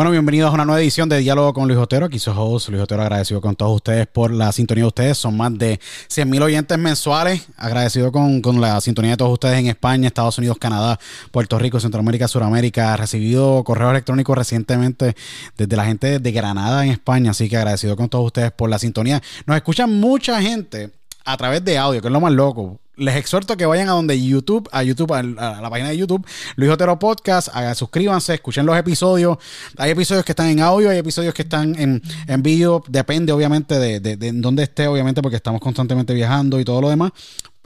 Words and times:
Bueno, 0.00 0.12
bienvenidos 0.12 0.50
a 0.50 0.54
una 0.54 0.64
nueva 0.64 0.80
edición 0.80 1.10
de 1.10 1.18
Diálogo 1.18 1.52
con 1.52 1.68
Luis 1.68 1.78
Otero. 1.78 2.06
Aquí 2.06 2.18
su 2.18 2.30
host, 2.30 2.70
Luis 2.70 2.80
Otero, 2.80 3.02
agradecido 3.02 3.42
con 3.42 3.54
todos 3.54 3.76
ustedes 3.76 4.06
por 4.06 4.30
la 4.30 4.50
sintonía 4.50 4.84
de 4.84 4.88
ustedes. 4.88 5.18
Son 5.18 5.36
más 5.36 5.58
de 5.58 5.78
100 6.08 6.30
mil 6.30 6.40
oyentes 6.40 6.78
mensuales. 6.78 7.42
Agradecido 7.58 8.10
con, 8.10 8.40
la 8.62 8.80
sintonía 8.80 9.10
de 9.10 9.16
todos 9.18 9.34
ustedes 9.34 9.58
en 9.58 9.66
España, 9.66 10.06
Estados 10.06 10.38
Unidos, 10.38 10.56
Canadá, 10.58 10.98
Puerto 11.30 11.58
Rico, 11.58 11.78
Centroamérica, 11.80 12.28
Suramérica. 12.28 12.96
Recibido 12.96 13.62
correos 13.62 13.90
electrónicos 13.90 14.38
recientemente 14.38 15.14
desde 15.58 15.76
la 15.76 15.84
gente 15.84 16.18
de 16.18 16.32
Granada 16.32 16.82
en 16.82 16.92
España. 16.92 17.32
Así 17.32 17.50
que 17.50 17.58
agradecido 17.58 17.94
con 17.94 18.08
todos 18.08 18.24
ustedes 18.24 18.52
por 18.52 18.70
la 18.70 18.78
sintonía. 18.78 19.20
Nos 19.44 19.54
escuchan 19.54 20.00
mucha 20.00 20.40
gente 20.40 20.92
a 21.24 21.36
través 21.36 21.64
de 21.64 21.78
audio, 21.78 22.00
que 22.00 22.08
es 22.08 22.12
lo 22.12 22.20
más 22.20 22.32
loco 22.32 22.80
les 23.00 23.16
exhorto 23.16 23.56
que 23.56 23.66
vayan 23.66 23.88
a 23.88 23.92
donde 23.92 24.22
YouTube, 24.22 24.68
a 24.72 24.82
YouTube, 24.82 25.12
a 25.14 25.22
la, 25.22 25.70
página 25.70 25.88
de 25.88 25.96
YouTube, 25.96 26.24
Luis 26.56 26.70
Otero 26.70 26.98
Podcast, 26.98 27.48
suscríbanse, 27.74 28.34
escuchen 28.34 28.66
los 28.66 28.76
episodios. 28.76 29.38
Hay 29.78 29.90
episodios 29.90 30.24
que 30.24 30.32
están 30.32 30.48
en 30.48 30.60
audio, 30.60 30.90
hay 30.90 30.98
episodios 30.98 31.32
que 31.32 31.42
están 31.42 31.74
en, 31.78 32.02
en 32.28 32.42
vídeo, 32.42 32.84
depende 32.88 33.32
obviamente 33.32 33.78
de, 33.78 34.00
de, 34.00 34.32
dónde 34.34 34.64
esté, 34.64 34.86
obviamente, 34.86 35.22
porque 35.22 35.36
estamos 35.36 35.62
constantemente 35.62 36.12
viajando 36.12 36.60
y 36.60 36.64
todo 36.64 36.82
lo 36.82 36.90
demás. 36.90 37.12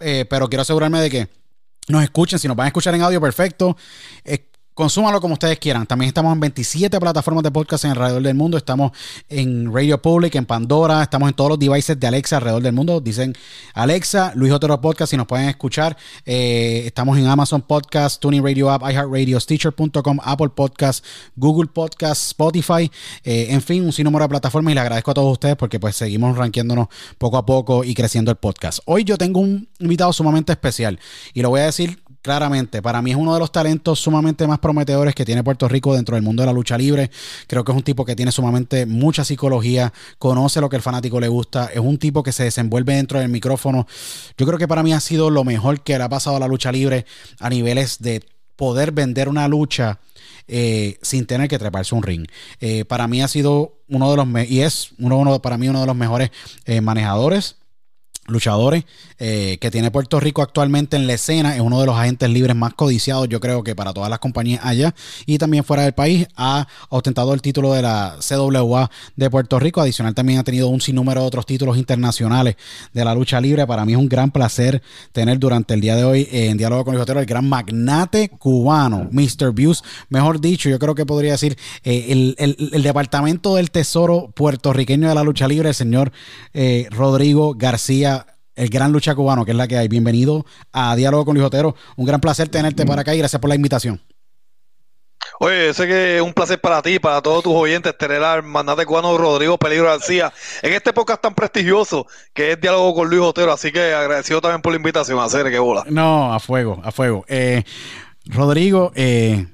Eh, 0.00 0.24
pero 0.30 0.48
quiero 0.48 0.62
asegurarme 0.62 1.00
de 1.00 1.10
que 1.10 1.28
nos 1.88 2.02
escuchen, 2.04 2.38
si 2.38 2.46
nos 2.46 2.56
van 2.56 2.66
a 2.66 2.68
escuchar 2.68 2.94
en 2.94 3.02
audio, 3.02 3.20
perfecto. 3.20 3.76
Consúmalo 4.74 5.20
como 5.20 5.34
ustedes 5.34 5.60
quieran. 5.60 5.86
También 5.86 6.08
estamos 6.08 6.32
en 6.32 6.40
27 6.40 6.98
plataformas 6.98 7.44
de 7.44 7.52
podcast 7.52 7.84
en 7.84 7.92
alrededor 7.92 8.22
del 8.22 8.34
mundo. 8.34 8.56
Estamos 8.56 8.90
en 9.28 9.72
Radio 9.72 10.02
Public, 10.02 10.34
en 10.34 10.46
Pandora. 10.46 11.00
Estamos 11.00 11.28
en 11.28 11.34
todos 11.36 11.50
los 11.50 11.60
devices 11.60 11.98
de 12.00 12.04
Alexa 12.08 12.38
alrededor 12.38 12.60
del 12.60 12.72
mundo. 12.72 13.00
Dicen 13.00 13.36
Alexa, 13.72 14.32
Luis 14.34 14.52
Otero 14.52 14.80
Podcast, 14.80 15.12
si 15.12 15.16
nos 15.16 15.28
pueden 15.28 15.48
escuchar. 15.48 15.96
Eh, 16.26 16.82
estamos 16.86 17.16
en 17.16 17.28
Amazon 17.28 17.62
Podcast, 17.62 18.20
Tuning 18.20 18.42
Radio 18.42 18.68
App, 18.68 18.82
iHeartRadio, 18.82 19.38
Stitcher.com, 19.38 20.18
Apple 20.24 20.48
Podcast, 20.48 21.04
Google 21.36 21.70
Podcast, 21.72 22.26
Spotify. 22.26 22.90
Eh, 23.22 23.46
en 23.50 23.62
fin, 23.62 23.84
un 23.84 23.92
sinnúmero 23.92 24.24
de 24.24 24.30
plataformas 24.30 24.72
y 24.72 24.74
le 24.74 24.80
agradezco 24.80 25.12
a 25.12 25.14
todos 25.14 25.30
ustedes 25.30 25.54
porque 25.54 25.78
pues 25.78 25.94
seguimos 25.94 26.36
rankeándonos 26.36 26.88
poco 27.18 27.36
a 27.36 27.46
poco 27.46 27.84
y 27.84 27.94
creciendo 27.94 28.32
el 28.32 28.38
podcast. 28.38 28.80
Hoy 28.86 29.04
yo 29.04 29.16
tengo 29.18 29.38
un 29.38 29.68
invitado 29.78 30.12
sumamente 30.12 30.50
especial 30.50 30.98
y 31.32 31.42
lo 31.42 31.50
voy 31.50 31.60
a 31.60 31.66
decir 31.66 32.02
claramente. 32.24 32.80
Para 32.80 33.02
mí 33.02 33.10
es 33.10 33.18
uno 33.18 33.34
de 33.34 33.38
los 33.38 33.52
talentos 33.52 34.00
sumamente 34.00 34.46
más 34.46 34.58
prometedores 34.58 35.14
que 35.14 35.26
tiene 35.26 35.44
Puerto 35.44 35.68
Rico 35.68 35.94
dentro 35.94 36.14
del 36.14 36.24
mundo 36.24 36.42
de 36.42 36.46
la 36.46 36.54
lucha 36.54 36.78
libre. 36.78 37.10
Creo 37.46 37.64
que 37.64 37.70
es 37.70 37.76
un 37.76 37.84
tipo 37.84 38.06
que 38.06 38.16
tiene 38.16 38.32
sumamente 38.32 38.86
mucha 38.86 39.26
psicología, 39.26 39.92
conoce 40.18 40.62
lo 40.62 40.70
que 40.70 40.76
el 40.76 40.82
fanático 40.82 41.20
le 41.20 41.28
gusta, 41.28 41.66
es 41.66 41.80
un 41.80 41.98
tipo 41.98 42.22
que 42.22 42.32
se 42.32 42.44
desenvuelve 42.44 42.94
dentro 42.94 43.18
del 43.20 43.28
micrófono. 43.28 43.86
Yo 44.38 44.46
creo 44.46 44.58
que 44.58 44.66
para 44.66 44.82
mí 44.82 44.94
ha 44.94 45.00
sido 45.00 45.28
lo 45.28 45.44
mejor 45.44 45.82
que 45.82 45.98
le 45.98 46.04
ha 46.04 46.08
pasado 46.08 46.36
a 46.36 46.40
la 46.40 46.48
lucha 46.48 46.72
libre 46.72 47.04
a 47.40 47.50
niveles 47.50 47.98
de 48.00 48.24
poder 48.56 48.92
vender 48.92 49.28
una 49.28 49.46
lucha. 49.46 50.00
Eh, 50.46 50.98
sin 51.00 51.24
tener 51.24 51.48
que 51.48 51.58
treparse 51.58 51.94
un 51.94 52.02
ring. 52.02 52.26
Eh, 52.60 52.84
para 52.84 53.08
mí 53.08 53.22
ha 53.22 53.28
sido 53.28 53.78
uno 53.88 54.10
de 54.10 54.16
los, 54.18 54.50
y 54.50 54.60
es 54.60 54.90
uno, 54.98 55.40
para 55.40 55.56
mí 55.56 55.70
uno 55.70 55.80
de 55.80 55.86
los 55.86 55.96
mejores 55.96 56.30
eh, 56.66 56.82
manejadores 56.82 57.56
luchadores 58.26 58.84
eh, 59.18 59.58
que 59.60 59.70
tiene 59.70 59.90
Puerto 59.90 60.20
Rico 60.20 60.42
actualmente 60.42 60.96
en 60.96 61.06
la 61.06 61.14
escena. 61.14 61.54
Es 61.54 61.60
uno 61.60 61.80
de 61.80 61.86
los 61.86 61.96
agentes 61.96 62.28
libres 62.30 62.56
más 62.56 62.74
codiciados, 62.74 63.28
yo 63.28 63.40
creo 63.40 63.62
que 63.62 63.74
para 63.74 63.92
todas 63.92 64.10
las 64.10 64.18
compañías 64.18 64.64
allá 64.64 64.94
y 65.26 65.38
también 65.38 65.64
fuera 65.64 65.82
del 65.82 65.92
país. 65.92 66.26
Ha 66.36 66.66
ostentado 66.88 67.34
el 67.34 67.42
título 67.42 67.72
de 67.72 67.82
la 67.82 68.16
CWA 68.20 68.90
de 69.16 69.30
Puerto 69.30 69.58
Rico. 69.58 69.80
Adicional, 69.80 70.14
también 70.14 70.38
ha 70.38 70.44
tenido 70.44 70.68
un 70.68 70.80
sinnúmero 70.80 71.20
de 71.20 71.26
otros 71.26 71.46
títulos 71.46 71.76
internacionales 71.76 72.56
de 72.92 73.04
la 73.04 73.14
lucha 73.14 73.40
libre. 73.40 73.66
Para 73.66 73.84
mí 73.84 73.92
es 73.92 73.98
un 73.98 74.08
gran 74.08 74.30
placer 74.30 74.82
tener 75.12 75.38
durante 75.38 75.74
el 75.74 75.80
día 75.80 75.96
de 75.96 76.04
hoy 76.04 76.28
en 76.30 76.56
diálogo 76.56 76.84
con 76.84 76.94
el 76.94 77.00
Jotero 77.00 77.20
el 77.20 77.26
gran 77.26 77.48
magnate 77.48 78.28
cubano, 78.28 79.08
Mr. 79.10 79.52
Views. 79.52 79.82
Mejor 80.08 80.40
dicho, 80.40 80.68
yo 80.68 80.78
creo 80.78 80.94
que 80.94 81.06
podría 81.06 81.32
decir 81.32 81.56
eh, 81.82 82.06
el, 82.08 82.36
el, 82.38 82.82
departamento 82.82 83.56
del 83.56 83.70
tesoro 83.70 84.30
puertorriqueño 84.34 85.08
de 85.08 85.14
la 85.14 85.22
lucha 85.22 85.48
libre, 85.48 85.70
el 85.70 85.74
señor 85.74 86.12
eh, 86.52 86.86
Rodrigo 86.90 87.54
García 87.54 88.13
el 88.54 88.68
gran 88.68 88.92
lucha 88.92 89.14
cubano, 89.14 89.44
que 89.44 89.52
es 89.52 89.56
la 89.56 89.68
que 89.68 89.76
hay. 89.76 89.88
Bienvenido 89.88 90.44
a 90.72 90.94
Diálogo 90.96 91.24
con 91.24 91.34
Luis 91.34 91.46
Otero. 91.46 91.74
Un 91.96 92.06
gran 92.06 92.20
placer 92.20 92.48
tenerte 92.48 92.86
para 92.86 93.02
acá 93.02 93.14
y 93.14 93.18
gracias 93.18 93.40
por 93.40 93.48
la 93.48 93.56
invitación. 93.56 94.00
Oye, 95.40 95.74
sé 95.74 95.86
que 95.86 96.16
es 96.16 96.22
un 96.22 96.32
placer 96.32 96.60
para 96.60 96.80
ti, 96.80 96.98
para 96.98 97.20
todos 97.20 97.42
tus 97.42 97.54
oyentes, 97.54 97.96
tener 97.98 98.22
al 98.22 98.42
mandante 98.44 98.86
cubano 98.86 99.16
Rodrigo 99.18 99.58
Peligro 99.58 99.86
García 99.86 100.32
en 100.62 100.72
este 100.74 100.92
podcast 100.92 101.22
tan 101.22 101.34
prestigioso 101.34 102.06
que 102.32 102.52
es 102.52 102.60
Diálogo 102.60 102.94
con 102.94 103.08
Luis 103.08 103.22
Otero. 103.22 103.52
Así 103.52 103.72
que 103.72 103.94
agradecido 103.94 104.40
también 104.40 104.62
por 104.62 104.72
la 104.72 104.76
invitación 104.76 105.18
a 105.18 105.24
hacer 105.24 105.50
que 105.50 105.58
bola. 105.58 105.84
No, 105.88 106.32
a 106.32 106.38
fuego, 106.38 106.80
a 106.84 106.92
fuego. 106.92 107.24
Eh, 107.26 107.64
Rodrigo, 108.26 108.92
eh, 108.94 109.46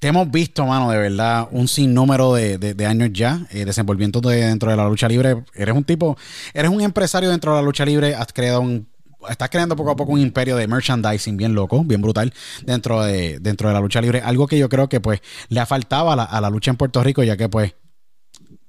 te 0.00 0.08
hemos 0.08 0.30
visto, 0.30 0.64
mano, 0.64 0.90
de 0.90 0.98
verdad, 0.98 1.46
un 1.52 1.68
sinnúmero 1.68 2.32
de, 2.32 2.56
de, 2.56 2.86
años 2.86 3.10
ya 3.12 3.46
eh, 3.50 3.66
dentro 3.66 4.70
de 4.70 4.76
la 4.76 4.88
lucha 4.88 5.06
libre. 5.06 5.44
Eres 5.54 5.74
un 5.76 5.84
tipo, 5.84 6.16
eres 6.54 6.70
un 6.70 6.80
empresario 6.80 7.28
dentro 7.28 7.52
de 7.52 7.58
la 7.58 7.62
lucha 7.62 7.84
libre, 7.84 8.14
has 8.14 8.32
creado 8.32 8.62
un 8.62 8.88
estás 9.28 9.50
creando 9.50 9.76
poco 9.76 9.90
a 9.90 9.96
poco 9.96 10.12
un 10.12 10.20
imperio 10.20 10.56
de 10.56 10.66
merchandising 10.66 11.36
bien 11.36 11.54
loco, 11.54 11.84
bien 11.84 12.00
brutal 12.00 12.32
dentro 12.64 13.02
de, 13.02 13.38
dentro 13.40 13.68
de 13.68 13.74
la 13.74 13.80
lucha 13.80 14.00
libre. 14.00 14.22
Algo 14.22 14.46
que 14.46 14.56
yo 14.56 14.70
creo 14.70 14.88
que 14.88 15.00
pues 15.00 15.20
le 15.50 15.60
ha 15.60 15.66
faltado 15.66 16.10
a 16.10 16.40
la, 16.40 16.50
lucha 16.50 16.70
en 16.70 16.78
Puerto 16.78 17.04
Rico, 17.04 17.22
ya 17.22 17.36
que 17.36 17.50
pues 17.50 17.74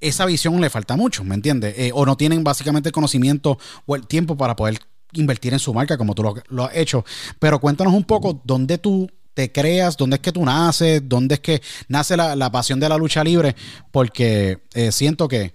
esa 0.01 0.25
visión 0.25 0.60
le 0.60 0.69
falta 0.69 0.98
mucho, 0.98 1.24
¿me 1.24 1.36
entiendes? 1.36 1.75
Eh, 1.77 1.92
o 1.94 2.06
no 2.06 2.18
tienen 2.18 2.44
básicamente 2.44 2.89
el 2.89 2.94
conocimiento 2.94 3.57
o 3.86 3.95
el 3.95 4.06
tiempo 4.06 4.36
para 4.36 4.57
poder 4.57 4.80
invertir 5.13 5.54
en 5.54 5.60
su 5.60 5.74
marca 5.74 5.98
como 5.98 6.13
tú 6.13 6.24
lo, 6.24 6.36
lo 6.50 6.66
has 6.66 6.75
hecho. 6.75 7.06
Pero 7.39 7.60
cuéntanos 7.60 7.94
un 7.94 8.04
poco 8.04 8.42
dónde 8.44 8.77
tú 8.77 9.10
te 9.33 9.51
creas, 9.51 9.98
dónde 9.98 10.16
es 10.16 10.22
que 10.22 10.31
tú 10.31 10.44
naces, 10.45 11.01
dónde 11.07 11.36
es 11.36 11.42
que 11.42 11.62
nace 11.88 12.18
la, 12.18 12.51
pasión 12.51 12.80
de 12.80 12.89
la 12.89 12.98
lucha 12.98 13.24
libre, 13.24 13.56
porque 13.92 14.60
eh, 14.74 14.92
siento 14.92 15.28
que, 15.28 15.54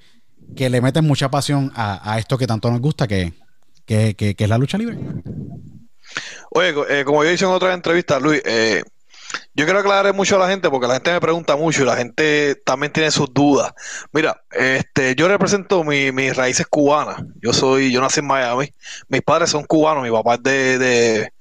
le 0.56 0.81
metes 0.81 1.02
mucha 1.02 1.31
pasión 1.31 1.73
a, 1.75 2.19
esto 2.19 2.38
que 2.38 2.46
tanto 2.46 2.70
nos 2.70 2.81
gusta, 2.81 3.06
que, 3.06 3.32
que, 3.84 4.34
es 4.38 4.49
la 4.49 4.58
lucha 4.58 4.78
libre. 4.78 4.99
Oye, 6.50 6.75
eh, 6.88 7.05
como 7.05 7.25
yo 7.25 7.31
dicho 7.31 7.46
en 7.46 7.52
otras 7.52 7.75
entrevistas, 7.75 8.23
Luis, 8.23 8.40
eh, 8.44 8.82
yo 9.55 9.64
quiero 9.64 9.81
aclarar 9.81 10.14
mucho 10.14 10.37
a 10.37 10.38
la 10.38 10.49
gente 10.49 10.70
porque 10.70 10.87
la 10.87 10.94
gente 10.94 11.12
me 11.12 11.20
pregunta 11.20 11.56
mucho 11.56 11.82
y 11.82 11.87
la 11.87 11.96
gente 11.96 12.55
también 12.64 12.93
tiene 12.93 13.11
sus 13.11 13.32
dudas. 13.32 13.72
Mira, 14.12 14.43
este, 14.50 15.14
yo 15.14 15.29
represento 15.29 15.82
mis 15.82 16.37
raíces 16.37 16.67
cubanas. 16.67 17.22
Yo 17.43 17.52
soy, 17.52 17.90
yo 17.90 18.00
nací 18.00 18.20
en 18.20 18.26
Miami. 18.26 18.72
Mis 19.08 19.22
padres 19.22 19.50
son 19.50 19.64
cubanos. 19.64 20.05
Mi 20.05 20.11
papá 20.11 20.34
es 20.34 20.43
de, 20.43 20.79
de 20.79 21.32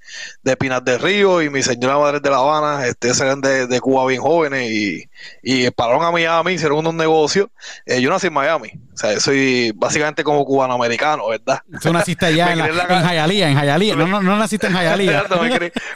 Pinas 0.58 0.84
del 0.84 1.00
Río 1.00 1.42
y 1.42 1.50
mi 1.50 1.64
señora 1.64 1.98
madre 1.98 2.20
de 2.20 2.30
La 2.30 2.38
Habana, 2.38 2.86
este, 2.88 3.10
eran 3.10 3.42
de, 3.42 3.68
de 3.68 3.82
Cuba 3.82 4.06
bien 4.08 4.22
jóvenes 4.22 4.72
y, 4.72 5.10
y 5.42 5.70
pararon 5.72 6.04
a 6.04 6.12
Miami, 6.12 6.54
hicieron 6.54 6.80
unos 6.80 6.94
negocios. 6.94 7.50
Eh, 7.86 8.02
yo 8.02 8.10
nací 8.10 8.28
en 8.28 8.34
Miami, 8.34 8.72
o 8.94 8.98
sea, 8.98 9.20
soy 9.20 9.72
básicamente 9.76 10.24
como 10.24 10.46
cubano-americano, 10.46 11.28
¿verdad? 11.28 11.62
Tú 11.82 11.92
naciste 11.92 12.28
allá 12.28 12.54
en, 12.54 12.60
en, 12.60 12.74
Jayalía, 12.74 13.50
en 13.50 13.58
Jayalía, 13.58 13.96
no, 13.96 14.08
no, 14.08 14.22
no 14.22 14.38
naciste 14.38 14.68
en 14.68 14.74
Jayalía. 14.74 15.26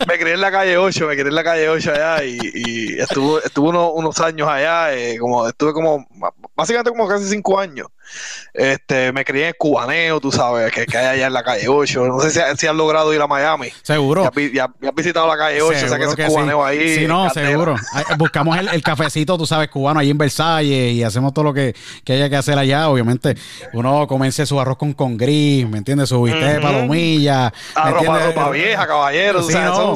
me, 0.07 0.17
crié, 0.17 0.33
en 0.33 0.41
la 0.41 0.51
calle 0.51 0.77
8, 0.77 1.07
me 1.07 1.13
crié 1.13 1.27
en 1.27 1.35
la 1.35 1.43
calle 1.43 1.69
8 1.69 1.91
allá 1.91 2.23
y, 2.23 2.39
y 2.53 2.99
estuve, 2.99 3.41
estuve 3.45 3.69
unos, 3.69 3.91
unos 3.93 4.19
años 4.19 4.47
allá, 4.47 4.93
eh, 4.93 5.17
como 5.19 5.47
estuve 5.47 5.73
como, 5.73 6.07
básicamente 6.55 6.89
como 6.91 7.07
casi 7.07 7.27
cinco 7.29 7.59
años. 7.59 7.87
Este, 8.53 9.11
me 9.11 9.23
crié 9.23 9.49
en 9.49 9.53
Cubaneo, 9.57 10.19
tú 10.19 10.31
sabes, 10.31 10.71
que, 10.71 10.85
que 10.85 10.97
hay 10.97 11.05
allá 11.05 11.27
en 11.27 11.33
la 11.33 11.43
calle 11.43 11.67
8. 11.67 12.07
No 12.07 12.19
sé 12.19 12.31
si, 12.31 12.39
si 12.57 12.67
has 12.67 12.75
logrado 12.75 13.13
ir 13.13 13.21
a 13.21 13.27
Miami. 13.27 13.71
Seguro. 13.83 14.29
Ya, 14.51 14.65
has 14.65 14.95
visitado 14.95 15.27
la 15.27 15.37
calle 15.37 15.61
8, 15.61 15.85
o 15.85 15.89
sea 15.89 15.97
que 15.97 16.05
ese 16.05 16.25
Cubaneo 16.27 16.65
ahí. 16.65 16.95
Sí, 16.95 17.07
no, 17.07 17.29
seguro. 17.29 17.75
Buscamos 18.17 18.57
el, 18.57 18.81
cafecito, 19.09 19.37
tú 19.37 19.45
sabes, 19.45 19.69
cubano 19.69 19.99
ahí 19.99 20.11
en 20.11 20.17
Versalles 20.17 20.93
y 20.93 21.03
hacemos 21.03 21.33
todo 21.33 21.45
lo 21.45 21.53
que, 21.53 21.75
que 22.03 22.13
haya 22.13 22.29
que 22.29 22.35
hacer 22.35 22.57
allá. 22.57 22.89
Obviamente, 22.89 23.35
uno 23.73 24.07
comience 24.07 24.45
su 24.45 24.59
arroz 24.59 24.77
con 24.77 24.93
con 24.93 25.17
gris, 25.17 25.67
¿me 25.67 25.79
entiendes? 25.79 26.09
Su 26.09 26.21
bistec 26.21 26.55
de 26.55 26.59
palomilla. 26.59 27.51
Arroz, 27.75 28.05
ropa 28.05 28.49
vieja, 28.51 28.85
caballero. 28.85 29.41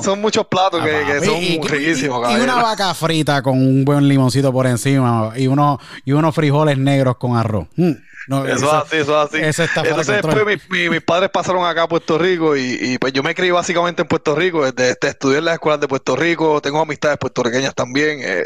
son, 0.01 0.19
muchos 0.19 0.47
platos 0.47 0.83
que, 0.83 0.95
ah, 0.95 1.23
son 1.23 1.69
riquísimos, 1.69 2.31
y, 2.31 2.35
una 2.35 2.55
vaca 2.55 2.93
frita 2.93 3.41
con 3.41 3.57
un 3.57 3.85
buen 3.85 4.07
limoncito 4.07 4.51
por 4.51 4.65
encima 4.65 5.33
y, 5.35 5.47
uno, 5.47 5.79
y 6.05 6.11
unos 6.13 6.33
frijoles 6.33 6.77
negros 6.77 7.17
con 7.17 7.35
arroz. 7.37 7.67
Mm 7.75 7.91
eso, 8.27 8.47
es 8.47 8.63
así, 8.63 8.97
eso 8.97 9.23
es 9.23 9.35
así. 9.35 9.63
Entonces 9.87 10.21
después 10.21 10.61
mis 10.69 11.01
padres 11.01 11.29
pasaron 11.29 11.65
acá 11.65 11.83
a 11.83 11.87
Puerto 11.87 12.17
Rico 12.17 12.55
y, 12.55 12.97
pues 12.99 13.13
yo 13.13 13.23
me 13.23 13.35
crié 13.35 13.51
básicamente 13.51 14.03
en 14.03 14.07
Puerto 14.07 14.35
Rico, 14.35 14.69
desde, 14.71 14.97
estudié 15.01 15.39
en 15.39 15.45
las 15.45 15.55
escuelas 15.55 15.79
de 15.79 15.87
Puerto 15.87 16.15
Rico, 16.15 16.61
tengo 16.61 16.79
amistades 16.81 17.17
puertorriqueñas 17.17 17.75
también 17.75 18.19
eh, 18.21 18.45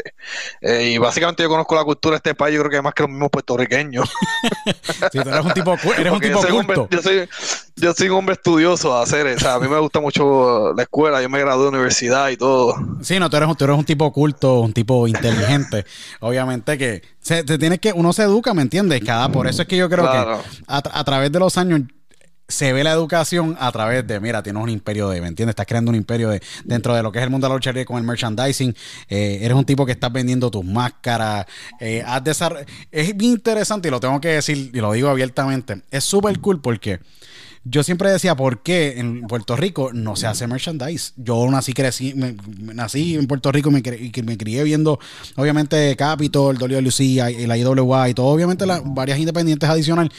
eh, 0.60 0.90
y 0.94 0.98
básicamente 0.98 1.42
yo 1.42 1.48
conozco 1.48 1.74
la 1.74 1.84
cultura 1.84 2.14
de 2.14 2.16
este 2.18 2.34
país, 2.34 2.56
yo 2.56 2.62
creo 2.62 2.70
que 2.70 2.82
más 2.82 2.94
que 2.94 3.02
los 3.02 3.10
mismos 3.10 3.30
puertorriqueños. 3.30 4.08
sí, 5.12 5.18
eres 5.18 5.44
un 5.44 5.52
tipo, 5.52 5.76
eres 5.96 6.12
un 6.12 6.20
tipo 6.20 6.40
culto. 6.40 6.88
yo, 6.90 7.02
soy, 7.02 7.28
yo 7.80 7.92
soy 7.94 8.08
un 8.08 8.16
hombre 8.16 8.34
estudioso 8.34 8.94
a 8.94 9.02
hacer, 9.02 9.26
o 9.26 9.38
sea, 9.38 9.54
a 9.54 9.60
mí 9.60 9.68
me 9.68 9.78
gusta 9.78 10.00
mucho 10.00 10.72
la 10.74 10.82
escuela, 10.82 11.22
yo 11.22 11.28
me 11.28 11.38
gradué 11.38 11.64
de 11.64 11.68
universidad 11.68 12.28
y 12.30 12.36
todo. 12.36 12.74
Sí, 13.02 13.18
no, 13.18 13.30
tú 13.30 13.36
eres, 13.36 13.56
tú 13.56 13.64
eres 13.64 13.76
un 13.76 13.84
tipo 13.84 14.12
culto, 14.12 14.60
un 14.60 14.72
tipo 14.72 15.06
inteligente. 15.06 15.84
Obviamente 16.20 16.76
que 16.78 17.02
se, 17.20 17.44
te 17.44 17.58
tienes 17.58 17.78
que, 17.78 17.92
uno 17.92 18.12
se 18.12 18.22
educa, 18.22 18.54
¿me 18.54 18.62
entiendes? 18.62 19.02
Cada, 19.04 19.30
por 19.30 19.46
eso 19.46 19.62
es 19.62 19.68
que 19.68 19.76
yo 19.76 19.88
creo 19.88 20.10
que 20.10 20.40
a, 20.66 21.04
través 21.04 21.30
de 21.32 21.38
los 21.38 21.56
años 21.56 21.82
se 22.48 22.72
ve 22.72 22.82
la 22.82 22.92
educación 22.92 23.56
a 23.60 23.70
través 23.70 24.06
de, 24.06 24.20
mira, 24.20 24.42
tienes 24.42 24.62
un 24.62 24.70
imperio 24.70 25.10
de, 25.10 25.20
¿me 25.20 25.28
entiendes? 25.28 25.52
Estás 25.52 25.66
creando 25.66 25.90
un 25.90 25.94
imperio 25.94 26.30
de, 26.30 26.40
dentro 26.64 26.94
de 26.94 27.02
lo 27.02 27.12
que 27.12 27.18
es 27.18 27.24
el 27.24 27.30
mundo 27.30 27.46
de 27.46 27.50
la 27.50 27.56
lucha 27.56 27.84
con 27.84 27.98
el 27.98 28.04
merchandising. 28.04 28.74
Eh, 29.08 29.40
eres 29.42 29.56
un 29.56 29.66
tipo 29.66 29.84
que 29.84 29.92
estás 29.92 30.10
vendiendo 30.10 30.50
tus 30.50 30.64
máscaras. 30.64 31.44
Eh, 31.78 32.02
es 32.90 33.16
bien 33.16 33.32
interesante 33.32 33.88
y 33.88 33.90
lo 33.90 34.00
tengo 34.00 34.18
que 34.20 34.28
decir 34.28 34.70
y 34.72 34.80
lo 34.80 34.92
digo 34.92 35.10
abiertamente. 35.10 35.82
Es 35.90 36.04
súper 36.04 36.40
cool 36.40 36.62
porque 36.62 37.00
yo 37.64 37.82
siempre 37.82 38.10
decía, 38.10 38.36
¿por 38.36 38.62
qué 38.62 38.98
en 38.98 39.22
Puerto 39.22 39.56
Rico 39.56 39.90
no 39.92 40.16
se 40.16 40.26
hace 40.26 40.46
merchandise? 40.46 41.12
Yo 41.16 41.50
nací, 41.50 41.72
crecí, 41.72 42.14
nací 42.60 43.14
en 43.14 43.26
Puerto 43.26 43.52
Rico 43.52 43.70
y 43.70 44.22
me 44.22 44.38
crié 44.38 44.62
viendo, 44.64 44.98
obviamente, 45.36 45.94
Capitol, 45.96 46.56
WLC 46.56 47.00
y 47.00 47.46
la 47.46 47.56
IWA 47.56 48.08
y 48.08 48.14
todo, 48.14 48.26
obviamente, 48.26 48.66
las 48.66 48.82
varias 48.84 49.18
independientes 49.18 49.68
adicionales. 49.68 50.12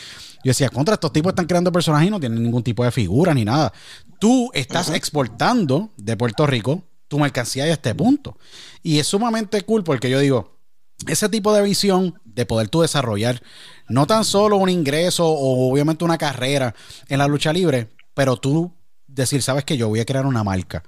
Yo 0.43 0.51
decía, 0.51 0.69
contra 0.69 0.93
estos 0.93 1.11
tipos 1.11 1.31
están 1.31 1.47
creando 1.47 1.71
personajes 1.71 2.07
y 2.07 2.11
no 2.11 2.19
tienen 2.19 2.41
ningún 2.41 2.63
tipo 2.63 2.83
de 2.83 2.91
figura 2.91 3.33
ni 3.33 3.43
nada. 3.43 3.73
Tú 4.19 4.49
estás 4.53 4.89
exportando 4.89 5.89
de 5.97 6.15
Puerto 6.15 6.47
Rico 6.47 6.83
tu 7.09 7.19
mercancía 7.19 7.65
a 7.65 7.67
este 7.67 7.93
punto. 7.95 8.37
Y 8.83 8.99
es 8.99 9.07
sumamente 9.07 9.61
cool 9.61 9.83
porque 9.83 10.09
yo 10.09 10.19
digo, 10.19 10.58
ese 11.07 11.29
tipo 11.29 11.53
de 11.53 11.61
visión 11.61 12.19
de 12.25 12.45
poder 12.45 12.69
tú 12.69 12.81
desarrollar 12.81 13.41
no 13.87 14.05
tan 14.05 14.23
solo 14.23 14.57
un 14.57 14.69
ingreso 14.69 15.27
o 15.27 15.71
obviamente 15.71 16.05
una 16.05 16.17
carrera 16.17 16.75
en 17.07 17.17
la 17.17 17.27
lucha 17.27 17.51
libre, 17.51 17.89
pero 18.13 18.37
tú 18.37 18.71
decir, 19.07 19.41
sabes 19.41 19.65
que 19.65 19.77
yo 19.77 19.89
voy 19.89 19.99
a 19.99 20.05
crear 20.05 20.25
una 20.25 20.43
marca. 20.43 20.83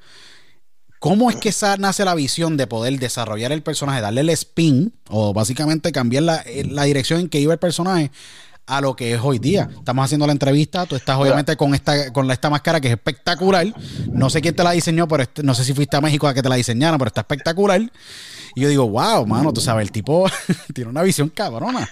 ¿Cómo 0.99 1.31
es 1.31 1.37
que 1.37 1.51
nace 1.79 2.05
la 2.05 2.13
visión 2.13 2.57
de 2.57 2.67
poder 2.67 2.99
desarrollar 2.99 3.51
el 3.51 3.63
personaje, 3.63 4.01
darle 4.01 4.21
el 4.21 4.29
spin 4.29 4.93
o 5.09 5.33
básicamente 5.33 5.91
cambiar 5.91 6.23
la, 6.23 6.43
eh, 6.45 6.63
dirección 6.85 7.21
en 7.21 7.29
que 7.29 7.39
iba 7.39 7.53
el 7.53 7.59
personaje 7.59 8.11
a 8.67 8.81
lo 8.81 8.95
que 8.95 9.15
es 9.15 9.19
hoy 9.19 9.39
día. 9.39 9.67
Estamos 9.75 10.05
haciendo 10.05 10.27
la 10.27 10.33
entrevista, 10.33 10.85
tú 10.85 10.95
estás 10.95 11.17
obviamente 11.17 11.57
con 11.57 11.73
esta 11.73 12.13
con 12.13 12.29
esta 12.29 12.51
máscara 12.51 12.79
que 12.79 12.87
es 12.87 12.93
espectacular. 12.93 13.73
No 14.11 14.29
sé 14.29 14.41
quién 14.41 14.55
te 14.55 14.63
la 14.63 14.71
diseñó, 14.71 15.07
pero 15.07 15.23
este, 15.23 15.41
no 15.41 15.55
sé 15.55 15.63
si 15.63 15.73
fuiste 15.73 15.97
a 15.97 16.01
México 16.01 16.27
a 16.27 16.35
que 16.35 16.43
te 16.43 16.49
la 16.49 16.55
diseñaran, 16.55 16.99
pero 16.99 17.07
está 17.07 17.21
espectacular. 17.21 17.81
Y 18.55 18.61
yo 18.61 18.69
digo, 18.69 18.87
wow, 18.89 19.25
mano, 19.25 19.53
tú 19.53 19.61
sabes, 19.61 19.83
el 19.83 19.91
tipo 19.91 20.27
tiene 20.73 20.89
una 20.89 21.03
visión 21.03 21.29
cabrona. 21.29 21.89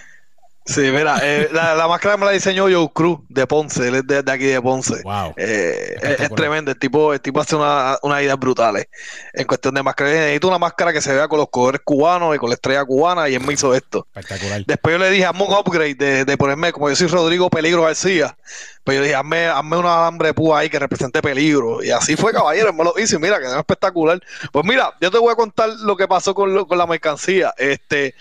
Sí, 0.66 0.82
mira, 0.82 1.18
eh, 1.22 1.48
la, 1.52 1.74
la, 1.74 1.88
máscara 1.88 2.16
me 2.16 2.26
la 2.26 2.32
diseñó 2.32 2.64
Joe 2.70 2.90
Cruz 2.92 3.20
de 3.28 3.46
Ponce, 3.46 3.88
él 3.88 3.94
es 3.96 4.06
de, 4.06 4.18
aquí 4.30 4.44
de 4.44 4.60
Ponce. 4.60 5.02
Wow. 5.02 5.34
Eh, 5.36 5.96
es, 6.18 6.30
tremendo, 6.30 6.70
el 6.70 6.78
tipo, 6.78 7.12
el 7.14 7.20
tipo 7.20 7.40
hace 7.40 7.56
unas 7.56 7.98
una 8.02 8.22
ideas 8.22 8.38
brutales 8.38 8.86
en 9.32 9.46
cuestión 9.46 9.74
de 9.74 9.82
máscara. 9.82 10.10
Necesito 10.10 10.48
una 10.48 10.58
máscara 10.58 10.92
que 10.92 11.00
se 11.00 11.14
vea 11.14 11.28
con 11.28 11.38
los 11.38 11.48
colores 11.48 11.80
cubanos 11.82 12.36
y 12.36 12.38
con 12.38 12.50
la 12.50 12.54
estrella 12.54 12.84
cubana 12.84 13.28
y 13.28 13.34
él 13.34 13.42
me 13.42 13.54
hizo 13.54 13.74
esto. 13.74 14.06
Espectacular. 14.14 14.62
Después 14.66 14.94
yo 14.94 14.98
le 14.98 15.10
dije, 15.10 15.24
hazme 15.24 15.44
un 15.44 15.54
upgrade 15.54 15.94
de, 15.94 16.24
de 16.24 16.36
ponerme, 16.36 16.72
como 16.72 16.88
yo 16.88 16.94
soy 16.94 17.08
Rodrigo 17.08 17.48
Peligro 17.48 17.82
García, 17.82 18.36
pues 18.84 18.98
yo 18.98 19.02
dije, 19.02 19.14
hazme, 19.14 19.46
hazme 19.46 19.76
una 19.78 19.98
alambre 19.98 20.28
de 20.28 20.34
púa 20.34 20.60
ahí 20.60 20.68
que 20.68 20.78
represente 20.78 21.22
peligro. 21.22 21.82
Y 21.82 21.90
así 21.90 22.16
fue, 22.16 22.32
caballero, 22.32 22.72
me 22.72 22.84
lo 22.84 22.98
hice, 22.98 23.18
mira, 23.18 23.40
quedó 23.40 23.58
espectacular. 23.58 24.20
Pues 24.52 24.64
mira, 24.64 24.92
yo 25.00 25.10
te 25.10 25.18
voy 25.18 25.32
a 25.32 25.36
contar 25.36 25.70
lo 25.80 25.96
que 25.96 26.06
pasó 26.06 26.34
con, 26.34 26.66
con 26.66 26.78
la 26.78 26.86
mercancía. 26.86 27.52
Este, 27.56 28.14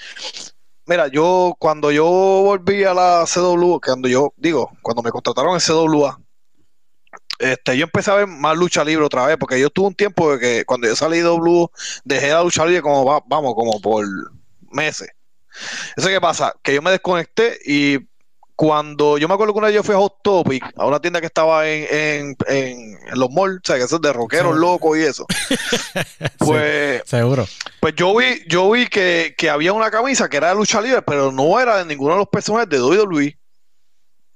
Mira, 0.89 1.07
yo 1.07 1.55
cuando 1.59 1.91
yo 1.91 2.03
volví 2.03 2.83
a 2.83 2.95
la 2.95 3.23
CW, 3.27 3.79
cuando 3.79 4.07
yo 4.07 4.33
digo, 4.37 4.71
cuando 4.81 5.03
me 5.03 5.11
contrataron 5.11 5.53
en 5.53 5.59
CWA, 5.59 6.19
este, 7.37 7.77
yo 7.77 7.83
empecé 7.83 8.09
a 8.09 8.15
ver 8.15 8.25
más 8.25 8.57
lucha 8.57 8.83
libre 8.83 9.05
otra 9.05 9.27
vez, 9.27 9.37
porque 9.37 9.59
yo 9.59 9.69
tuve 9.69 9.89
un 9.89 9.93
tiempo 9.93 10.31
de 10.31 10.39
que 10.39 10.65
cuando 10.65 10.87
yo 10.87 10.95
salí 10.95 11.17
de 11.17 11.25
W, 11.25 11.67
dejé 12.05 12.29
la 12.29 12.41
lucha 12.41 12.65
libre 12.65 12.81
como, 12.81 13.05
vamos, 13.05 13.53
como 13.53 13.79
por 13.79 14.03
meses. 14.71 15.11
Eso 15.95 16.07
qué 16.07 16.19
pasa, 16.19 16.55
que 16.63 16.73
yo 16.73 16.81
me 16.81 16.89
desconecté 16.89 17.59
y 17.67 18.08
cuando 18.59 19.17
yo 19.17 19.29
me 19.29 19.35
acuerdo 19.35 19.53
que 19.53 19.59
una 19.59 19.67
vez 19.67 19.75
yo 19.77 19.83
fui 19.83 19.95
a 19.95 19.99
Hot 19.99 20.17
Topic, 20.21 20.73
a 20.75 20.85
una 20.85 20.99
tienda 20.99 21.21
que 21.21 21.27
estaba 21.27 21.65
en, 21.65 22.35
los 23.13 23.31
malls, 23.31 23.59
o 23.59 23.61
sea, 23.63 23.77
que 23.77 23.83
eso 23.83 23.95
es 23.95 24.01
de 24.01 24.11
rockeros 24.11 24.53
locos 24.57 24.97
y 24.97 25.03
eso. 25.03 25.25
Pues, 26.39 27.03
seguro. 27.05 27.47
Pues 27.79 27.95
yo 27.95 28.13
vi, 28.17 28.43
yo 28.49 28.69
vi 28.69 28.87
que, 28.87 29.33
había 29.49 29.71
una 29.71 29.89
camisa 29.89 30.27
que 30.27 30.35
era 30.35 30.49
de 30.49 30.55
lucha 30.55 30.81
libre, 30.81 31.01
pero 31.03 31.31
no 31.31 31.57
era 31.57 31.77
de 31.77 31.85
ninguno 31.85 32.15
de 32.15 32.19
los 32.19 32.27
personajes 32.27 32.67
de 32.67 32.81
WWE. 32.81 33.37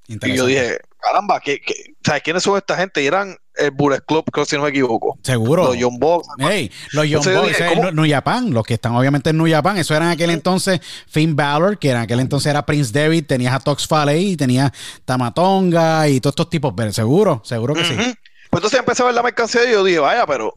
Y 0.08 0.34
yo 0.38 0.46
dije, 0.46 0.80
caramba, 1.02 1.42
¿qué, 1.42 1.60
sabes 2.02 2.24
quiénes 2.24 2.44
son 2.44 2.56
esta 2.56 2.78
gente? 2.78 3.04
Y 3.04 3.08
eran 3.08 3.36
el 3.56 3.72
Bullet 3.72 4.02
Club, 4.02 4.26
creo 4.32 4.46
si 4.46 4.56
no 4.56 4.64
me 4.64 4.70
equivoco. 4.70 5.18
Seguro. 5.24 5.66
Los 5.66 5.78
Young 5.78 6.00
Bucks. 6.00 6.28
Hey, 6.40 6.72
los 6.92 7.08
Young 7.08 7.24
Bucks, 7.24 7.60
en 7.60 7.96
New 7.96 8.10
Japan, 8.10 8.52
los 8.52 8.64
que 8.64 8.76
están 8.76 8.96
obviamente 8.96 9.30
en 9.30 9.38
New 9.38 9.50
Japan. 9.50 9.78
Eso 9.78 9.96
era 9.96 10.06
en 10.06 10.12
aquel 10.12 10.30
entonces 10.30 10.80
Finn 11.08 11.36
Balor, 11.36 11.78
que 11.78 11.92
en 11.92 11.98
aquel 11.98 12.20
entonces 12.20 12.50
era 12.50 12.66
Prince 12.66 12.92
David, 12.92 13.26
tenías 13.28 13.54
a 13.54 13.60
Tox 13.60 13.88
Fale 13.88 14.20
y 14.20 14.36
tenías 14.36 14.72
Tamatonga 15.06 16.08
y 16.08 16.20
todos 16.20 16.34
estos 16.34 16.50
tipos. 16.50 16.74
Pero 16.76 16.92
seguro, 16.94 17.42
seguro 17.44 17.74
que 17.74 17.86
sí. 17.86 17.96
Pues 17.96 18.60
entonces 18.62 18.80
empecé 18.80 19.02
a 19.02 19.06
ver 19.08 19.16
la 19.16 19.24
mercancía 19.24 19.68
y 19.68 19.72
yo 19.72 19.84
dije, 19.84 20.00
vaya, 20.00 20.26
pero 20.28 20.54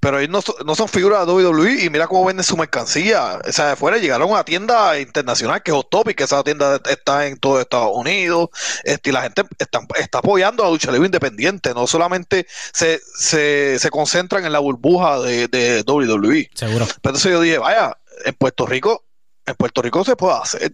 pero 0.00 0.18
ellos 0.18 0.44
no, 0.64 0.74
son 0.74 0.88
figuras 0.88 1.26
de 1.26 1.32
WWE 1.32 1.84
y 1.84 1.90
mira 1.90 2.06
cómo 2.06 2.24
venden 2.24 2.42
su 2.42 2.56
mercancía. 2.56 3.38
O 3.46 3.52
sea, 3.52 3.68
de 3.68 3.76
fuera 3.76 3.98
llegaron 3.98 4.28
a 4.28 4.32
una 4.32 4.44
tienda 4.44 4.98
internacional 4.98 5.62
que 5.62 5.70
es 5.70 5.76
Hot 5.76 5.90
Topic, 5.90 6.16
que 6.16 6.24
esa 6.24 6.42
tienda 6.42 6.80
está 6.88 7.26
en 7.26 7.38
todo 7.38 7.60
Estados 7.60 7.92
Unidos. 7.94 8.48
Este, 8.84 9.10
y 9.10 9.12
la 9.12 9.22
gente 9.22 9.42
está, 9.58 9.80
apoyando 10.12 10.62
a 10.62 10.66
la 10.66 10.72
lucha 10.72 10.90
libre 10.90 11.06
independiente. 11.06 11.74
No 11.74 11.86
solamente 11.86 12.46
se, 12.72 13.00
se, 13.14 13.78
se 13.78 13.90
concentran 13.90 14.44
en 14.46 14.52
la 14.52 14.58
burbuja 14.58 15.20
de, 15.20 15.48
de 15.48 15.84
WWE. 15.86 16.50
Seguro. 16.54 16.86
Pero 16.86 16.96
entonces 17.04 17.32
yo 17.32 17.40
dije, 17.40 17.58
vaya, 17.58 17.96
en 18.24 18.34
Puerto 18.34 18.66
Rico, 18.66 19.04
en 19.44 19.54
Puerto 19.54 19.82
Rico 19.82 20.02
se 20.04 20.16
puede 20.16 20.38
hacer. 20.38 20.72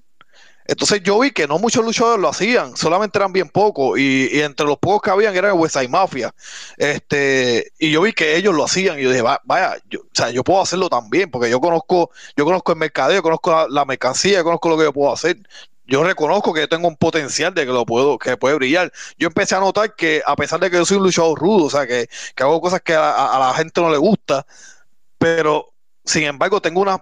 Entonces 0.69 1.01
yo 1.03 1.19
vi 1.21 1.31
que 1.31 1.47
no 1.47 1.59
muchos 1.59 1.85
luchadores 1.85 2.21
lo 2.21 2.29
hacían, 2.29 2.77
solamente 2.77 3.19
eran 3.19 3.33
bien 3.33 3.49
pocos, 3.49 3.99
y, 3.99 4.41
entre 4.41 4.67
los 4.67 4.79
pocos 4.79 5.03
que 5.03 5.11
habían 5.11 5.37
era 5.37 5.55
West 5.55 5.77
Side 5.77 5.89
Mafia. 5.89 6.35
Este, 6.77 7.73
y 7.79 7.93
yo 7.93 8.03
vi 8.03 8.13
que 8.13 8.37
ellos 8.37 8.55
lo 8.55 8.65
hacían, 8.65 8.99
y 8.99 9.03
yo 9.03 9.11
dije, 9.11 9.23
vaya, 9.23 9.77
yo, 9.89 10.01
o 10.01 10.09
sea, 10.13 10.31
yo 10.31 10.43
puedo 10.43 10.61
hacerlo 10.61 10.89
también, 10.89 11.31
porque 11.31 11.51
yo 11.51 11.61
conozco, 11.61 12.11
yo 12.37 12.45
conozco 12.45 12.73
el 12.73 12.79
mercadeo, 12.79 13.17
yo 13.17 13.23
conozco 13.23 13.69
la, 13.69 13.85
mercancía, 13.85 14.39
yo 14.39 14.45
conozco 14.45 14.69
lo 14.69 14.79
que 14.79 14.85
yo 14.85 14.93
puedo 14.93 15.13
hacer. 15.13 15.39
Yo 15.89 16.03
reconozco 16.03 16.53
que 16.53 16.63
yo 16.63 16.69
tengo 16.69 16.89
un 16.89 16.97
potencial 16.97 17.55
de 17.55 17.65
que 17.65 17.73
lo 17.73 17.87
puedo, 17.87 18.19
que 18.19 18.37
puede 18.37 18.57
brillar. 18.57 18.93
Yo 19.19 19.29
empecé 19.29 19.55
a 19.55 19.61
notar 19.61 19.95
que, 19.95 20.21
a 20.27 20.35
pesar 20.35 20.59
de 20.59 20.69
que 20.69 20.79
yo 20.79 20.85
soy 20.85 20.97
un 20.97 21.05
luchador 21.05 21.39
rudo, 21.39 21.67
o 21.67 21.71
sea, 21.71 21.87
que, 21.87 22.09
hago 22.39 22.61
cosas 22.61 22.81
que 22.83 22.95
a, 22.95 23.37
la 23.39 23.55
gente 23.55 23.81
no 23.81 23.91
le 23.91 23.99
gusta, 23.99 24.45
pero 25.19 25.73
sin 26.05 26.25
embargo 26.25 26.61
tengo 26.61 26.81
una, 26.81 27.01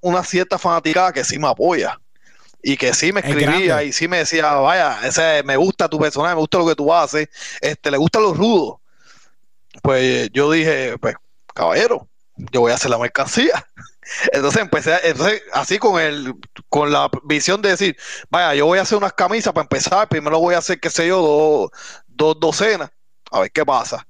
una 0.00 0.22
cierta 0.24 0.58
fanaticada 0.58 1.12
que 1.12 1.24
sí 1.24 1.38
me 1.38 1.48
apoya 1.48 1.98
y 2.62 2.76
que 2.76 2.94
sí 2.94 3.12
me 3.12 3.20
escribía 3.20 3.82
y 3.82 3.92
sí 3.92 4.06
me 4.06 4.18
decía, 4.18 4.54
vaya, 4.54 5.00
ese, 5.04 5.42
me 5.42 5.56
gusta 5.56 5.88
tu 5.88 5.98
personaje, 5.98 6.34
me 6.34 6.40
gusta 6.40 6.58
lo 6.58 6.66
que 6.66 6.76
tú 6.76 6.94
haces, 6.94 7.28
este, 7.60 7.90
le 7.90 7.96
gustan 7.96 8.22
los 8.22 8.36
rudos. 8.36 8.76
Pues 9.82 10.30
yo 10.32 10.50
dije, 10.50 10.96
pues, 10.98 11.16
caballero, 11.52 12.06
yo 12.36 12.60
voy 12.60 12.72
a 12.72 12.76
hacer 12.76 12.90
la 12.90 12.98
mercancía. 12.98 13.66
Entonces 14.32 14.62
empecé, 14.62 14.98
entonces, 15.04 15.42
así 15.52 15.78
con 15.78 16.00
el, 16.00 16.34
con 16.68 16.90
la 16.90 17.08
visión 17.24 17.62
de 17.62 17.70
decir, 17.70 17.96
vaya, 18.30 18.54
yo 18.54 18.66
voy 18.66 18.78
a 18.78 18.82
hacer 18.82 18.98
unas 18.98 19.12
camisas 19.12 19.52
para 19.52 19.62
empezar, 19.62 20.08
primero 20.08 20.40
voy 20.40 20.54
a 20.54 20.58
hacer, 20.58 20.80
qué 20.80 20.90
sé 20.90 21.06
yo, 21.06 21.22
dos, 21.22 21.70
dos 22.08 22.40
docenas, 22.40 22.90
a 23.30 23.40
ver 23.40 23.52
qué 23.52 23.64
pasa. 23.64 24.06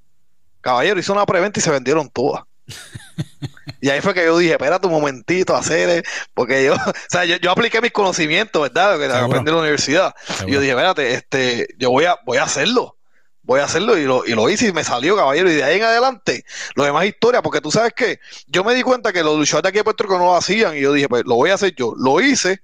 Caballero, 0.63 0.99
hizo 0.99 1.13
una 1.13 1.27
preventa 1.27 1.61
y 1.61 1.63
se 1.63 1.71
vendieron 1.71 2.09
todas. 2.09 2.43
Y 3.81 3.91
ahí 3.91 4.01
fue 4.01 4.15
que 4.15 4.25
yo 4.25 4.39
dije, 4.39 4.53
espérate 4.53 4.87
un 4.87 4.93
momentito, 4.93 5.57
hacer, 5.57 6.05
porque 6.35 6.65
yo, 6.65 6.75
o 6.75 6.93
sea, 7.09 7.25
yo, 7.25 7.51
apliqué 7.51 7.81
mis 7.81 7.93
conocimientos, 7.93 8.63
¿verdad? 8.63 8.99
Que 8.99 9.05
aprendí 9.07 9.51
en 9.51 9.57
la 9.57 9.63
universidad. 9.63 10.15
Y 10.47 10.53
yo 10.53 10.61
dije, 10.61 10.73
espérate, 10.73 11.15
este, 11.15 11.69
yo 11.79 11.91
voy 11.91 12.05
a, 12.05 12.19
voy 12.25 12.39
a 12.39 12.45
hacerlo. 12.45 12.97
Voy 13.45 13.59
a 13.59 13.65
hacerlo 13.65 13.99
y 13.99 14.05
lo, 14.05 14.25
y 14.25 14.35
lo 14.35 14.49
hice 14.49 14.69
y 14.69 14.73
me 14.73 14.85
salió, 14.85 15.17
caballero. 15.17 15.51
Y 15.51 15.55
de 15.55 15.65
ahí 15.65 15.79
en 15.79 15.83
adelante, 15.83 16.45
lo 16.77 16.85
demás 16.85 17.07
historia, 17.07 17.43
porque 17.43 17.61
tú 17.61 17.73
sabes 17.73 17.93
que 17.93 18.21
yo 18.47 18.63
me 18.63 18.73
di 18.73 18.83
cuenta 18.83 19.13
que 19.13 19.25
los 19.25 19.37
luchadores 19.37 19.65
de 19.65 19.69
aquí 19.71 19.79
de 19.79 19.85
Puerto 19.85 20.05
Rico 20.05 20.19
no 20.19 20.27
lo 20.27 20.37
hacían. 20.37 20.77
Y 20.77 20.81
yo 20.81 20.93
dije, 20.93 21.09
pues 21.09 21.25
lo 21.27 21.35
voy 21.35 21.51
a 21.51 21.55
hacer 21.55 21.75
yo. 21.75 21.93
Lo 21.97 22.21
hice, 22.21 22.63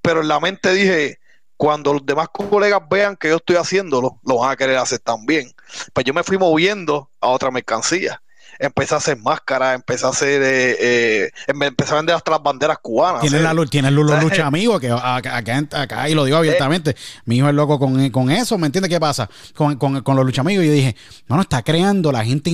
pero 0.00 0.22
en 0.22 0.28
la 0.28 0.40
mente 0.40 0.72
dije, 0.72 1.20
cuando 1.58 1.92
los 1.92 2.06
demás 2.06 2.28
colegas 2.32 2.80
vean 2.88 3.14
que 3.14 3.28
yo 3.28 3.36
estoy 3.36 3.56
haciéndolo, 3.56 4.18
lo 4.24 4.38
van 4.38 4.52
a 4.52 4.56
querer 4.56 4.78
hacer 4.78 5.00
también. 5.00 5.52
Pues 5.92 6.06
yo 6.06 6.14
me 6.14 6.24
fui 6.24 6.38
moviendo 6.38 7.10
a 7.20 7.28
otra 7.28 7.50
mercancía 7.50 8.22
empecé 8.60 8.94
a 8.94 8.98
hacer 8.98 9.16
máscaras, 9.18 9.74
empecé 9.74 10.06
a 10.06 10.10
hacer, 10.10 10.42
eh, 10.42 10.76
eh, 10.78 11.30
empecé 11.48 11.94
a 11.94 11.96
vender 11.96 12.14
hasta 12.14 12.30
las 12.32 12.42
banderas 12.42 12.78
cubanas. 12.78 13.22
Tiene 13.22 13.40
la, 13.40 13.54
tiene 13.66 13.90
lucha 13.90 14.46
amigo, 14.46 14.78
que 14.78 14.90
acá, 14.90 15.38
acá, 15.72 16.08
y 16.08 16.14
lo 16.14 16.24
digo 16.24 16.36
abiertamente, 16.36 16.94
mi 17.24 17.38
hijo 17.38 17.48
es 17.48 17.54
loco 17.54 17.78
con, 17.78 18.30
eso, 18.30 18.58
¿me 18.58 18.66
entiendes 18.66 18.90
qué 18.90 19.00
pasa? 19.00 19.28
Con, 19.54 19.78
los 20.04 20.26
lucha 20.26 20.42
amigos, 20.42 20.66
yo 20.66 20.72
dije, 20.72 20.94
bueno, 21.26 21.42
está 21.42 21.62
creando 21.62 22.12
la 22.12 22.24
gente 22.24 22.50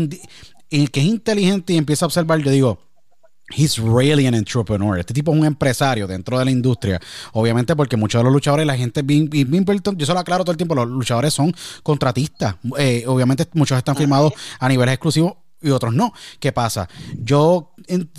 el 0.71 0.91
que 0.91 1.01
es 1.01 1.07
inteligente 1.07 1.73
y 1.73 1.77
empieza 1.77 2.05
a 2.05 2.07
observar, 2.07 2.39
yo 2.39 2.51
digo, 2.51 2.79
He's 3.49 3.79
really 3.79 4.27
an 4.27 4.35
entrepreneur. 4.35 4.99
Este 4.99 5.15
tipo 5.15 5.33
es 5.33 5.39
un 5.39 5.47
empresario 5.47 6.09
dentro 6.09 6.37
de 6.37 6.45
la 6.45 6.51
industria. 6.51 7.01
Obviamente, 7.33 7.77
porque 7.77 7.97
muchos 7.97 8.19
de 8.19 8.25
los 8.25 8.33
luchadores, 8.33 8.67
la 8.67 8.77
gente 8.77 9.03
bien, 9.03 9.31
bien, 9.31 9.65
yo 9.95 10.05
se 10.05 10.13
lo 10.13 10.19
aclaro 10.19 10.43
todo 10.43 10.51
el 10.51 10.57
tiempo, 10.57 10.75
los 10.75 10.89
luchadores 10.89 11.33
son 11.33 11.55
contratistas. 11.85 12.57
Eh, 12.77 13.05
obviamente, 13.07 13.47
muchos 13.53 13.79
están 13.79 13.95
firmados 13.95 14.33
a 14.59 14.69
niveles 14.69 14.95
exclusivos 14.95 15.35
y 15.61 15.71
otros 15.71 15.95
no. 15.95 16.13
¿Qué 16.41 16.53
pasa? 16.53 16.89
Yo 17.19 17.75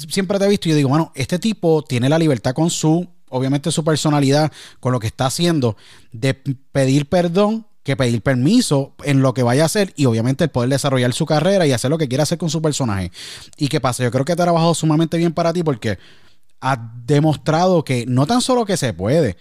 siempre 0.10 0.40
te 0.40 0.46
he 0.46 0.50
visto 0.50 0.70
y 0.70 0.74
digo, 0.74 0.90
bueno, 0.90 1.12
este 1.16 1.40
tipo 1.40 1.84
tiene 1.84 2.10
la 2.10 2.20
libertad 2.20 2.54
con 2.54 2.70
su, 2.70 3.08
obviamente 3.30 3.72
su 3.72 3.84
personalidad, 3.84 4.52
con 4.80 4.92
lo 4.92 5.00
que 5.00 5.08
está 5.08 5.28
haciendo, 5.28 5.78
de 6.12 6.34
pedir 6.34 7.08
perdón 7.08 7.68
que 7.84 7.96
pedir 7.96 8.22
permiso 8.22 8.96
en 9.06 9.22
lo 9.22 9.34
que 9.34 9.44
vaya 9.44 9.64
a 9.64 9.68
hacer 9.68 9.94
y 9.96 10.06
obviamente 10.08 10.44
el 10.44 10.50
poder 10.50 10.70
desarrollar 10.70 11.14
su 11.14 11.26
carrera 11.26 11.66
y 11.66 11.72
hacer 11.72 11.90
lo 11.90 11.98
que 11.98 12.10
quiera 12.10 12.24
hacer 12.24 12.38
con 12.38 12.50
su 12.50 12.62
personaje. 12.62 13.14
¿Y 13.56 13.70
qué 13.70 13.80
pasa? 13.80 14.04
Yo 14.04 14.12
creo 14.12 14.26
que 14.26 14.34
ha 14.34 14.36
trabajado 14.36 14.76
sumamente 14.76 15.18
bien 15.18 15.32
para 15.32 15.54
ti 15.54 15.64
porque 15.64 15.98
ha 16.60 16.92
demostrado 17.06 17.86
que 17.86 18.06
no 18.06 18.28
tan 18.28 18.42
solo 18.42 18.66
que 18.66 18.76
se 18.76 18.92
puede, 18.92 19.38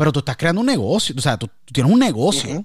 pero 0.00 0.12
tú 0.12 0.20
estás 0.20 0.38
creando 0.38 0.62
un 0.62 0.66
negocio, 0.66 1.14
o 1.18 1.20
sea, 1.20 1.36
tú, 1.36 1.46
tienes 1.70 1.92
un 1.92 1.98
negocio. 1.98 2.64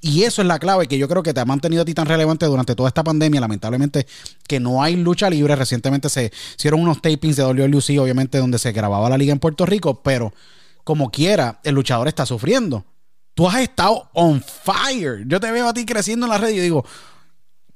y 0.00 0.24
eso 0.24 0.42
es 0.42 0.48
la 0.48 0.58
clave 0.58 0.88
que 0.88 0.98
yo 0.98 1.06
creo 1.06 1.22
que 1.22 1.32
te 1.32 1.38
ha 1.38 1.44
mantenido 1.44 1.82
a 1.82 1.84
ti 1.84 1.94
tan 1.94 2.06
relevante 2.06 2.44
durante 2.44 2.74
toda 2.74 2.88
esta 2.88 3.04
pandemia. 3.04 3.40
Lamentablemente, 3.40 4.04
que 4.48 4.58
no 4.58 4.82
hay 4.82 4.96
lucha 4.96 5.30
libre. 5.30 5.54
Recientemente 5.54 6.08
se 6.08 6.32
hicieron 6.58 6.80
unos 6.80 7.00
tapings 7.00 7.36
de 7.36 7.44
WLUC, 7.44 8.00
obviamente, 8.00 8.38
donde 8.38 8.58
se 8.58 8.72
grababa 8.72 9.08
la 9.08 9.16
liga 9.16 9.30
en 9.30 9.38
Puerto 9.38 9.64
Rico, 9.64 10.02
pero 10.02 10.34
como 10.82 11.08
quiera, 11.12 11.60
el 11.62 11.76
luchador 11.76 12.08
está 12.08 12.26
sufriendo. 12.26 12.84
Tú 13.34 13.48
has 13.48 13.60
estado 13.60 14.10
on 14.12 14.42
fire. 14.42 15.24
Yo 15.28 15.38
te 15.38 15.52
veo 15.52 15.68
a 15.68 15.72
ti 15.72 15.86
creciendo 15.86 16.26
en 16.26 16.32
la 16.32 16.38
red 16.38 16.48
y 16.48 16.56
yo 16.56 16.62
digo, 16.62 16.84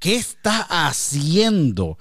¿qué 0.01 0.17
estás 0.17 0.67
haciendo? 0.69 1.97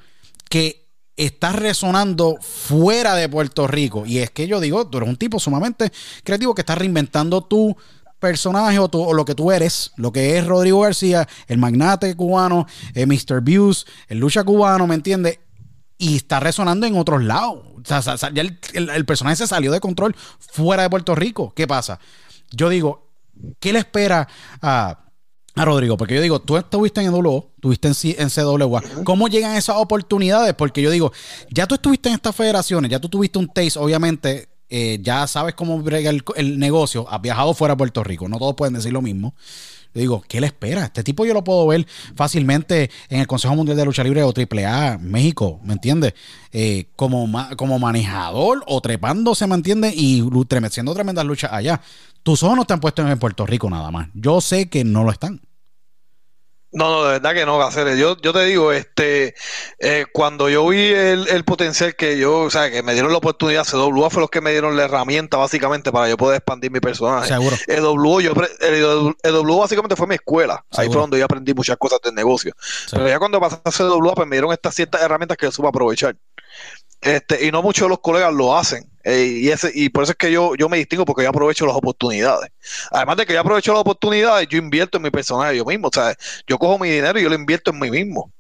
Que 0.50 0.89
está 1.26 1.52
resonando 1.52 2.38
fuera 2.40 3.14
de 3.16 3.28
Puerto 3.28 3.68
Rico. 3.68 4.06
Y 4.06 4.20
es 4.20 4.32
que 4.32 4.48
yo 4.48 4.62
digo, 4.62 4.88
tú 4.88 5.00
eres 5.00 5.10
un 5.10 5.18
tipo 5.18 5.38
sumamente 5.40 5.92
creativo 6.24 6.56
que 6.56 6.62
está 6.62 6.76
reinventando 6.76 7.42
tu 7.42 7.76
personaje 8.20 8.80
o, 8.80 9.14
lo 9.14 9.26
que 9.26 9.36
tú 9.36 9.52
eres, 9.52 9.92
lo 9.98 10.14
que 10.14 10.38
es 10.38 10.48
Rodrigo 10.48 10.80
García, 10.82 11.28
el 11.48 11.58
magnate 11.58 12.16
cubano, 12.16 12.68
el 12.94 13.04
eh, 13.04 13.06
Mr. 13.06 13.42
Views, 13.42 13.86
el 14.08 14.20
lucha 14.20 14.46
cubano, 14.46 14.88
¿me 14.88 14.96
entiendes? 14.96 15.40
Y 15.98 16.16
está 16.16 16.40
resonando 16.40 16.88
en 16.88 16.96
otros 16.98 17.22
lados. 17.22 17.66
O 17.78 18.02
sea, 18.02 18.32
ya 18.34 18.42
el, 18.74 19.06
personaje 19.06 19.36
se 19.36 19.48
salió 19.48 19.74
de 19.74 19.82
control 19.82 20.16
fuera 20.40 20.84
de 20.84 20.90
Puerto 20.90 21.16
Rico. 21.16 21.54
¿Qué 21.54 21.68
pasa? 21.68 22.00
Yo 22.52 22.70
digo, 22.70 23.12
¿qué 23.60 23.74
le 23.74 23.80
espera 23.80 24.28
a 24.62 25.09
a 25.56 25.66
Rodrigo, 25.66 25.98
porque 25.98 26.16
yo 26.16 26.22
digo, 26.22 26.40
tú 26.40 26.58
estuviste 26.58 27.02
en 27.02 27.08
EWO, 27.08 27.52
estuviste 27.56 27.88
en, 27.90 27.96
en 28.22 28.30
CWA. 28.30 28.82
¿Cómo 29.04 29.28
llegan 29.28 29.56
esas 29.56 29.76
oportunidades? 29.78 30.54
Porque 30.54 30.82
yo 30.82 30.90
digo, 30.92 31.12
ya 31.50 31.68
tú 31.68 31.76
estuviste 31.76 32.10
en 32.10 32.16
estas 32.16 32.36
federaciones, 32.36 32.90
ya 32.92 33.00
tú 33.00 33.10
tuviste 33.10 33.40
un 33.40 33.48
taste, 33.48 33.78
obviamente, 33.80 34.50
eh, 34.70 35.00
ya 35.02 35.26
sabes 35.28 35.56
cómo 35.56 35.80
brega 35.82 36.12
el, 36.12 36.24
el 36.36 36.60
negocio, 36.60 37.08
has 37.10 37.22
viajado 37.22 37.54
fuera 37.54 37.74
de 37.74 37.78
Puerto 37.78 38.04
Rico, 38.04 38.30
no 38.30 38.38
todos 38.38 38.56
pueden 38.56 38.76
decir 38.76 38.94
lo 38.94 39.02
mismo. 39.02 39.34
Yo 39.92 40.02
digo, 40.02 40.24
¿qué 40.28 40.40
le 40.40 40.46
espera? 40.46 40.84
Este 40.86 41.04
tipo 41.04 41.26
yo 41.26 41.34
lo 41.34 41.44
puedo 41.44 41.66
ver 41.66 41.88
fácilmente 42.16 42.92
en 43.10 43.22
el 43.22 43.26
Consejo 43.28 43.56
Mundial 43.56 43.76
de 43.76 43.86
Lucha 43.86 44.04
Libre 44.04 44.22
o 44.22 44.32
AAA, 44.32 45.00
México, 45.00 45.60
¿me 45.64 45.74
entiendes? 45.74 46.14
Eh, 46.52 46.86
como, 46.96 47.26
ma- 47.26 47.56
como 47.56 47.80
manejador 47.80 48.64
o 48.68 48.82
trepándose, 48.82 49.48
¿me 49.48 49.56
entiendes? 49.56 49.94
Y 49.96 50.22
haciendo 50.64 50.94
tremendas 50.94 51.26
luchas 51.26 51.52
allá. 51.52 51.82
Tus 52.24 52.44
ojos 52.44 52.56
no 52.56 52.62
están 52.64 52.80
puestos 52.80 53.10
en 53.10 53.20
Puerto 53.20 53.46
Rico 53.46 53.70
nada 53.70 53.92
más. 53.92 54.10
Yo 54.14 54.42
sé 54.42 54.70
que 54.70 54.84
no 54.84 55.04
lo 55.04 55.12
están. 55.12 55.42
No, 56.72 56.92
no, 56.92 57.04
de 57.06 57.14
verdad 57.14 57.34
que 57.34 57.46
no, 57.48 57.58
Gaceres. 57.58 57.98
Yo, 57.98 58.16
yo 58.22 58.32
te 58.32 58.46
digo, 58.46 58.72
este, 58.72 59.34
eh, 59.80 60.06
cuando 60.14 60.50
yo 60.50 60.68
vi 60.68 60.78
el, 60.78 61.28
el 61.28 61.44
potencial 61.44 61.96
que 61.96 62.20
yo, 62.20 62.42
o 62.42 62.50
sea, 62.52 62.70
que 62.70 62.84
me 62.84 62.94
dieron 62.94 63.12
la 63.12 63.18
oportunidad, 63.18 63.66
CWA 63.66 64.10
fue 64.12 64.22
los 64.22 64.30
que 64.30 64.40
me 64.40 64.52
dieron 64.52 64.78
la 64.78 64.84
herramienta 64.84 65.38
básicamente 65.38 65.92
para 65.92 66.08
yo 66.10 66.16
poder 66.16 66.38
expandir 66.38 66.70
mi 66.70 66.80
personaje. 66.80 67.28
Seguro. 67.28 67.56
El 67.66 67.82
W, 67.82 68.24
yo, 68.24 68.34
el, 68.60 69.16
el 69.24 69.34
W 69.34 69.60
básicamente 69.60 69.96
fue 69.96 70.06
mi 70.06 70.16
escuela. 70.16 70.64
Ahí 70.78 70.88
fue 70.88 70.98
donde 70.98 71.18
yo 71.18 71.26
aprendí 71.26 71.56
muchas 71.56 71.78
cosas 71.78 72.02
del 72.04 72.14
negocio. 72.14 72.54
Pero 72.92 73.08
ya 73.08 73.18
cuando 73.18 73.40
pasé 73.40 73.58
a 73.64 73.72
CWA, 73.72 74.14
pues 74.14 74.28
me 74.28 74.36
dieron 74.36 74.54
estas 74.54 74.76
ciertas 74.76 75.02
herramientas 75.02 75.38
que 75.38 75.48
yo 75.48 75.52
supe 75.52 75.70
aprovechar. 75.70 76.16
Este, 77.02 77.48
y 77.48 77.52
no 77.52 77.64
muchos 77.64 77.86
de 77.86 77.90
los 77.90 78.00
colegas 78.00 78.32
lo 78.32 78.56
hacen. 78.56 78.89
Eh, 79.04 79.40
y, 79.42 79.50
ese, 79.50 79.72
y 79.74 79.90
por 79.90 80.04
eso 80.04 80.12
es 80.12 80.18
que 80.18 80.32
yo, 80.32 80.56
yo 80.56 80.68
me 80.68 80.78
distingo 80.78 81.06
porque 81.06 81.24
yo 81.24 81.30
aprovecho 81.30 81.66
las 81.66 81.76
oportunidades. 81.76 82.52
Además 82.92 83.18
de 83.18 83.26
que 83.26 83.34
yo 83.34 83.40
aprovecho 83.40 83.72
las 83.72 83.82
oportunidades, 83.82 84.48
yo 84.50 84.58
invierto 84.58 84.98
en 84.98 85.04
mi 85.04 85.12
personaje 85.12 85.58
yo 85.58 85.66
mismo. 85.66 85.88
O 85.88 85.92
sea, 85.94 86.16
yo 86.48 86.58
cojo 86.58 86.78
mi 86.80 86.90
dinero 86.90 87.20
y 87.20 87.24
yo 87.24 87.30
lo 87.30 87.36
invierto 87.36 87.72
en 87.72 87.80
mí 87.80 87.90
mismo. 87.90 88.32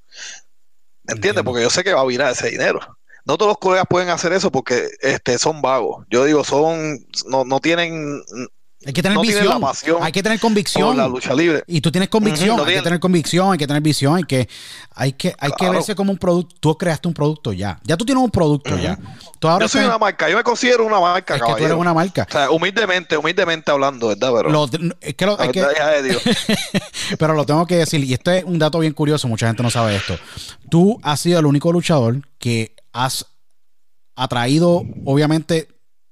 ¿Me 1.03 1.13
entiendes? 1.13 1.43
Porque 1.43 1.61
yo 1.61 1.69
sé 1.69 1.83
que 1.83 1.93
va 1.93 2.01
a 2.01 2.05
virar 2.05 2.31
ese 2.31 2.49
dinero. 2.49 2.79
No 3.25 3.37
todos 3.37 3.49
los 3.49 3.57
colegas 3.57 3.85
pueden 3.89 4.09
hacer 4.09 4.33
eso 4.33 4.51
porque 4.51 4.89
este, 5.01 5.37
son 5.37 5.61
vagos. 5.61 6.05
Yo 6.09 6.25
digo, 6.25 6.43
son, 6.43 7.05
no, 7.27 7.45
no 7.45 7.59
tienen 7.59 8.23
Hay 8.85 8.93
que 8.93 9.01
tener 9.03 9.15
No 9.17 9.21
visión. 9.21 9.45
la 9.45 9.59
pasión 9.59 9.97
hay 10.01 10.11
que 10.13 10.23
tener 10.23 10.39
convicción. 10.39 10.95
la 10.95 11.05
lucha 11.07 11.33
libre. 11.33 11.63
Y 11.67 11.81
tú 11.81 11.91
tienes 11.91 12.07
convicción, 12.07 12.55
no 12.55 12.63
hay 12.63 12.75
que 12.75 12.81
tener 12.81 12.99
convicción, 13.01 13.51
hay 13.51 13.57
que 13.57 13.67
tener 13.67 13.81
visión, 13.81 14.15
hay 14.15 14.23
que, 14.23 14.47
hay 14.91 15.11
que, 15.13 15.35
hay 15.37 15.51
que 15.51 15.69
verse 15.69 15.95
como 15.95 16.13
un 16.13 16.17
producto. 16.17 16.55
Tú 16.61 16.77
creaste 16.77 17.09
un 17.09 17.13
producto 17.13 17.51
ya. 17.51 17.77
Ya 17.83 17.97
tú 17.97 18.05
tienes 18.05 18.23
un 18.23 18.31
producto 18.31 18.77
ya. 18.77 18.97
Tú 19.39 19.49
ahora 19.49 19.65
Yo 19.65 19.69
soy 19.69 19.81
estás- 19.81 19.89
una 19.89 19.97
marca, 19.97 20.29
yo 20.29 20.37
me 20.37 20.43
considero 20.43 20.85
una 20.85 20.99
marca, 21.01 21.35
es 21.35 21.41
que 21.41 21.45
tú 21.45 21.51
eres 21.51 21.57
caballero. 21.57 21.77
una 21.77 21.93
marca. 21.93 22.25
O 22.29 22.31
sea, 22.31 22.51
humildemente, 22.51 23.17
humildemente 23.17 23.69
hablando, 23.69 24.07
¿verdad? 24.07 24.31
Pero 24.33 24.49
Lo- 24.49 24.69
es 25.01 25.13
que 25.15 25.25
lo- 25.25 25.35
la 25.35 25.43
hay 25.43 25.51
que- 25.51 25.59
verdad, 25.59 25.73
hija 25.75 25.87
de 25.89 26.03
Dios. 26.03 26.21
pero 27.19 27.33
lo 27.33 27.45
tengo 27.45 27.67
que 27.67 27.75
decir, 27.75 28.01
y 28.03 28.13
esto 28.13 28.31
es 28.31 28.45
un 28.45 28.59
dato 28.59 28.79
bien 28.79 28.93
curioso, 28.93 29.27
mucha 29.27 29.47
gente 29.47 29.61
no 29.61 29.69
sabe 29.69 29.97
esto. 29.97 30.17
Tú 30.69 30.99
has 31.03 31.19
sido 31.19 31.39
el 31.39 31.45
único 31.45 31.73
luchador 31.73 32.21
que 32.37 32.75
has 32.93 33.25
atraído, 34.15 34.83
obviamente, 35.05 35.67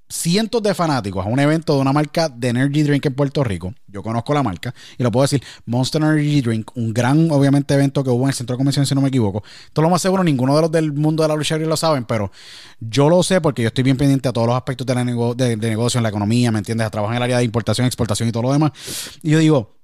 cientos 0.08 0.62
de 0.62 0.74
fanáticos 0.74 1.24
a 1.24 1.28
un 1.28 1.38
evento 1.38 1.74
de 1.74 1.80
una 1.80 1.92
marca 1.92 2.28
de 2.28 2.48
Energy 2.48 2.82
Drink 2.82 3.06
en 3.06 3.14
Puerto 3.14 3.44
Rico. 3.44 3.74
Yo 3.86 4.02
conozco 4.02 4.32
la 4.32 4.42
marca 4.42 4.74
y 4.96 5.02
lo 5.02 5.10
puedo 5.10 5.24
decir, 5.24 5.42
Monster 5.66 6.02
Energy 6.02 6.40
Drink, 6.40 6.70
un 6.76 6.94
gran, 6.94 7.30
obviamente, 7.30 7.74
evento 7.74 8.02
que 8.02 8.10
hubo 8.10 8.22
en 8.22 8.28
el 8.28 8.34
centro 8.34 8.54
de 8.54 8.58
convención, 8.58 8.86
si 8.86 8.94
no 8.94 9.00
me 9.00 9.08
equivoco. 9.08 9.42
Esto 9.66 9.82
lo 9.82 9.90
más 9.90 10.00
seguro, 10.00 10.24
ninguno 10.24 10.54
de 10.56 10.62
los 10.62 10.72
del 10.72 10.92
mundo 10.92 11.22
de 11.22 11.28
la 11.28 11.36
lucha 11.36 11.58
lo 11.58 11.76
saben, 11.76 12.04
pero 12.04 12.30
yo 12.80 13.08
lo 13.08 13.22
sé 13.22 13.40
porque 13.40 13.62
yo 13.62 13.68
estoy 13.68 13.84
bien 13.84 13.96
pendiente 13.96 14.28
a 14.28 14.32
todos 14.32 14.46
los 14.46 14.56
aspectos 14.56 14.86
de, 14.86 14.94
la 14.94 15.04
de 15.04 15.56
negocio, 15.56 15.98
en 15.98 16.02
la 16.02 16.08
economía, 16.08 16.50
¿me 16.50 16.58
entiendes? 16.58 16.86
A 16.86 16.90
trabajar 16.90 17.14
en 17.14 17.16
el 17.18 17.22
área 17.24 17.38
de 17.38 17.44
importación, 17.44 17.86
exportación 17.86 18.28
y 18.28 18.32
todo 18.32 18.44
lo 18.44 18.52
demás. 18.52 18.72
Y 19.22 19.30
yo 19.30 19.38
digo, 19.38 19.76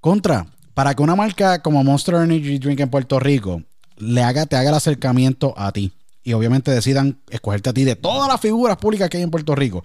contra, 0.00 0.46
para 0.72 0.94
que 0.94 1.02
una 1.02 1.16
marca 1.16 1.60
como 1.62 1.82
Monster 1.84 2.14
Energy 2.16 2.58
Drink 2.58 2.80
en 2.80 2.88
Puerto 2.88 3.20
Rico 3.20 3.62
le 3.98 4.22
haga, 4.22 4.46
te 4.46 4.56
haga 4.56 4.70
el 4.70 4.76
acercamiento 4.76 5.54
a 5.56 5.72
ti 5.72 5.92
y 6.26 6.32
obviamente 6.32 6.72
decidan 6.72 7.20
escogerte 7.30 7.70
a 7.70 7.72
ti 7.72 7.84
de 7.84 7.94
todas 7.94 8.28
las 8.28 8.40
figuras 8.40 8.76
públicas 8.78 9.08
que 9.08 9.16
hay 9.18 9.22
en 9.22 9.30
Puerto 9.30 9.54
Rico 9.54 9.84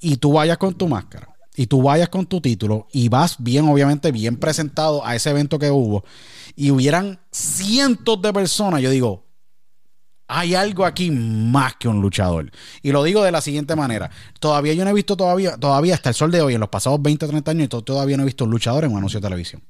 y 0.00 0.16
tú 0.16 0.32
vayas 0.32 0.56
con 0.56 0.74
tu 0.74 0.88
máscara 0.88 1.28
y 1.54 1.66
tú 1.66 1.82
vayas 1.82 2.08
con 2.08 2.24
tu 2.24 2.40
título 2.40 2.88
y 2.90 3.10
vas 3.10 3.36
bien, 3.38 3.68
obviamente, 3.68 4.10
bien 4.10 4.36
presentado 4.38 5.04
a 5.04 5.14
ese 5.14 5.28
evento 5.28 5.58
que 5.58 5.70
hubo 5.70 6.04
y 6.56 6.70
hubieran 6.70 7.20
cientos 7.30 8.22
de 8.22 8.32
personas, 8.32 8.80
yo 8.80 8.88
digo, 8.88 9.26
hay 10.26 10.54
algo 10.54 10.86
aquí 10.86 11.10
más 11.10 11.74
que 11.76 11.88
un 11.88 12.00
luchador. 12.00 12.50
Y 12.82 12.92
lo 12.92 13.02
digo 13.02 13.22
de 13.22 13.32
la 13.32 13.40
siguiente 13.40 13.76
manera. 13.76 14.10
Todavía 14.40 14.72
yo 14.74 14.84
no 14.84 14.90
he 14.90 14.94
visto 14.94 15.16
todavía, 15.16 15.56
todavía 15.58 15.94
hasta 15.94 16.08
el 16.10 16.14
sol 16.14 16.30
de 16.30 16.40
hoy, 16.40 16.54
en 16.54 16.60
los 16.60 16.68
pasados 16.70 17.00
20 17.02 17.24
o 17.26 17.28
30 17.28 17.50
años, 17.50 17.68
to- 17.68 17.82
todavía 17.82 18.16
no 18.16 18.22
he 18.22 18.26
visto 18.26 18.44
un 18.44 18.50
luchador 18.50 18.84
en 18.84 18.92
un 18.92 18.98
anuncio 18.98 19.20
de 19.20 19.26
televisión. 19.26 19.62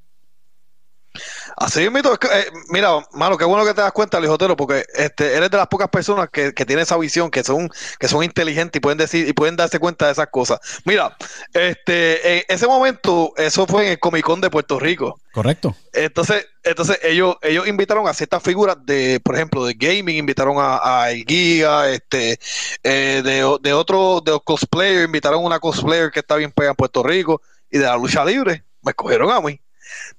Así 1.60 1.90
mismo, 1.90 2.12
eh, 2.14 2.46
mira, 2.68 2.90
mano, 3.12 3.36
qué 3.36 3.44
bueno 3.44 3.64
que 3.64 3.74
te 3.74 3.80
das 3.80 3.90
cuenta, 3.90 4.20
Lijotero, 4.20 4.56
porque 4.56 4.84
este, 4.94 5.34
eres 5.34 5.50
de 5.50 5.56
las 5.56 5.66
pocas 5.66 5.88
personas 5.88 6.28
que, 6.30 6.54
que 6.54 6.64
tienen 6.64 6.84
esa 6.84 6.96
visión, 6.96 7.32
que 7.32 7.42
son, 7.42 7.68
que 7.98 8.06
son 8.06 8.22
inteligentes 8.22 8.78
y 8.78 8.80
pueden 8.80 8.98
decir, 8.98 9.28
y 9.28 9.32
pueden 9.32 9.56
darse 9.56 9.80
cuenta 9.80 10.06
de 10.06 10.12
esas 10.12 10.28
cosas. 10.28 10.60
Mira, 10.84 11.16
este, 11.52 12.38
en 12.38 12.44
ese 12.48 12.66
momento, 12.68 13.32
eso 13.36 13.66
fue 13.66 13.86
en 13.86 13.92
el 13.92 13.98
Comic 13.98 14.24
Con 14.24 14.40
de 14.40 14.50
Puerto 14.50 14.78
Rico. 14.78 15.20
¿Correcto? 15.32 15.74
Entonces, 15.92 16.46
entonces 16.62 17.00
ellos, 17.02 17.36
ellos 17.42 17.66
invitaron 17.66 18.06
a 18.06 18.14
ciertas 18.14 18.42
figuras 18.42 18.76
de, 18.84 19.18
por 19.18 19.34
ejemplo, 19.34 19.64
de 19.64 19.74
gaming, 19.74 20.16
invitaron 20.16 20.58
a, 20.60 20.78
a 20.82 21.10
El 21.10 21.24
Guía, 21.24 21.90
este, 21.90 22.38
eh, 22.84 23.22
de, 23.24 23.58
de 23.60 23.72
otro, 23.72 24.20
de 24.20 24.30
los 24.30 24.42
cosplayers, 24.44 25.06
invitaron 25.06 25.42
a 25.42 25.46
una 25.46 25.58
cosplayer 25.58 26.12
que 26.12 26.20
está 26.20 26.36
bien 26.36 26.52
pegada 26.52 26.70
en 26.70 26.76
Puerto 26.76 27.02
Rico, 27.02 27.42
y 27.68 27.78
de 27.78 27.84
la 27.84 27.96
lucha 27.96 28.24
libre, 28.24 28.62
me 28.82 28.90
escogieron 28.90 29.30
a 29.32 29.40
mí. 29.40 29.60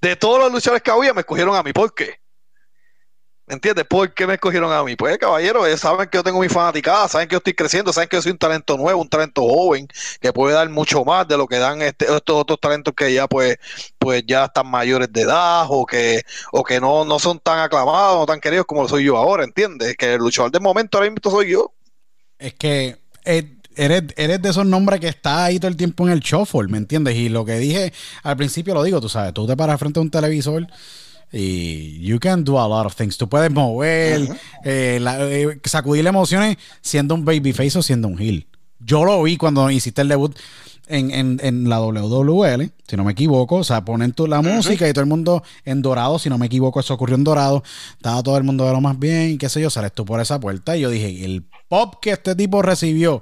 De 0.01 0.15
todos 0.15 0.39
los 0.39 0.51
luchadores 0.51 0.81
que 0.81 0.91
había, 0.91 1.13
me 1.13 1.21
escogieron 1.21 1.55
a 1.55 1.63
mí. 1.63 1.73
¿Por 1.73 1.93
qué? 1.93 2.19
¿Me 3.49 3.55
entiendes? 3.55 3.83
¿Por 3.85 4.13
qué 4.13 4.27
me 4.27 4.35
escogieron 4.35 4.71
a 4.71 4.83
mí? 4.83 4.95
Pues, 4.95 5.17
caballero, 5.17 5.65
saben 5.75 6.07
que 6.07 6.19
yo 6.19 6.23
tengo 6.23 6.39
mi 6.39 6.49
fanaticada, 6.49 7.07
saben 7.07 7.27
que 7.27 7.33
yo 7.33 7.39
estoy 7.39 7.55
creciendo, 7.55 7.91
saben 7.91 8.07
que 8.07 8.15
yo 8.17 8.21
soy 8.21 8.31
un 8.31 8.37
talento 8.37 8.77
nuevo, 8.77 9.01
un 9.01 9.09
talento 9.09 9.41
joven, 9.41 9.87
que 10.21 10.31
puede 10.31 10.53
dar 10.53 10.69
mucho 10.69 11.03
más 11.03 11.27
de 11.27 11.35
lo 11.35 11.47
que 11.47 11.57
dan 11.57 11.81
este, 11.81 12.05
estos 12.05 12.35
otros 12.35 12.59
talentos 12.61 12.93
que 12.93 13.11
ya, 13.11 13.27
pues, 13.27 13.57
pues 13.97 14.23
ya 14.27 14.45
están 14.45 14.67
mayores 14.67 15.11
de 15.11 15.21
edad 15.21 15.65
o 15.67 15.83
que, 15.83 16.21
o 16.51 16.63
que 16.63 16.79
no, 16.79 17.05
no 17.05 17.17
son 17.17 17.39
tan 17.39 17.57
aclamados, 17.57 18.19
no 18.19 18.25
tan 18.27 18.39
queridos 18.39 18.67
como 18.67 18.83
lo 18.83 18.87
soy 18.87 19.05
yo 19.05 19.17
ahora, 19.17 19.43
¿entiendes? 19.43 19.97
Que 19.97 20.13
el 20.13 20.19
luchador 20.19 20.51
del 20.51 20.61
momento 20.61 20.99
ahora 20.99 21.09
mismo 21.09 21.31
soy 21.31 21.49
yo. 21.49 21.73
Es 22.37 22.53
que 22.53 22.99
eh, 23.25 23.58
eres, 23.83 24.03
eres 24.17 24.41
de 24.41 24.49
esos 24.49 24.65
nombres 24.65 24.99
que 24.99 25.07
está 25.07 25.45
ahí 25.45 25.59
todo 25.59 25.69
el 25.69 25.75
tiempo 25.77 26.05
en 26.05 26.13
el 26.13 26.19
shuffle, 26.19 26.67
¿me 26.67 26.77
entiendes? 26.77 27.15
Y 27.15 27.29
lo 27.29 27.45
que 27.45 27.57
dije 27.59 27.91
al 28.23 28.37
principio 28.37 28.73
lo 28.73 28.83
digo, 28.83 28.99
tú 29.01 29.09
sabes, 29.09 29.33
tú 29.33 29.47
te 29.47 29.55
paras 29.57 29.79
frente 29.79 29.99
a 29.99 30.03
un 30.03 30.11
televisor 30.11 30.67
y 31.31 31.99
you 32.01 32.19
can 32.19 32.43
do 32.43 32.59
a 32.59 32.67
lot 32.67 32.85
of 32.85 32.95
things. 32.95 33.17
Tú 33.17 33.29
puedes 33.29 33.51
mover, 33.51 34.27
eh, 34.63 34.99
la- 35.01 35.19
eh, 35.29 35.59
sacudir 35.65 36.05
emociones 36.07 36.57
siendo 36.81 37.15
un 37.15 37.23
babyface 37.25 37.77
o 37.77 37.83
siendo 37.83 38.07
un 38.07 38.19
heel. 38.19 38.47
Yo 38.79 39.03
lo 39.05 39.21
vi 39.23 39.37
cuando 39.37 39.69
hiciste 39.69 40.01
el 40.01 40.07
debut 40.07 40.35
en, 40.87 41.11
en, 41.11 41.39
en 41.43 41.69
la 41.69 41.79
WWL, 41.81 42.71
si 42.87 42.97
no 42.97 43.03
me 43.03 43.11
equivoco. 43.11 43.57
O 43.57 43.63
sea, 43.63 43.85
ponen 43.85 44.13
tú 44.13 44.25
la 44.25 44.41
música 44.41 44.89
y 44.89 44.93
todo 44.93 45.01
el 45.03 45.09
mundo 45.09 45.43
en 45.65 45.81
dorado, 45.83 46.17
si 46.17 46.29
no 46.29 46.37
me 46.39 46.47
equivoco, 46.47 46.79
eso 46.79 46.93
ocurrió 46.95 47.15
en 47.15 47.23
dorado. 47.23 47.61
Estaba 47.97 48.23
todo 48.23 48.37
el 48.37 48.43
mundo 48.43 48.65
de 48.65 48.71
lo 48.71 48.81
más 48.81 48.97
bien 48.97 49.31
y 49.31 49.37
qué 49.37 49.49
sé 49.49 49.61
yo, 49.61 49.69
sales 49.69 49.93
tú 49.93 50.05
por 50.05 50.19
esa 50.19 50.39
puerta. 50.39 50.75
Y 50.75 50.81
yo 50.81 50.89
dije, 50.89 51.25
el 51.25 51.43
pop 51.67 51.95
que 52.01 52.11
este 52.11 52.33
tipo 52.35 52.61
recibió 52.63 53.21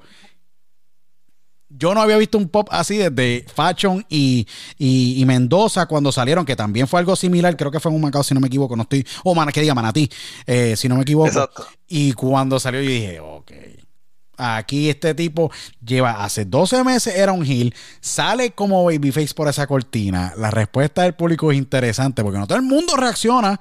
yo 1.69 1.93
no 1.93 2.01
había 2.01 2.17
visto 2.17 2.37
un 2.37 2.47
pop 2.49 2.67
así 2.71 2.97
desde 2.97 3.45
Fashion 3.53 4.05
y, 4.09 4.47
y, 4.77 5.21
y 5.21 5.25
Mendoza 5.25 5.85
cuando 5.85 6.11
salieron, 6.11 6.45
que 6.45 6.55
también 6.55 6.87
fue 6.87 6.99
algo 6.99 7.15
similar, 7.15 7.55
creo 7.57 7.71
que 7.71 7.79
fue 7.79 7.91
en 7.91 7.95
un 7.95 8.01
Macao, 8.01 8.23
si 8.23 8.33
no 8.33 8.39
me 8.39 8.47
equivoco, 8.47 8.75
no 8.75 8.83
estoy, 8.83 9.05
o 9.23 9.35
man, 9.35 9.49
que 9.49 9.61
diga 9.61 9.73
Manatí, 9.75 10.09
eh, 10.45 10.75
si 10.75 10.87
no 10.87 10.95
me 10.95 11.01
equivoco. 11.01 11.27
Exacto. 11.27 11.67
Y 11.87 12.13
cuando 12.13 12.59
salió 12.59 12.81
yo 12.81 12.89
dije, 12.89 13.19
ok, 13.19 13.51
aquí 14.37 14.89
este 14.89 15.13
tipo 15.13 15.51
lleva 15.83 16.23
hace 16.23 16.45
12 16.45 16.83
meses 16.83 17.15
era 17.15 17.33
un 17.33 17.45
heel, 17.45 17.73
sale 17.99 18.51
como 18.51 18.85
babyface 18.85 19.33
por 19.33 19.47
esa 19.47 19.67
cortina, 19.67 20.33
la 20.37 20.51
respuesta 20.51 21.03
del 21.03 21.15
público 21.15 21.51
es 21.51 21.57
interesante 21.57 22.23
porque 22.23 22.39
no 22.39 22.47
todo 22.47 22.57
el 22.57 22.63
mundo 22.63 22.95
reacciona. 22.95 23.59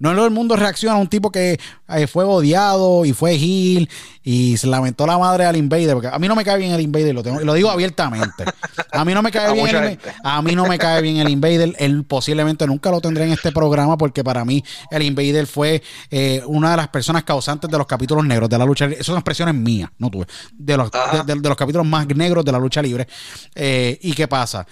No 0.00 0.14
todo 0.14 0.24
el 0.26 0.30
mundo 0.30 0.54
reacciona 0.56 0.94
a 0.96 0.98
un 0.98 1.08
tipo 1.08 1.30
que 1.32 1.58
eh, 1.88 2.06
fue 2.06 2.24
odiado 2.24 3.04
y 3.04 3.12
fue 3.12 3.32
heel 3.34 3.88
y 4.22 4.56
se 4.56 4.66
lamentó 4.68 5.06
la 5.06 5.18
madre 5.18 5.44
al 5.44 5.56
Invader. 5.56 5.94
Porque 5.94 6.08
a 6.08 6.18
mí 6.18 6.28
no 6.28 6.36
me 6.36 6.44
cae 6.44 6.58
bien 6.58 6.70
el 6.72 6.80
Invader, 6.80 7.14
lo, 7.14 7.22
tengo, 7.22 7.40
lo 7.40 7.54
digo 7.54 7.68
abiertamente. 7.70 8.44
A 8.92 9.04
mí 9.04 9.12
no 9.14 9.22
me 9.22 9.30
cae 9.32 9.46
A 9.48 9.52
bien 9.52 9.66
el. 9.74 9.98
A 10.22 10.40
mí 10.42 10.54
no 10.54 10.66
me 10.66 10.78
cae 10.78 11.02
bien 11.02 11.16
el 11.16 11.28
Invader. 11.28 11.74
Él 11.78 12.04
posiblemente 12.04 12.66
nunca 12.66 12.90
lo 12.90 13.00
tendré 13.00 13.24
en 13.24 13.32
este 13.32 13.50
programa 13.52 13.96
porque 13.98 14.22
para 14.22 14.44
mí 14.44 14.62
el 14.90 15.02
Invader 15.02 15.46
fue 15.46 15.82
eh, 16.10 16.42
una 16.46 16.70
de 16.72 16.76
las 16.76 16.88
personas 16.88 17.24
causantes 17.24 17.70
de 17.70 17.76
los 17.78 17.86
capítulos 17.86 18.24
negros 18.24 18.48
de 18.48 18.58
la 18.58 18.64
lucha 18.64 18.84
libre. 18.86 18.96
Esas 18.96 19.06
son 19.06 19.16
expresiones 19.16 19.54
mías, 19.54 19.90
no 19.98 20.10
tuve. 20.10 20.26
De 20.52 20.76
los, 20.76 20.90
de, 20.92 21.34
de- 21.34 21.40
de 21.40 21.48
los 21.48 21.56
capítulos 21.58 21.86
más 21.86 22.06
negros 22.08 22.44
de 22.44 22.52
la 22.52 22.58
lucha 22.58 22.80
libre. 22.82 23.08
Eh, 23.54 23.98
¿Y 24.02 24.12
qué 24.12 24.28
pasa? 24.28 24.66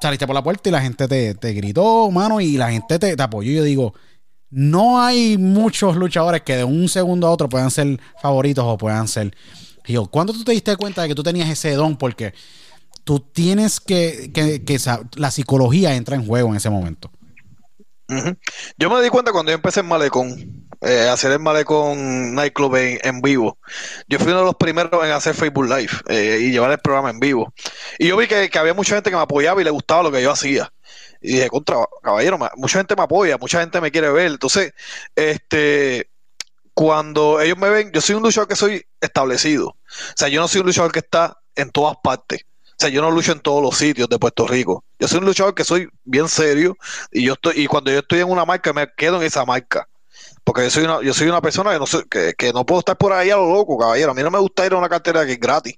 Saliste 0.00 0.26
por 0.26 0.34
la 0.34 0.42
puerta 0.42 0.68
y 0.68 0.72
la 0.72 0.80
gente 0.80 1.08
te, 1.08 1.34
te 1.34 1.52
gritó, 1.54 2.10
mano, 2.10 2.40
y 2.40 2.56
la 2.56 2.70
gente 2.70 2.98
te, 2.98 3.16
te 3.16 3.22
apoyó. 3.22 3.50
Yo 3.52 3.64
digo, 3.64 3.94
no 4.50 5.00
hay 5.02 5.36
muchos 5.38 5.96
luchadores 5.96 6.42
que 6.42 6.56
de 6.56 6.64
un 6.64 6.88
segundo 6.88 7.26
a 7.26 7.30
otro 7.30 7.48
puedan 7.48 7.70
ser 7.70 8.00
favoritos 8.20 8.64
o 8.66 8.78
puedan 8.78 9.08
ser. 9.08 9.34
Yo, 9.84 10.06
¿cuándo 10.06 10.32
tú 10.32 10.44
te 10.44 10.52
diste 10.52 10.76
cuenta 10.76 11.02
de 11.02 11.08
que 11.08 11.14
tú 11.14 11.22
tenías 11.22 11.48
ese 11.48 11.72
don? 11.72 11.96
Porque 11.96 12.34
tú 13.04 13.20
tienes 13.20 13.80
que, 13.80 14.30
que, 14.34 14.78
la 15.16 15.30
psicología 15.30 15.94
entra 15.94 16.14
en 16.14 16.26
juego 16.26 16.50
en 16.50 16.56
ese 16.56 16.68
momento. 16.68 17.10
Yo 18.78 18.90
me 18.90 19.02
di 19.02 19.10
cuenta 19.10 19.32
cuando 19.32 19.50
yo 19.50 19.56
empecé 19.56 19.80
en 19.80 19.86
Malecón, 19.86 20.66
eh, 20.80 21.08
hacer 21.10 21.32
el 21.32 21.40
Malecón 21.40 22.34
Nightclub 22.34 22.76
en, 22.76 23.20
vivo. 23.20 23.58
Yo 24.08 24.18
fui 24.18 24.28
uno 24.28 24.40
de 24.40 24.46
los 24.46 24.54
primeros 24.54 25.04
en 25.04 25.10
hacer 25.10 25.34
Facebook 25.34 25.66
Live 25.66 25.90
eh, 26.08 26.38
y 26.40 26.50
llevar 26.50 26.70
el 26.70 26.78
programa 26.78 27.10
en 27.10 27.20
vivo. 27.20 27.52
Y 27.98 28.08
yo 28.08 28.16
vi 28.16 28.26
que, 28.26 28.50
había 28.58 28.72
mucha 28.72 28.94
gente 28.94 29.10
que 29.10 29.16
me 29.16 29.22
apoyaba 29.22 29.60
y 29.60 29.64
le 29.64 29.70
gustaba 29.70 30.02
lo 30.02 30.12
que 30.12 30.22
yo 30.22 30.30
hacía. 30.30 30.72
Y 31.20 31.34
dije, 31.34 31.48
contra, 31.48 31.76
caballero, 32.02 32.38
mucha 32.56 32.78
gente 32.78 32.94
me 32.96 33.02
apoya, 33.02 33.38
mucha 33.38 33.60
gente 33.60 33.80
me 33.80 33.90
quiere 33.90 34.10
ver. 34.10 34.32
Entonces, 34.32 34.72
este, 35.16 36.10
cuando 36.74 37.40
ellos 37.40 37.58
me 37.58 37.70
ven, 37.70 37.90
yo 37.92 38.00
soy 38.00 38.14
un 38.14 38.22
luchador 38.22 38.48
que 38.48 38.56
soy 38.56 38.86
establecido. 39.00 39.68
O 39.68 39.76
sea, 40.14 40.28
yo 40.28 40.40
no 40.40 40.48
soy 40.48 40.60
un 40.60 40.68
luchador 40.68 40.92
que 40.92 41.00
está 41.00 41.38
en 41.56 41.70
todas 41.70 41.96
partes. 42.02 42.42
O 42.78 42.80
sea, 42.80 42.90
yo 42.90 43.02
no 43.02 43.10
lucho 43.10 43.32
en 43.32 43.40
todos 43.40 43.60
los 43.60 43.76
sitios 43.76 44.08
de 44.08 44.20
Puerto 44.20 44.46
Rico. 44.46 44.84
Yo 45.00 45.08
soy 45.08 45.18
un 45.18 45.24
luchador 45.24 45.52
que 45.56 45.64
soy 45.64 45.88
bien 46.04 46.28
serio 46.28 46.76
y 47.10 47.24
yo 47.24 47.32
estoy 47.32 47.62
y 47.62 47.66
cuando 47.66 47.90
yo 47.90 47.98
estoy 47.98 48.20
en 48.20 48.30
una 48.30 48.44
marca 48.44 48.72
me 48.72 48.86
quedo 48.96 49.16
en 49.16 49.24
esa 49.24 49.44
marca. 49.44 49.88
Porque 50.44 50.62
yo 50.62 50.70
soy 50.70 50.84
una, 50.84 51.02
yo 51.02 51.12
soy 51.12 51.26
una 51.26 51.42
persona 51.42 51.72
que 51.72 51.78
no, 51.80 51.86
que, 52.08 52.34
que 52.38 52.52
no 52.52 52.64
puedo 52.64 52.78
estar 52.78 52.96
por 52.96 53.12
ahí 53.12 53.30
a 53.30 53.36
lo 53.36 53.52
loco, 53.52 53.76
caballero. 53.76 54.12
A 54.12 54.14
mí 54.14 54.22
no 54.22 54.30
me 54.30 54.38
gusta 54.38 54.64
ir 54.64 54.72
a 54.72 54.76
una 54.76 54.88
cartera 54.88 55.26
que 55.26 55.32
es 55.32 55.40
gratis. 55.40 55.74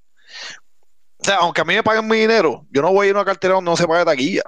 O 1.17 1.25
sea, 1.25 1.37
aunque 1.37 1.63
a 1.63 1.65
mí 1.65 1.75
me 1.75 1.83
paguen 1.83 2.07
mi 2.07 2.19
dinero, 2.19 2.67
yo 2.71 2.83
no 2.83 2.93
voy 2.93 3.07
a 3.07 3.11
ir 3.11 3.17
a 3.17 3.21
una 3.21 3.25
cartera 3.25 3.55
donde 3.55 3.71
no 3.71 3.77
se 3.79 3.87
pague 3.87 4.05
taquilla. 4.05 4.43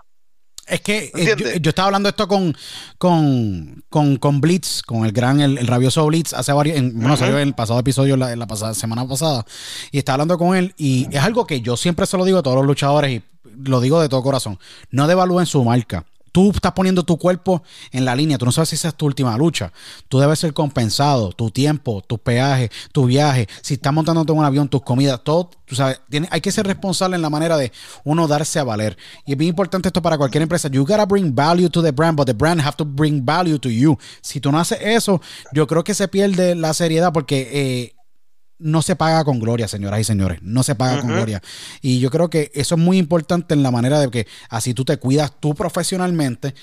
Es 0.66 0.80
que 0.80 1.10
eh, 1.16 1.58
yo, 1.60 1.70
estaba 1.70 1.86
hablando 1.86 2.08
esto 2.08 2.28
con, 2.28 2.56
con, 2.96 3.82
con, 3.88 4.16
con 4.16 4.40
Blitz, 4.40 4.82
con 4.82 5.04
el 5.04 5.12
gran, 5.12 5.40
el, 5.40 5.66
rabioso 5.66 6.06
Blitz, 6.06 6.32
hace 6.32 6.52
varios, 6.52 6.76
en, 6.76 6.98
bueno, 6.98 7.16
salió 7.16 7.36
en 7.38 7.48
el 7.48 7.54
pasado 7.54 7.80
episodio, 7.80 8.16
la, 8.16 8.34
la 8.36 8.46
pasada, 8.46 8.72
semana 8.72 9.06
pasada, 9.06 9.44
y 9.90 9.98
estaba 9.98 10.14
hablando 10.14 10.38
con 10.38 10.56
él, 10.56 10.72
y 10.76 11.08
es 11.10 11.22
algo 11.22 11.46
que 11.46 11.60
yo 11.60 11.76
siempre 11.76 12.06
se 12.06 12.16
lo 12.16 12.24
digo 12.24 12.38
a 12.38 12.42
todos 12.42 12.56
los 12.56 12.66
luchadores, 12.66 13.10
y 13.10 13.22
lo 13.64 13.80
digo 13.80 14.00
de 14.00 14.08
todo 14.08 14.22
corazón, 14.22 14.58
no 14.90 15.08
devalúen 15.08 15.46
su 15.46 15.64
marca 15.64 16.04
tú 16.32 16.50
estás 16.50 16.72
poniendo 16.72 17.04
tu 17.04 17.18
cuerpo 17.18 17.62
en 17.92 18.04
la 18.04 18.16
línea, 18.16 18.38
tú 18.38 18.46
no 18.46 18.52
sabes 18.52 18.70
si 18.70 18.76
esa 18.76 18.88
es 18.88 18.94
tu 18.94 19.06
última 19.06 19.36
lucha. 19.36 19.72
Tú 20.08 20.18
debes 20.18 20.38
ser 20.38 20.52
compensado, 20.54 21.30
tu 21.32 21.50
tiempo, 21.50 22.02
tus 22.02 22.18
peajes, 22.18 22.70
tu 22.90 23.04
viaje, 23.06 23.46
si 23.60 23.74
estás 23.74 23.92
montándote 23.92 24.32
en 24.32 24.38
un 24.38 24.44
avión, 24.44 24.68
tus 24.68 24.82
comidas, 24.82 25.22
todo, 25.22 25.50
tú 25.66 25.74
sabes, 25.74 26.00
hay 26.30 26.40
que 26.40 26.50
ser 26.50 26.66
responsable 26.66 27.16
en 27.16 27.22
la 27.22 27.30
manera 27.30 27.56
de 27.56 27.70
uno 28.04 28.26
darse 28.26 28.58
a 28.58 28.64
valer. 28.64 28.96
Y 29.26 29.32
es 29.32 29.38
bien 29.38 29.50
importante 29.50 29.88
esto 29.88 30.02
para 30.02 30.16
cualquier 30.16 30.42
empresa. 30.42 30.68
You 30.68 30.86
gotta 30.86 31.06
bring 31.06 31.34
value 31.34 31.68
to 31.68 31.82
the 31.82 31.92
brand, 31.92 32.16
but 32.16 32.26
the 32.26 32.34
brand 32.34 32.60
have 32.60 32.76
to 32.76 32.84
bring 32.84 33.24
value 33.24 33.58
to 33.58 33.68
you. 33.68 33.98
Si 34.22 34.40
tú 34.40 34.50
no 34.50 34.58
haces 34.58 34.78
eso, 34.80 35.20
yo 35.52 35.66
creo 35.66 35.84
que 35.84 35.94
se 35.94 36.08
pierde 36.08 36.54
la 36.54 36.74
seriedad 36.74 37.12
porque... 37.12 37.48
Eh, 37.52 38.01
no 38.62 38.80
se 38.80 38.96
paga 38.96 39.24
con 39.24 39.40
gloria, 39.40 39.68
señoras 39.68 40.00
y 40.00 40.04
señores. 40.04 40.38
No 40.42 40.62
se 40.62 40.74
paga 40.74 41.00
con 41.00 41.10
gloria. 41.10 41.42
Y 41.80 41.98
yo 41.98 42.10
creo 42.10 42.30
que 42.30 42.50
eso 42.54 42.76
es 42.76 42.80
muy 42.80 42.98
importante 42.98 43.54
en 43.54 43.62
la 43.62 43.70
manera 43.70 44.00
de 44.00 44.10
que 44.10 44.26
así 44.48 44.72
tú 44.72 44.84
te 44.84 44.96
cuidas 44.96 45.32
tú 45.40 45.54
profesionalmente, 45.54 46.54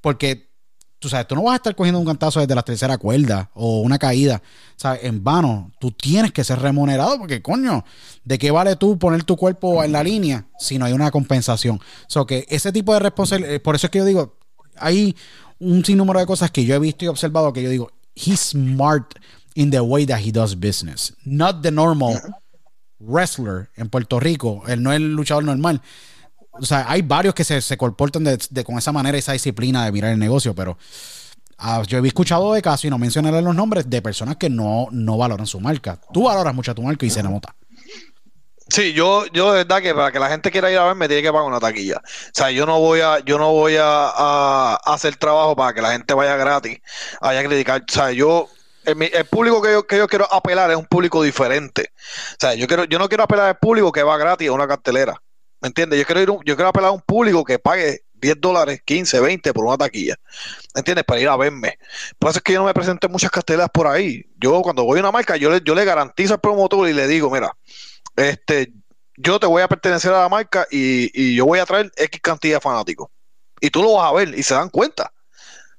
porque 0.00 0.50
tú 0.98 1.08
sabes, 1.08 1.28
tú 1.28 1.34
no 1.34 1.42
vas 1.42 1.52
a 1.52 1.56
estar 1.56 1.76
cogiendo 1.76 2.00
un 2.00 2.06
cantazo 2.06 2.40
desde 2.40 2.54
la 2.54 2.62
tercera 2.62 2.98
cuerda 2.98 3.50
o 3.54 3.80
una 3.80 3.98
caída, 3.98 4.42
¿sabes? 4.76 5.04
En 5.04 5.22
vano. 5.22 5.70
Tú 5.78 5.92
tienes 5.92 6.32
que 6.32 6.42
ser 6.42 6.58
remunerado 6.58 7.18
porque, 7.18 7.40
coño, 7.40 7.84
¿de 8.24 8.38
qué 8.38 8.50
vale 8.50 8.74
tú 8.76 8.98
poner 8.98 9.22
tu 9.22 9.36
cuerpo 9.36 9.84
en 9.84 9.92
la 9.92 10.02
línea 10.02 10.46
si 10.58 10.78
no 10.78 10.86
hay 10.86 10.92
una 10.92 11.10
compensación? 11.10 11.76
O 11.76 12.10
sea, 12.10 12.24
que 12.24 12.46
ese 12.48 12.72
tipo 12.72 12.92
de 12.94 13.00
responsabilidad, 13.00 13.54
eh, 13.54 13.60
por 13.60 13.76
eso 13.76 13.86
es 13.86 13.90
que 13.90 13.98
yo 13.98 14.04
digo, 14.04 14.38
hay 14.76 15.14
un 15.60 15.84
sinnúmero 15.84 16.18
de 16.18 16.26
cosas 16.26 16.50
que 16.50 16.64
yo 16.64 16.74
he 16.74 16.78
visto 16.78 17.04
y 17.04 17.08
observado 17.08 17.52
que 17.52 17.62
yo 17.62 17.70
digo, 17.70 17.92
he's 18.14 18.40
smart 18.40 19.14
in 19.54 19.70
the 19.70 19.80
way 19.80 20.04
that 20.06 20.20
he 20.20 20.30
does 20.30 20.54
business. 20.54 21.12
Not 21.24 21.62
the 21.62 21.70
normal 21.70 22.20
wrestler 22.98 23.70
en 23.76 23.88
Puerto 23.88 24.20
Rico. 24.20 24.62
Él 24.66 24.82
no 24.82 24.92
es 24.92 24.96
el 24.96 25.14
luchador 25.14 25.44
normal. 25.44 25.80
O 26.52 26.64
sea, 26.64 26.84
hay 26.88 27.02
varios 27.02 27.34
que 27.34 27.44
se, 27.44 27.60
se 27.60 27.76
comportan 27.76 28.24
de, 28.24 28.64
con 28.64 28.78
esa 28.78 28.92
manera, 28.92 29.18
esa 29.18 29.32
disciplina 29.32 29.84
de 29.84 29.92
mirar 29.92 30.12
el 30.12 30.18
negocio, 30.18 30.54
pero 30.54 30.78
ah, 31.58 31.82
yo 31.86 31.98
he 31.98 32.06
escuchado 32.06 32.52
de 32.52 32.62
casos, 32.62 32.84
y 32.84 32.90
no 32.90 32.98
mencionaré 32.98 33.42
los 33.42 33.54
nombres, 33.54 33.90
de 33.90 34.00
personas 34.00 34.36
que 34.36 34.48
no, 34.48 34.86
no 34.92 35.18
valoran 35.18 35.46
su 35.46 35.60
marca. 35.60 35.98
Tú 36.12 36.24
valoras 36.24 36.54
mucho 36.54 36.74
tu 36.74 36.82
marca 36.82 37.04
y 37.04 37.10
se 37.10 37.22
nota. 37.22 37.54
Sí, 38.68 38.92
yo, 38.92 39.26
yo 39.26 39.52
de 39.52 39.64
verdad 39.64 39.82
que 39.82 39.94
para 39.94 40.10
que 40.10 40.18
la 40.18 40.30
gente 40.30 40.50
quiera 40.50 40.70
ir 40.70 40.78
a 40.78 40.84
ver 40.84 40.94
me 40.94 41.06
tiene 41.06 41.22
que 41.22 41.30
pagar 41.30 41.46
una 41.46 41.60
taquilla. 41.60 41.98
O 41.98 42.30
sea, 42.32 42.50
yo 42.50 42.64
no 42.66 42.80
voy 42.80 43.00
a, 43.00 43.18
yo 43.18 43.36
no 43.36 43.52
voy 43.52 43.76
a, 43.76 44.08
a 44.08 44.76
hacer 44.86 45.16
trabajo 45.16 45.54
para 45.54 45.74
que 45.74 45.82
la 45.82 45.92
gente 45.92 46.14
vaya 46.14 46.36
gratis, 46.36 46.78
vaya 47.20 47.40
a 47.40 47.44
criticar. 47.44 47.82
O 47.82 47.92
sea, 47.92 48.12
yo 48.12 48.48
el, 48.84 49.24
público 49.26 49.62
que 49.62 49.72
yo, 49.72 49.86
que 49.86 49.96
yo 49.96 50.06
quiero 50.06 50.32
apelar 50.32 50.70
es 50.70 50.76
un 50.76 50.86
público 50.86 51.22
diferente. 51.22 51.90
O 52.32 52.36
sea, 52.38 52.54
yo 52.54 52.66
quiero, 52.66 52.84
yo 52.84 52.98
no 52.98 53.08
quiero 53.08 53.24
apelar 53.24 53.48
al 53.48 53.58
público 53.58 53.92
que 53.92 54.02
va 54.02 54.16
gratis 54.16 54.48
a 54.48 54.52
una 54.52 54.68
cartelera. 54.68 55.20
¿Me 55.60 55.68
entiendes? 55.68 55.98
Yo 55.98 56.04
quiero 56.04 56.20
ir, 56.20 56.28
yo 56.44 56.56
quiero 56.56 56.68
apelar 56.68 56.90
a 56.90 56.92
un 56.92 57.00
público 57.00 57.42
que 57.42 57.58
pague 57.58 58.02
10 58.12 58.40
dólares, 58.40 58.82
15, 58.84 59.20
20 59.20 59.52
por 59.54 59.64
una 59.64 59.78
taquilla. 59.78 60.16
¿Me 60.74 60.80
entiendes? 60.80 61.04
Para 61.04 61.20
ir 61.20 61.28
a 61.28 61.36
verme. 61.36 61.78
Por 62.18 62.30
eso 62.30 62.38
es 62.38 62.42
que 62.42 62.52
yo 62.52 62.58
no 62.60 62.66
me 62.66 62.74
presenté 62.74 63.08
muchas 63.08 63.30
carteleras 63.30 63.70
por 63.72 63.86
ahí. 63.86 64.26
Yo 64.36 64.60
cuando 64.60 64.84
voy 64.84 64.98
a 64.98 65.00
una 65.00 65.12
marca, 65.12 65.36
yo 65.36 65.50
le, 65.50 65.62
yo 65.64 65.74
le 65.74 65.84
garantizo 65.86 66.34
al 66.34 66.40
promotor 66.40 66.86
y 66.88 66.92
le 66.92 67.06
digo, 67.06 67.30
mira, 67.30 67.56
este, 68.16 68.72
yo 69.16 69.40
te 69.40 69.46
voy 69.46 69.62
a 69.62 69.68
pertenecer 69.68 70.12
a 70.12 70.22
la 70.22 70.28
marca 70.28 70.66
y, 70.70 71.10
y 71.14 71.34
yo 71.36 71.46
voy 71.46 71.60
a 71.60 71.66
traer 71.66 71.90
X 71.96 72.20
cantidad 72.20 72.56
de 72.56 72.60
fanáticos. 72.60 73.08
Y 73.58 73.70
tú 73.70 73.82
lo 73.82 73.94
vas 73.94 74.10
a 74.10 74.12
ver 74.12 74.38
y 74.38 74.42
se 74.42 74.52
dan 74.52 74.68
cuenta. 74.68 75.13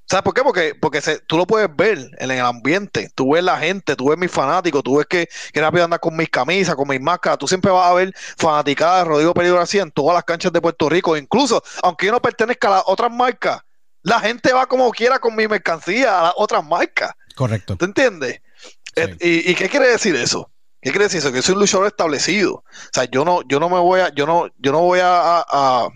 ¿Sabes 0.08 0.24
por 0.24 0.34
qué? 0.36 0.44
Porque, 0.44 0.76
porque 0.80 1.02
tú 1.26 1.38
lo 1.38 1.48
puedes 1.48 1.68
ver 1.76 1.98
en 2.20 2.30
el 2.30 2.39
ambiente, 2.39 3.10
tú 3.15 3.34
ves 3.34 3.44
la 3.44 3.58
gente, 3.58 3.96
tú 3.96 4.10
ves 4.10 4.20
mis 4.20 4.32
fanáticos, 4.32 4.84
tú 4.84 4.98
ves 4.98 5.08
que, 5.08 5.28
que 5.52 5.62
rápido 5.62 5.84
anda 5.84 5.98
con 5.98 6.15
mis 6.15 6.30
camisas, 6.30 6.76
con 6.76 6.88
mis 6.88 7.02
máscaras, 7.02 7.39
tú 7.39 7.48
siempre 7.48 7.72
vas 7.72 7.89
a 7.89 7.94
ver 7.94 8.13
fanaticada 8.38 9.00
de 9.00 9.06
Rodrigo 9.06 9.34
Peligro 9.34 9.60
así 9.60 9.80
en 9.80 9.91
todas 9.91 10.13
las 10.13 10.24
canchas 10.24 10.54
de 10.54 10.62
Puerto 10.62 10.89
Rico, 10.89 11.18
incluso 11.18 11.63
aunque 11.82 12.06
yo 12.06 12.12
no 12.12 12.22
pertenezca 12.22 12.68
a 12.68 12.72
las 12.72 12.84
otras 12.86 13.12
marcas, 13.12 13.62
la 14.04 14.20
gente 14.20 14.54
va 14.54 14.68
como 14.68 14.91
quiera 14.91 15.18
con 15.18 15.36
mi 15.36 15.48
mercancía 15.48 16.20
a 16.20 16.24
las 16.26 16.34
otras 16.38 16.63
marcas. 16.63 17.12
Correcto. 17.36 17.76
¿Te 17.76 17.86
entiendes? 17.86 18.41
Eh, 18.96 19.18
¿Y, 19.20 19.56
qué 19.56 19.68
quiere 19.68 19.88
decir 19.88 20.15
eso? 20.15 20.52
¿Qué 20.80 20.91
quiere 20.91 21.06
decir 21.06 21.18
eso? 21.18 21.32
Que 21.32 21.41
soy 21.41 21.56
un 21.56 21.62
luchador 21.62 21.88
establecido. 21.88 22.58
O 22.58 22.63
sea, 22.94 23.06
yo 23.06 23.26
no, 23.26 23.41
yo 23.48 23.60
no 23.60 23.70
me 23.70 23.80
voy 23.80 24.02
a, 24.02 24.13
yo 24.13 24.28
no, 24.28 24.48
yo 24.60 24.72
no 24.72 24.82
voy 24.82 25.00
a 25.02 25.89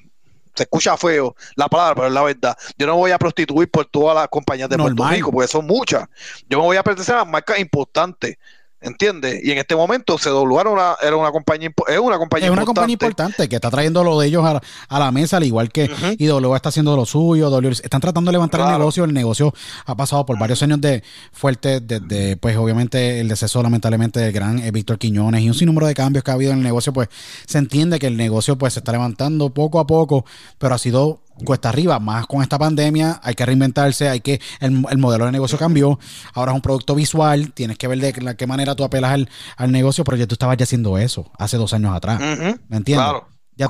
se 0.60 0.64
escucha 0.64 0.98
feo 0.98 1.36
la 1.56 1.70
palabra, 1.70 1.96
pero 1.96 2.08
es 2.08 2.14
la 2.14 2.24
verdad. 2.24 2.58
Yo 2.78 2.86
no 2.86 2.98
voy 2.98 3.12
a 3.12 3.18
prostituir 3.18 3.72
por 3.72 3.86
todas 3.86 4.16
las 4.16 4.28
compañías 4.28 4.70
de 4.70 4.78
Puerto 4.78 5.08
Rico, 5.08 5.32
porque 5.32 5.48
son 5.48 5.66
muchas. 5.66 6.08
Yo 6.50 6.60
me 6.60 6.66
voy 6.66 6.76
a 6.76 6.84
pertenecer 6.84 7.16
a 7.16 7.24
marcas 7.24 7.60
importantes. 7.60 8.38
¿Entiendes? 8.82 9.42
Y 9.44 9.52
en 9.52 9.58
este 9.58 9.76
momento 9.76 10.18
CW 10.18 10.60
era 10.60 10.70
una, 10.70 10.96
era 11.02 11.18
una 11.18 11.32
compañía 11.32 11.70
es 11.88 12.00
una 12.00 12.18
compañía 12.18 12.48
es 12.48 12.54
una 12.54 12.64
compañía 12.64 12.94
importante. 12.94 13.50
que 13.50 13.56
está 13.56 13.70
trayendo 13.70 14.06
lo 14.06 14.18
de 14.20 14.28
ellos 14.28 14.46
a, 14.46 15.00
la 15.00 15.12
mesa, 15.12 15.38
al 15.38 15.44
igual 15.44 15.70
que 15.70 15.92
IW 16.18 16.56
está 16.56 16.70
haciendo 16.70 16.96
lo 16.96 17.06
suyo, 17.06 17.50
w, 17.50 17.72
están 17.72 18.00
tratando 18.00 18.30
de 18.30 18.34
levantar 18.34 18.62
el 18.62 18.78
negocio, 18.78 19.04
el 19.04 19.14
negocio 19.14 19.54
ha 19.86 19.96
pasado 19.96 20.26
por 20.26 20.40
varios 20.40 20.64
años 20.64 20.80
de 20.80 21.04
fuertes, 21.34 21.86
desde 21.86 22.38
pues 22.38 22.56
obviamente 22.56 23.20
el 23.20 23.28
deceso 23.28 23.62
lamentablemente 23.62 24.22
del 24.22 24.32
gran 24.32 24.60
eh, 24.60 24.72
Víctor 24.72 24.98
Quiñones 24.98 25.42
y 25.42 25.50
un 25.50 25.56
sinnúmero 25.56 25.86
de 25.88 25.94
cambios 25.94 26.24
que 26.24 26.32
ha 26.32 26.36
habido 26.36 26.54
en 26.54 26.60
el 26.60 26.64
negocio, 26.64 26.94
pues 26.94 27.10
se 27.46 27.58
entiende 27.58 28.00
que 28.00 28.08
el 28.08 28.16
negocio 28.16 28.58
pues 28.58 28.74
se 28.74 28.80
está 28.80 28.94
levantando 28.94 29.50
poco 29.50 29.82
a 29.82 29.88
poco, 29.88 30.24
pero 30.58 30.74
ha 30.74 30.78
sido 30.78 31.20
cuesta 31.46 31.70
arriba, 31.70 32.00
más 32.00 32.28
con 32.28 32.42
esta 32.42 32.58
pandemia, 32.58 33.20
hay 33.24 33.36
que 33.36 33.46
reinventarse, 33.46 34.10
hay 34.10 34.22
que, 34.22 34.42
el, 34.60 34.72
modelo 34.98 35.26
de 35.26 35.32
negocio 35.32 35.58
cambió, 35.58 36.00
ahora 36.34 36.52
es 36.52 36.56
un 36.56 36.62
producto 36.62 36.96
visual, 36.96 37.52
tienes 37.54 37.78
que 37.78 37.88
ver 37.88 38.00
de 38.00 38.36
qué 38.36 38.48
manera 38.48 38.76
tú 38.76 38.84
apelas 38.84 39.26
al, 39.58 39.72
negocio, 39.72 40.04
pero 40.04 40.18
ya 40.18 40.28
tú 40.28 40.34
estabas 40.34 40.58
ya 40.58 40.64
haciendo 40.64 40.98
eso 40.98 41.32
hace 41.38 41.58
dos 41.58 41.74
años 41.74 41.96
atrás, 41.96 42.20
¿me 42.20 42.78
entiendes? 42.78 43.06
Claro. 43.06 43.28
Ya 43.60 43.68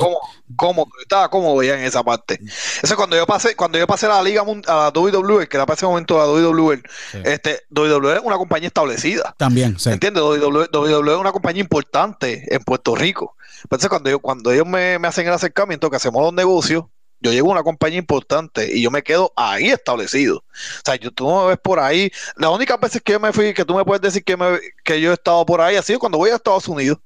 ¿Cómo, 0.56 0.88
Estaba 1.02 1.32
cómodo 1.32 1.64
ya 1.64 1.74
en 1.74 1.84
esa 1.84 2.04
parte. 2.04 2.40
Eso 2.84 2.96
cuando 2.96 3.18
yo 3.18 3.26
pasé, 3.26 3.56
cuando 3.56 3.80
yo 3.80 3.88
pasé 3.88 4.06
a 4.06 4.10
la 4.10 4.22
liga 4.22 4.44
a 4.68 4.76
la 4.76 4.90
WWE, 4.94 5.48
que 5.48 5.58
era 5.58 5.66
para 5.66 5.76
ese 5.76 5.88
momento 5.88 6.16
la 6.16 6.28
WWE, 6.28 6.84
este, 7.24 7.64
WWE 7.72 8.18
es 8.18 8.22
una 8.24 8.38
compañía 8.38 8.68
establecida. 8.68 9.34
También, 9.40 9.80
sí. 9.80 9.90
¿Entiendes? 9.90 10.22
WWE, 10.22 10.68
WWE, 10.72 11.14
es 11.14 11.20
una 11.20 11.32
compañía 11.32 11.62
importante 11.62 12.54
en 12.54 12.64
Puerto 12.64 12.96
Rico. 12.96 13.36
Entonces 13.64 13.90
cuando 13.90 14.12
yo, 14.12 14.20
cuando 14.20 14.52
ellos 14.52 14.68
me, 14.68 15.00
me 15.00 15.08
hacen 15.08 15.26
el 15.26 15.34
acercamiento 15.34 15.90
que 15.90 15.96
hacemos 15.96 16.22
los 16.22 16.34
negocios, 16.34 16.86
yo 17.22 17.32
llego 17.32 17.50
a 17.50 17.54
una 17.54 17.64
compañía 17.64 18.00
importante 18.00 18.76
y 18.76 18.82
yo 18.82 18.92
me 18.92 19.04
quedo 19.04 19.34
ahí 19.36 19.70
establecido. 19.70 20.38
O 20.38 20.82
sea, 20.86 20.96
yo, 20.96 21.12
tú 21.12 21.28
no 21.28 21.44
me 21.44 21.50
ves 21.50 21.60
por 21.62 21.80
ahí. 21.80 22.12
Las 22.38 22.52
únicas 22.52 22.80
veces 22.80 23.02
que 23.04 23.14
yo 23.14 23.20
me 23.20 23.34
fui, 23.34 23.54
que 23.54 23.66
tú 23.66 23.76
me 23.76 23.84
puedes 23.84 24.02
decir 24.02 24.24
que, 24.24 24.38
me, 24.38 24.60
que 24.84 25.02
yo 25.02 25.12
he 25.12 25.14
estado 25.14 25.46
por 25.46 25.62
ahí, 25.62 25.76
ha 25.76 25.82
sido 25.82 26.00
cuando 26.00 26.18
voy 26.18 26.30
a 26.30 26.36
Estados 26.36 26.68
Unidos. 26.68 26.98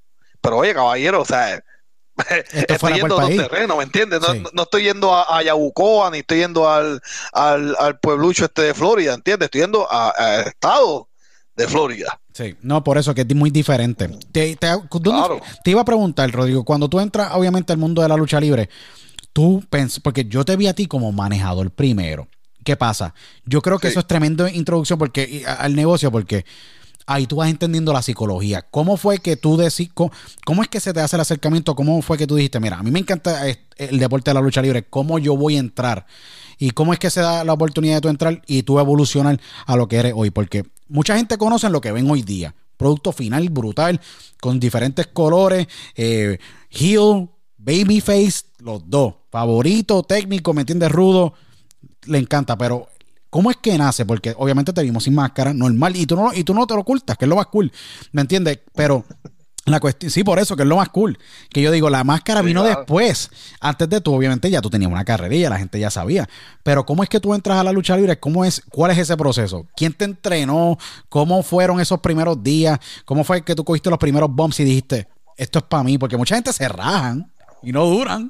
Pero 0.41 0.58
oye, 0.58 0.73
caballero, 0.73 1.21
o 1.21 1.26
sea, 1.26 1.63
estoy 2.52 2.93
yendo 2.93 3.19
a 3.19 3.26
otro 3.26 3.38
terreno, 3.38 3.78
¿me 3.78 3.84
entiendes? 3.84 4.19
No, 4.54 4.63
estoy 4.63 4.84
yendo 4.84 5.15
a, 5.15 5.41
Yabucoa, 5.41 6.12
ni 6.12 6.19
estoy 6.19 6.39
yendo 6.39 6.69
al, 6.69 7.02
al, 7.32 7.76
al, 7.80 7.99
pueblucho 7.99 8.45
este 8.45 8.63
de 8.63 8.73
Florida, 8.73 9.13
¿entiendes? 9.13 9.47
Estoy 9.47 9.62
yendo 9.62 9.88
a, 9.89 10.43
estado 10.45 11.10
de 11.56 11.67
Florida. 11.67 12.19
Sí, 12.34 12.56
no, 12.62 12.84
por 12.84 12.97
eso 12.97 13.13
que 13.13 13.21
es 13.21 13.36
muy 13.36 13.52
diferente. 13.52 14.08
Te, 14.32 14.56
te, 14.56 14.67
te 15.63 15.71
iba 15.71 15.82
a 15.82 15.86
preguntar, 15.86 16.32
Rodrigo, 16.32 16.63
cuando 16.65 16.89
tú 16.89 16.99
entras 16.99 17.32
obviamente 17.34 17.71
al 17.71 17.80
mundo 17.80 18.02
de 18.02 18.10
la 18.10 18.17
lucha 18.17 18.39
libre, 18.39 18.69
tú 19.34 19.63
pensas, 19.69 20.00
porque 20.00 20.26
yo 20.26 20.46
te 20.46 20.56
vi 20.56 20.67
a 20.67 20.74
ti 20.74 20.86
como 20.86 21.12
manejador 21.12 21.72
primero. 21.72 22.28
¿Qué 22.63 22.78
pasa? 22.78 23.13
Yo 23.46 23.62
creo 23.62 23.78
que 23.78 23.89
eso 23.89 24.00
es 24.00 24.08
tremendo 24.08 24.48
introducción 24.48 24.98
porque 24.98 25.43
al 25.46 25.76
negocio, 25.76 26.10
porque 26.12 26.46
ahí 27.06 27.28
tú 27.28 27.38
vas 27.38 27.50
entendiendo 27.50 27.91
la 27.91 28.02
psicología. 28.02 28.62
¿Cómo 28.62 28.98
fue 28.98 29.19
que 29.19 29.36
tú 29.36 29.58
decís, 29.58 29.89
cómo, 29.93 30.12
es 30.62 30.69
que 30.69 30.80
se 30.80 30.93
te 30.93 31.02
hace 31.02 31.17
el 31.17 31.22
acercamiento? 31.22 31.76
¿Cómo 31.76 32.02
fue 32.02 32.17
que 32.17 32.28
tú 32.28 32.36
dijiste, 32.36 32.60
mira, 32.60 32.80
a 32.80 32.84
mí 32.84 32.91
me 32.91 33.00
encanta 33.00 33.46
el 33.48 34.00
deporte 34.00 34.32
de 34.32 34.36
la 34.36 34.41
lucha 34.41 34.62
libre, 34.62 34.84
cómo 34.84 35.19
yo 35.19 35.36
voy 35.36 35.58
a 35.58 35.60
entrar? 35.60 36.06
¿Y 36.58 36.72
cómo 36.72 36.93
es 36.93 37.00
que 37.00 37.10
se 37.10 37.19
da 37.19 37.43
la 37.43 37.54
oportunidad 37.54 37.96
de 37.96 38.02
tú 38.02 38.10
entrar 38.10 38.41
y 38.48 38.63
tú 38.63 38.80
evolucionar 38.80 39.39
a 39.65 39.76
lo 39.76 39.88
que 39.88 39.98
eres 39.98 40.13
hoy? 40.15 40.30
Porque 40.30 40.63
mucha 40.88 41.17
gente 41.17 41.38
conoce 41.38 41.69
lo 41.69 41.82
que 41.82 41.91
ven 41.91 42.10
hoy 42.10 42.22
día. 42.22 42.56
Producto 42.78 43.12
final 43.12 43.50
brutal, 43.50 44.00
con 44.39 44.60
diferentes 44.60 45.08
colores, 45.08 45.67
eh, 45.96 46.38
heel, 46.69 47.30
babyface, 47.58 48.43
los 48.60 48.89
dos. 48.89 49.15
Favorito, 49.34 50.04
técnico, 50.04 50.54
¿me 50.54 50.62
entiendes? 50.62 50.91
Rudo, 50.91 51.34
le 52.06 52.19
encanta, 52.19 52.56
pero 52.56 52.88
¿Cómo 53.32 53.50
es 53.50 53.58
que 53.58 53.76
nace? 53.80 54.06
Porque 54.06 54.36
obviamente 54.38 54.74
te 54.74 54.84
vimos 54.84 55.06
sin 55.06 55.15
máscara, 55.15 55.56
normal, 55.56 55.96
y 55.96 56.06
tú 56.06 56.15
no, 56.15 56.32
y 56.32 56.43
tú 56.43 56.54
no 56.54 56.67
te 56.67 56.76
lo 56.76 56.82
ocultas, 56.82 57.17
que 57.17 57.26
es 57.26 57.30
lo 57.30 57.36
más 57.36 57.48
cool. 57.48 57.72
¿Me 58.12 58.22
entiendes? 58.22 58.60
Pero 58.76 59.06
la 59.65 59.80
cuestión, 59.80 60.12
sí, 60.12 60.24
por 60.24 60.38
eso, 60.38 60.56
que 60.56 60.62
es 60.62 60.69
lo 60.69 60.76
más 60.76 60.89
cool. 60.89 61.17
Que 61.50 61.63
yo 61.63 61.72
digo, 61.72 61.89
la 61.89 62.04
máscara 62.04 62.43
vino 62.43 62.63
después. 62.63 63.32
Antes 63.60 63.89
de 63.89 64.02
tú, 64.02 64.13
obviamente, 64.13 64.52
ya 64.52 64.62
tú 64.62 64.69
tenías 64.69 64.91
una 64.91 65.04
carrerilla, 65.04 65.50
la 65.50 65.58
gente 65.58 65.80
ya 65.80 65.89
sabía. 65.89 66.30
Pero 66.62 66.86
¿cómo 66.86 67.02
es 67.02 67.10
que 67.10 67.19
tú 67.19 67.34
entras 67.34 67.58
a 67.58 67.63
la 67.63 67.72
lucha 67.72 67.98
libre? 67.98 68.19
¿Cómo 68.19 68.46
es, 68.46 68.62
¿Cuál 68.69 68.91
es 68.91 69.00
ese 69.00 69.17
proceso? 69.17 69.65
¿Quién 69.76 69.93
te 69.93 70.06
entrenó? 70.06 70.78
¿Cómo 71.10 71.41
fueron 71.41 71.80
esos 71.80 72.02
primeros 72.02 72.43
días? 72.43 72.78
¿Cómo 73.04 73.24
fue 73.24 73.43
que 73.43 73.56
tú 73.56 73.63
cogiste 73.63 73.89
los 73.89 73.98
primeros 73.98 74.30
bumps 74.30 74.60
y 74.60 74.63
dijiste, 74.63 75.08
esto 75.38 75.58
es 75.58 75.65
para 75.65 75.82
mí? 75.82 75.98
Porque 75.98 76.17
mucha 76.17 76.36
gente 76.36 76.54
se 76.54 76.67
rajan 76.67 77.34
y 77.63 77.72
no 77.72 77.84
duran. 77.86 78.30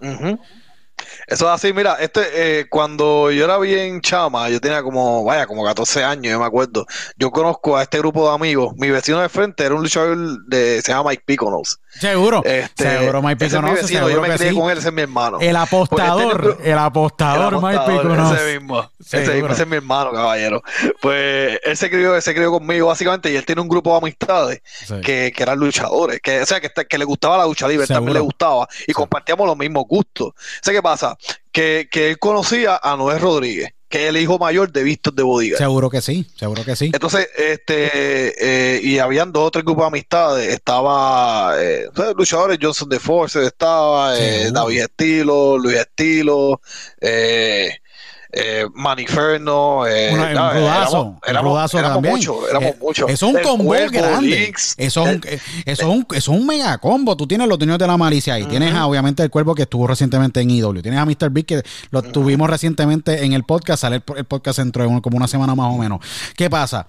Eso 1.28 1.46
es 1.46 1.52
así, 1.52 1.74
mira, 1.74 1.98
este, 2.00 2.60
eh, 2.60 2.70
cuando 2.70 3.32
yo 3.32 3.46
era 3.46 3.58
bien 3.58 4.02
chama, 4.02 4.50
yo 4.50 4.60
tenía 4.60 4.84
como, 4.84 5.24
vaya, 5.24 5.48
como 5.48 5.64
14 5.64 6.04
años, 6.04 6.32
yo 6.32 6.40
me 6.40 6.46
acuerdo. 6.46 6.86
Yo 7.18 7.32
conozco 7.32 7.78
a 7.78 7.84
este 7.84 7.98
grupo 8.00 8.28
de 8.28 8.36
amigos. 8.36 8.74
Mi 8.78 8.90
vecino 8.90 9.20
de 9.20 9.30
frente 9.30 9.64
era 9.64 9.76
un 9.76 9.82
luchador 9.82 10.18
de, 10.48 10.82
se 10.82 10.92
llama 10.92 11.12
Mike 11.12 11.24
Piconos. 11.26 11.80
Seguro. 12.00 12.42
Este, 12.44 13.00
seguro, 13.00 13.22
Mike 13.22 13.46
Piconos. 13.46 13.80
Es 13.80 13.90
yo 13.90 14.22
me 14.22 14.36
crié 14.36 14.54
con 14.54 14.70
él, 14.70 14.78
ese 14.78 14.88
es 14.88 14.94
mi 14.94 15.02
hermano. 15.02 15.38
El 15.40 15.56
apostador, 15.56 16.58
el 16.64 16.78
apostador, 16.78 17.62
Mike 17.62 17.84
Piconos. 17.88 18.38
Ese 18.38 18.60
mismo. 18.60 18.92
Ese, 19.00 19.40
ese, 19.40 19.64
es 19.64 19.68
mi 19.68 19.76
hermano, 19.76 20.12
caballero. 20.12 20.62
Pues 21.02 21.60
él 21.64 21.78
se 21.78 21.90
crió, 21.90 22.20
se 22.20 22.34
crió 22.34 22.52
conmigo, 22.52 22.88
básicamente, 22.88 23.32
y 23.32 23.36
él 23.36 23.46
tiene 23.46 23.62
un 23.62 23.68
grupo 23.68 23.92
de 23.92 23.98
amistades 23.98 24.62
que, 25.04 25.32
que, 25.36 25.44
eran 25.44 25.60
luchadores, 25.60 26.20
que, 26.22 26.42
o 26.42 26.46
sea, 26.46 26.60
que, 26.60 26.70
que 26.70 26.98
le 26.98 27.06
gustaba 27.06 27.38
la 27.38 27.46
lucha 27.46 27.68
libre, 27.68 27.86
también 27.86 28.14
le 28.14 28.20
gustaba, 28.20 28.68
y 28.88 28.94
compartíamos 28.94 29.46
los 29.48 29.58
mismos 29.58 29.86
gustos. 29.88 30.30
O 30.30 30.34
sea, 30.62 30.74
¿qué 30.74 30.82
pasa? 30.94 31.18
Que, 31.52 31.88
que 31.92 32.10
él 32.10 32.20
conocía 32.20 32.80
a 32.82 32.96
Noé 32.96 33.20
Rodríguez 33.20 33.74
que 33.94 34.06
es 34.06 34.10
el 34.10 34.18
hijo 34.18 34.40
mayor 34.40 34.72
de 34.72 34.82
Víctor 34.82 35.14
de 35.14 35.22
Bodiga. 35.22 35.56
Seguro 35.60 35.88
que 35.88 36.02
sí, 36.02 36.26
seguro 36.36 36.66
que 36.66 36.76
sí. 36.76 36.90
Entonces, 36.92 37.30
este, 37.38 38.34
eh, 38.76 38.82
y 38.82 38.98
habían 38.98 39.32
dos 39.32 39.44
o 39.44 39.52
tres 39.52 39.64
grupos 39.64 39.84
de 39.84 39.88
amistades. 39.90 40.52
Estaba 40.52 41.54
eh, 41.62 41.86
luchadores, 42.18 42.58
Johnson 42.60 42.90
de 42.90 43.00
Force, 43.00 43.46
estaba 43.46 44.18
eh, 44.18 44.50
David 44.52 44.82
Estilo, 44.82 45.60
Luis 45.60 45.78
Estilo, 45.78 46.60
eh, 47.02 47.70
eh, 48.36 48.66
Maniferno, 48.74 49.86
eh, 49.86 50.12
un 50.12 50.18
rodazo, 50.18 51.20
éramos, 51.24 51.52
rodazo 51.52 51.82
también. 51.82 52.16
Mucho, 52.16 52.50
éramos 52.50 52.70
eh, 52.72 52.78
muchos. 52.82 53.10
Eso 53.12 53.28
es 53.28 53.36
un 53.36 53.42
combo 53.42 53.70
grande. 53.70 54.52
eso, 54.78 55.08
es 55.08 55.16
un, 55.16 55.22
eso, 55.24 55.42
es 55.66 55.84
un, 55.84 56.08
eso 56.16 56.32
un 56.32 56.48
mega 56.48 56.76
combo. 56.80 57.16
Tú 57.16 57.28
tienes 57.28 57.48
los 57.48 57.60
dueños 57.60 57.78
de 57.78 57.86
la 57.86 57.96
malicia 57.96 58.40
y 58.40 58.46
tienes 58.46 58.74
obviamente 58.74 59.22
el 59.22 59.30
cuervo 59.30 59.54
que 59.54 59.62
estuvo 59.62 59.86
recientemente 59.86 60.42
en 60.42 60.50
IW. 60.50 60.82
Tienes 60.82 61.00
a 61.00 61.06
Mr. 61.06 61.30
Big 61.30 61.46
que 61.46 61.62
lo 61.92 62.02
tuvimos 62.02 62.50
recientemente 62.50 63.24
en 63.24 63.34
el 63.34 63.44
podcast. 63.44 63.82
Sale 63.82 63.98
el, 63.98 64.04
el 64.18 64.26
podcast 64.26 64.58
dentro 64.58 64.84
de 64.84 65.02
como 65.02 65.18
una 65.18 65.28
semana 65.28 65.54
más 65.54 65.72
o 65.72 65.78
menos. 65.78 66.00
¿Qué 66.36 66.50
pasa? 66.50 66.88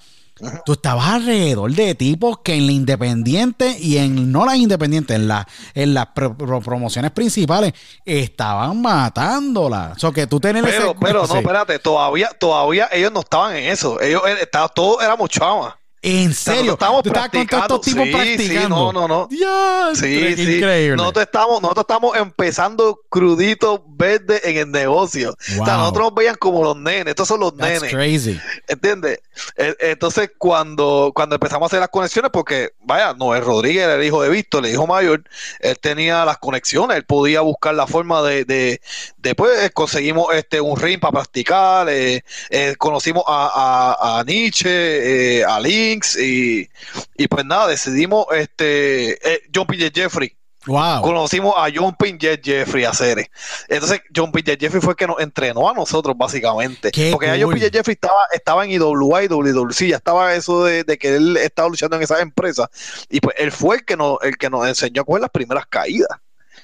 Tú 0.64 0.72
estabas 0.72 1.06
alrededor 1.06 1.70
de 1.70 1.94
tipos 1.94 2.38
que 2.40 2.54
en 2.54 2.66
la 2.66 2.72
independiente 2.72 3.76
y 3.78 3.98
en 3.98 4.32
no 4.32 4.44
las 4.44 4.56
independientes, 4.56 5.14
en, 5.14 5.28
la, 5.28 5.46
en 5.74 5.94
las 5.94 6.08
promociones 6.08 7.12
principales 7.12 7.72
estaban 8.04 8.82
matándola. 8.82 9.92
O 9.94 9.98
sea, 9.98 10.10
que 10.10 10.26
tú 10.26 10.40
tenés 10.40 10.64
pero, 10.64 10.96
pero 10.98 11.26
no, 11.26 11.36
espérate, 11.36 11.78
todavía, 11.78 12.30
todavía 12.38 12.88
ellos 12.90 13.12
no 13.12 13.20
estaban 13.20 13.54
en 13.54 13.64
eso. 13.66 14.00
Ellos 14.00 14.22
eh, 14.26 14.38
estaban, 14.40 14.70
todos 14.74 15.02
éramos 15.02 15.30
chavas. 15.30 15.74
¿En 16.04 16.34
serio? 16.34 16.74
estamos 16.74 17.02
¿Tú 17.02 17.08
estabas 17.08 17.30
con 17.30 17.40
estos 17.40 17.80
tipos 17.80 18.04
sí, 18.04 18.12
practicando? 18.12 18.60
Sí, 18.60 18.68
no, 18.68 18.92
no, 18.92 19.08
no. 19.08 19.28
Ya, 19.30 19.88
sí, 19.94 20.36
sí. 20.36 20.56
Increíble. 20.56 20.96
Nosotros 20.96 21.24
estamos, 21.24 21.62
nosotros 21.62 21.86
estamos 21.88 22.16
empezando 22.18 23.00
crudito 23.08 23.82
verde 23.88 24.38
en 24.44 24.58
el 24.58 24.70
negocio. 24.70 25.34
O 25.58 25.64
sea, 25.64 25.78
nosotros 25.78 26.08
nos 26.08 26.14
veían 26.14 26.34
como 26.34 26.62
los 26.62 26.76
nenes. 26.76 27.06
Estos 27.06 27.26
son 27.26 27.40
los 27.40 27.56
That's 27.56 27.80
nenes. 27.80 27.94
crazy. 27.94 28.40
¿Entiendes? 28.68 29.20
E, 29.56 29.74
entonces, 29.80 30.30
cuando, 30.36 31.10
cuando 31.14 31.36
empezamos 31.36 31.64
a 31.64 31.66
hacer 31.68 31.80
las 31.80 31.88
conexiones, 31.88 32.30
porque, 32.30 32.72
vaya, 32.82 33.14
Noel 33.14 33.42
Rodríguez 33.42 33.84
era 33.84 33.94
el 33.94 34.04
hijo 34.04 34.22
de 34.22 34.28
Víctor, 34.28 34.66
el 34.66 34.74
hijo 34.74 34.86
mayor, 34.86 35.24
él 35.60 35.78
tenía 35.78 36.26
las 36.26 36.36
conexiones, 36.36 36.98
él 36.98 37.04
podía 37.04 37.40
buscar 37.40 37.74
la 37.74 37.86
forma 37.86 38.20
de, 38.22 38.44
de, 38.44 39.34
pues, 39.34 39.70
conseguimos 39.70 40.34
este, 40.34 40.60
un 40.60 40.78
ring 40.78 41.00
para 41.00 41.12
practicar, 41.12 41.88
eh, 41.88 42.22
eh, 42.50 42.74
conocimos 42.76 43.24
a, 43.26 43.96
a, 43.96 44.18
a 44.18 44.24
Nietzsche, 44.24 45.38
eh, 45.38 45.44
a 45.44 45.58
Lee, 45.60 45.93
y, 46.16 46.68
y 47.16 47.28
pues 47.28 47.44
nada, 47.44 47.68
decidimos 47.68 48.26
este 48.34 49.34
eh, 49.34 49.42
John 49.54 49.66
P. 49.66 49.90
Jeffrey. 49.94 50.36
Wow. 50.66 51.02
Conocimos 51.02 51.54
a 51.56 51.68
John 51.74 51.94
Pinjet 51.94 52.42
Jeffrey 52.42 52.84
a 52.84 52.90
hacer. 52.90 53.30
Entonces, 53.68 54.00
John 54.14 54.32
Pinjet 54.32 54.58
Jeffrey 54.58 54.80
fue 54.80 54.92
el 54.92 54.96
que 54.96 55.06
nos 55.06 55.20
entrenó 55.20 55.68
a 55.68 55.74
nosotros, 55.74 56.16
básicamente. 56.16 56.90
Porque 57.10 57.26
ya 57.26 57.36
John 57.38 57.52
Pinjet 57.52 57.72
Jeffrey 57.72 57.94
estaba, 57.94 58.22
estaba 58.32 58.64
en 58.64 58.70
IWA 58.72 59.24
y 59.24 59.28
WWC, 59.28 59.88
ya 59.88 59.96
estaba 59.96 60.34
eso 60.34 60.64
de, 60.64 60.84
que 60.98 61.16
él 61.16 61.36
estaba 61.36 61.68
luchando 61.68 61.96
en 61.96 62.02
esas 62.02 62.20
empresas. 62.20 62.68
Y 63.10 63.20
pues 63.20 63.36
él 63.38 63.52
fue 63.52 63.76
el 63.76 63.84
que 63.84 63.96
nos, 63.96 64.18
el 64.22 64.36
que 64.36 64.48
nos 64.48 64.66
enseñó 64.66 65.02
a 65.02 65.04
coger 65.04 65.20
las 65.22 65.30
primeras 65.30 65.66
caídas. 65.66 66.08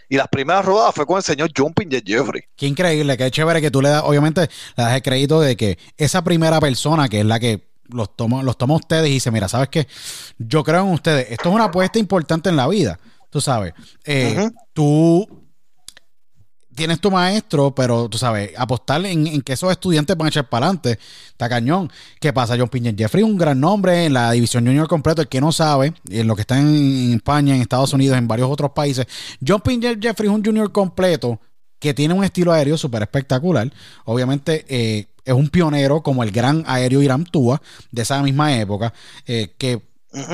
Y 0.09 0.17
las 0.17 0.29
primeras 0.29 0.65
rodadas 0.65 0.95
fue 0.95 1.07
con 1.07 1.19
el 1.19 1.23
señor 1.23 1.51
John 1.57 1.73
Pinjet 1.73 2.05
Jeffrey. 2.07 2.43
Qué 2.57 2.67
increíble, 2.67 3.17
qué 3.17 3.31
chévere 3.31 3.61
que 3.61 3.71
tú 3.71 3.83
le 3.83 3.91
das, 3.91 4.03
obviamente, 4.05 4.49
le 4.77 4.85
das 4.85 4.95
el 4.95 5.03
crédito 5.03 5.41
de 5.41 5.57
que 5.57 5.79
esa 5.97 6.25
primera 6.25 6.59
persona, 6.59 7.09
que 7.09 7.21
es 7.21 7.27
la 7.27 7.39
que 7.39 7.70
los 7.93 8.17
toma, 8.17 8.43
los 8.43 8.57
toma 8.59 8.75
ustedes 8.75 9.09
y 9.09 9.15
dice, 9.15 9.31
mira, 9.31 9.49
¿sabes 9.49 9.69
qué? 9.69 9.87
Yo 10.39 10.65
creo 10.65 10.87
en 10.87 10.93
ustedes. 10.93 11.31
Esto 11.31 11.49
es 11.49 11.55
una 11.55 11.65
apuesta 11.65 11.99
importante 11.99 12.49
en 12.49 12.57
la 12.57 12.69
vida. 12.69 12.99
Tú 13.31 13.41
sabes. 13.41 13.75
Eh, 14.05 14.51
tú 14.73 15.27
tienes 16.75 16.99
tu 16.99 17.11
maestro, 17.11 17.75
pero 17.75 18.09
tú 18.09 18.17
sabes, 18.17 18.53
apostar 18.57 19.05
en, 19.05 19.43
que 19.43 19.53
esos 19.53 19.71
estudiantes 19.71 20.17
van 20.17 20.27
a 20.27 20.29
echar 20.31 20.49
para 20.49 20.67
adelante, 20.67 20.99
está 21.29 21.47
cañón. 21.47 21.93
¿Qué 22.19 22.33
pasa? 22.33 22.57
John 22.59 22.71
Piñer 22.71 22.97
Jeffrey, 22.97 23.23
un 23.23 23.37
gran 23.37 23.61
nombre 23.61 24.07
en 24.07 24.15
la 24.15 24.33
división 24.33 24.65
junior 24.65 24.89
completo, 24.89 25.21
el 25.21 25.29
que 25.29 25.43
no 25.43 25.53
sabe, 25.53 25.93
en 26.09 26.27
lo 26.27 26.35
que 26.35 26.41
está 26.41 26.59
en 26.59 27.13
España, 27.15 27.55
en 27.55 27.61
Estados 27.61 27.93
Unidos, 27.93 28.17
en 28.17 28.27
varios 28.27 28.49
otros 28.51 28.71
países. 28.71 29.07
John 29.47 29.61
Piñer 29.61 29.99
Jeffrey 30.01 30.29
es 30.29 30.35
un 30.35 30.43
junior 30.43 30.73
completo 30.73 31.39
que 31.79 31.93
tiene 31.95 32.15
un 32.15 32.25
estilo 32.25 32.53
aéreo 32.53 32.79
súper 32.79 33.03
espectacular. 33.03 33.71
Obviamente, 34.05 34.65
eh, 34.69 35.07
es 35.31 35.37
un 35.37 35.49
pionero 35.49 36.03
como 36.03 36.23
el 36.23 36.31
gran 36.31 36.65
aéreo 36.67 37.03
Irán 37.03 37.25
Tua 37.25 37.61
de 37.91 38.03
esa 38.03 38.23
misma 38.23 38.57
época, 38.57 38.93
eh, 39.27 39.53
que 39.59 39.83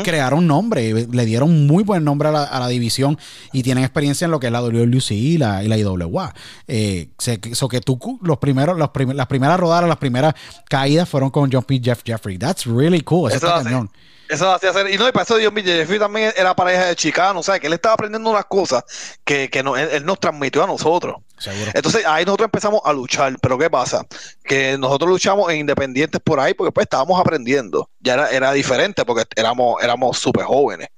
crearon 0.05 0.47
nombre, 0.47 1.07
le 1.07 1.25
dieron 1.27 1.67
muy 1.67 1.85
buen 1.85 2.03
nombre 2.03 2.29
a 2.29 2.33
la, 2.33 2.69
división 2.69 3.19
y 3.53 3.63
tienen 3.63 3.85
experiencia 3.85 4.25
en 4.25 4.31
lo 4.31 4.41
que 4.41 4.47
es 4.47 4.53
la 4.53 4.63
WLC 4.63 5.11
y 5.11 5.39
la, 5.39 5.63
y 5.63 5.69
la 5.69 5.77
IWA. 5.77 6.35
Eh, 6.67 7.11
so 7.53 7.69
que 7.69 7.81
tú, 7.81 7.99
los 8.23 8.39
primeros, 8.39 8.79
los 8.79 8.91
las 9.15 9.27
primeras 9.27 9.61
rodadas, 9.61 9.87
las 9.87 9.99
primeras 9.99 10.35
caídas 10.69 11.09
fueron 11.09 11.31
con 11.31 11.53
John 11.53 11.65
P. 11.65 11.81
Jeff 11.83 12.01
Jeffrey. 12.05 12.39
That's 12.39 12.65
really 12.67 13.03
cool. 13.03 13.31
Eso, 13.31 13.47
está 13.47 13.63
cañón. 13.63 13.91
Eso 14.29 14.53
hacía 14.53 14.71
hacer. 14.71 14.91
Y 14.91 14.99
no, 14.99 15.09
y 15.09 15.13
para 15.13 15.25
eso 15.25 15.39
John 15.43 15.55
P. 15.55 15.63
Jeffrey 15.63 15.99
también 15.99 16.33
era 16.37 16.55
pareja 16.55 16.87
de 16.87 16.97
Chicano, 16.97 17.41
o 17.41 17.43
sea, 17.43 17.59
que 17.59 17.67
él 17.67 17.73
estaba 17.73 17.95
aprendiendo 17.95 18.31
unas 18.31 18.47
cosas 18.47 18.85
que, 19.25 19.49
que 19.51 19.63
no, 19.63 19.77
él, 19.77 20.05
nos 20.05 20.19
transmitió 20.21 20.65
a 20.65 20.67
nosotros. 20.67 21.17
Seguro. 21.39 21.71
Entonces 21.75 22.05
ahí 22.07 22.25
nosotros 22.25 22.47
empezamos 22.47 22.81
a 22.85 22.93
luchar, 22.93 23.37
pero 23.41 23.59
¿qué 23.59 23.69
pasa? 23.69 24.07
Que 24.43 24.79
nosotros 24.79 25.11
luchamos 25.11 25.51
en 25.53 25.59
independientes 25.59 26.21
por 26.23 26.41
ahí 26.41 26.55
porque 26.55 26.73
pues 26.73 26.85
estábamos 26.85 27.21
aprendiendo. 27.21 27.91
Ya 28.01 28.15
era, 28.15 28.31
era 28.31 28.53
diferente 28.53 29.05
porque 29.05 29.25
éramos 29.37 29.83
éramos 29.83 30.19
súper 30.19 30.45
jóvenes. 30.45 30.89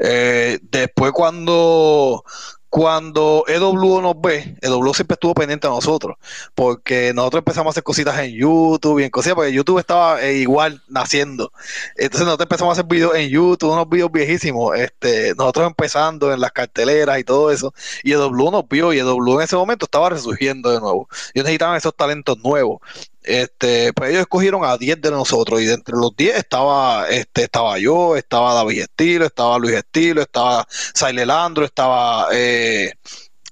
Eh, 0.00 0.58
después 0.62 1.12
cuando 1.12 2.24
cuando 2.72 3.44
EW 3.48 4.00
nos 4.00 4.18
ve, 4.18 4.56
EW 4.62 4.94
siempre 4.94 5.12
estuvo 5.12 5.34
pendiente 5.34 5.66
a 5.66 5.70
nosotros, 5.70 6.16
porque 6.54 7.12
nosotros 7.14 7.40
empezamos 7.40 7.66
a 7.66 7.70
hacer 7.72 7.82
cositas 7.82 8.18
en 8.20 8.32
YouTube 8.32 8.98
y 8.98 9.04
en 9.04 9.10
cositas, 9.10 9.34
porque 9.34 9.52
YouTube 9.52 9.78
estaba 9.78 10.22
eh, 10.22 10.38
igual 10.38 10.82
naciendo. 10.88 11.52
Entonces 11.96 12.24
nosotros 12.24 12.46
empezamos 12.46 12.70
a 12.70 12.80
hacer 12.80 12.86
videos 12.90 13.14
en 13.14 13.28
YouTube, 13.28 13.72
unos 13.72 13.90
videos 13.90 14.10
viejísimos, 14.10 14.74
este, 14.74 15.34
nosotros 15.34 15.66
empezando 15.66 16.32
en 16.32 16.40
las 16.40 16.50
carteleras 16.52 17.18
y 17.18 17.24
todo 17.24 17.50
eso, 17.50 17.74
y 18.02 18.12
EW 18.12 18.50
nos 18.50 18.66
vio 18.66 18.94
y 18.94 19.00
EW 19.00 19.40
en 19.40 19.42
ese 19.42 19.56
momento 19.56 19.84
estaba 19.84 20.08
resurgiendo 20.08 20.70
de 20.70 20.80
nuevo. 20.80 21.10
Ellos 21.34 21.44
necesitaban 21.44 21.76
esos 21.76 21.94
talentos 21.94 22.38
nuevos 22.38 22.80
este, 23.24 23.92
pues 23.92 24.10
ellos 24.10 24.22
escogieron 24.22 24.64
a 24.64 24.76
10 24.76 25.00
de 25.00 25.10
nosotros 25.10 25.60
y 25.60 25.66
de 25.66 25.74
entre 25.74 25.96
los 25.96 26.14
10 26.16 26.36
estaba, 26.36 27.08
este, 27.08 27.44
estaba 27.44 27.78
yo, 27.78 28.16
estaba 28.16 28.54
David 28.54 28.82
Estilo, 28.82 29.26
estaba 29.26 29.58
Luis 29.58 29.74
Estilo, 29.74 30.22
estaba 30.22 30.66
Saile 30.68 31.24
Landro, 31.26 31.64
estaba, 31.64 32.28
eh, 32.32 32.92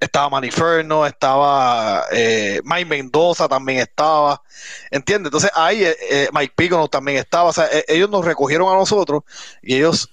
estaba 0.01 0.31
Maniferno, 0.31 1.07
estaba 1.07 2.05
eh, 2.11 2.61
Mike 2.65 2.87
Mendoza 2.87 3.49
también 3.49 3.79
estaba, 3.81 4.43
¿entiendes? 4.91 5.29
Entonces 5.29 5.51
ahí 5.55 5.85
eh, 5.85 5.97
eh 6.11 6.29
Mike 6.33 6.55
Pico 6.57 6.89
también 6.89 7.19
estaba, 7.19 7.51
o 7.51 7.53
sea, 7.53 7.67
e, 7.67 7.85
ellos 7.89 8.11
nos 8.11 8.25
recogieron 8.25 8.69
a 8.73 8.77
nosotros 8.77 9.23
y 9.63 9.77
ellos 9.77 10.11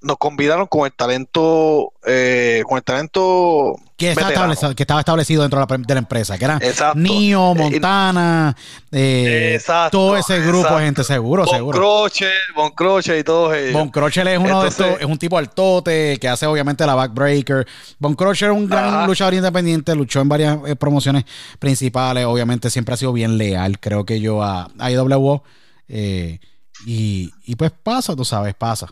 nos 0.00 0.16
combinaron 0.16 0.66
con 0.68 0.86
el 0.86 0.92
talento, 0.92 1.92
eh, 2.06 2.62
con 2.68 2.76
el 2.78 2.84
talento 2.84 3.74
que, 3.96 4.12
estaba 4.12 5.00
establecido 5.00 5.42
dentro 5.42 5.58
de 5.58 5.66
la, 5.66 5.78
de 5.84 5.94
la 5.94 5.98
empresa, 5.98 6.38
que 6.38 6.44
eran. 6.44 6.60
Nio, 6.94 7.50
Eh, 7.50 7.54
Montana, 7.56 8.56
eh, 8.92 9.54
Exacto, 9.56 9.98
todo 9.98 10.16
ese 10.16 10.38
grupo 10.40 10.58
exacto. 10.58 10.78
de 10.78 10.84
gente, 10.84 11.04
seguro, 11.04 11.44
Von 11.44 11.54
seguro. 11.54 11.78
Croce, 11.78 12.30
Von 12.54 12.70
Croce 12.70 13.18
y 13.18 13.24
todos 13.24 13.56
ellos. 13.56 13.90
Crusher 13.92 14.28
es 14.28 14.38
uno 14.38 14.48
Entonces- 14.48 14.78
de 14.78 14.84
estos, 14.84 15.00
es 15.00 15.06
un 15.06 15.18
tipo 15.18 15.36
altote 15.36 16.18
que 16.20 16.28
hace 16.28 16.46
obviamente 16.46 16.86
la 16.86 16.94
backbreaker. 16.94 17.66
Von 17.98 18.14
Crusher 18.14 18.50
es 18.52 18.56
un 18.56 18.68
gran 18.68 18.84
Ajá. 18.94 19.06
luchador 19.06 19.34
independiente, 19.34 19.94
luchó 19.96 20.20
en 20.20 20.28
varias 20.28 20.58
eh, 20.64 20.76
promociones 20.76 21.24
principales, 21.58 22.24
obviamente 22.24 22.70
siempre 22.70 22.94
ha 22.94 22.96
sido 22.96 23.12
bien 23.12 23.36
leal, 23.36 23.80
creo 23.80 24.06
que 24.06 24.20
yo 24.20 24.42
a, 24.44 24.70
a 24.78 24.90
IWO. 24.92 25.42
eh, 25.88 26.38
y, 26.86 27.32
y 27.44 27.56
pues 27.56 27.72
pasa, 27.72 28.14
tú 28.14 28.24
sabes, 28.24 28.54
pasa. 28.54 28.86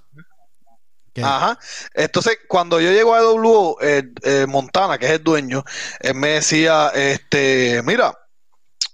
Ajá. 1.22 1.58
Entonces, 1.94 2.38
cuando 2.48 2.80
yo 2.80 2.90
llego 2.92 3.14
a 3.14 3.20
W, 3.20 3.74
eh, 3.80 4.02
eh, 4.22 4.46
Montana, 4.46 4.98
que 4.98 5.06
es 5.06 5.12
el 5.12 5.24
dueño, 5.24 5.64
él 6.00 6.14
me 6.14 6.28
decía, 6.28 6.90
este, 6.94 7.82
mira, 7.84 8.16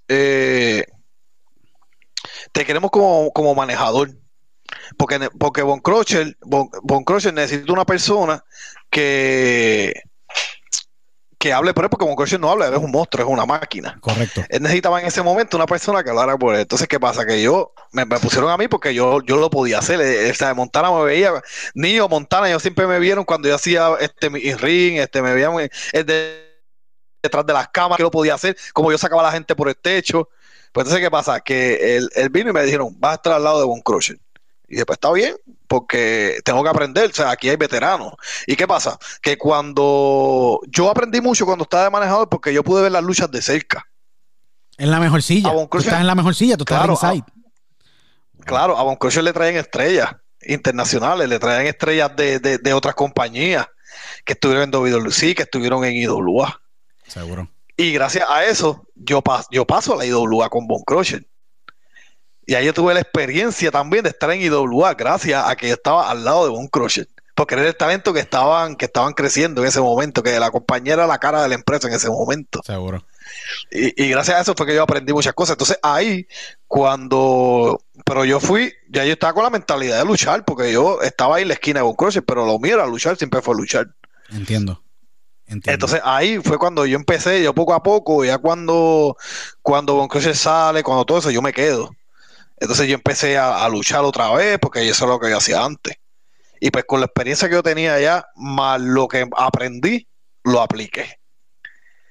eh, 0.09 0.85
te 2.53 2.65
queremos 2.65 2.91
como, 2.91 3.33
como 3.33 3.55
manejador. 3.55 4.11
Porque, 4.97 5.29
porque 5.39 5.63
Von 5.63 5.81
Crusher, 5.81 6.37
Von, 6.41 7.05
Crusher 7.05 7.33
necesita 7.33 7.73
una 7.73 7.85
persona 7.85 8.43
que, 8.91 9.93
que 11.43 11.53
hable 11.53 11.75
por 11.75 11.83
él, 11.83 11.91
porque 11.91 12.05
Von 12.05 12.15
Crusher 12.15 12.39
no 12.39 12.49
habla, 12.53 12.69
él 12.69 12.75
es 12.75 12.79
un 12.79 12.93
monstruo, 12.93 13.27
es 13.27 13.33
una 13.33 13.45
máquina. 13.45 13.99
Correcto. 14.01 14.43
Él 14.49 14.63
necesitaba 14.63 15.01
en 15.01 15.09
ese 15.09 15.23
momento 15.23 15.57
una 15.57 15.67
persona 15.67 16.05
que 16.05 16.11
hablara 16.11 16.39
por 16.39 16.55
él. 16.55 16.61
Entonces, 16.61 16.87
¿qué 16.87 17.01
pasa? 17.01 17.27
Que 17.27 17.43
yo 17.43 17.75
me, 17.91 18.05
me 18.05 18.21
pusieron 18.21 18.49
a 18.49 18.57
mí 18.57 18.69
porque 18.69 18.95
yo, 18.95 19.21
yo 19.23 19.39
lo 19.39 19.51
podía 19.51 19.81
hacer. 19.81 20.01
Eh, 20.01 20.31
O 20.31 20.35
sea, 20.35 20.55
Montana 20.55 20.93
me 20.93 21.03
veía, 21.03 21.33
Niño, 21.75 22.09
Montana, 22.09 22.49
ellos 22.49 22.63
siempre 22.63 22.87
me 22.87 23.01
vieron 23.01 23.25
cuando 23.25 23.49
yo 23.49 23.57
hacía 23.57 23.89
este 23.99 24.31
mi 24.31 24.55
ring, 24.55 24.99
este 24.99 25.21
me 25.21 25.35
veían 25.35 25.53
eh, 25.59 26.05
de- 26.05 26.49
detrás 27.21 27.45
de 27.45 27.53
las 27.55 27.67
cámaras 27.71 27.97
que 27.97 28.05
lo 28.05 28.11
podía 28.13 28.35
hacer, 28.35 28.57
como 28.73 28.93
yo 28.93 28.99
sacaba 28.99 29.23
a 29.23 29.25
la 29.25 29.33
gente 29.33 29.57
por 29.57 29.69
el 29.69 29.75
techo. 29.77 30.29
Pues 30.71 30.85
entonces, 30.85 31.01
¿qué 31.05 31.11
pasa? 31.11 31.41
Que 31.41 31.97
él, 31.97 32.09
él 32.15 32.29
vino 32.29 32.51
y 32.51 32.53
me 32.53 32.63
dijeron, 32.63 32.95
vas 33.01 33.11
a 33.11 33.15
estar 33.17 33.33
al 33.33 33.43
lado 33.43 33.59
de 33.59 33.67
Von 33.67 33.81
Crusher. 33.81 34.17
Y 34.73 34.77
después 34.77 34.97
está 34.97 35.13
bien, 35.13 35.37
porque 35.69 36.39
tengo 36.47 36.63
que 36.65 36.71
aprender, 36.71 37.11
o 37.11 37.13
sea, 37.13 37.31
aquí 37.31 37.51
hay 37.51 37.57
veteranos. 37.57 38.15
¿Y 38.47 38.57
qué 38.57 38.67
pasa? 38.67 38.99
Que 39.21 39.37
cuando 39.37 40.61
yo 40.67 40.91
aprendí 40.91 41.21
mucho 41.21 41.45
cuando 41.45 41.65
estaba 41.65 41.85
de 41.85 41.91
manejador, 41.91 42.31
porque 42.31 42.55
yo 42.55 42.65
pude 42.65 42.81
ver 42.83 42.91
las 42.93 43.05
luchas 43.05 43.31
de 43.31 43.43
cerca. 43.43 43.87
En 44.79 44.91
la 44.91 44.99
mejor 44.99 45.23
silla. 45.23 45.51
A 45.51 45.53
Von 45.53 45.69
Tú 45.69 45.77
Crusher- 45.77 45.89
estás 45.89 46.01
en 46.01 46.07
la 46.07 46.15
mejor 46.15 46.35
silla, 46.35 46.57
tú 46.57 46.63
estás 46.65 46.79
Claro, 46.79 46.95
inside. 46.95 47.25
Claro, 48.47 48.79
a 48.79 48.83
Von 48.83 48.97
Crusher 48.97 49.23
le 49.23 49.33
traen 49.35 49.57
estrellas 49.57 50.11
internacionales, 50.41 51.29
le 51.29 51.39
traen 51.39 51.67
estrellas 51.67 52.17
de, 52.17 52.39
de- 52.39 52.59
de 52.59 52.73
otras 52.75 52.95
compañías 52.95 53.67
que 54.25 54.33
estuvieron 54.33 54.65
en 54.65 54.71
WWC, 54.71 55.35
que 55.35 55.43
estuvieron 55.43 55.85
en 55.85 55.93
IWA. 55.95 56.61
Seguro. 57.07 57.49
Y 57.77 57.93
gracias 57.93 58.25
a 58.29 58.45
eso, 58.47 58.87
yo, 58.95 59.23
pas- 59.23 59.47
yo 59.51 59.67
paso 59.67 59.93
a 59.95 59.97
la 59.99 60.07
IWA 60.07 60.49
con 60.49 60.67
Von 60.67 60.83
Crusher. 60.85 61.27
Y 62.47 62.55
ahí 62.55 62.67
yo 62.67 62.75
tuve 62.75 62.95
la 62.95 63.01
experiencia 63.01 63.71
también 63.71 64.03
de 64.03 64.11
estar 64.11 64.31
en 64.31 64.41
IWA, 64.41 64.95
gracias 64.95 65.45
a 65.47 65.55
que 65.57 65.69
yo 65.69 65.75
estaba 65.75 66.11
al 66.11 66.25
lado 66.25 66.45
de 66.45 66.51
Von 66.51 66.69
Crusher. 66.69 67.09
Porque 67.35 67.55
era 67.55 67.67
el 67.67 67.77
talento 67.77 68.13
que 68.13 68.21
estaban, 68.21 68.77
que 68.77 68.85
estaban 68.85 69.15
creciendo 69.15 69.63
en 69.63 69.69
ese 69.69 69.81
momento, 69.81 70.23
que 70.23 70.39
la 70.39 70.51
compañía 70.51 70.95
era 70.95 71.07
la 71.07 71.19
cara 71.19 71.43
de 71.43 71.49
la 71.49 71.55
empresa 71.55 71.89
en 71.89 71.95
ese 71.95 72.11
momento. 72.11 72.61
Seguro. 72.65 73.05
Y, 73.71 74.05
y 74.05 74.09
gracias 74.11 74.37
a 74.37 74.41
eso 74.43 74.55
fue 74.55 74.67
que 74.67 74.75
yo 74.75 74.83
aprendí 74.83 75.13
muchas 75.13 75.33
cosas. 75.33 75.55
Entonces 75.55 75.79
ahí, 75.83 76.27
cuando... 76.67 77.81
Pero 78.05 78.25
yo 78.25 78.39
fui, 78.39 78.73
ya 78.91 79.05
yo 79.05 79.13
estaba 79.13 79.33
con 79.33 79.45
la 79.45 79.51
mentalidad 79.51 79.99
de 79.99 80.05
luchar, 80.05 80.45
porque 80.45 80.73
yo 80.73 81.01
estaba 81.01 81.37
ahí 81.37 81.43
en 81.43 81.49
la 81.49 81.55
esquina 81.55 81.81
de 81.81 81.85
Von 81.85 81.95
Crusher, 81.95 82.25
pero 82.25 82.45
lo 82.45 82.59
mío 82.59 82.75
era 82.75 82.87
luchar, 82.87 83.17
siempre 83.17 83.41
fue 83.41 83.55
luchar. 83.55 83.89
Entiendo. 84.31 84.83
Entiendo. 85.47 85.73
Entonces 85.73 86.01
ahí 86.05 86.39
fue 86.39 86.59
cuando 86.59 86.85
yo 86.85 86.97
empecé, 86.97 87.43
yo 87.43 87.55
poco 87.55 87.73
a 87.73 87.83
poco, 87.83 88.25
ya 88.25 88.39
cuando, 88.39 89.17
cuando 89.63 89.95
Von 89.95 90.09
Crusher 90.09 90.37
sale, 90.37 90.83
cuando 90.83 91.05
todo 91.05 91.19
eso, 91.19 91.31
yo 91.31 91.41
me 91.41 91.53
quedo. 91.53 91.95
Entonces 92.63 92.89
yo 92.89 92.95
empecé 92.95 93.37
a, 93.37 93.65
a 93.65 93.69
luchar 93.69 94.05
otra 94.05 94.33
vez, 94.33 94.59
porque 94.61 94.89
eso 94.89 95.05
es 95.05 95.11
lo 95.11 95.19
que 95.21 95.31
yo 95.31 95.39
hacía 95.39 95.65
antes. 95.65 95.97
Y 96.61 96.71
pues 96.71 96.85
con 96.85 97.01
la 97.01 97.07
experiencia 97.07 97.49
que 97.49 97.55
yo 97.57 97.63
tenía 97.63 97.95
allá, 97.95 98.27
más 98.37 98.81
lo 98.81 99.09
que 99.09 99.29
aprendí, 99.37 100.09
lo 100.45 100.61
apliqué. 100.61 101.19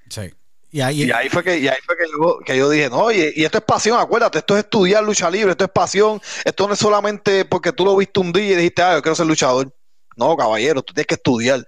sí. 0.10 0.34
Y 0.74 0.80
ahí, 0.80 1.04
Y 1.04 1.12
ahí 1.12 1.28
fue 1.28 1.44
que, 1.44 1.58
y 1.60 1.68
ahí 1.68 1.78
fue 1.86 1.98
que, 1.98 2.06
yo, 2.10 2.40
que 2.46 2.58
yo 2.58 2.70
dije, 2.70 2.90
no, 2.90 3.12
y, 3.12 3.34
y 3.36 3.44
esto 3.44 3.58
es 3.58 3.64
pasión, 3.66 4.00
acuérdate, 4.00 4.40
esto 4.40 4.58
es 4.58 4.64
estudiar 4.64 5.04
lucha 5.04 5.30
libre, 5.30 5.52
esto 5.52 5.66
es 5.66 5.70
pasión, 5.70 6.22
esto 6.46 6.66
no 6.66 6.74
es 6.74 6.80
solamente 6.80 7.44
porque 7.44 7.74
tú 7.74 7.84
lo 7.84 7.98
viste 7.98 8.22
un 8.22 8.32
día 8.32 8.54
y 8.54 8.56
dijiste, 8.56 8.82
ah, 8.82 8.96
yo 8.96 9.02
quiero 9.02 9.16
ser 9.16 9.26
luchador. 9.26 9.76
No, 10.16 10.38
caballero, 10.38 10.82
tú 10.82 10.94
tienes 10.94 11.08
que 11.08 11.16
estudiar. 11.16 11.66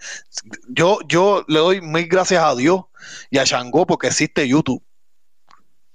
Yo, 0.69 0.99
yo 1.07 1.43
le 1.49 1.59
doy 1.59 1.81
mil 1.81 2.07
gracias 2.07 2.43
a 2.43 2.55
Dios 2.55 2.81
y 3.29 3.39
a 3.39 3.43
Shango 3.43 3.85
porque 3.85 4.07
existe 4.07 4.47
YouTube. 4.47 4.83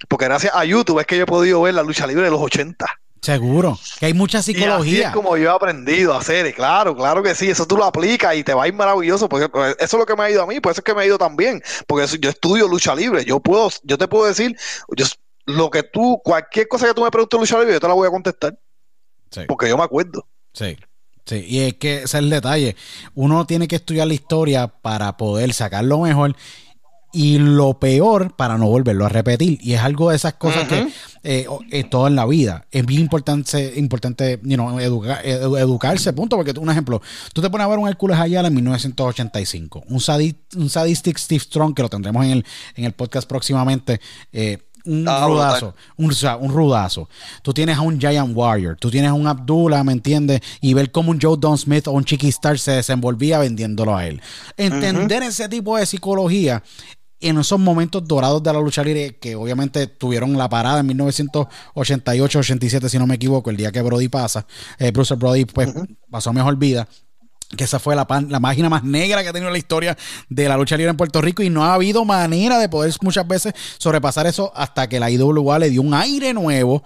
Porque 0.07 0.27
gracias 0.27 0.55
a 0.55 0.65
YouTube 0.65 1.01
es 1.01 1.07
que 1.07 1.17
yo 1.17 1.25
he 1.25 1.27
podido 1.27 1.63
ver 1.63 1.75
la 1.75 1.83
lucha 1.83 2.07
libre 2.07 2.25
de 2.25 2.31
los 2.31 2.41
80. 2.41 2.87
seguro. 3.21 3.77
Que 3.99 4.07
hay 4.07 4.15
mucha 4.15 4.39
Y 4.39 4.41
así 4.41 4.55
psicología. 4.55 5.09
es 5.09 5.15
como 5.15 5.37
yo 5.37 5.51
he 5.51 5.55
aprendido 5.55 6.15
a 6.15 6.19
hacer. 6.19 6.47
y 6.47 6.53
Claro, 6.53 6.95
claro 6.97 7.23
que 7.23 7.35
sí. 7.35 7.51
Eso 7.51 7.67
tú 7.67 7.77
lo 7.77 7.85
aplicas 7.85 8.37
y 8.37 8.45
te 8.45 8.55
va 8.55 8.63
a 8.65 8.69
ir 8.69 8.75
maravilloso. 8.75 9.29
Porque 9.29 9.49
pues, 9.49 9.75
eso 9.81 9.97
es 9.97 10.01
lo 10.01 10.07
que 10.07 10.15
me 10.15 10.23
ha 10.23 10.31
ido 10.31 10.43
a 10.43 10.47
mí. 10.47 10.61
Por 10.61 10.71
eso 10.73 10.81
es 10.81 10.85
que 10.85 10.95
me 10.95 11.03
ha 11.03 11.07
ido 11.07 11.19
también. 11.19 11.61
Porque 11.87 12.05
eso- 12.05 12.17
yo 12.17 12.31
estudio 12.31 12.69
lucha 12.69 12.95
libre. 12.95 13.25
Yo 13.25 13.41
puedo, 13.41 13.71
yo 13.83 13.99
te 13.99 14.07
puedo 14.07 14.27
decir, 14.27 14.57
yo- 14.97 15.07
lo 15.47 15.69
que 15.71 15.83
tú, 15.83 16.21
cualquier 16.25 16.69
cosa 16.69 16.87
que 16.87 16.95
tú 16.95 17.03
me 17.03 17.11
preguntes 17.11 17.37
de 17.39 17.41
lucha 17.43 17.59
libre, 17.59 17.73
yo 17.75 17.81
te 17.81 17.89
la 17.89 17.95
voy 17.95 18.07
a 18.07 18.11
contestar. 18.11 18.57
Sí. 19.31 19.41
Porque 19.49 19.69
yo 19.69 19.77
me 19.77 19.83
acuerdo. 19.85 20.27
Sí. 20.55 20.77
Sí, 21.27 21.45
y 21.47 21.61
es 21.61 21.75
que 21.75 21.97
ese 21.97 22.05
es 22.05 22.15
el 22.15 22.31
detalle. 22.31 22.75
Uno 23.15 23.47
tiene 23.47 23.69
que 23.69 23.77
estudiar 23.77 24.07
la 24.07 24.15
historia 24.15 24.69
para 24.69 25.17
poder 25.19 25.53
sacar 25.53 25.85
lo 25.85 25.99
mejor 26.01 26.35
y 27.13 27.39
lo 27.39 27.79
peor 27.79 28.37
para 28.37 28.59
no 28.59 28.67
volverlo 28.69 29.07
a 29.07 29.09
repetir. 29.09 29.59
Y 29.63 29.73
es 29.73 29.81
algo 29.81 30.11
de 30.11 30.17
esas 30.17 30.35
cosas 30.35 30.69
que 30.69 30.89
eh, 31.25 31.47
eh, 31.71 31.85
todo 31.85 32.07
en 32.07 32.15
la 32.17 32.27
vida 32.27 32.67
es 32.71 32.85
bien 32.85 33.01
importante, 33.01 33.73
importante 33.77 34.39
you 34.43 34.57
know, 34.57 34.79
educa- 34.79 35.23
edu- 35.25 35.59
educarse, 35.59 36.13
punto. 36.13 36.37
Porque 36.37 36.53
tú, 36.55 36.61
un 36.61 36.71
ejemplo, 36.71 37.01
tú 37.33 37.41
te 37.41 37.49
pones 37.51 37.65
a 37.65 37.69
ver 37.69 37.79
un 37.79 37.89
Hércules 37.89 38.19
Ayala 38.19 38.49
en 38.49 38.55
1985, 38.55 39.85
un, 39.89 39.99
sadi- 40.01 40.37
un 40.57 40.69
sadistic 40.69 41.19
Steve 41.19 41.41
Strong, 41.41 41.75
que 41.75 41.83
lo 41.83 41.89
tendremos 41.89 42.25
en 42.25 42.31
el, 42.33 42.45
en 42.77 42.85
el 42.85 42.93
podcast 42.93 43.29
próximamente. 43.29 44.01
eh, 44.33 44.59
un 44.85 45.07
Ah, 45.07 45.27
rudazo, 45.27 45.75
un, 45.99 46.11
o 46.11 46.15
sea, 46.15 46.37
un 46.39 46.51
rudazo. 46.51 47.11
Tú 47.43 47.53
tienes 47.53 47.77
a 47.77 47.83
un 47.83 48.01
Giant 48.01 48.35
Warrior, 48.35 48.77
tú 48.81 48.91
tienes 48.91 49.11
a 49.11 49.13
un 49.13 49.27
Abdullah, 49.27 49.85
¿me 49.85 49.93
entiendes? 49.93 50.41
Y 50.63 50.73
ver 50.73 50.91
cómo 50.93 51.11
un 51.11 51.21
Joe 51.21 51.37
Don 51.39 51.59
Smith 51.59 51.87
o 51.89 51.93
un 51.93 52.05
Chiqui 52.05 52.29
Star 52.29 52.59
se 52.59 52.71
desenvolvía 52.71 53.39
vendiéndolo 53.39 53.95
a 53.95 54.07
él. 54.07 54.23
Entender 54.57 55.23
ese 55.25 55.47
tipo 55.51 55.77
de 55.77 55.85
psicología 55.85 56.63
en 57.21 57.39
esos 57.39 57.59
momentos 57.59 58.07
dorados 58.07 58.43
de 58.43 58.53
la 58.53 58.61
lucha 58.61 58.85
libre 58.85 59.17
que 59.17 59.35
obviamente 59.35 59.87
tuvieron 59.87 60.37
la 60.39 60.49
parada 60.49 60.81
en 60.81 60.89
1988-87, 60.89 62.89
si 62.89 62.99
no 62.99 63.07
me 63.07 63.17
equivoco, 63.17 63.51
el 63.51 63.57
día 63.57 63.73
que 63.73 63.83
Brody 63.83 64.09
pasa, 64.09 64.47
eh, 64.79 64.91
Bruce 64.91 65.15
Brody 65.17 65.45
pues 65.45 65.69
pasó 66.11 66.33
mejor 66.33 66.57
vida. 66.57 66.89
Que 67.57 67.65
esa 67.65 67.79
fue 67.79 67.97
la, 67.97 68.07
pan- 68.07 68.27
la 68.31 68.41
página 68.41 68.69
más 68.69 68.85
negra 68.85 69.23
que 69.23 69.31
ha 69.31 69.33
tenido 69.33 69.51
la 69.51 69.57
historia 69.57 69.97
de 70.29 70.49
la 70.49 70.57
lucha 70.59 70.77
libre 70.77 70.91
en 70.91 70.99
Puerto 70.99 71.23
Rico 71.23 71.43
y 71.43 71.49
no 71.49 71.65
ha 71.65 71.73
habido 71.73 72.05
manera 72.05 72.59
de 72.59 72.69
poder 72.69 72.93
muchas 73.01 73.27
veces 73.27 73.55
sobrepasar 73.79 74.27
eso 74.27 74.53
hasta 74.55 74.87
que 74.87 75.01
la 75.01 75.11
IWA 75.11 75.59
le 75.59 75.71
dio 75.71 75.81
un 75.81 75.95
aire 75.95 76.35
nuevo 76.35 76.83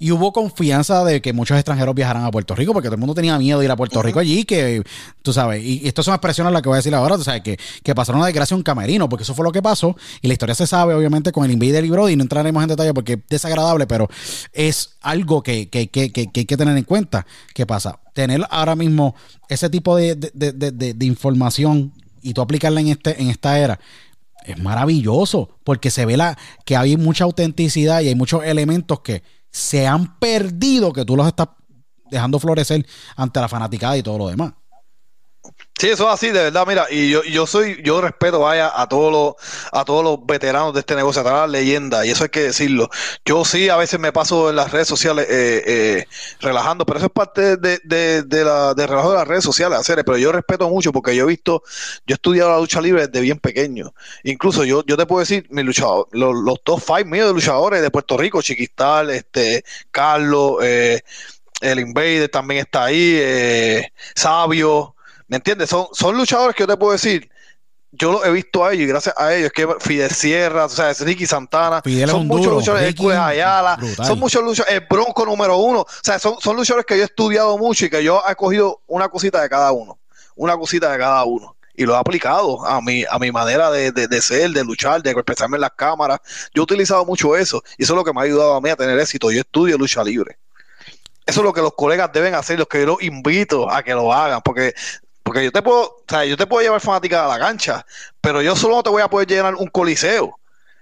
y 0.00 0.10
hubo 0.10 0.32
confianza 0.32 1.04
de 1.04 1.22
que 1.22 1.32
muchos 1.32 1.56
extranjeros 1.56 1.94
viajaran 1.94 2.24
a 2.24 2.30
Puerto 2.32 2.56
Rico 2.56 2.72
porque 2.72 2.88
todo 2.88 2.96
el 2.96 3.00
mundo 3.00 3.14
tenía 3.14 3.38
miedo 3.38 3.60
de 3.60 3.66
ir 3.66 3.70
a 3.70 3.76
Puerto 3.76 4.02
Rico 4.02 4.18
allí 4.18 4.42
que 4.44 4.82
tú 5.22 5.32
sabes 5.32 5.62
y, 5.64 5.80
y 5.84 5.86
estas 5.88 6.04
son 6.04 6.14
expresiones 6.14 6.52
las 6.52 6.60
que 6.62 6.68
voy 6.68 6.74
a 6.76 6.78
decir 6.78 6.92
ahora 6.94 7.16
tú 7.16 7.22
sabes 7.22 7.42
que, 7.42 7.56
que 7.84 7.94
pasaron 7.94 8.18
una 8.18 8.26
desgracia 8.26 8.56
camerino 8.64 9.08
porque 9.08 9.22
eso 9.22 9.34
fue 9.36 9.44
lo 9.44 9.52
que 9.52 9.62
pasó 9.62 9.96
y 10.22 10.26
la 10.26 10.32
historia 10.32 10.56
se 10.56 10.66
sabe 10.66 10.92
obviamente 10.94 11.30
con 11.30 11.44
el 11.44 11.52
Invader 11.52 11.84
y 11.84 11.90
Brody 11.90 12.16
no 12.16 12.22
entraremos 12.24 12.60
en 12.64 12.68
detalle 12.70 12.92
porque 12.92 13.12
es 13.12 13.18
desagradable 13.28 13.86
pero 13.86 14.08
es 14.52 14.96
algo 15.02 15.42
que, 15.44 15.68
que, 15.68 15.88
que, 15.88 16.10
que- 16.10 16.32
que 16.32 16.40
hay 16.40 16.46
que 16.46 16.56
tener 16.56 16.76
en 16.76 16.82
cuenta 16.84 17.24
¿qué 17.54 17.64
pasa? 17.64 18.00
Tener 18.20 18.46
ahora 18.50 18.76
mismo 18.76 19.14
ese 19.48 19.70
tipo 19.70 19.96
de, 19.96 20.14
de, 20.14 20.52
de- 20.52 20.72
de- 20.92 21.06
información 21.06 21.92
y 22.22 22.34
tú 22.34 22.40
aplicarla 22.42 22.80
en 22.80 22.88
este 22.88 23.20
en 23.20 23.28
esta 23.30 23.58
era 23.58 23.78
es 24.44 24.58
maravilloso 24.58 25.48
porque 25.64 25.90
se 25.90 26.04
ve 26.06 26.16
la 26.16 26.36
que 26.64 26.76
hay 26.76 26.96
mucha 26.96 27.24
autenticidad 27.24 28.00
y 28.02 28.08
hay 28.08 28.14
muchos 28.14 28.44
elementos 28.44 29.00
que 29.00 29.22
se 29.50 29.86
han 29.86 30.18
perdido 30.18 30.92
que 30.92 31.04
tú 31.04 31.16
los 31.16 31.26
estás 31.26 31.48
dejando 32.10 32.38
florecer 32.38 32.86
ante 33.16 33.40
la 33.40 33.48
fanaticada 33.48 33.96
y 33.96 34.02
todo 34.02 34.18
lo 34.18 34.28
demás. 34.28 34.52
Sí, 35.80 35.88
eso 35.88 36.06
es 36.08 36.12
así, 36.12 36.26
de 36.26 36.42
verdad, 36.42 36.66
mira, 36.66 36.86
y 36.90 37.08
yo, 37.08 37.22
yo 37.22 37.46
soy, 37.46 37.80
yo 37.82 38.02
respeto, 38.02 38.40
vaya, 38.40 38.70
a 38.78 38.86
todos 38.86 39.10
los, 39.10 39.34
a 39.72 39.82
todos 39.86 40.04
los 40.04 40.26
veteranos 40.26 40.74
de 40.74 40.80
este 40.80 40.94
negocio, 40.94 41.22
a 41.22 41.24
todas 41.24 41.40
las 41.40 41.50
leyendas, 41.50 42.04
y 42.04 42.10
eso 42.10 42.24
hay 42.24 42.28
que 42.28 42.42
decirlo. 42.42 42.90
Yo 43.24 43.46
sí, 43.46 43.70
a 43.70 43.78
veces 43.78 43.98
me 43.98 44.12
paso 44.12 44.50
en 44.50 44.56
las 44.56 44.72
redes 44.72 44.88
sociales 44.88 45.26
eh, 45.30 45.62
eh, 45.66 46.06
relajando, 46.40 46.84
pero 46.84 46.98
eso 46.98 47.06
es 47.06 47.12
parte 47.12 47.56
de, 47.56 47.80
de, 47.82 48.22
de 48.24 48.44
la, 48.44 48.74
de 48.74 48.86
relajo 48.86 49.12
de 49.12 49.16
las 49.16 49.26
redes 49.26 49.42
sociales, 49.42 49.78
hacer, 49.78 50.04
pero 50.04 50.18
yo 50.18 50.32
respeto 50.32 50.68
mucho 50.68 50.92
porque 50.92 51.16
yo 51.16 51.24
he 51.24 51.28
visto, 51.28 51.62
yo 52.06 52.12
he 52.12 52.16
estudiado 52.16 52.50
la 52.50 52.58
lucha 52.58 52.82
libre 52.82 53.06
desde 53.06 53.22
bien 53.22 53.38
pequeño. 53.38 53.94
Incluso 54.24 54.64
yo, 54.64 54.84
yo 54.84 54.98
te 54.98 55.06
puedo 55.06 55.20
decir, 55.20 55.46
mi 55.48 55.62
luchador, 55.62 56.08
los, 56.12 56.34
los 56.34 56.62
top 56.62 56.78
five 56.78 57.06
míos 57.06 57.28
de 57.28 57.32
luchadores 57.32 57.80
de 57.80 57.90
Puerto 57.90 58.18
Rico, 58.18 58.42
Chiquistal, 58.42 59.08
este, 59.08 59.64
Carlos, 59.90 60.58
eh, 60.62 61.00
el 61.60 61.80
Invader 61.80 62.28
también 62.28 62.60
está 62.60 62.84
ahí, 62.84 63.16
eh, 63.20 63.92
Sabio, 64.14 64.94
¿me 65.30 65.36
entiendes? 65.36 65.70
Son, 65.70 65.86
son 65.92 66.16
luchadores 66.16 66.56
que 66.56 66.64
yo 66.64 66.66
te 66.66 66.76
puedo 66.76 66.92
decir, 66.92 67.30
yo 67.92 68.12
lo 68.12 68.24
he 68.24 68.32
visto 68.32 68.64
a 68.64 68.72
ellos 68.72 68.84
y 68.84 68.86
gracias 68.88 69.14
a 69.16 69.32
ellos 69.32 69.52
que 69.52 69.66
Fidel 69.78 70.10
Sierra, 70.10 70.64
o 70.64 70.68
sea, 70.68 70.90
es 70.90 71.00
Ricky 71.00 71.24
Santana, 71.24 71.80
son 72.08 72.26
muchos 72.26 72.52
luchadores, 72.52 72.94
Ayala, 73.00 73.78
son 74.04 74.18
muchos 74.18 74.42
luchadores, 74.42 74.74
el 74.74 74.86
Bronco 74.90 75.24
número 75.24 75.56
uno, 75.56 75.80
o 75.80 75.86
sea, 76.02 76.18
son, 76.18 76.34
son 76.40 76.56
luchadores 76.56 76.84
que 76.84 76.96
yo 76.96 77.02
he 77.02 77.06
estudiado 77.06 77.56
mucho 77.58 77.86
y 77.86 77.90
que 77.90 78.02
yo 78.02 78.20
he 78.28 78.34
cogido 78.34 78.80
una 78.88 79.08
cosita 79.08 79.40
de 79.40 79.48
cada 79.48 79.70
uno, 79.70 79.98
una 80.34 80.56
cosita 80.56 80.90
de 80.90 80.98
cada 80.98 81.24
uno 81.24 81.56
y 81.74 81.86
lo 81.86 81.94
he 81.94 81.96
aplicado 81.96 82.66
a 82.66 82.80
mi, 82.82 83.04
a 83.08 83.18
mi 83.20 83.30
manera 83.30 83.70
de, 83.70 83.92
de, 83.92 84.20
ser, 84.20 84.50
de 84.50 84.64
luchar, 84.64 85.00
de 85.00 85.12
expresarme 85.12 85.56
en 85.56 85.62
las 85.62 85.70
cámaras. 85.70 86.18
Yo 86.52 86.62
he 86.62 86.64
utilizado 86.64 87.06
mucho 87.06 87.36
eso 87.36 87.62
y 87.78 87.84
eso 87.84 87.94
es 87.94 87.96
lo 87.96 88.04
que 88.04 88.12
me 88.12 88.20
ha 88.20 88.24
ayudado 88.24 88.54
a 88.54 88.60
mí 88.60 88.68
a 88.68 88.76
tener 88.76 88.98
éxito. 88.98 89.30
Yo 89.30 89.40
estudio 89.40 89.78
lucha 89.78 90.04
libre. 90.04 90.36
Eso 91.24 91.40
es 91.40 91.44
lo 91.44 91.52
que 91.52 91.62
los 91.62 91.72
colegas 91.74 92.10
deben 92.12 92.34
hacer, 92.34 92.58
los 92.58 92.68
que 92.68 92.80
yo 92.80 92.86
los 92.86 93.02
invito 93.02 93.70
a 93.70 93.82
que 93.82 93.94
lo 93.94 94.12
hagan, 94.12 94.40
porque 94.42 94.74
porque 95.22 95.44
yo 95.44 95.52
te 95.52 95.62
puedo, 95.62 95.82
o 95.82 96.04
sea, 96.08 96.24
yo 96.24 96.36
te 96.36 96.46
puedo 96.46 96.62
llevar 96.62 96.80
fanática 96.80 97.24
a 97.24 97.28
la 97.28 97.38
cancha, 97.38 97.84
pero 98.20 98.42
yo 98.42 98.56
solo 98.56 98.76
no 98.76 98.82
te 98.82 98.90
voy 98.90 99.02
a 99.02 99.08
poder 99.08 99.28
llenar 99.28 99.54
un 99.54 99.68
coliseo. 99.68 100.36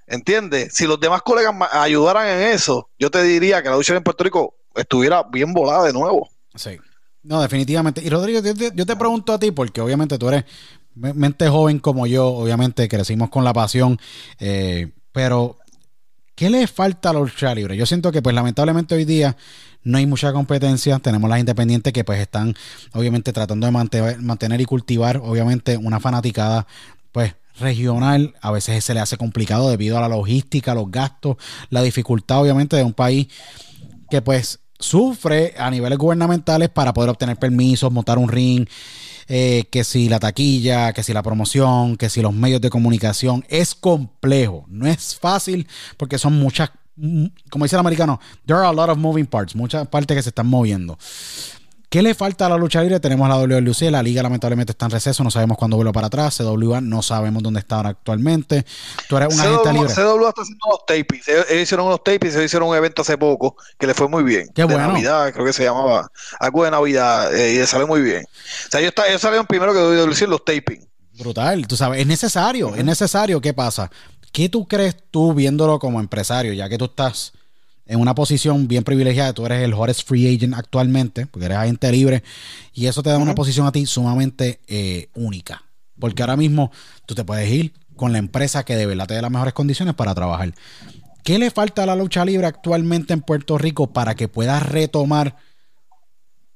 ¿Entiendes? 0.06 0.72
Si 0.72 0.86
los 0.86 0.98
demás 0.98 1.20
colegas 1.20 1.54
ayudaran 1.70 2.26
en 2.28 2.40
eso, 2.52 2.88
yo 2.98 3.10
te 3.10 3.22
diría 3.22 3.62
que 3.62 3.68
la 3.68 3.76
lucha 3.76 3.94
en 3.94 4.02
Puerto 4.02 4.24
Rico 4.24 4.54
estuviera 4.74 5.22
bien 5.22 5.52
volada 5.52 5.84
de 5.84 5.92
nuevo. 5.92 6.30
Sí. 6.54 6.78
No, 7.22 7.42
definitivamente. 7.42 8.00
Y 8.02 8.08
Rodrigo, 8.08 8.40
yo 8.40 8.86
te, 8.86 8.96
pregunto 8.96 9.34
a 9.34 9.38
ti, 9.38 9.50
porque 9.50 9.82
obviamente 9.82 10.16
tú 10.16 10.28
eres 10.28 10.44
mente 10.94 11.48
joven 11.48 11.78
como 11.78 12.06
yo, 12.06 12.26
obviamente 12.26 12.88
crecimos 12.88 13.28
con 13.28 13.44
la 13.44 13.52
pasión, 13.52 14.00
eh, 14.38 14.92
pero 15.12 15.58
¿qué 16.38 16.48
le 16.48 16.68
falta 16.68 17.10
a 17.10 17.12
la 17.12 17.18
lucha 17.18 17.52
libre? 17.52 17.76
Yo 17.76 17.84
siento 17.84 18.12
que 18.12 18.22
pues 18.22 18.32
lamentablemente 18.32 18.94
hoy 18.94 19.04
día 19.04 19.36
no 19.82 19.98
hay 19.98 20.06
mucha 20.06 20.32
competencia. 20.32 21.00
Tenemos 21.00 21.28
las 21.28 21.40
independientes 21.40 21.92
que 21.92 22.04
pues 22.04 22.20
están 22.20 22.54
obviamente 22.94 23.32
tratando 23.32 23.66
de 23.66 23.72
mantener, 23.72 24.22
mantener 24.22 24.60
y 24.60 24.64
cultivar 24.64 25.16
obviamente 25.16 25.76
una 25.76 25.98
fanaticada 25.98 26.68
pues 27.10 27.34
regional. 27.58 28.36
A 28.40 28.52
veces 28.52 28.84
se 28.84 28.94
le 28.94 29.00
hace 29.00 29.16
complicado 29.16 29.68
debido 29.68 29.98
a 29.98 30.00
la 30.00 30.08
logística, 30.08 30.74
los 30.74 30.88
gastos, 30.92 31.38
la 31.70 31.82
dificultad 31.82 32.40
obviamente 32.40 32.76
de 32.76 32.84
un 32.84 32.94
país 32.94 33.26
que 34.08 34.22
pues 34.22 34.60
sufre 34.78 35.54
a 35.58 35.68
niveles 35.72 35.98
gubernamentales 35.98 36.68
para 36.68 36.94
poder 36.94 37.10
obtener 37.10 37.36
permisos, 37.36 37.90
montar 37.90 38.16
un 38.16 38.28
ring. 38.28 38.64
Eh, 39.28 39.64
que 39.70 39.84
si 39.84 40.08
la 40.08 40.18
taquilla, 40.18 40.92
que 40.94 41.02
si 41.02 41.12
la 41.12 41.22
promoción, 41.22 41.96
que 41.96 42.08
si 42.08 42.22
los 42.22 42.32
medios 42.32 42.62
de 42.62 42.70
comunicación, 42.70 43.44
es 43.48 43.74
complejo, 43.74 44.64
no 44.68 44.86
es 44.86 45.16
fácil 45.16 45.68
porque 45.98 46.18
son 46.18 46.34
muchas 46.38 46.70
como 47.50 47.64
dice 47.64 47.76
el 47.76 47.80
americano, 47.80 48.18
there 48.44 48.58
are 48.58 48.66
a 48.66 48.72
lot 48.72 48.88
of 48.90 48.98
moving 48.98 49.26
parts, 49.26 49.54
muchas 49.54 49.86
partes 49.86 50.16
que 50.16 50.22
se 50.22 50.30
están 50.30 50.48
moviendo. 50.48 50.98
¿Qué 51.88 52.02
le 52.02 52.14
falta 52.14 52.44
a 52.44 52.48
la 52.50 52.58
lucha 52.58 52.82
libre? 52.82 53.00
Tenemos 53.00 53.26
la 53.30 53.36
WLC, 53.36 53.90
la 53.90 54.02
liga 54.02 54.22
lamentablemente 54.22 54.72
está 54.72 54.84
en 54.84 54.90
receso, 54.90 55.24
no 55.24 55.30
sabemos 55.30 55.56
cuándo 55.56 55.76
vuelve 55.76 55.90
para 55.92 56.08
atrás, 56.08 56.36
CWA 56.36 56.82
no 56.82 57.00
sabemos 57.00 57.42
dónde 57.42 57.60
está 57.60 57.76
ahora 57.76 57.88
actualmente. 57.88 58.66
Tú 59.08 59.16
eres 59.16 59.32
una 59.32 59.44
agente 59.44 59.72
libre. 59.72 59.94
CWA 59.94 60.28
está 60.28 60.42
haciendo 60.42 60.66
unos 60.66 60.84
tapings, 60.86 61.28
ellos, 61.28 61.46
hicieron 61.50 61.86
unos 61.86 62.04
tapings, 62.04 62.34
ellos 62.34 62.44
hicieron 62.44 62.68
un 62.68 62.76
evento 62.76 63.00
hace 63.00 63.16
poco 63.16 63.56
que 63.78 63.86
le 63.86 63.94
fue 63.94 64.06
muy 64.06 64.22
bien. 64.22 64.48
Qué 64.54 64.66
de 64.66 64.76
Navidad, 64.76 65.32
creo 65.32 65.46
que 65.46 65.52
se 65.54 65.64
llamaba, 65.64 66.10
algo 66.38 66.64
de 66.64 66.70
Navidad, 66.72 67.34
eh, 67.34 67.54
y 67.54 67.56
le 67.56 67.66
salió 67.66 67.86
muy 67.86 68.02
bien. 68.02 68.22
O 68.26 68.70
sea, 68.70 68.80
ellos, 68.80 68.92
ellos 69.08 69.22
salieron 69.22 69.46
primero 69.46 69.72
que 69.72 69.78
WLC 69.78 70.28
los 70.28 70.44
tapings. 70.44 70.86
Brutal, 71.18 71.66
tú 71.66 71.74
sabes, 71.74 72.02
es 72.02 72.06
necesario, 72.06 72.76
es 72.76 72.84
necesario, 72.84 73.40
¿qué 73.40 73.54
pasa? 73.54 73.90
¿Qué 74.30 74.50
tú 74.50 74.68
crees 74.68 74.94
tú 75.10 75.32
viéndolo 75.32 75.78
como 75.78 76.00
empresario, 76.00 76.52
ya 76.52 76.68
que 76.68 76.76
tú 76.76 76.84
estás 76.84 77.32
en 77.88 78.00
una 78.00 78.14
posición 78.14 78.68
bien 78.68 78.84
privilegiada, 78.84 79.32
tú 79.32 79.46
eres 79.46 79.64
el 79.64 79.72
hottest 79.74 80.06
free 80.06 80.34
agent 80.34 80.54
actualmente, 80.54 81.26
porque 81.26 81.46
eres 81.46 81.58
agente 81.58 81.90
libre, 81.90 82.22
y 82.72 82.86
eso 82.86 83.02
te 83.02 83.10
da 83.10 83.18
una 83.18 83.34
posición 83.34 83.66
a 83.66 83.72
ti 83.72 83.86
sumamente 83.86 84.60
eh, 84.68 85.08
única, 85.14 85.64
porque 85.98 86.22
ahora 86.22 86.36
mismo 86.36 86.70
tú 87.06 87.14
te 87.14 87.24
puedes 87.24 87.50
ir 87.50 87.72
con 87.96 88.12
la 88.12 88.18
empresa 88.18 88.64
que 88.64 88.76
de 88.76 88.86
verdad 88.86 89.06
te 89.06 89.14
dé 89.14 89.22
las 89.22 89.30
mejores 89.30 89.54
condiciones 89.54 89.94
para 89.94 90.14
trabajar. 90.14 90.54
¿Qué 91.24 91.38
le 91.38 91.50
falta 91.50 91.82
a 91.82 91.86
la 91.86 91.96
lucha 91.96 92.24
libre 92.24 92.46
actualmente 92.46 93.14
en 93.14 93.22
Puerto 93.22 93.58
Rico 93.58 93.88
para 93.88 94.14
que 94.14 94.28
puedas 94.28 94.62
retomar 94.62 95.36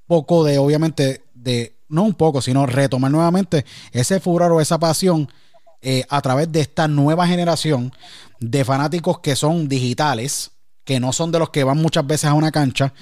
poco 0.07 0.45
de, 0.45 0.59
obviamente, 0.59 1.25
de, 1.35 1.75
no 1.89 2.03
un 2.05 2.15
poco, 2.15 2.43
sino 2.43 2.67
retomar 2.67 3.11
nuevamente 3.11 3.65
ese 3.93 4.21
furor 4.21 4.53
o 4.53 4.61
esa 4.61 4.79
pasión 4.79 5.29
eh, 5.81 6.05
a 6.09 6.21
través 6.21 6.53
de 6.53 6.61
esta 6.61 6.87
nueva 6.87 7.27
generación 7.27 7.93
de 8.39 8.65
fanáticos 8.65 9.19
que 9.19 9.35
son 9.35 9.69
digitales, 9.69 10.52
que 10.85 11.01
no 11.01 11.13
son 11.13 11.33
de 11.33 11.39
los 11.39 11.51
que 11.51 11.65
van 11.65 11.79
muchas 11.79 12.07
veces 12.07 12.27
a 12.27 12.35
una 12.35 12.51
cancha 12.51 12.93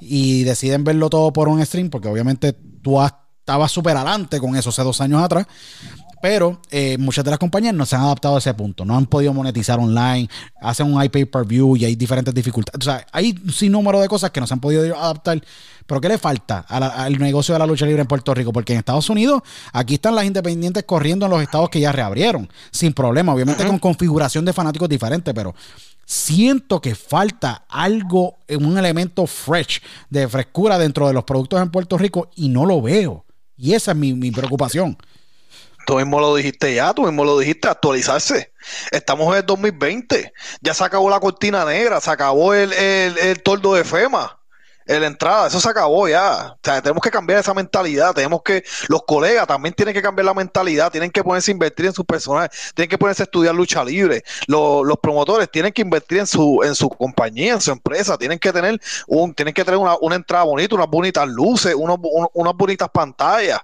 y 0.00 0.44
deciden 0.44 0.84
verlo 0.84 1.10
todo 1.10 1.32
por 1.32 1.48
un 1.48 1.64
stream, 1.64 1.90
porque 1.90 2.08
obviamente 2.08 2.52
tú 2.52 3.00
estabas 3.02 3.72
súper 3.72 3.96
adelante 3.96 4.38
con 4.40 4.56
eso 4.56 4.70
hace 4.70 4.82
dos 4.82 5.00
años 5.00 5.22
atrás. 5.22 5.46
Pero 6.22 6.62
eh, 6.70 6.96
muchas 6.96 7.22
de 7.22 7.32
las 7.32 7.38
compañías 7.38 7.74
no 7.74 7.84
se 7.84 7.96
han 7.96 8.02
adaptado 8.02 8.36
a 8.36 8.38
ese 8.38 8.54
punto. 8.54 8.86
No 8.86 8.96
han 8.96 9.04
podido 9.04 9.34
monetizar 9.34 9.78
online, 9.78 10.26
hacen 10.58 10.90
un 10.90 11.02
iPay 11.02 11.26
per 11.26 11.44
view 11.44 11.76
y 11.76 11.84
hay 11.84 11.96
diferentes 11.96 12.32
dificultades. 12.32 12.80
O 12.80 12.90
sea, 12.90 13.06
hay 13.12 13.38
un 13.44 13.52
sinnúmero 13.52 14.00
de 14.00 14.08
cosas 14.08 14.30
que 14.30 14.40
no 14.40 14.46
se 14.46 14.54
han 14.54 14.60
podido 14.60 14.98
adaptar. 14.98 15.42
Pero 15.86 16.00
¿qué 16.00 16.08
le 16.08 16.18
falta 16.18 16.60
al 16.60 17.18
negocio 17.18 17.52
de 17.54 17.58
la 17.58 17.66
lucha 17.66 17.84
libre 17.84 18.00
en 18.00 18.08
Puerto 18.08 18.32
Rico? 18.32 18.52
Porque 18.52 18.72
en 18.72 18.78
Estados 18.78 19.10
Unidos, 19.10 19.42
aquí 19.72 19.94
están 19.94 20.14
las 20.14 20.24
independientes 20.24 20.84
corriendo 20.84 21.26
en 21.26 21.30
los 21.30 21.42
estados 21.42 21.68
que 21.68 21.80
ya 21.80 21.92
reabrieron, 21.92 22.50
sin 22.70 22.94
problema. 22.94 23.34
Obviamente 23.34 23.66
con 23.66 23.78
configuración 23.78 24.44
de 24.44 24.52
fanáticos 24.54 24.88
diferentes, 24.88 25.34
pero 25.34 25.54
siento 26.06 26.80
que 26.80 26.94
falta 26.94 27.64
algo, 27.68 28.38
un 28.48 28.78
elemento 28.78 29.26
fresh, 29.26 29.82
de 30.08 30.26
frescura 30.28 30.78
dentro 30.78 31.06
de 31.06 31.12
los 31.12 31.24
productos 31.24 31.60
en 31.60 31.70
Puerto 31.70 31.98
Rico 31.98 32.30
y 32.34 32.48
no 32.48 32.64
lo 32.64 32.80
veo. 32.80 33.24
Y 33.56 33.74
esa 33.74 33.92
es 33.92 33.96
mi, 33.96 34.14
mi 34.14 34.30
preocupación. 34.30 34.96
Tú 35.86 35.96
mismo 35.96 36.18
lo 36.18 36.34
dijiste 36.34 36.74
ya, 36.74 36.94
tú 36.94 37.02
mismo 37.02 37.26
lo 37.26 37.38
dijiste, 37.38 37.68
actualizarse. 37.68 38.52
Estamos 38.90 39.28
en 39.32 39.40
el 39.40 39.46
2020. 39.46 40.32
Ya 40.62 40.72
se 40.72 40.82
acabó 40.82 41.10
la 41.10 41.20
cortina 41.20 41.66
negra, 41.66 42.00
se 42.00 42.10
acabó 42.10 42.54
el, 42.54 42.72
el, 42.72 43.18
el 43.18 43.42
toldo 43.42 43.74
de 43.74 43.84
FEMA 43.84 44.38
la 44.86 45.06
entrada, 45.06 45.46
eso 45.46 45.60
se 45.60 45.68
acabó 45.68 46.08
ya. 46.08 46.52
O 46.52 46.58
sea, 46.62 46.82
tenemos 46.82 47.02
que 47.02 47.10
cambiar 47.10 47.40
esa 47.40 47.54
mentalidad. 47.54 48.14
Tenemos 48.14 48.42
que, 48.42 48.64
los 48.88 49.02
colegas 49.04 49.46
también 49.46 49.74
tienen 49.74 49.94
que 49.94 50.02
cambiar 50.02 50.26
la 50.26 50.34
mentalidad, 50.34 50.90
tienen 50.90 51.10
que 51.10 51.24
ponerse 51.24 51.50
a 51.50 51.52
invertir 51.52 51.86
en 51.86 51.92
sus 51.92 52.04
personajes, 52.04 52.72
tienen 52.74 52.90
que 52.90 52.98
ponerse 52.98 53.22
a 53.22 53.24
estudiar 53.24 53.54
lucha 53.54 53.84
libre. 53.84 54.22
Los, 54.46 54.86
los 54.86 54.98
promotores 54.98 55.50
tienen 55.50 55.72
que 55.72 55.82
invertir 55.82 56.18
en 56.18 56.26
su, 56.26 56.60
en 56.64 56.74
su 56.74 56.88
compañía, 56.88 57.54
en 57.54 57.60
su 57.60 57.70
empresa, 57.70 58.18
tienen 58.18 58.38
que 58.38 58.52
tener 58.52 58.80
un, 59.06 59.34
tienen 59.34 59.54
que 59.54 59.64
tener 59.64 59.78
una, 59.78 59.96
una 60.00 60.16
entrada 60.16 60.44
bonita, 60.44 60.74
unas 60.74 60.88
bonitas 60.88 61.26
luces, 61.28 61.74
unos, 61.74 61.98
unas 62.32 62.54
bonitas 62.54 62.88
pantallas. 62.90 63.60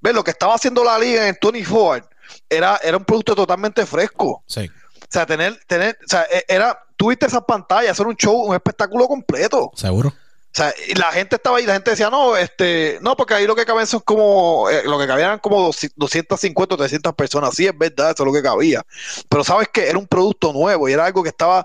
¿Ves? 0.00 0.14
Lo 0.14 0.24
que 0.24 0.30
estaba 0.30 0.54
haciendo 0.54 0.82
la 0.82 0.98
liga 0.98 1.28
en 1.28 1.36
Tony 1.40 1.64
Ford 1.64 2.02
era, 2.48 2.80
era 2.82 2.96
un 2.96 3.04
producto 3.04 3.34
totalmente 3.34 3.84
fresco. 3.86 4.42
Sí. 4.46 4.68
O 4.68 5.12
sea, 5.12 5.26
tener, 5.26 5.58
tener, 5.66 5.98
o 6.04 6.08
sea, 6.08 6.22
e, 6.30 6.44
era, 6.48 6.78
tuviste 6.96 7.26
esas 7.26 7.42
pantallas, 7.44 7.92
hacer 7.92 8.06
un 8.06 8.16
show, 8.16 8.42
un 8.42 8.54
espectáculo 8.54 9.08
completo. 9.08 9.70
Seguro. 9.74 10.12
O 10.52 10.56
sea, 10.56 10.74
y 10.88 10.94
la 10.94 11.12
gente 11.12 11.36
estaba 11.36 11.58
ahí, 11.58 11.64
la 11.64 11.74
gente 11.74 11.92
decía, 11.92 12.10
no, 12.10 12.36
este, 12.36 12.98
no, 13.02 13.16
porque 13.16 13.34
ahí 13.34 13.46
lo 13.46 13.54
que 13.54 13.64
caben 13.64 13.86
son 13.86 14.00
como, 14.00 14.68
eh, 14.68 14.82
lo 14.84 14.98
que 14.98 15.06
cabían 15.06 15.38
como 15.38 15.70
250 15.94 16.74
o 16.74 16.78
300 16.78 17.14
personas. 17.14 17.54
Sí, 17.54 17.66
es 17.66 17.78
verdad, 17.78 18.10
eso 18.10 18.24
es 18.24 18.26
lo 18.26 18.32
que 18.32 18.42
cabía. 18.42 18.82
Pero 19.28 19.44
sabes 19.44 19.68
que 19.68 19.88
era 19.88 19.96
un 19.96 20.08
producto 20.08 20.52
nuevo 20.52 20.88
y 20.88 20.92
era 20.92 21.06
algo 21.06 21.22
que 21.22 21.28
estaba 21.28 21.64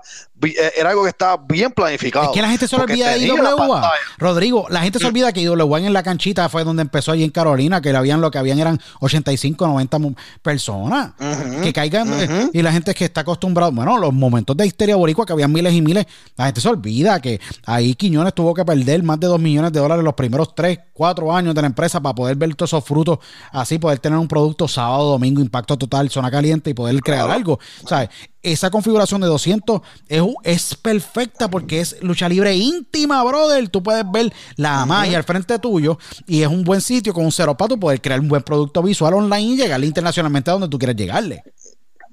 era 0.76 0.90
algo 0.90 1.02
que 1.02 1.10
estaba 1.10 1.42
bien 1.48 1.72
planificado. 1.72 2.26
Es 2.26 2.30
que 2.32 2.42
la 2.42 2.48
gente 2.48 2.68
se 2.68 2.76
olvida 2.76 3.10
de 3.10 3.26
IWA. 3.26 3.90
Rodrigo, 4.18 4.66
la 4.68 4.82
gente 4.82 4.98
se 4.98 5.06
olvida 5.06 5.32
que 5.32 5.40
IWA 5.40 5.80
en 5.80 5.92
la 5.92 6.02
canchita 6.02 6.48
fue 6.48 6.64
donde 6.64 6.82
empezó 6.82 7.12
allí 7.12 7.24
en 7.24 7.30
Carolina, 7.30 7.80
que 7.80 7.90
habían 7.90 8.20
lo 8.20 8.30
que 8.30 8.38
habían 8.38 8.58
eran 8.58 8.80
85, 9.00 9.66
90 9.66 9.98
personas 10.42 11.12
que 11.62 11.72
caigan 11.72 12.08
eh, 12.12 12.50
y 12.52 12.62
la 12.62 12.72
gente 12.72 12.94
que 12.94 13.04
está 13.04 13.22
acostumbrada, 13.22 13.70
bueno, 13.70 13.98
los 13.98 14.12
momentos 14.12 14.56
de 14.56 14.66
histeria 14.66 14.96
boricua 14.96 15.24
que 15.24 15.32
habían 15.32 15.52
miles 15.52 15.72
y 15.72 15.80
miles, 15.80 16.06
la 16.36 16.46
gente 16.46 16.60
se 16.60 16.68
olvida 16.68 17.20
que 17.20 17.40
ahí 17.64 17.94
Quiñones 17.94 18.34
tuvo 18.34 18.54
que 18.54 18.64
perder 18.64 19.02
más 19.02 19.18
de 19.18 19.26
2 19.26 19.40
millones 19.40 19.72
de 19.72 19.80
dólares 19.80 20.04
los 20.04 20.14
primeros 20.14 20.54
3, 20.54 20.78
4 20.92 21.34
años 21.34 21.54
de 21.54 21.60
la 21.62 21.66
empresa 21.66 22.00
para 22.00 22.14
poder 22.14 22.36
ver 22.36 22.54
todos 22.54 22.70
esos 22.70 22.84
frutos, 22.84 23.18
así 23.52 23.78
poder 23.78 23.98
tener 23.98 24.18
un 24.18 24.28
producto 24.28 24.68
sábado, 24.68 25.10
domingo, 25.10 25.40
impacto 25.40 25.76
total, 25.76 26.10
zona 26.10 26.30
caliente 26.30 26.70
y 26.70 26.74
poder 26.74 27.00
crear 27.00 27.30
algo. 27.30 27.58
¿Sabes? 27.86 28.10
Esa 28.52 28.70
configuración 28.70 29.20
de 29.20 29.26
200 29.26 29.80
es, 30.08 30.22
es, 30.44 30.74
perfecta 30.76 31.50
porque 31.50 31.80
es 31.80 31.96
lucha 32.00 32.28
libre 32.28 32.54
íntima, 32.54 33.22
brother. 33.24 33.68
Tú 33.68 33.82
puedes 33.82 34.04
ver 34.10 34.32
la 34.56 34.86
malla 34.86 35.18
al 35.18 35.24
frente 35.24 35.58
tuyo 35.58 35.98
y 36.26 36.42
es 36.42 36.48
un 36.48 36.62
buen 36.62 36.80
sitio 36.80 37.12
con 37.12 37.24
un 37.24 37.32
cero 37.32 37.56
para 37.56 37.70
tú 37.70 37.80
poder 37.80 38.00
crear 38.00 38.20
un 38.20 38.28
buen 38.28 38.42
producto 38.42 38.82
visual 38.82 39.14
online 39.14 39.54
y 39.54 39.56
llegarle 39.56 39.86
internacionalmente 39.86 40.50
a 40.50 40.54
donde 40.54 40.68
tú 40.68 40.78
quieres 40.78 40.96
llegarle. 40.96 41.42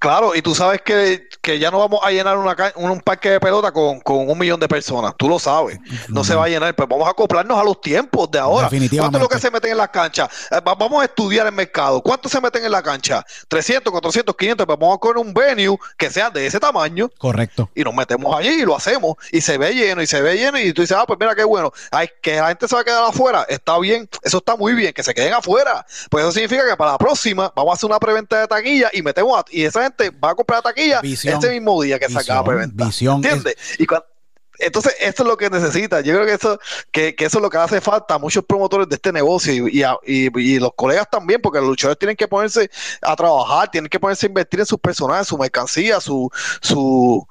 Claro, 0.04 0.36
y 0.36 0.42
tú 0.42 0.54
sabes 0.54 0.82
que, 0.82 1.30
que 1.42 1.60
ya 1.60 1.72
no 1.72 1.80
vamos 1.80 2.02
a 2.04 2.12
llenar 2.12 2.38
una 2.38 2.58
un, 2.76 3.00
parque 3.00 3.30
de 3.30 3.40
pelota 3.40 3.72
con, 3.72 4.02
con, 4.02 4.30
un 4.30 4.38
millón 4.38 4.60
de 4.60 4.68
personas. 4.68 5.14
Tú 5.16 5.30
lo 5.30 5.40
sabes. 5.40 5.80
No 6.10 6.26
se 6.26 6.36
va 6.36 6.44
a 6.44 6.50
llenar, 6.50 6.76
pero 6.76 6.90
vamos 6.90 7.08
a 7.08 7.12
acoplarnos 7.12 7.58
a 7.58 7.64
los 7.64 7.80
tiempos 7.80 8.30
de 8.30 8.38
ahora. 8.38 8.68
¿Cuánto 8.68 9.18
es 9.18 9.22
lo 9.22 9.30
que 9.30 9.40
se 9.40 9.50
meten 9.50 9.72
en 9.72 9.78
las 9.78 9.88
canchas? 9.92 10.28
Eh, 10.52 10.60
vamos 10.62 11.02
a 11.02 11.06
estudiar 11.06 11.48
el 11.48 11.54
mercado. 11.54 12.02
¿Cuánto 12.02 12.28
se 12.28 12.42
meten 12.42 12.66
en 12.66 12.72
la 12.74 12.84
cancha? 12.84 13.26
300, 13.48 13.90
400, 13.94 14.36
500. 14.36 14.66
Pues 14.66 14.78
vamos 14.78 14.98
a 14.98 15.00
coger 15.00 15.18
un 15.20 15.34
venue 15.34 15.78
que 15.98 16.10
sea 16.10 16.30
de 16.30 16.48
ese 16.48 16.60
tamaño. 16.60 17.10
Correcto. 17.18 17.70
Y 17.74 17.86
nos 17.86 17.96
metemos 17.96 18.36
allí 18.36 18.50
y 18.50 18.66
lo 18.66 18.76
hacemos. 18.76 19.16
Y 19.32 19.40
se 19.40 19.58
ve 19.58 19.74
lleno, 19.74 20.02
y 20.02 20.08
se 20.08 20.22
ve 20.22 20.36
lleno. 20.36 20.60
Y 20.60 20.74
tú 20.74 20.82
dices, 20.82 20.98
ah, 21.00 21.06
pues 21.08 21.18
mira 21.18 21.34
qué 21.34 21.46
bueno. 21.46 21.72
Ay, 21.92 22.10
que 22.22 22.36
la 22.36 22.50
gente 22.50 22.68
se 22.68 22.76
va 22.76 22.82
a 22.82 22.84
quedar 22.84 23.06
afuera. 23.06 23.46
Está 23.48 23.80
bien. 23.80 24.10
Eso 24.22 24.40
está 24.40 24.58
muy 24.58 24.74
bien. 24.74 24.92
Que 24.92 25.02
se 25.02 25.14
queden 25.14 25.34
afuera. 25.34 25.86
Pues 26.10 26.24
eso 26.24 26.34
significa 26.34 26.68
que 26.70 26.76
para 26.76 26.92
la 26.92 26.98
próxima 26.98 27.54
vamos 27.56 27.72
a 27.72 27.76
hacer 27.76 27.90
una 27.90 28.00
preventa 28.00 28.42
de 28.42 28.48
taquilla 28.50 28.90
y 28.92 29.02
metemos 29.02 29.40
a, 29.40 29.46
y 29.50 29.64
esa 29.64 29.82
gente 29.84 29.93
va 30.12 30.32
a 30.32 30.36
comprar 30.36 30.60
la 30.60 30.72
taquilla 30.72 31.02
ese 31.04 31.50
mismo 31.50 31.82
día 31.82 32.00
que 32.00 32.10
se 32.10 32.20
acaba 32.20 32.44
preventa. 32.44 32.86
¿Entiendes? 32.86 33.56
Y 33.80 33.86
entonces, 34.60 34.96
esto 35.00 35.24
es 35.24 35.30
lo 35.30 35.38
que 35.38 35.50
necesita. 35.50 36.02
Yo 36.02 36.14
creo 36.14 36.26
que 36.26 36.34
eso, 36.34 36.60
que, 36.92 37.16
eso 37.18 37.38
es 37.38 37.42
lo 37.42 37.50
que 37.50 37.58
hace 37.58 37.82
falta 37.82 38.16
a 38.16 38.20
muchos 38.20 38.46
promotores 38.46 38.88
de 38.88 38.96
este 38.96 39.12
negocio 39.12 39.68
y, 39.68 39.84
y, 40.06 40.60
los 40.60 40.74
colegas 40.76 41.08
también, 41.10 41.42
porque 41.42 41.60
los 41.60 41.70
luchadores 41.70 41.98
tienen 41.98 42.16
que 42.16 42.28
ponerse 42.28 42.70
a 43.02 43.16
trabajar, 43.16 43.72
tienen 43.72 43.90
que 43.90 44.00
ponerse 44.00 44.28
a 44.28 44.30
invertir 44.30 44.60
en 44.60 44.66
sus 44.66 44.80
personajes, 44.80 45.28
su 45.28 45.38
mercancía, 45.38 46.00
su, 46.00 46.30
su, 46.62 47.28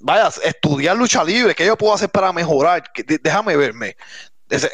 vaya, 0.00 0.30
estudiar 0.44 0.96
lucha 0.96 1.22
libre, 1.22 1.54
¿qué 1.54 1.66
yo 1.66 1.76
puedo 1.76 1.94
hacer 1.94 2.10
para 2.10 2.32
mejorar? 2.32 2.82
Déjame 3.22 3.56
verme. 3.56 3.96
Es, 4.48 4.68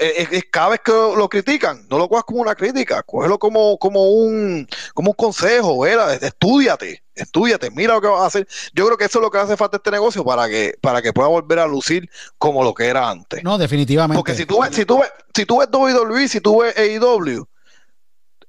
cada 0.50 0.70
vez 0.70 0.80
que 0.84 0.90
lo, 0.90 1.28
critican, 1.28 1.86
no 1.88 1.98
lo 1.98 2.08
cojas 2.08 2.24
como 2.24 2.40
una 2.40 2.56
crítica, 2.56 3.02
cógelo 3.04 3.38
como, 3.38 3.78
como, 3.78 4.10
un, 4.10 4.66
como 4.92 5.10
un 5.10 5.14
consejo, 5.14 5.78
¿verdad? 5.78 6.20
estudiate, 6.20 7.04
estudiate, 7.18 7.70
mira 7.70 7.94
lo 7.94 8.00
que 8.00 8.08
vas 8.08 8.22
a 8.22 8.26
hacer. 8.26 8.48
Yo 8.72 8.86
creo 8.86 8.96
que 8.96 9.04
eso 9.04 9.18
es 9.18 9.22
lo 9.22 9.30
que 9.30 9.38
hace 9.38 9.56
falta 9.56 9.76
este 9.76 9.90
negocio 9.90 10.24
para 10.24 10.48
que, 10.48 10.76
para 10.80 11.02
que 11.02 11.12
pueda 11.12 11.28
volver 11.28 11.58
a 11.58 11.66
lucir 11.66 12.10
como 12.38 12.64
lo 12.64 12.74
que 12.74 12.86
era 12.86 13.08
antes. 13.08 13.42
No, 13.44 13.58
definitivamente. 13.58 14.18
Porque 14.18 14.34
si 14.34 14.46
tú 14.46 14.60
ves, 14.60 14.74
si 14.74 14.84
tú 14.84 15.00
ves, 15.00 15.10
si 15.34 15.44
tú 15.46 15.58
ves 15.58 15.68
WWE, 15.70 16.28
si 16.28 16.40
tú 16.40 16.60
ves 16.60 16.76
AEW, 16.76 17.46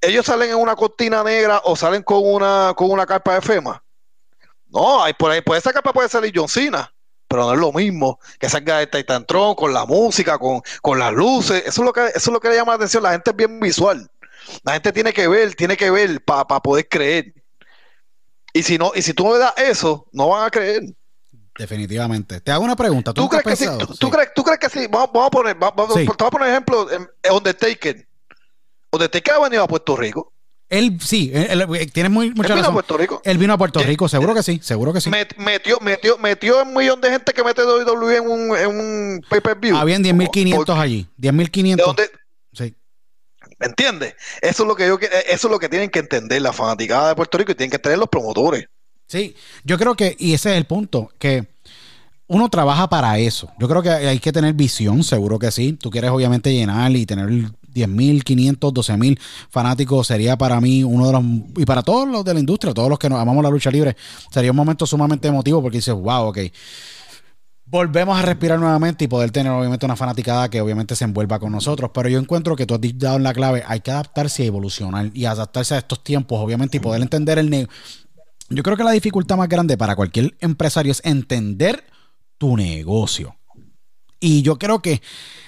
ellos 0.02 0.26
salen 0.26 0.52
en 0.52 0.58
una 0.58 0.76
cortina 0.76 1.24
negra 1.24 1.62
o 1.66 1.76
salen 1.76 2.04
con 2.04 2.22
una, 2.24 2.74
con 2.76 2.90
una 2.90 3.06
carpa 3.06 3.36
de 3.36 3.42
FEMA. 3.42 3.84
No, 4.70 5.04
hay, 5.04 5.14
por 5.14 5.32
ahí, 5.32 5.42
por 5.42 5.58
esa 5.58 5.74
capa 5.74 5.92
puede 5.92 6.10
salir 6.10 6.32
John 6.36 6.48
Cena 6.48 6.94
pero 7.30 7.44
no 7.44 7.54
es 7.54 7.60
lo 7.60 7.72
mismo 7.72 8.20
que 8.40 8.50
salga 8.50 8.80
de 8.80 8.88
Titan 8.88 9.24
Tron 9.26 9.54
con 9.54 9.72
la 9.72 9.86
música, 9.86 10.40
con, 10.40 10.62
con 10.82 10.98
las 10.98 11.14
luces. 11.14 11.62
Eso 11.64 11.82
es 11.82 11.86
lo 11.86 11.94
que 11.94 12.08
eso 12.08 12.18
es 12.18 12.28
lo 12.28 12.40
que 12.40 12.50
le 12.50 12.56
llama 12.56 12.72
la 12.72 12.78
atención. 12.78 13.04
La 13.04 13.12
gente 13.12 13.30
es 13.30 13.38
bien 13.38 13.60
visual. 13.60 14.10
La 14.64 14.74
gente 14.74 14.92
tiene 14.92 15.14
que 15.14 15.28
ver, 15.28 15.54
tiene 15.54 15.78
que 15.78 15.92
ver 15.92 16.24
para 16.26 16.60
poder 16.60 16.90
creer. 16.90 17.36
Y 18.54 18.64
si 18.64 18.78
no, 18.78 18.92
y 18.96 19.02
si 19.02 19.14
tú 19.14 19.26
no 19.26 19.34
le 19.34 19.40
das 19.40 19.54
eso, 19.58 20.08
no 20.12 20.30
van 20.30 20.46
a 20.46 20.50
creer. 20.50 20.84
Definitivamente. 21.58 22.40
Te 22.40 22.52
hago 22.52 22.64
una 22.64 22.76
pregunta. 22.76 23.14
¿Tú, 23.14 23.28
crees, 23.28 23.44
que 23.44 23.56
sí? 23.56 23.66
¿Tú, 24.00 24.10
crees, 24.10 24.34
¿Tú, 24.34 24.44
crees, 24.44 24.60
que 24.60 24.70
sí? 24.70 24.88
Vamos, 24.90 25.10
a 25.14 25.30
poner, 25.30 25.56
vamos, 25.56 25.94
te 25.94 26.06
voy 26.06 26.16
a 26.18 26.30
poner 26.30 26.50
ejemplo 26.50 26.88
Undertaker. 27.32 28.08
Undertaker 28.92 29.34
ha 29.34 29.40
venido 29.40 29.64
a 29.64 29.68
Puerto 29.68 29.96
Rico. 29.98 30.32
Él 30.70 31.00
sí, 31.02 31.32
él, 31.34 31.92
tiene 31.92 32.10
muy, 32.10 32.30
mucha 32.30 32.54
él 32.54 32.60
vino 32.60 32.68
a 32.70 32.74
Puerto 32.74 32.98
Rico. 32.98 33.22
Él 33.26 33.38
vino 33.40 33.54
a 33.54 33.58
Puerto 33.58 33.80
Rico, 33.80 34.08
seguro 34.08 34.36
que 34.36 34.44
sí, 34.44 34.60
seguro 34.64 34.94
que 34.94 35.02
sí. 35.02 35.10
metió, 35.10 35.80
metió, 35.80 36.18
metió 36.20 36.62
un 36.62 36.76
millón 36.76 37.02
de 37.02 37.10
gente 37.10 37.34
que 37.34 37.44
mete 37.44 37.64
WWE 37.66 38.18
en 38.18 38.30
un, 38.30 38.56
en 38.56 38.68
un 38.68 39.26
pay-per-view. 39.28 39.76
Habían 39.76 40.04
10.500 40.04 40.80
allí, 40.80 41.08
10.500. 41.20 42.10
Sí. 42.54 42.76
¿Me 43.60 43.68
entiendes? 43.68 44.16
Eso 44.42 44.64
es 44.64 44.68
lo 44.68 44.76
que 44.76 44.88
yo 44.88 44.98
eso 45.00 45.48
es 45.48 45.52
lo 45.52 45.60
que 45.60 45.70
tienen 45.70 45.90
que 45.90 46.00
entender 46.00 46.42
la 46.42 46.54
fanaticada 46.54 47.10
de 47.10 47.16
Puerto 47.16 47.38
Rico 47.38 47.52
y 47.52 47.56
tienen 47.56 47.72
que 47.72 47.78
entender 47.78 48.00
los 48.00 48.10
promotores. 48.10 48.68
Sí, 49.08 49.36
yo 49.64 49.78
creo 49.78 49.96
que, 49.96 50.16
y 50.20 50.34
ese 50.34 50.52
es 50.52 50.58
el 50.58 50.66
punto, 50.66 51.10
que 51.18 51.48
uno 52.28 52.48
trabaja 52.50 52.88
para 52.88 53.18
eso. 53.18 53.52
Yo 53.60 53.68
creo 53.68 53.82
que 53.82 53.90
hay 53.90 54.20
que 54.20 54.32
tener 54.32 54.54
visión, 54.54 55.04
seguro 55.04 55.40
que 55.40 55.52
sí. 55.52 55.74
Tú 55.74 55.90
quieres 55.90 56.12
obviamente 56.12 56.54
llenar 56.54 56.96
y 56.96 57.08
tener 57.08 57.28
10.000, 57.28 58.24
500, 58.24 58.72
12.000 58.72 59.20
fanáticos 59.50 60.08
sería 60.08 60.38
para 60.38 60.62
mí 60.62 60.84
uno 60.84 61.08
de 61.08 61.14
los, 61.14 61.24
y 61.58 61.66
para 61.66 61.82
todos 61.82 62.08
los 62.08 62.24
de 62.24 62.36
la 62.36 62.40
industria, 62.40 62.74
todos 62.74 62.90
los 62.90 63.00
que 63.00 63.10
nos 63.10 63.20
amamos 63.20 63.44
la 63.44 63.50
lucha 63.50 63.72
libre, 63.72 63.98
sería 64.32 64.52
un 64.52 64.58
momento 64.58 64.86
sumamente 64.86 65.28
emotivo 65.28 65.62
porque 65.62 65.80
dices, 65.80 65.94
wow, 65.96 66.28
ok. 66.28 66.38
Volvemos 67.72 68.18
a 68.18 68.24
respirar 68.24 68.60
nuevamente 68.60 69.06
y 69.06 69.08
poder 69.08 69.30
tener 69.30 69.52
obviamente 69.52 69.86
una 69.86 69.96
fanaticada 69.96 70.50
que 70.50 70.60
obviamente 70.60 70.96
se 70.96 71.04
envuelva 71.04 71.38
con 71.38 71.52
nosotros. 71.52 71.92
Pero 71.94 72.10
yo 72.10 72.18
encuentro 72.18 72.56
que 72.56 72.66
tú 72.66 72.74
has 72.74 72.82
dado 72.96 73.20
la 73.20 73.32
clave, 73.32 73.64
hay 73.68 73.82
que 73.82 73.92
adaptarse 73.92 74.44
y 74.44 74.48
evolucionar 74.48 75.12
y 75.14 75.26
adaptarse 75.26 75.76
a 75.76 75.78
estos 75.78 76.04
tiempos, 76.04 76.40
obviamente, 76.40 76.78
y 76.78 76.80
poder 76.80 77.00
entender 77.04 77.38
el 77.38 77.52
negocio. 77.52 77.78
Yo 78.50 78.64
creo 78.64 78.76
que 78.76 78.84
la 78.84 78.92
dificultad 78.92 79.38
más 79.38 79.48
grande 79.50 79.78
para 79.78 79.96
cualquier 79.96 80.36
empresario 80.40 80.92
es 80.92 81.00
entender 81.06 81.84
tu 82.40 82.58
negocio. 82.58 83.36
Y 84.20 84.42
yo 84.42 84.58
creo 84.58 84.82
que 84.82 85.04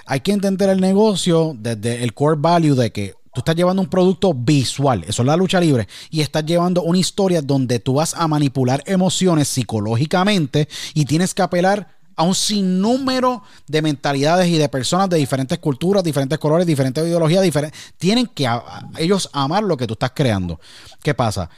hay 0.06 0.20
que 0.20 0.32
entender 0.32 0.70
el 0.70 0.80
negocio 0.80 1.56
desde 1.58 2.04
el 2.04 2.14
core 2.14 2.38
value 2.40 2.76
de 2.76 2.92
que 2.92 3.16
tú 3.34 3.40
estás 3.40 3.56
llevando 3.56 3.82
un 3.82 3.90
producto 3.90 4.36
visual, 4.36 5.04
eso 5.08 5.24
es 5.24 5.26
la 5.26 5.38
lucha 5.38 5.60
libre, 5.60 5.88
y 6.12 6.22
estás 6.22 6.46
llevando 6.46 6.84
una 6.84 7.00
historia 7.00 7.42
donde 7.42 7.80
tú 7.80 7.96
vas 7.96 8.14
a 8.14 8.28
manipular 8.28 8.84
emociones 8.86 9.48
psicológicamente 9.48 10.68
y 10.94 11.06
tienes 11.06 11.34
que 11.34 11.42
apelar 11.42 12.01
a 12.22 12.24
un 12.24 12.36
sinnúmero 12.36 13.42
de 13.66 13.82
mentalidades 13.82 14.48
y 14.48 14.60
de 14.60 14.70
personas 14.70 15.10
de 15.10 15.18
diferentes 15.18 15.58
culturas, 15.58 16.04
diferentes 16.04 16.38
colores, 16.38 16.68
diferentes 16.68 17.04
ideologías, 17.04 17.42
diferentes. 17.42 17.94
Tienen 17.98 18.28
que 18.28 18.48
ellos 19.00 19.28
amar 19.34 19.64
lo 19.64 19.76
que 19.76 19.88
tú 19.88 19.94
estás 19.94 20.12
creando. 20.14 20.60
¿Qué 21.02 21.16
pasa? 21.16 21.50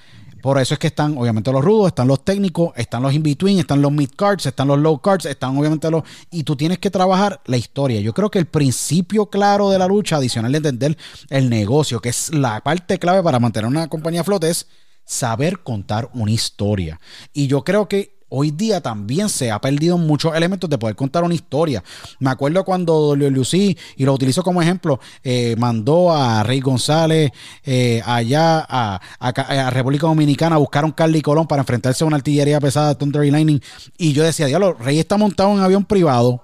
Por 0.42 0.58
eso 0.62 0.74
es 0.74 0.80
que 0.80 0.88
están 0.88 1.18
obviamente 1.18 1.52
los 1.52 1.62
rudos, 1.62 1.88
están 1.88 2.08
los 2.08 2.24
técnicos, 2.24 2.72
están 2.78 3.04
los 3.04 3.14
in-between, 3.14 3.60
están 3.60 3.82
los 3.82 3.92
mid-cards, 3.92 4.46
están 4.46 4.70
los 4.70 4.80
low-cards, 4.80 5.26
están 5.26 5.58
obviamente 5.58 5.92
los... 5.92 6.04
Y 6.32 6.44
tú 6.44 6.56
tienes 6.56 6.80
que 6.80 6.90
trabajar 6.90 7.42
la 7.46 7.58
historia. 7.58 8.00
Yo 8.00 8.14
creo 8.14 8.32
que 8.32 8.40
el 8.40 8.46
principio 8.46 9.26
claro 9.26 9.70
de 9.70 9.80
la 9.80 9.88
lucha, 9.88 10.16
adicional 10.16 10.54
de 10.54 10.60
entender 10.60 10.98
el 11.30 11.50
negocio, 11.50 12.00
que 12.00 12.08
es 12.08 12.34
la 12.34 12.62
parte 12.62 13.00
clave 13.00 13.22
para 13.22 13.40
mantener 13.40 13.70
una 13.70 13.90
compañía 13.90 14.22
a 14.22 14.24
flote, 14.24 14.50
es 14.50 14.66
saber 15.06 15.60
contar 15.60 16.10
una 16.14 16.32
historia. 16.32 17.02
Y 17.34 17.48
yo 17.48 17.66
creo 17.66 17.90
que 17.90 18.13
hoy 18.36 18.50
día 18.50 18.82
también 18.82 19.30
se 19.30 19.52
ha 19.52 19.62
perdido 19.62 19.98
muchos 20.00 20.36
elementos 20.36 20.68
de 20.68 20.80
poder 20.80 20.96
contar 20.96 21.24
una 21.24 21.36
historia. 21.36 21.84
Me 22.20 22.32
acuerdo 22.32 22.66
cuando 22.66 23.16
Lucy, 23.16 23.78
y 23.96 24.06
lo 24.06 24.14
utilizo 24.14 24.42
como 24.42 24.60
ejemplo, 24.60 25.00
eh, 25.24 25.56
mandó 25.60 26.12
a 26.12 26.42
Rey 26.42 26.60
González 26.60 27.32
eh, 27.64 28.02
allá 28.04 28.66
a, 28.68 29.00
a, 29.20 29.70
República 29.70 30.08
Dominicana 30.08 30.56
a 30.56 30.60
buscar 30.60 30.84
un 30.84 30.92
Carly 30.92 31.22
Colón 31.22 31.46
para 31.46 31.62
enfrentarse 31.62 32.04
a 32.04 32.08
una 32.08 32.16
artillería 32.16 32.60
pesada 32.60 32.90
de 32.90 32.96
Thunder 32.96 33.24
y 33.24 33.30
Lightning. 33.30 33.62
Y 34.00 34.14
yo 34.14 34.24
decía, 34.24 34.48
diablo, 34.48 34.74
Rey 34.74 34.98
está 34.98 35.16
montado 35.16 35.50
en 35.50 35.58
un 35.58 35.64
avión 35.64 35.86
privado 35.86 36.42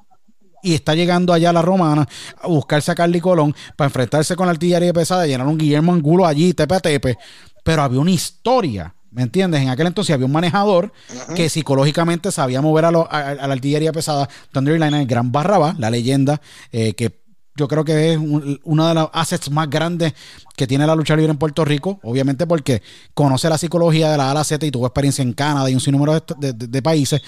y 0.62 0.76
está 0.76 0.94
llegando 0.94 1.34
allá 1.34 1.50
a 1.50 1.54
la 1.54 1.64
romana 1.64 2.08
a 2.40 2.48
buscarse 2.48 2.92
a 2.92 2.96
Carly 2.96 3.20
Colón 3.20 3.56
para 3.76 3.88
enfrentarse 3.88 4.36
con 4.36 4.46
la 4.46 4.52
artillería 4.52 4.94
pesada, 4.94 5.26
llenar 5.26 5.48
un 5.48 5.58
Guillermo 5.58 5.92
Angulo 5.92 6.28
allí, 6.28 6.54
tepe 6.54 6.76
a 6.76 6.80
tepe. 6.80 7.18
Pero 7.64 7.82
había 7.82 8.00
una 8.00 8.12
historia 8.12 8.94
¿Me 9.12 9.24
entiendes? 9.24 9.62
En 9.62 9.70
aquel 9.70 9.88
entonces 9.88 10.14
había 10.14 10.26
un 10.26 10.32
manejador 10.32 10.94
que 11.36 11.50
psicológicamente 11.50 12.32
sabía 12.32 12.62
mover 12.62 12.86
a, 12.86 12.92
la 12.92 13.54
artillería 13.54 13.92
pesada. 13.92 14.30
Thunderline, 14.52 14.94
el 14.94 15.08
gran 15.08 15.32
Barraba, 15.32 15.76
la 15.80 15.90
leyenda, 15.90 16.42
eh, 16.72 16.94
que 16.94 17.20
yo 17.56 17.68
creo 17.68 17.84
que 17.84 18.14
es 18.14 18.20
uno 18.64 18.88
de 18.88 18.94
los 18.94 19.10
assets 19.12 19.52
más 19.52 19.70
grandes 19.70 20.14
que 20.56 20.68
tiene 20.68 20.88
la 20.88 20.96
lucha 20.96 21.16
libre 21.16 21.32
en 21.32 21.38
Puerto 21.38 21.66
Rico, 21.66 22.00
obviamente 22.04 22.48
porque 22.48 22.82
conoce 23.14 23.50
la 23.50 23.58
psicología 23.58 24.12
de 24.12 24.18
la 24.18 24.28
A 24.28 24.32
a 24.32 24.34
la 24.36 24.44
Z 24.44 24.66
y 24.66 24.72
tuvo 24.72 24.86
experiencia 24.86 25.24
en 25.24 25.34
Canadá 25.34 25.70
y 25.70 25.74
un 25.74 25.82
sinnúmero 25.82 26.24
de 26.40 26.82
países, 26.82 27.22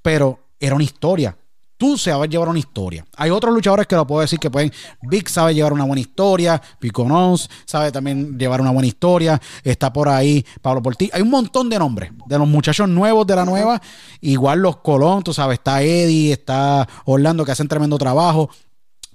pero 0.00 0.38
era 0.60 0.76
una 0.76 0.84
historia 0.84 1.36
tú 1.82 1.98
sabes 1.98 2.30
llevar 2.30 2.48
una 2.48 2.60
historia. 2.60 3.04
Hay 3.16 3.30
otros 3.30 3.52
luchadores 3.52 3.88
que 3.88 3.96
lo 3.96 4.06
puedo 4.06 4.20
decir 4.20 4.38
que 4.38 4.48
pueden. 4.48 4.70
Vic 5.02 5.26
sabe 5.26 5.52
llevar 5.52 5.72
una 5.72 5.82
buena 5.82 6.00
historia. 6.00 6.62
Piconons 6.78 7.50
sabe 7.64 7.90
también 7.90 8.38
llevar 8.38 8.60
una 8.60 8.70
buena 8.70 8.86
historia. 8.86 9.42
Está 9.64 9.92
por 9.92 10.08
ahí 10.08 10.46
Pablo 10.60 10.80
Portillo. 10.80 11.10
Hay 11.12 11.22
un 11.22 11.30
montón 11.30 11.68
de 11.68 11.80
nombres 11.80 12.12
de 12.28 12.38
los 12.38 12.46
muchachos 12.46 12.88
nuevos 12.88 13.26
de 13.26 13.34
la 13.34 13.44
nueva. 13.44 13.82
Igual 14.20 14.60
los 14.60 14.76
Colón, 14.76 15.24
tú 15.24 15.34
sabes. 15.34 15.58
Está 15.58 15.82
Eddie, 15.82 16.30
está 16.30 16.88
Orlando 17.04 17.44
que 17.44 17.50
hacen 17.50 17.66
tremendo 17.66 17.98
trabajo. 17.98 18.48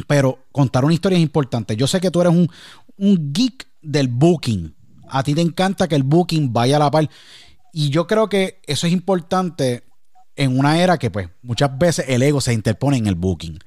Pero 0.05 0.39
contar 0.51 0.83
una 0.83 0.93
historia 0.93 1.17
es 1.17 1.23
importante. 1.23 1.77
Yo 1.77 1.87
sé 1.87 2.01
que 2.01 2.11
tú 2.11 2.19
eres 2.19 2.33
un, 2.33 2.51
un 2.97 3.31
geek 3.31 3.65
del 3.81 4.09
booking. 4.09 4.75
A 5.07 5.23
ti 5.23 5.33
te 5.33 5.39
encanta 5.39 5.87
que 5.87 5.95
el 5.95 6.03
booking 6.03 6.51
vaya 6.51 6.75
a 6.75 6.79
la 6.79 6.91
par. 6.91 7.09
Y 7.71 7.91
yo 7.91 8.07
creo 8.07 8.27
que 8.27 8.59
eso 8.67 8.87
es 8.87 8.91
importante 8.91 9.85
en 10.37 10.57
una 10.57 10.81
era 10.81 10.97
que 10.97 11.11
pues 11.11 11.27
muchas 11.41 11.77
veces 11.77 12.05
el 12.07 12.23
ego 12.23 12.39
se 12.39 12.53
interpone 12.53 12.97
en 12.97 13.07
el 13.07 13.15
booking. 13.15 13.59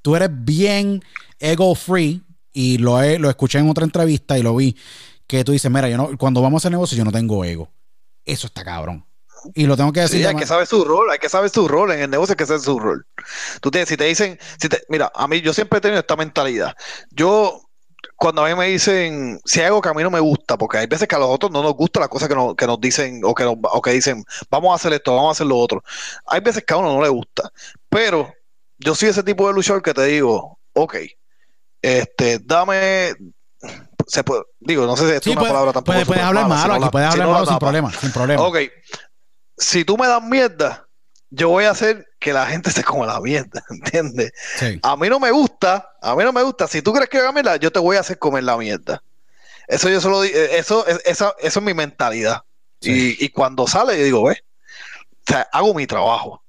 Tú 0.00 0.16
eres 0.16 0.30
bien 0.32 1.02
ego 1.38 1.74
free 1.74 2.22
y 2.52 2.78
lo, 2.78 3.00
lo 3.18 3.28
escuché 3.28 3.58
en 3.58 3.68
otra 3.68 3.84
entrevista 3.84 4.38
y 4.38 4.42
lo 4.42 4.56
vi 4.56 4.76
que 5.26 5.44
tú 5.44 5.52
dices, 5.52 5.70
mira, 5.70 5.88
yo 5.88 5.96
no, 5.96 6.16
cuando 6.18 6.42
vamos 6.42 6.60
a 6.60 6.60
hacer 6.62 6.72
negocio 6.72 6.96
yo 6.96 7.04
no 7.04 7.12
tengo 7.12 7.44
ego. 7.44 7.70
Eso 8.24 8.46
está 8.46 8.64
cabrón. 8.64 9.04
Y 9.54 9.66
lo 9.66 9.76
tengo 9.76 9.92
que 9.92 10.00
decir. 10.00 10.20
Sí, 10.20 10.26
hay 10.26 10.36
que 10.36 10.46
saber 10.46 10.66
su 10.66 10.84
rol, 10.84 11.10
hay 11.10 11.18
que 11.18 11.28
saber 11.28 11.50
su 11.50 11.66
rol 11.66 11.90
en 11.90 12.00
el 12.00 12.10
negocio, 12.10 12.34
hay 12.34 12.36
que 12.36 12.46
saber 12.46 12.60
su 12.60 12.78
rol. 12.78 13.06
Tú 13.60 13.70
tienes, 13.70 13.88
si 13.88 13.96
te 13.96 14.04
dicen, 14.04 14.38
si 14.60 14.68
te, 14.68 14.82
mira, 14.88 15.10
a 15.14 15.26
mí 15.26 15.40
yo 15.40 15.52
siempre 15.52 15.78
he 15.78 15.80
tenido 15.80 16.00
esta 16.00 16.16
mentalidad. 16.16 16.76
Yo 17.10 17.61
cuando 18.22 18.44
a 18.44 18.48
mí 18.48 18.54
me 18.54 18.66
dicen, 18.68 19.40
si 19.44 19.58
hay 19.58 19.66
algo 19.66 19.80
que 19.82 19.88
a 19.88 19.94
mí 19.94 20.02
no 20.04 20.10
me 20.10 20.20
gusta, 20.20 20.56
porque 20.56 20.78
hay 20.78 20.86
veces 20.86 21.08
que 21.08 21.16
a 21.16 21.18
los 21.18 21.28
otros 21.28 21.50
no 21.50 21.60
nos 21.60 21.74
gusta 21.74 21.98
las 21.98 22.08
cosas 22.08 22.28
que 22.28 22.36
nos, 22.36 22.54
que 22.54 22.68
nos 22.68 22.80
dicen 22.80 23.20
o 23.24 23.34
que, 23.34 23.42
nos- 23.42 23.56
o 23.60 23.82
que 23.82 23.90
dicen, 23.90 24.24
vamos 24.48 24.70
a 24.70 24.76
hacer 24.76 24.92
esto, 24.92 25.12
vamos 25.16 25.30
a 25.30 25.32
hacer 25.32 25.46
lo 25.48 25.56
otro. 25.58 25.82
Hay 26.26 26.40
veces 26.40 26.62
que 26.64 26.72
a 26.72 26.76
uno 26.76 26.94
no 26.94 27.02
le 27.02 27.08
gusta, 27.08 27.50
pero 27.88 28.32
yo 28.78 28.94
soy 28.94 29.08
ese 29.08 29.24
tipo 29.24 29.48
de 29.48 29.54
luchador 29.54 29.82
que 29.82 29.92
te 29.92 30.04
digo, 30.04 30.60
ok, 30.72 30.96
este, 31.82 32.38
dame, 32.44 33.12
se 34.06 34.22
puede, 34.22 34.42
digo, 34.60 34.86
no 34.86 34.96
sé 34.96 35.02
si 35.02 35.24
Sí, 35.24 35.30
es 35.30 35.36
una 35.36 35.42
palabra 35.48 35.72
tampoco. 35.72 35.98
puedes- 36.06 36.22
hablar 36.22 36.44
si 36.44 36.48
malo, 36.48 36.68
no 36.68 36.74
aquí 36.74 36.84
la- 36.84 36.90
puedes 36.92 37.08
si 37.08 37.12
hablar 37.14 37.26
no 37.26 37.32
la 37.32 37.38
malo 37.40 37.46
sin 37.50 37.58
problema, 37.58 37.92
sin 37.92 38.12
problema. 38.12 38.42
Ok, 38.42 38.56
si 39.58 39.84
tú 39.84 39.96
me 39.98 40.06
das 40.06 40.22
mierda, 40.22 40.86
yo 41.30 41.48
voy 41.48 41.64
a 41.64 41.70
hacer 41.70 42.06
que 42.22 42.32
la 42.32 42.46
gente 42.46 42.70
se 42.70 42.82
coma 42.84 43.06
la 43.06 43.20
mierda, 43.20 43.62
¿entiendes? 43.70 44.32
Sí. 44.56 44.78
A 44.82 44.96
mí 44.96 45.08
no 45.08 45.20
me 45.20 45.30
gusta, 45.30 45.90
a 46.00 46.14
mí 46.16 46.24
no 46.24 46.32
me 46.32 46.42
gusta. 46.42 46.66
Si 46.68 46.80
tú 46.82 46.92
crees 46.92 47.08
que 47.10 47.18
haga 47.18 47.32
mierda, 47.32 47.56
yo 47.56 47.70
te 47.70 47.78
voy 47.80 47.96
a 47.96 48.00
hacer 48.00 48.18
comer 48.18 48.44
la 48.44 48.56
mierda. 48.56 49.02
Eso 49.68 49.88
yo 49.88 50.00
solo 50.00 50.22
digo, 50.22 50.36
eso, 50.38 50.86
esa- 50.86 51.34
eso 51.40 51.58
es 51.60 51.64
mi 51.64 51.74
mentalidad. 51.74 52.42
Sí. 52.80 53.16
Y, 53.20 53.24
y 53.26 53.28
cuando 53.28 53.66
sale, 53.66 53.98
yo 53.98 54.04
digo, 54.04 54.24
ve, 54.24 54.42
o 55.10 55.22
sea, 55.26 55.48
hago 55.52 55.74
mi 55.74 55.86
trabajo. 55.86 56.42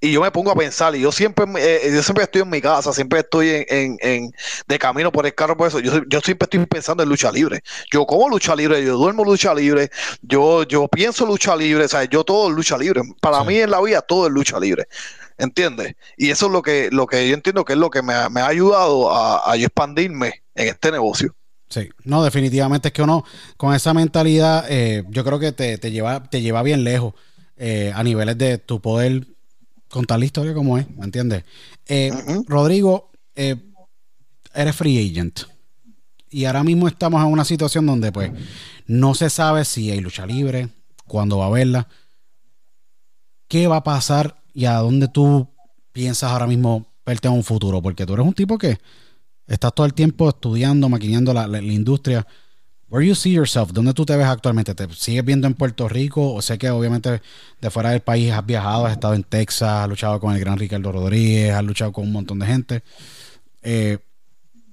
Y 0.00 0.12
yo 0.12 0.20
me 0.20 0.30
pongo 0.30 0.52
a 0.52 0.54
pensar, 0.54 0.94
y 0.94 1.00
yo 1.00 1.10
siempre, 1.10 1.44
eh, 1.58 1.90
yo 1.92 2.02
siempre 2.04 2.22
estoy 2.24 2.42
en 2.42 2.50
mi 2.50 2.60
casa, 2.60 2.92
siempre 2.92 3.18
estoy 3.20 3.48
en, 3.50 3.64
en- 3.68 3.96
en- 4.00 4.32
de 4.68 4.78
camino 4.78 5.10
por 5.10 5.26
el 5.26 5.34
carro, 5.34 5.56
por 5.56 5.66
eso. 5.68 5.80
Yo, 5.80 5.92
yo 6.08 6.20
siempre 6.20 6.44
estoy 6.46 6.64
pensando 6.66 7.02
en 7.02 7.08
lucha 7.08 7.32
libre. 7.32 7.62
Yo 7.92 8.06
como 8.06 8.28
lucha 8.28 8.54
libre, 8.54 8.84
yo 8.84 8.96
duermo 8.96 9.24
lucha 9.24 9.52
libre, 9.54 9.90
yo, 10.22 10.62
yo 10.64 10.86
pienso 10.86 11.26
lucha 11.26 11.56
libre, 11.56 11.84
o 11.84 11.88
sea, 11.88 12.04
yo 12.04 12.22
todo 12.22 12.48
es 12.48 12.54
lucha 12.54 12.78
libre. 12.78 13.02
Para 13.20 13.40
Sí. 13.40 13.46
mí 13.48 13.56
en 13.58 13.70
la 13.72 13.80
vida 13.80 14.00
todo 14.02 14.26
es 14.28 14.32
lucha 14.32 14.60
libre. 14.60 14.86
¿Entiendes? 15.36 15.94
Y 16.16 16.30
eso 16.30 16.46
es 16.46 16.52
lo 16.52 16.62
que, 16.62 16.88
lo 16.92 17.06
que 17.06 17.28
yo 17.28 17.34
entiendo 17.34 17.64
que 17.64 17.72
es 17.74 17.78
lo 17.78 17.90
que 17.90 18.02
me 18.02 18.12
ha, 18.14 18.28
me 18.28 18.40
ha 18.40 18.46
ayudado 18.48 19.12
a, 19.12 19.50
a 19.52 19.56
expandirme 19.56 20.42
en 20.54 20.68
este 20.68 20.90
negocio. 20.90 21.34
Sí, 21.68 21.88
no, 22.04 22.24
definitivamente 22.24 22.88
es 22.88 22.94
que 22.94 23.02
uno 23.02 23.24
con 23.56 23.74
esa 23.74 23.92
mentalidad, 23.94 24.64
eh, 24.70 25.04
yo 25.10 25.22
creo 25.24 25.38
que 25.38 25.52
te, 25.52 25.76
te 25.78 25.90
lleva, 25.90 26.22
te 26.28 26.40
lleva 26.40 26.62
bien 26.62 26.82
lejos 26.82 27.14
eh, 27.56 27.92
a 27.94 28.02
niveles 28.02 28.38
de 28.38 28.58
tu 28.58 28.80
poder 28.80 29.26
contar 29.88 30.18
la 30.18 30.24
historia 30.24 30.54
como 30.54 30.78
es, 30.78 30.88
¿me 30.90 31.04
entiendes? 31.04 31.44
Eh. 31.86 32.12
Rodrigo, 32.46 33.10
eh, 33.34 33.56
eres 34.54 34.76
free 34.76 35.10
agent. 35.10 35.40
Y 36.30 36.44
ahora 36.44 36.62
mismo 36.64 36.88
estamos 36.88 37.22
en 37.24 37.32
una 37.32 37.44
situación 37.44 37.86
donde 37.86 38.12
pues 38.12 38.30
no 38.86 39.14
se 39.14 39.30
sabe 39.30 39.64
si 39.64 39.90
hay 39.90 40.00
lucha 40.00 40.26
libre, 40.26 40.68
cuándo 41.06 41.38
va 41.38 41.44
a 41.44 41.48
haberla, 41.48 41.88
qué 43.48 43.66
va 43.66 43.76
a 43.76 43.84
pasar 43.84 44.42
y 44.52 44.66
a 44.66 44.74
dónde 44.76 45.08
tú 45.08 45.48
piensas 45.92 46.30
ahora 46.30 46.46
mismo 46.46 46.86
verte 47.06 47.28
en 47.28 47.34
un 47.34 47.44
futuro, 47.44 47.80
porque 47.80 48.04
tú 48.04 48.12
eres 48.14 48.26
un 48.26 48.34
tipo 48.34 48.58
que 48.58 48.78
estás 49.46 49.74
todo 49.74 49.86
el 49.86 49.94
tiempo 49.94 50.28
estudiando, 50.28 50.88
maquinando 50.90 51.32
la, 51.32 51.46
la- 51.46 51.62
la 51.62 51.72
industria. 51.72 52.26
Where 52.90 53.06
you 53.06 53.14
see 53.14 53.32
yourself? 53.32 53.72
¿Dónde 53.72 53.92
tú 53.92 54.06
te 54.06 54.16
ves 54.16 54.26
actualmente? 54.26 54.74
¿Te 54.74 54.88
sigues 54.94 55.22
viendo 55.22 55.46
en 55.46 55.52
Puerto 55.52 55.88
Rico? 55.88 56.32
O 56.32 56.40
sé 56.40 56.56
que 56.56 56.70
obviamente 56.70 57.20
de 57.60 57.70
fuera 57.70 57.90
del 57.90 58.00
país 58.00 58.32
has 58.32 58.46
viajado, 58.46 58.86
has 58.86 58.92
estado 58.92 59.12
en 59.12 59.24
Texas, 59.24 59.68
has 59.68 59.88
luchado 59.88 60.18
con 60.20 60.34
el 60.34 60.40
gran 60.40 60.58
Ricardo 60.58 60.90
Rodríguez, 60.90 61.52
has 61.52 61.64
luchado 61.64 61.92
con 61.92 62.04
un 62.04 62.12
montón 62.12 62.38
de 62.38 62.46
gente. 62.46 62.82
Eh, 63.62 63.98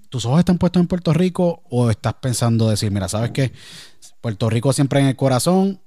¿Tus 0.08 0.26
ojos 0.26 0.40
están 0.40 0.58
puestos 0.58 0.80
en 0.80 0.88
Puerto 0.88 1.12
Rico 1.12 1.64
o 1.70 1.90
estás 1.90 2.14
pensando 2.14 2.70
decir, 2.70 2.90
mira, 2.90 3.10
¿sabes 3.10 3.32
qué? 3.32 3.52
Puerto 4.22 4.50
Rico 4.50 4.72
siempre 4.72 5.02
en 5.02 5.08
el 5.08 5.18
corazón, 5.18 5.82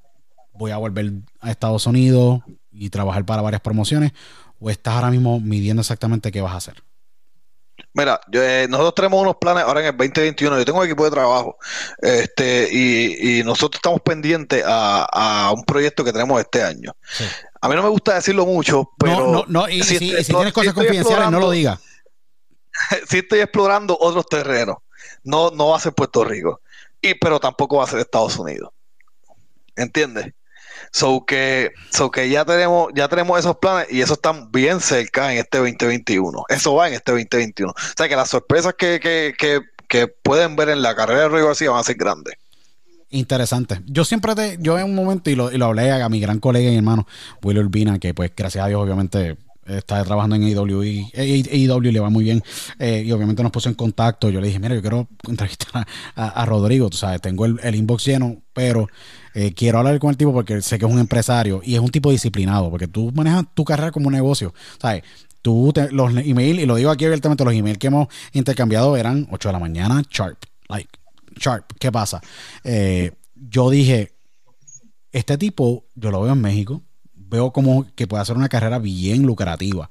voy 0.53 0.70
a 0.70 0.76
volver 0.76 1.11
a 1.41 1.51
Estados 1.51 1.87
Unidos 1.87 2.43
y 2.70 2.91
trabajar 2.91 3.24
para 3.24 3.41
varias 3.41 3.62
promociones? 3.62 4.12
¿O 4.61 4.68
estás 4.68 4.97
ahora 4.97 5.11
mismo 5.11 5.41
midiendo 5.41 5.81
exactamente 5.81 6.31
qué 6.31 6.43
vas 6.43 6.53
a 6.53 6.57
hacer? 6.59 6.88
Mira, 7.95 8.20
yo, 8.31 8.43
eh, 8.43 8.66
nosotros 8.68 8.95
tenemos 8.95 9.22
unos 9.22 9.37
planes 9.37 9.64
ahora 9.64 9.81
en 9.81 9.87
el 9.87 9.97
2021. 9.97 10.59
Yo 10.59 10.64
tengo 10.64 10.79
un 10.79 10.87
equipo 10.87 11.05
de 11.05 11.11
trabajo 11.11 11.59
este, 11.99 12.68
y, 12.70 13.39
y 13.39 13.43
nosotros 13.45 13.79
estamos 13.79 14.01
pendientes 14.01 14.62
a, 14.66 15.05
a 15.11 15.53
un 15.53 15.64
proyecto 15.64 16.05
que 16.05 16.12
tenemos 16.12 16.41
este 16.41 16.62
año. 16.62 16.95
Sí. 17.11 17.24
A 17.61 17.68
mí 17.68 17.74
no 17.74 17.83
me 17.83 17.89
gusta 17.89 18.14
decirlo 18.14 18.47
mucho, 18.47 18.91
pero 18.99 19.18
no, 19.18 19.33
no, 19.33 19.45
no, 19.49 19.68
y 19.68 19.83
si, 19.83 19.99
tienes 19.99 20.53
cosas 20.53 20.72
confidenciales, 20.74 21.31
no 21.31 21.41
lo 21.41 21.51
digas. 21.51 21.81
sí 23.09 23.18
estoy 23.18 23.41
explorando 23.41 23.97
otros 23.99 24.26
terrenos. 24.26 24.76
No, 25.24 25.51
no 25.51 25.68
va 25.68 25.76
a 25.76 25.81
ser 25.81 25.93
Puerto 25.93 26.24
Rico, 26.24 26.61
y, 27.01 27.14
pero 27.14 27.41
tampoco 27.41 27.79
va 27.79 27.85
a 27.85 27.89
ser 27.89 27.99
Estados 27.99 28.39
Unidos. 28.39 28.70
¿Entiendes? 29.74 30.33
So 30.93 31.24
que, 31.26 31.72
so 31.91 32.11
que 32.11 32.29
ya 32.29 32.45
tenemos, 32.45 32.91
ya 32.95 33.09
tenemos 33.09 33.39
esos 33.39 33.57
planes 33.57 33.89
y 33.91 34.01
eso 34.01 34.14
están 34.14 34.51
bien 34.51 34.81
cerca 34.81 35.33
en 35.33 35.39
este 35.39 35.59
2021. 35.59 36.45
Eso 36.49 36.74
va 36.74 36.89
en 36.89 36.95
este 36.95 37.12
2021. 37.12 37.70
O 37.70 37.74
sea 37.97 38.09
que 38.09 38.16
las 38.16 38.31
sorpresas 38.31 38.74
que, 38.74 39.01
que, 39.01 39.35
que, 39.89 40.09
pueden 40.22 40.57
ver 40.57 40.68
en 40.68 40.83
la 40.83 40.95
carrera 40.95 41.22
de 41.22 41.29
Roy 41.29 41.43
García 41.43 41.70
van 41.70 41.81
a 41.81 41.85
ser 41.85 41.97
grandes. 41.97 42.35
Interesante. 43.11 43.81
Yo 43.87 44.05
siempre 44.05 44.35
te, 44.35 44.59
yo 44.61 44.79
en 44.79 44.85
un 44.85 44.95
momento, 44.95 45.31
y 45.31 45.35
lo, 45.35 45.51
y 45.51 45.57
lo 45.57 45.66
hablé 45.66 45.91
a 45.91 46.09
mi 46.09 46.20
gran 46.20 46.41
colega 46.41 46.70
y 46.70 46.76
hermano, 46.76 47.07
Will 47.43 47.59
Urbina, 47.59 47.99
que 47.99 48.12
pues 48.12 48.31
gracias 48.37 48.64
a 48.64 48.68
Dios 48.68 48.83
obviamente 48.83 49.37
está 49.69 50.03
trabajando 50.05 50.37
en 50.37 50.45
AEW 50.45 50.83
y 50.85 51.12
AEW 51.14 51.93
le 51.93 52.01
va 52.01 52.11
muy 52.11 52.25
bien 52.25 52.43
eh, 52.79 53.03
y 53.07 53.12
obviamente 53.12 53.43
nos 53.43 53.53
puso 53.53 53.69
en 53.69 53.75
contacto. 53.75 54.31
Yo 54.31 54.41
le 54.41 54.49
dije, 54.49 54.59
mira, 54.59 54.75
yo 54.75 54.81
quiero 54.81 55.09
entrevistar 55.29 55.87
a, 56.14 56.47
Rodrigo, 56.47 56.91
sabes, 56.93 57.21
tengo 57.21 57.45
el, 57.45 57.59
el 57.62 57.75
inbox 57.75 58.05
lleno, 58.05 58.43
pero 58.53 58.89
eh, 59.35 59.53
quiero 59.55 59.79
hablar 59.79 59.99
con 59.99 60.11
el 60.11 60.16
tipo 60.16 60.33
porque 60.33 60.61
sé 60.62 60.79
que 60.79 60.87
es 60.87 60.91
un 60.91 60.99
empresario 60.99 61.61
y 61.62 61.75
es 61.75 61.81
un 61.81 61.91
tipo 61.91 62.11
disciplinado, 62.11 62.71
porque 62.71 62.89
tú 62.89 63.12
manejas 63.14 63.45
tu 63.55 63.64
carrera 63.64 63.93
como 63.93 64.09
un 64.09 64.14
negocio, 64.14 64.53
¿sabes? 64.81 65.05
Tú, 65.43 65.73
los 65.93 66.11
emails, 66.16 66.61
y 66.61 66.66
lo 66.66 66.75
digo 66.75 66.91
aquí 66.91 67.05
abiertamente, 67.05 67.45
los 67.45 67.55
emails 67.55 67.79
que 67.79 67.87
hemos 67.87 68.09
intercambiado 68.33 68.97
eran 68.97 69.29
8 69.31 69.49
de 69.49 69.53
la 69.53 69.59
mañana, 69.61 70.03
sharp, 70.11 70.39
like, 70.69 70.91
sharp. 71.37 71.73
¿Qué 71.79 71.93
pasa? 71.93 72.21
Eh, 72.64 73.12
yo 73.37 73.71
dije, 73.71 74.12
este 75.12 75.39
tipo, 75.39 75.87
yo 75.95 76.11
lo 76.11 76.23
veo 76.23 76.33
en 76.33 76.41
México, 76.41 76.83
veo 77.29 77.53
como 77.53 77.87
que 77.95 78.07
puede 78.07 78.22
hacer 78.22 78.37
una 78.37 78.49
carrera 78.49 78.79
bien 78.79 79.22
lucrativa 79.22 79.91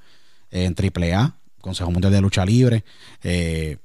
eh, 0.52 0.66
en 0.66 0.76
AAA, 0.76 1.36
Consejo 1.62 1.92
Mundial 1.92 2.14
de 2.14 2.22
Lucha 2.22 2.46
Libre. 2.46 2.84
eh, 3.24 3.78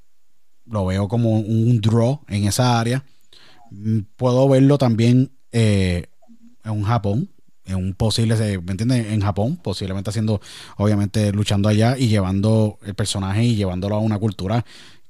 lo 0.64 0.86
veo 0.86 1.08
como 1.08 1.40
un 1.40 1.80
draw 1.80 2.20
en 2.28 2.44
esa 2.44 2.78
área. 2.80 3.04
Mm, 3.70 4.00
Puedo 4.16 4.48
verlo 4.48 4.78
también 4.78 5.32
eh, 5.50 6.06
en 6.64 6.82
Japón, 6.84 7.30
en 7.64 7.76
un 7.76 7.94
posible, 7.94 8.36
¿me 8.60 8.70
entiendes? 8.72 9.06
En 9.12 9.20
Japón, 9.20 9.56
posiblemente 9.62 10.10
haciendo, 10.10 10.40
obviamente, 10.76 11.32
luchando 11.32 11.68
allá 11.68 11.96
y 11.98 12.08
llevando 12.08 12.78
el 12.84 12.94
personaje 12.94 13.44
y 13.44 13.56
llevándolo 13.56 13.96
a 13.96 14.00
una 14.00 14.18
cultura 14.18 14.64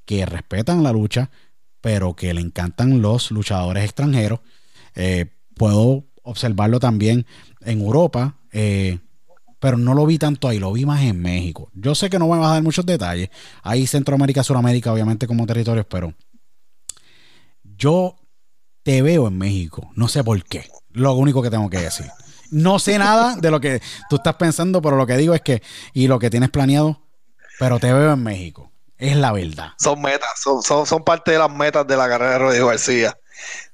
que 0.04 0.26
respetan 0.26 0.82
la 0.82 0.92
lucha, 0.92 1.30
pero 1.80 2.14
que 2.14 2.32
le 2.34 2.40
encantan 2.40 3.02
los 3.02 3.30
luchadores 3.30 3.84
extranjeros. 3.84 4.40
Eh, 4.94 5.26
puedo 5.56 6.04
observarlo 6.22 6.80
también 6.80 7.26
en 7.60 7.80
Europa, 7.80 8.36
eh, 8.52 8.98
pero 9.60 9.76
no 9.76 9.94
lo 9.94 10.06
vi 10.06 10.18
tanto 10.18 10.48
ahí, 10.48 10.58
lo 10.58 10.72
vi 10.72 10.84
más 10.84 11.02
en 11.02 11.20
México. 11.20 11.70
Yo 11.74 11.94
sé 11.94 12.10
que 12.10 12.18
no 12.18 12.26
me 12.26 12.38
vas 12.38 12.50
a 12.50 12.54
dar 12.54 12.62
muchos 12.62 12.84
detalles. 12.84 13.30
Hay 13.62 13.86
Centroamérica, 13.86 14.42
Suramérica, 14.42 14.92
obviamente 14.92 15.26
como 15.26 15.46
territorios, 15.46 15.86
pero 15.88 16.14
yo 17.62 18.16
te 18.82 19.02
veo 19.02 19.28
en 19.28 19.38
México. 19.38 19.90
No 19.94 20.08
sé 20.08 20.24
por 20.24 20.42
qué. 20.44 20.68
Lo 20.90 21.14
único 21.14 21.42
que 21.42 21.50
tengo 21.50 21.70
que 21.70 21.78
decir. 21.78 22.06
No 22.50 22.78
sé 22.78 22.98
nada 22.98 23.36
de 23.36 23.50
lo 23.50 23.60
que 23.60 23.80
tú 24.10 24.16
estás 24.16 24.34
pensando, 24.34 24.82
pero 24.82 24.96
lo 24.96 25.06
que 25.06 25.16
digo 25.16 25.32
es 25.32 25.40
que, 25.40 25.62
y 25.94 26.08
lo 26.08 26.18
que 26.18 26.28
tienes 26.28 26.50
planeado, 26.50 27.00
pero 27.58 27.78
te 27.78 27.92
veo 27.92 28.12
en 28.12 28.22
México. 28.22 28.72
Es 28.98 29.16
la 29.16 29.32
verdad. 29.32 29.70
Son 29.78 30.00
metas, 30.00 30.28
son, 30.42 30.62
son, 30.62 30.86
son 30.86 31.02
parte 31.02 31.32
de 31.32 31.38
las 31.38 31.50
metas 31.50 31.86
de 31.86 31.96
la 31.96 32.08
carrera 32.08 32.32
de 32.32 32.38
Rodrigo 32.38 32.66
García. 32.68 33.16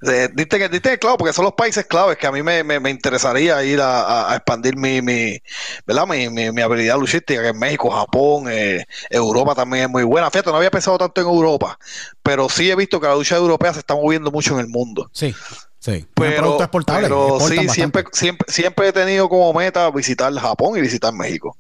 Eh, 0.03 0.29
diste 0.35 0.59
que 0.59 0.69
diste 0.69 0.91
que 0.91 0.99
claro, 0.99 1.17
porque 1.17 1.33
son 1.33 1.45
los 1.45 1.55
países 1.55 1.87
claves 1.87 2.17
que 2.17 2.27
a 2.27 2.33
mí 2.33 2.43
me, 2.43 2.63
me, 2.63 2.79
me 2.81 2.91
interesaría 2.91 3.63
ir 3.65 3.81
a, 3.83 4.35
expandir 4.35 4.77
mi, 4.77 5.03
mi, 5.03 5.39
¿verdad? 5.87 6.07
Mi, 6.07 6.29
mi, 6.29 6.51
mi 6.53 6.63
habilidad 6.63 6.99
luchística, 6.99 7.43
que 7.43 7.49
en 7.49 7.59
México, 7.59 7.91
Japón, 7.91 8.45
eh, 8.49 8.85
Europa 9.11 9.55
también 9.55 9.85
es 9.85 9.91
muy 9.91 10.05
buena. 10.05 10.31
Fíjate, 10.31 10.51
no 10.51 10.57
había 10.57 10.71
pensado 10.71 10.99
tanto 10.99 11.21
en 11.21 11.27
Europa, 11.27 11.79
pero 12.23 12.49
sí 12.49 12.71
he 12.71 12.77
visto 12.77 13.01
que 13.01 13.07
la 13.07 13.15
lucha 13.15 13.37
europea 13.37 13.73
se 13.73 13.81
está 13.81 13.95
moviendo 13.95 14.31
mucho 14.31 14.55
en 14.55 14.61
el 14.61 14.69
mundo. 14.69 15.11
Sí, 15.13 15.35
sí. 15.79 16.07
Pero, 16.15 16.59
pero 16.87 17.39
sí, 17.41 17.57
bastante. 17.57 17.73
siempre, 17.73 18.05
siempre, 18.13 18.53
siempre 18.53 18.89
he 18.89 18.93
tenido 18.93 19.29
como 19.29 19.53
meta 19.53 19.91
visitar 19.91 20.33
Japón 20.35 20.79
y 20.79 20.81
visitar 20.81 21.13
México. 21.13 21.57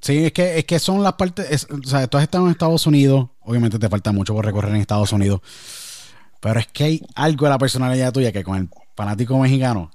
Sí, 0.00 0.24
es 0.24 0.32
que, 0.32 0.58
es 0.58 0.64
que 0.64 0.78
son 0.78 1.02
las 1.02 1.14
partes. 1.14 1.46
es- 1.50 1.66
o 1.70 1.86
sea, 1.86 2.06
tú 2.06 2.16
has 2.16 2.22
estado 2.24 2.46
en 2.46 2.52
Estados 2.52 2.86
Unidos. 2.86 3.28
Obviamente 3.40 3.78
te 3.78 3.88
falta 3.88 4.12
mucho 4.12 4.34
por 4.34 4.44
recorrer 4.44 4.74
en 4.74 4.80
Estados 4.80 5.12
Unidos. 5.12 5.40
Pero 6.40 6.58
es 6.60 6.66
que 6.68 6.84
hay 6.84 7.02
algo 7.14 7.46
de 7.46 7.50
la 7.50 7.58
personalidad 7.58 8.12
tuya 8.12 8.32
que 8.32 8.42
con 8.42 8.56
el 8.56 8.68
fanático 8.96 9.38
mexicano 9.38 9.90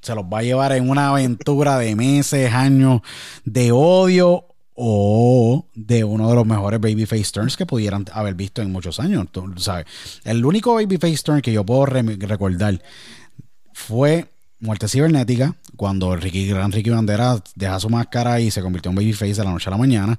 se 0.00 0.14
los 0.14 0.24
va 0.24 0.38
a 0.38 0.42
llevar 0.42 0.72
en 0.72 0.88
una 0.90 1.10
aventura 1.10 1.78
de 1.78 1.94
meses, 1.94 2.52
años 2.52 3.02
de 3.44 3.70
odio 3.72 4.46
o 4.74 5.66
de 5.74 6.02
uno 6.02 6.28
de 6.30 6.34
los 6.34 6.46
mejores 6.46 6.80
babyface 6.80 7.30
turns 7.30 7.56
que 7.56 7.66
pudieran 7.66 8.06
haber 8.12 8.34
visto 8.34 8.62
en 8.62 8.72
muchos 8.72 8.98
años. 8.98 9.26
Tú 9.30 9.52
sabes, 9.58 9.84
el 10.24 10.44
único 10.44 10.74
babyface 10.74 11.22
turn 11.22 11.40
que 11.40 11.52
yo 11.52 11.64
puedo 11.64 11.86
re- 11.86 12.02
recordar 12.18 12.82
fue 13.72 14.26
Muerte 14.60 14.88
Cibernética, 14.88 15.54
cuando 15.76 16.14
Ricky, 16.16 16.46
Gran 16.48 16.72
Ricky 16.72 16.90
Bandera 16.90 17.42
deja 17.54 17.78
su 17.80 17.90
máscara 17.90 18.40
y 18.40 18.50
se 18.50 18.62
convirtió 18.62 18.90
en 18.90 18.96
babyface 18.96 19.34
de 19.34 19.44
la 19.44 19.50
noche 19.50 19.68
a 19.68 19.72
la 19.72 19.76
mañana. 19.76 20.18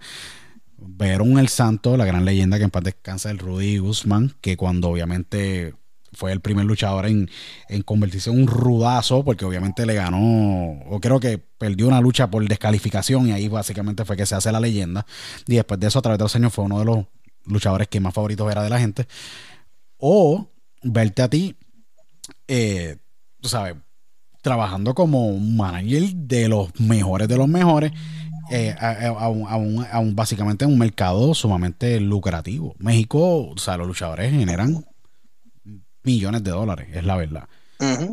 Ver 0.87 1.21
un 1.21 1.39
El 1.39 1.49
Santo, 1.49 1.97
la 1.97 2.05
gran 2.05 2.25
leyenda 2.25 2.57
que 2.57 2.65
en 2.65 2.69
paz 2.69 2.83
descansa 2.83 3.31
el 3.31 3.39
Rudy 3.39 3.77
Guzmán, 3.77 4.35
que 4.41 4.57
cuando 4.57 4.89
obviamente 4.89 5.73
fue 6.13 6.31
el 6.31 6.41
primer 6.41 6.65
luchador 6.65 7.07
en, 7.07 7.29
en, 7.69 7.81
convertirse 7.81 8.29
en 8.29 8.39
un 8.39 8.47
rudazo, 8.47 9.23
porque 9.23 9.45
obviamente 9.45 9.85
le 9.85 9.95
ganó, 9.95 10.79
o 10.87 10.99
creo 11.01 11.19
que 11.19 11.37
perdió 11.37 11.87
una 11.87 12.01
lucha 12.01 12.29
por 12.29 12.47
descalificación, 12.47 13.27
y 13.27 13.31
ahí 13.31 13.47
básicamente 13.47 14.05
fue 14.05 14.15
que 14.15 14.25
se 14.25 14.35
hace 14.35 14.51
la 14.51 14.59
leyenda. 14.59 15.05
Y 15.47 15.55
después 15.55 15.79
de 15.79 15.87
eso, 15.87 15.99
a 15.99 16.01
través 16.01 16.19
de 16.19 16.25
los 16.25 16.35
años, 16.35 16.53
fue 16.53 16.65
uno 16.65 16.79
de 16.79 16.85
los 16.85 17.05
luchadores 17.45 17.87
que 17.87 17.99
más 17.99 18.13
favoritos 18.13 18.51
era 18.51 18.63
de 18.63 18.69
la 18.69 18.79
gente. 18.79 19.07
O 19.97 20.49
verte 20.83 21.21
a 21.21 21.29
ti, 21.29 21.55
eh, 22.47 22.97
sabes, 23.41 23.75
trabajando 24.41 24.93
como 24.93 25.37
manager 25.39 26.03
de 26.15 26.49
los 26.49 26.79
mejores 26.79 27.27
de 27.27 27.37
los 27.37 27.47
mejores. 27.47 27.91
Eh, 28.51 28.75
a, 28.79 29.29
un, 29.29 29.47
a, 29.89 29.99
un, 29.99 30.15
básicamente 30.15 30.65
un 30.65 30.77
mercado 30.77 31.33
sumamente 31.33 31.99
lucrativo. 31.99 32.75
México, 32.79 33.47
o 33.47 33.57
sea, 33.57 33.77
los 33.77 33.87
luchadores 33.87 34.31
generan 34.31 34.85
millones 36.03 36.43
de 36.43 36.51
dólares, 36.51 36.89
es 36.93 37.03
la 37.03 37.15
verdad. 37.15 37.47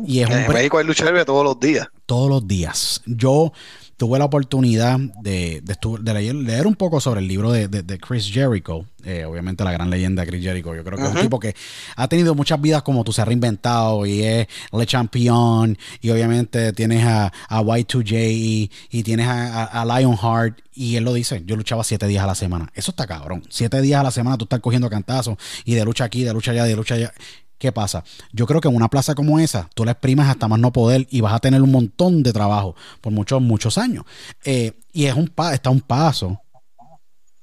Y 0.05 0.19
es 0.19 0.29
en 0.29 0.51
México 0.51 0.77
hay 0.77 0.85
lucha 0.85 1.05
libre 1.05 1.23
todos 1.23 1.45
los 1.45 1.59
días. 1.59 1.87
Todos 2.05 2.29
los 2.29 2.47
días. 2.47 3.01
Yo 3.05 3.53
tuve 4.01 4.17
la 4.17 4.25
oportunidad 4.25 4.97
de, 5.21 5.61
de, 5.61 6.33
leer, 6.33 6.65
un 6.65 6.73
poco 6.73 6.99
sobre 6.99 7.19
el 7.19 7.27
libro 7.27 7.51
de, 7.51 7.99
Chris 7.99 8.31
Jericho, 8.33 8.87
eh, 9.03 9.25
obviamente 9.25 9.63
la 9.63 9.71
gran 9.71 9.91
leyenda 9.91 10.25
Chris 10.25 10.43
Jericho. 10.43 10.73
Yo 10.73 10.83
creo 10.83 10.97
que 10.97 11.03
es 11.03 11.11
un 11.11 11.21
tipo 11.21 11.39
que 11.39 11.55
ha 11.95 12.07
tenido 12.07 12.33
muchas 12.33 12.59
vidas 12.59 12.81
como 12.81 13.03
tú, 13.03 13.13
se 13.13 13.21
ha 13.21 13.25
reinventado 13.25 14.07
y 14.07 14.23
es 14.23 14.47
Le 14.71 14.87
Champion, 14.87 15.77
y 16.01 16.09
obviamente 16.09 16.73
tienes 16.73 17.05
a, 17.05 17.31
Y2J 17.51 18.69
y, 18.89 19.03
tienes 19.03 19.27
a, 19.27 19.65
a, 19.65 19.85
Lionheart, 19.85 20.57
y 20.73 20.95
él 20.95 21.03
lo 21.03 21.13
dice: 21.13 21.43
Yo 21.45 21.55
luchaba 21.55 21.83
siete 21.83 22.07
días 22.07 22.23
a 22.23 22.27
la 22.27 22.33
semana. 22.33 22.71
Eso 22.73 22.89
está 22.89 23.05
cabrón. 23.05 23.43
Siete 23.51 23.81
días 23.81 23.99
a 23.99 24.03
la 24.03 24.09
semana 24.09 24.35
tú 24.35 24.45
estás 24.45 24.61
cogiendo 24.61 24.89
cantazos 24.89 25.37
y 25.63 25.75
de 25.75 25.85
lucha 25.85 26.05
aquí, 26.05 26.23
de 26.23 26.33
lucha 26.33 26.53
allá, 26.53 26.63
de 26.63 26.75
lucha 26.75 26.95
allá. 26.95 27.13
¿Qué 27.61 27.71
pasa? 27.71 28.03
Yo 28.33 28.47
creo 28.47 28.59
que 28.59 28.67
en 28.69 28.75
una 28.75 28.89
plaza 28.89 29.13
como 29.13 29.37
esa, 29.37 29.69
tú 29.75 29.85
la 29.85 29.91
exprimas 29.91 30.27
hasta 30.27 30.47
más 30.47 30.59
no 30.59 30.73
poder 30.73 31.05
y 31.11 31.21
vas 31.21 31.31
a 31.31 31.37
tener 31.37 31.61
un 31.61 31.69
montón 31.69 32.23
de 32.23 32.33
trabajo 32.33 32.75
por 33.01 33.13
muchos, 33.13 33.39
muchos 33.39 33.77
años. 33.77 34.03
Eh, 34.43 34.79
y 34.91 35.05
es 35.05 35.13
un 35.13 35.31
está 35.53 35.69
un 35.69 35.81
paso 35.81 36.41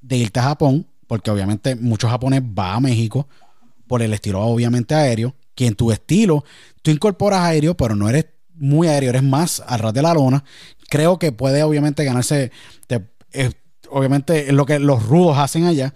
de 0.01 0.17
irte 0.17 0.41
a 0.41 0.43
Japón, 0.43 0.89
porque 1.07 1.31
obviamente 1.31 1.77
muchos 1.77 2.11
japoneses 2.11 2.45
van 2.53 2.75
a 2.75 2.81
México 2.81 3.29
por 3.87 4.03
el 4.03 4.13
estilo 4.13 4.41
obviamente 4.41 4.93
aéreo, 4.93 5.37
que 5.55 5.69
en 5.69 5.77
tu 5.77 5.93
estilo 5.93 6.43
tú 6.83 6.91
incorporas 6.91 7.43
aéreo, 7.43 7.77
pero 7.77 7.95
no 7.95 8.09
eres 8.09 8.27
muy 8.57 8.89
aéreo, 8.89 9.11
eres 9.11 9.23
más 9.23 9.63
al 9.69 9.79
ras 9.79 9.95
de 9.95 10.03
la 10.03 10.15
lona. 10.15 10.43
Creo 10.89 11.21
que 11.21 11.31
puede 11.31 11.63
obviamente 11.63 12.03
ganarse, 12.03 12.51
obviamente 13.89 14.49
es 14.49 14.53
lo 14.53 14.67
que 14.67 14.81
los 14.81 15.01
rudos 15.01 15.39
hacen 15.39 15.67
allá, 15.67 15.95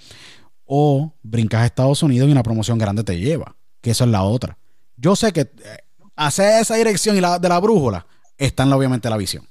o 0.65 1.13
brincas 1.25 1.63
a 1.63 1.67
Estados 1.67 2.05
Unidos 2.05 2.29
y 2.29 2.31
una 2.31 2.45
promoción 2.45 2.79
grande 2.79 3.03
te 3.03 3.19
lleva 3.19 3.57
que 3.83 3.91
eso 3.91 4.05
es 4.05 4.11
la 4.11 4.23
otra. 4.23 4.57
Yo 4.97 5.15
sé 5.17 5.33
que 5.33 5.41
eh, 5.43 5.79
hacer 6.17 6.63
esa 6.63 6.77
dirección 6.77 7.17
y 7.17 7.21
la 7.21 7.39
de 7.39 7.49
la 7.49 7.61
brújula 7.61 8.07
está 8.39 8.63
en 8.63 8.73
obviamente 8.73 9.11
la 9.11 9.19
visión 9.19 9.47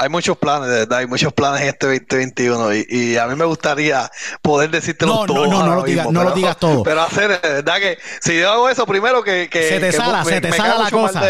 hay 0.00 0.08
muchos 0.08 0.38
planes, 0.38 0.68
de 0.70 0.76
verdad, 0.78 0.98
hay 1.00 1.06
muchos 1.06 1.30
planes 1.34 1.60
en 1.60 1.68
este 1.68 1.86
2021 1.86 2.74
y, 2.74 2.86
y 2.88 3.16
a 3.18 3.26
mí 3.26 3.34
me 3.34 3.44
gustaría 3.44 4.10
poder 4.40 4.70
decírtelo 4.70 5.26
todo. 5.26 5.46
No, 5.46 5.52
no, 5.52 5.66
no, 5.66 5.74
lo 5.74 5.82
digas, 5.82 6.10
no 6.10 6.24
lo 6.24 6.30
digas 6.32 6.56
todo. 6.56 6.82
Pero 6.84 7.02
hacer, 7.02 7.38
de 7.40 7.48
verdad 7.48 7.78
que 7.78 7.98
si 8.20 8.38
yo 8.38 8.50
hago 8.50 8.70
eso, 8.70 8.86
primero 8.86 9.22
que. 9.22 9.48
que 9.50 9.68
se 9.68 9.78
te 9.78 9.92
sala, 9.92 10.24
se 10.24 10.40
te 10.40 10.52
sala 10.52 10.78
la 10.78 10.90
cosa. 10.90 11.22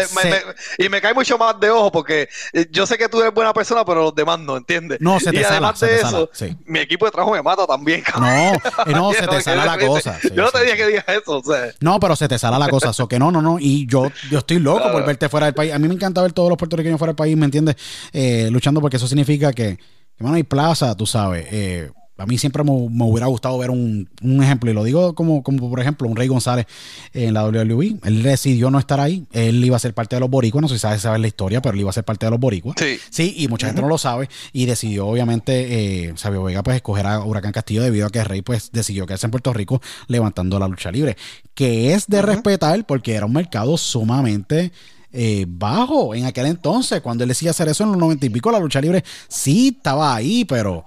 y 0.77 0.87
me 0.87 1.01
cae 1.01 1.13
mucho 1.13 1.37
más 1.37 1.59
de 1.59 1.69
ojo 1.69 1.91
porque 1.91 2.29
eh, 2.53 2.65
yo 2.71 2.85
sé 2.85 2.97
que 2.97 3.09
tú 3.09 3.19
eres 3.19 3.33
buena 3.33 3.53
persona, 3.53 3.83
pero 3.83 4.03
los 4.03 4.15
demás 4.15 4.39
no, 4.39 4.55
¿entiendes? 4.55 4.99
No, 5.01 5.19
se 5.19 5.31
te 5.31 5.41
y 5.41 5.43
además 5.43 5.77
de 5.81 5.95
eso, 5.97 6.29
mi 6.65 6.79
equipo 6.79 7.05
de 7.05 7.11
trabajo 7.11 7.33
me 7.33 7.41
mata 7.41 7.67
también, 7.67 8.01
cabrón. 8.01 8.29
No, 8.31 8.53
eh, 8.85 8.93
no, 8.93 9.11
se 9.11 9.27
te 9.27 9.41
sala 9.41 9.65
la 9.65 9.77
cosa. 9.77 10.17
yo 10.33 10.43
no 10.43 10.49
te 10.49 10.63
dije 10.63 10.77
que 10.77 10.87
digas 10.87 11.05
eso, 11.09 11.39
o 11.39 11.43
sea. 11.43 11.73
No, 11.81 11.99
pero 11.99 12.15
se 12.15 12.29
te 12.29 12.39
sala 12.39 12.57
la 12.57 12.69
cosa. 12.69 12.91
eso 12.91 13.07
que 13.09 13.19
no, 13.19 13.31
no, 13.31 13.41
no. 13.41 13.57
Y 13.59 13.85
yo, 13.85 14.09
yo 14.29 14.39
estoy 14.39 14.59
loco 14.59 14.89
por 14.93 15.05
verte 15.05 15.27
fuera 15.27 15.47
del 15.47 15.55
país. 15.55 15.73
A 15.73 15.79
mí 15.79 15.89
me 15.89 15.93
encanta 15.93 16.21
ver 16.21 16.31
todos 16.31 16.47
los 16.47 16.57
puertorriqueños 16.57 16.97
fuera 16.97 17.11
del 17.11 17.17
país, 17.17 17.35
¿me 17.35 17.45
entiendes? 17.45 17.75
Eh, 18.13 18.49
luchando 18.61 18.79
porque 18.79 18.97
eso 18.97 19.07
significa 19.07 19.51
que, 19.51 19.77
que 20.17 20.27
hay 20.27 20.43
plaza, 20.43 20.95
tú 20.95 21.07
sabes. 21.07 21.47
Eh, 21.51 21.89
a 22.17 22.27
mí 22.27 22.37
siempre 22.37 22.63
me, 22.63 22.71
hubiera 22.71 23.25
gustado 23.25 23.57
ver 23.57 23.71
un, 23.71 24.07
ejemplo, 24.43 24.69
y 24.69 24.75
lo 24.75 24.83
digo 24.83 25.15
como, 25.15 25.41
como 25.41 25.67
por 25.67 25.79
ejemplo 25.79 26.07
un 26.07 26.15
Rey 26.15 26.27
González 26.27 26.67
en 27.13 27.33
la 27.33 27.43
WWE. 27.43 27.97
Él 28.03 28.21
decidió 28.21 28.69
no 28.69 28.77
estar 28.77 28.99
ahí. 28.99 29.25
Él 29.31 29.65
iba 29.65 29.75
a 29.75 29.79
ser 29.79 29.95
parte 29.95 30.15
de 30.15 30.19
los 30.19 30.29
boricuas. 30.29 30.61
No 30.61 30.67
sé 30.67 30.75
si 30.75 30.81
sabes 30.81 31.01
saber 31.01 31.19
la 31.19 31.27
historia, 31.27 31.63
pero 31.63 31.73
él 31.73 31.79
iba 31.79 31.89
a 31.89 31.93
ser 31.93 32.03
parte 32.03 32.27
de 32.27 32.29
los 32.29 32.39
boricuas. 32.39 32.75
Sí. 32.77 32.99
Sí, 33.09 33.33
y 33.37 33.47
mucha 33.47 33.65
gente 33.65 33.81
no 33.81 33.87
lo 33.87 33.97
sabe. 33.97 34.29
Y 34.53 34.67
decidió, 34.67 35.07
obviamente, 35.07 36.09
eh, 36.09 36.13
Sabio 36.15 36.43
Vega, 36.43 36.61
pues 36.61 36.75
escoger 36.75 37.07
a 37.07 37.21
Huracán 37.21 37.53
Castillo 37.53 37.81
debido 37.81 38.05
a 38.05 38.11
que 38.11 38.23
Rey, 38.23 38.43
pues 38.43 38.71
decidió 38.71 39.07
quedarse 39.07 39.25
en 39.25 39.31
Puerto 39.31 39.51
Rico 39.51 39.81
levantando 40.07 40.59
la 40.59 40.67
lucha 40.67 40.91
libre. 40.91 41.17
Que 41.55 41.93
es 41.95 42.05
de 42.05 42.21
respetar 42.21 42.85
porque 42.85 43.15
era 43.15 43.25
un 43.25 43.33
mercado 43.33 43.77
sumamente 43.79 44.71
eh, 45.13 45.45
bajo 45.47 46.15
en 46.15 46.25
aquel 46.25 46.45
entonces. 46.45 47.01
Cuando 47.01 47.23
él 47.23 47.29
decía 47.29 47.51
hacer 47.51 47.67
eso 47.67 47.83
en 47.83 47.91
los 47.91 47.99
noventa 47.99 48.25
y 48.25 48.29
pico, 48.29 48.51
la 48.51 48.59
lucha 48.59 48.81
libre 48.81 49.03
sí 49.27 49.75
estaba 49.77 50.15
ahí, 50.15 50.45
pero 50.45 50.85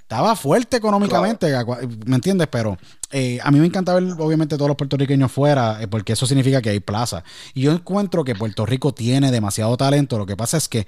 estaba 0.00 0.34
fuerte 0.36 0.78
económicamente, 0.78 1.52
¿me 2.06 2.16
entiendes? 2.16 2.48
Pero 2.50 2.78
eh, 3.10 3.38
a 3.42 3.50
mí 3.50 3.60
me 3.60 3.66
encanta 3.66 3.94
ver, 3.94 4.04
obviamente, 4.18 4.56
todos 4.56 4.68
los 4.68 4.76
puertorriqueños 4.76 5.30
fuera, 5.30 5.82
eh, 5.82 5.88
porque 5.88 6.14
eso 6.14 6.26
significa 6.26 6.62
que 6.62 6.70
hay 6.70 6.80
plaza. 6.80 7.24
Y 7.52 7.62
yo 7.62 7.72
encuentro 7.72 8.24
que 8.24 8.34
Puerto 8.34 8.64
Rico 8.64 8.94
tiene 8.94 9.30
demasiado 9.30 9.76
talento. 9.76 10.16
Lo 10.16 10.24
que 10.24 10.36
pasa 10.36 10.56
es 10.56 10.68
que 10.68 10.86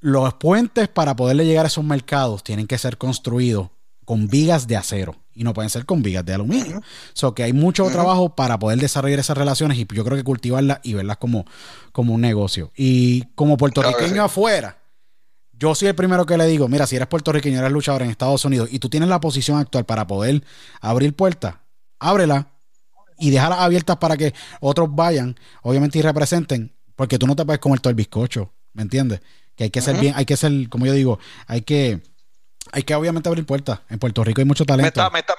los 0.00 0.34
puentes 0.34 0.88
para 0.88 1.16
poderle 1.16 1.46
llegar 1.46 1.64
a 1.64 1.68
esos 1.68 1.84
mercados 1.84 2.44
tienen 2.44 2.66
que 2.66 2.76
ser 2.76 2.98
construidos 2.98 3.70
con 4.04 4.28
vigas 4.28 4.66
de 4.66 4.76
acero 4.76 5.16
y 5.36 5.44
no 5.44 5.52
pueden 5.52 5.70
ser 5.70 5.84
con 5.84 6.02
vigas 6.02 6.24
de 6.24 6.34
aluminio. 6.34 6.82
So 7.12 7.34
que 7.34 7.42
hay 7.42 7.52
mucho 7.52 7.84
trabajo 7.90 8.34
para 8.34 8.58
poder 8.58 8.78
desarrollar 8.78 9.18
esas 9.18 9.36
relaciones 9.36 9.78
y 9.78 9.86
yo 9.92 10.04
creo 10.04 10.16
que 10.16 10.24
cultivarlas 10.24 10.80
y 10.82 10.94
verlas 10.94 11.18
como, 11.18 11.44
como 11.92 12.14
un 12.14 12.22
negocio. 12.22 12.72
Y 12.74 13.24
como 13.34 13.56
puertorriqueño 13.56 14.24
afuera, 14.24 14.78
yo 15.52 15.74
soy 15.74 15.88
el 15.88 15.94
primero 15.94 16.24
que 16.26 16.38
le 16.38 16.46
digo, 16.46 16.68
mira, 16.68 16.86
si 16.86 16.96
eres 16.96 17.08
puertorriqueño, 17.08 17.58
eres 17.58 17.70
luchador 17.70 18.02
en 18.02 18.10
Estados 18.10 18.44
Unidos 18.44 18.68
y 18.72 18.78
tú 18.78 18.88
tienes 18.88 19.08
la 19.08 19.20
posición 19.20 19.58
actual 19.58 19.84
para 19.84 20.06
poder 20.06 20.42
abrir 20.80 21.14
puertas, 21.14 21.56
ábrela 21.98 22.48
y 23.18 23.30
dejarlas 23.30 23.60
abiertas 23.60 23.96
para 23.98 24.16
que 24.16 24.34
otros 24.60 24.88
vayan, 24.94 25.36
obviamente, 25.62 25.98
y 25.98 26.02
representen, 26.02 26.74
porque 26.94 27.18
tú 27.18 27.26
no 27.26 27.36
te 27.36 27.44
puedes 27.44 27.60
comer 27.60 27.80
todo 27.80 27.90
el 27.90 27.96
bizcocho, 27.96 28.52
¿me 28.72 28.82
entiendes? 28.82 29.20
Que 29.54 29.64
hay 29.64 29.70
que 29.70 29.80
ser 29.80 29.98
bien, 29.98 30.14
hay 30.16 30.26
que 30.26 30.36
ser, 30.36 30.68
como 30.68 30.86
yo 30.86 30.92
digo, 30.92 31.18
hay 31.46 31.62
que 31.62 32.02
hay 32.72 32.82
que 32.82 32.94
obviamente 32.94 33.28
abrir 33.28 33.46
puertas. 33.46 33.80
En 33.88 33.98
Puerto 33.98 34.24
Rico 34.24 34.40
hay 34.40 34.44
mucho 34.44 34.64
talento. 34.64 34.84
Me 34.84 34.88
está, 34.88 35.10
me 35.10 35.20
está, 35.20 35.34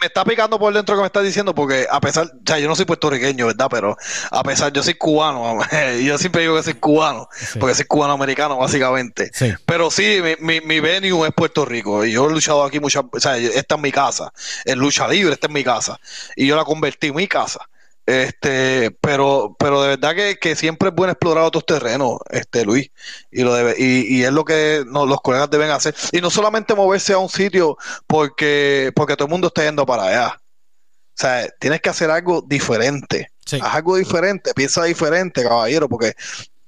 me, 0.00 0.06
está 0.06 0.24
picando 0.24 0.58
por 0.58 0.72
dentro 0.72 0.94
que 0.96 1.00
me 1.00 1.06
estás 1.06 1.24
diciendo, 1.24 1.54
porque 1.54 1.86
a 1.90 2.00
pesar, 2.00 2.26
o 2.26 2.40
sea, 2.44 2.58
yo 2.58 2.68
no 2.68 2.76
soy 2.76 2.84
puertorriqueño, 2.84 3.46
¿verdad? 3.46 3.68
Pero 3.70 3.96
a 4.30 4.42
pesar, 4.42 4.72
yo 4.72 4.82
soy 4.82 4.94
cubano, 4.94 5.58
yo 6.02 6.18
siempre 6.18 6.42
digo 6.42 6.56
que 6.56 6.62
soy 6.62 6.74
cubano, 6.74 7.28
porque 7.58 7.74
soy 7.74 7.84
cubano-americano, 7.86 8.56
básicamente. 8.56 9.30
Pero 9.66 9.90
sí, 9.90 10.20
mi, 10.40 10.60
mi, 10.60 10.80
venue 10.80 11.28
es 11.28 11.34
Puerto 11.34 11.64
Rico, 11.64 12.04
y 12.04 12.12
yo 12.12 12.28
he 12.28 12.32
luchado 12.32 12.64
aquí 12.64 12.80
muchas, 12.80 13.04
o 13.10 13.20
sea, 13.20 13.36
esta 13.36 13.74
es 13.74 13.80
mi 13.80 13.92
casa, 13.92 14.32
es 14.64 14.76
lucha 14.76 15.08
libre, 15.08 15.34
esta 15.34 15.46
es 15.46 15.52
mi 15.52 15.64
casa, 15.64 15.98
y 16.36 16.46
yo 16.46 16.56
la 16.56 16.64
convertí 16.64 17.08
en 17.08 17.16
mi 17.16 17.28
casa. 17.28 17.69
Este, 18.10 18.90
pero, 19.00 19.54
pero 19.56 19.82
de 19.82 19.96
verdad 19.96 20.16
que, 20.40 20.56
siempre 20.56 20.88
es 20.88 20.94
bueno 20.96 21.12
explorar 21.12 21.44
otros 21.44 21.64
terrenos, 21.64 22.18
este 22.30 22.64
Luis, 22.64 22.90
y 23.30 23.44
lo 23.44 23.54
debe, 23.54 23.76
y, 23.78 24.24
es 24.24 24.32
lo 24.32 24.44
que 24.44 24.84
los 24.84 25.20
colegas 25.20 25.48
deben 25.48 25.70
hacer. 25.70 25.94
Y 26.10 26.20
no 26.20 26.28
solamente 26.28 26.74
moverse 26.74 27.12
a 27.12 27.18
un 27.18 27.28
sitio 27.28 27.78
porque, 28.08 28.90
porque 28.96 29.14
todo 29.14 29.26
el 29.26 29.30
mundo 29.30 29.46
está 29.46 29.62
yendo 29.62 29.86
para 29.86 30.06
allá. 30.06 30.40
O 30.40 31.14
sea, 31.14 31.48
tienes 31.60 31.80
que 31.82 31.90
hacer 31.90 32.10
algo 32.10 32.42
diferente. 32.42 33.30
Haz 33.62 33.76
algo 33.76 33.94
diferente, 33.94 34.54
piensa 34.54 34.82
diferente, 34.82 35.44
caballero, 35.44 35.88
porque 35.88 36.14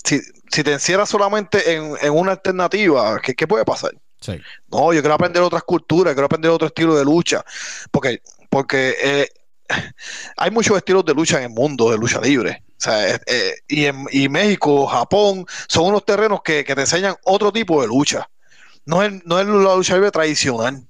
si, 0.04 0.20
si 0.48 0.62
te 0.62 0.72
encierras 0.74 1.08
solamente 1.08 1.74
en, 1.74 2.12
una 2.12 2.32
alternativa, 2.32 3.20
¿qué, 3.20 3.34
¿qué, 3.34 3.48
puede 3.48 3.64
pasar? 3.64 3.90
No, 4.70 4.92
yo 4.92 5.00
quiero 5.00 5.14
aprender 5.14 5.42
otras 5.42 5.64
culturas, 5.64 6.14
quiero 6.14 6.26
aprender 6.26 6.52
otro 6.52 6.68
estilo 6.68 6.94
de 6.94 7.04
lucha, 7.04 7.44
porque, 7.90 8.22
porque 8.48 8.94
eh, 9.02 9.28
hay 10.36 10.50
muchos 10.50 10.76
estilos 10.76 11.04
de 11.04 11.14
lucha 11.14 11.38
en 11.38 11.44
el 11.44 11.50
mundo 11.50 11.90
de 11.90 11.98
lucha 11.98 12.20
libre. 12.20 12.62
Eh, 13.26 13.54
y, 13.68 13.84
en, 13.84 14.32
México, 14.32 14.86
Japón, 14.86 15.46
son 15.68 15.86
unos 15.86 16.04
terrenos 16.04 16.42
que, 16.42 16.64
te 16.64 16.72
enseñan 16.72 17.14
otro 17.24 17.52
tipo 17.52 17.80
de 17.80 17.86
lucha. 17.86 18.28
No 18.84 19.02
es, 19.02 19.24
no 19.24 19.38
es 19.38 19.46
la 19.46 19.76
lucha 19.76 19.94
libre 19.94 20.10
tradicional. 20.10 20.82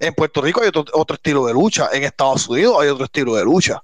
En 0.00 0.14
Puerto 0.14 0.42
Rico 0.42 0.60
hay 0.60 0.68
otro, 0.68 1.14
estilo 1.14 1.46
de 1.46 1.52
lucha. 1.52 1.88
En 1.92 2.02
Estados 2.02 2.48
Unidos 2.48 2.76
hay 2.80 2.88
otro 2.88 3.04
estilo 3.04 3.36
de 3.36 3.44
lucha. 3.44 3.82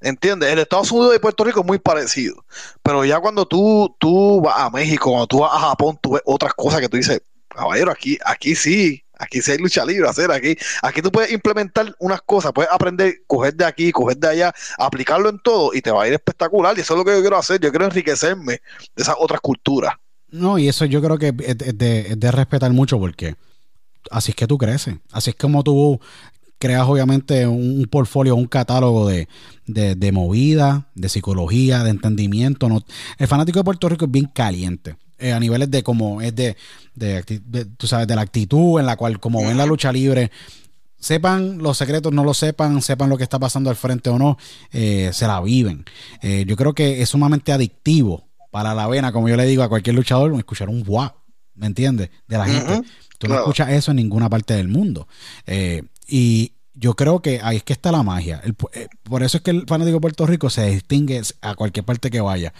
¿Entiendes? 0.00 0.50
En 0.50 0.58
Estados 0.58 0.90
Unidos 0.90 1.16
y 1.16 1.18
Puerto 1.18 1.44
Rico 1.44 1.60
es 1.60 1.66
muy 1.66 1.78
parecido. 1.78 2.44
Pero 2.82 3.04
ya 3.04 3.20
cuando 3.20 3.46
tú, 3.46 3.94
tú 3.98 4.40
vas 4.40 4.58
a 4.58 4.70
México, 4.70 5.10
cuando 5.10 5.26
tú 5.26 5.38
vas 5.40 5.52
a 5.54 5.68
Japón, 5.68 5.98
tú 6.02 6.12
ves 6.12 6.22
otras 6.24 6.52
cosas 6.54 6.80
que 6.80 6.88
tú 6.88 6.96
dices, 6.96 7.22
caballero, 7.48 7.90
aquí, 7.90 8.18
aquí 8.24 8.54
sí, 8.54 9.04
Aquí 9.18 9.40
sí 9.40 9.52
hay 9.52 9.58
lucha 9.58 9.84
libre, 9.84 10.08
hacer 10.08 10.30
aquí. 10.30 10.56
Aquí 10.82 11.00
tú 11.00 11.10
puedes 11.10 11.32
implementar 11.32 11.94
unas 11.98 12.20
cosas, 12.22 12.52
puedes 12.52 12.70
aprender, 12.70 13.22
coger 13.26 13.54
de 13.54 13.64
aquí, 13.64 13.90
coger 13.92 14.18
de 14.18 14.28
allá, 14.28 14.54
aplicarlo 14.78 15.28
en 15.28 15.38
todo 15.38 15.72
y 15.74 15.80
te 15.80 15.90
va 15.90 16.04
a 16.04 16.08
ir 16.08 16.14
espectacular. 16.14 16.76
Y 16.76 16.82
eso 16.82 16.94
es 16.94 16.98
lo 16.98 17.04
que 17.04 17.12
yo 17.12 17.20
quiero 17.20 17.36
hacer. 17.36 17.60
Yo 17.60 17.70
quiero 17.70 17.86
enriquecerme 17.86 18.60
de 18.94 19.02
esas 19.02 19.16
otras 19.18 19.40
culturas. 19.40 19.94
No, 20.30 20.58
y 20.58 20.68
eso 20.68 20.84
yo 20.84 21.00
creo 21.00 21.18
que 21.18 21.34
es 21.38 21.78
de, 21.78 22.30
respetar 22.30 22.72
mucho 22.72 22.98
porque 22.98 23.36
así 24.10 24.32
es 24.32 24.36
que 24.36 24.46
tú 24.46 24.58
creces. 24.58 24.96
Así 25.12 25.30
es 25.30 25.36
como 25.36 25.62
tú 25.62 25.98
creas 26.58 26.86
obviamente 26.86 27.46
un, 27.46 27.86
portfolio, 27.90 28.34
un 28.34 28.46
catálogo 28.46 29.08
de, 29.08 29.28
de, 29.66 30.12
movida, 30.12 30.88
de 30.94 31.08
psicología, 31.08 31.84
de 31.84 31.90
entendimiento. 31.90 32.68
¿no? 32.68 32.82
El 33.18 33.28
fanático 33.28 33.60
de 33.60 33.64
Puerto 33.64 33.88
Rico 33.88 34.04
es 34.04 34.10
bien 34.10 34.26
caliente. 34.26 34.96
Eh, 35.18 35.32
a 35.32 35.40
niveles 35.40 35.70
de 35.70 35.82
como 35.82 36.20
es 36.20 36.34
de, 36.34 36.56
de, 36.94 37.22
tú 37.78 37.86
sabes, 37.86 38.06
de 38.06 38.14
la 38.14 38.20
actitud 38.20 38.78
en 38.78 38.84
la 38.84 38.96
cual 38.96 39.18
como 39.18 39.42
ven 39.42 39.56
la 39.56 39.64
lucha 39.64 39.90
libre, 39.90 40.30
sepan 40.98 41.58
los 41.58 41.78
secretos, 41.78 42.12
no 42.12 42.22
lo 42.22 42.34
sepan, 42.34 42.82
sepan 42.82 43.08
lo 43.08 43.16
que 43.16 43.22
está 43.22 43.38
pasando 43.38 43.70
al 43.70 43.76
frente 43.76 44.10
o 44.10 44.18
no, 44.18 44.36
eh, 44.72 45.10
se 45.12 45.26
la 45.26 45.40
viven. 45.40 45.84
Eh, 46.20 46.44
yo 46.46 46.56
creo 46.56 46.74
que 46.74 47.00
es 47.00 47.08
sumamente 47.08 47.52
adictivo 47.52 48.28
para 48.50 48.74
la 48.74 48.86
vena, 48.88 49.12
como 49.12 49.28
yo 49.28 49.36
le 49.36 49.46
digo 49.46 49.62
a 49.62 49.68
cualquier 49.68 49.96
luchador, 49.96 50.34
escuchar 50.34 50.68
un 50.68 50.82
guau, 50.82 51.12
¿me 51.54 51.66
entiendes? 51.66 52.10
De 52.26 52.38
la 52.38 52.46
gente. 52.46 52.82
Tú 53.18 53.28
no 53.28 53.36
escuchas 53.36 53.70
eso 53.70 53.92
en 53.92 53.96
ninguna 53.96 54.28
parte 54.28 54.54
del 54.54 54.68
mundo. 54.68 55.08
Eh, 55.46 55.82
y 56.06 56.52
yo 56.78 56.94
creo 56.94 57.20
que 57.20 57.40
ahí 57.42 57.56
es 57.56 57.62
que 57.62 57.72
está 57.72 57.90
la 57.90 58.02
magia. 58.02 58.42
por 59.02 59.22
eso 59.22 59.38
es 59.38 59.42
que 59.42 59.50
el 59.50 59.66
fanático 59.66 59.96
de 59.96 60.00
Puerto 60.00 60.26
Rico 60.26 60.50
se 60.50 60.70
distingue 60.70 61.22
a 61.40 61.54
cualquier 61.54 61.84
parte 61.84 62.10
que 62.10 62.20
vaya. 62.20 62.52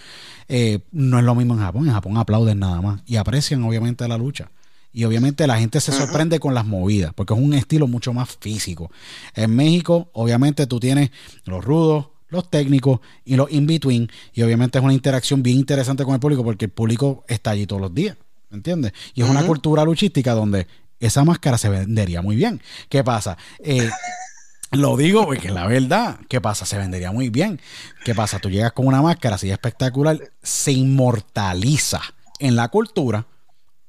no 0.91 1.19
es 1.19 1.25
lo 1.25 1.35
mismo 1.35 1.53
en 1.53 1.59
Japón. 1.59 1.87
En 1.87 1.93
Japón 1.93 2.17
aplauden 2.17 2.59
nada 2.59 2.81
más 2.81 3.01
y 3.05 3.17
aprecian 3.17 3.63
obviamente 3.63 4.07
la 4.07 4.17
lucha. 4.17 4.49
Y 4.93 5.03
obviamente 5.03 5.45
la 5.45 5.59
gente 5.59 5.79
se 5.79 5.91
sorprende 5.91 6.39
con 6.39 6.55
las 6.55 6.65
movidas, 6.65 7.13
porque 7.13 7.33
es 7.33 7.39
un 7.39 7.53
estilo 7.53 7.87
mucho 7.87 8.13
más 8.13 8.35
físico. 8.39 8.89
En 9.35 9.55
México, 9.55 10.09
obviamente 10.13 10.65
tú 10.65 10.79
tienes 10.79 11.11
los 11.45 11.63
rudos, 11.63 12.07
los 12.29 12.49
técnicos 12.49 12.99
y 13.23 13.35
los 13.35 13.51
in-between. 13.51 14.09
Y 14.33 14.41
obviamente 14.41 14.79
es 14.79 14.83
una 14.83 14.93
interacción 14.93 15.43
bien 15.43 15.57
interesante 15.57 16.03
con 16.03 16.15
el 16.15 16.19
público, 16.19 16.43
porque 16.43 16.65
el 16.65 16.71
público 16.71 17.23
está 17.27 17.51
allí 17.51 17.67
todos 17.67 17.81
los 17.81 17.93
días. 17.93 18.17
¿Me 18.49 18.57
entiendes? 18.57 18.93
Y 19.13 19.21
es 19.21 19.29
una 19.29 19.45
cultura 19.45 19.83
luchística 19.83 20.33
donde 20.33 20.65
esa 20.99 21.23
máscara 21.23 21.57
se 21.57 21.69
vendería 21.69 22.21
muy 22.21 22.35
bien. 22.35 22.61
¿Qué 22.89 23.03
pasa? 23.03 23.37
Eh, 23.59 23.89
lo 24.71 24.97
digo 24.97 25.25
porque 25.25 25.49
la 25.49 25.67
verdad, 25.67 26.19
¿qué 26.29 26.41
pasa? 26.41 26.65
Se 26.65 26.77
vendería 26.77 27.11
muy 27.11 27.29
bien. 27.29 27.61
¿Qué 28.03 28.15
pasa? 28.15 28.39
Tú 28.39 28.49
llegas 28.49 28.73
con 28.73 28.87
una 28.87 29.01
máscara 29.01 29.35
así 29.35 29.49
espectacular, 29.49 30.19
se 30.41 30.71
inmortaliza 30.71 32.01
en 32.39 32.55
la 32.55 32.67
cultura 32.69 33.25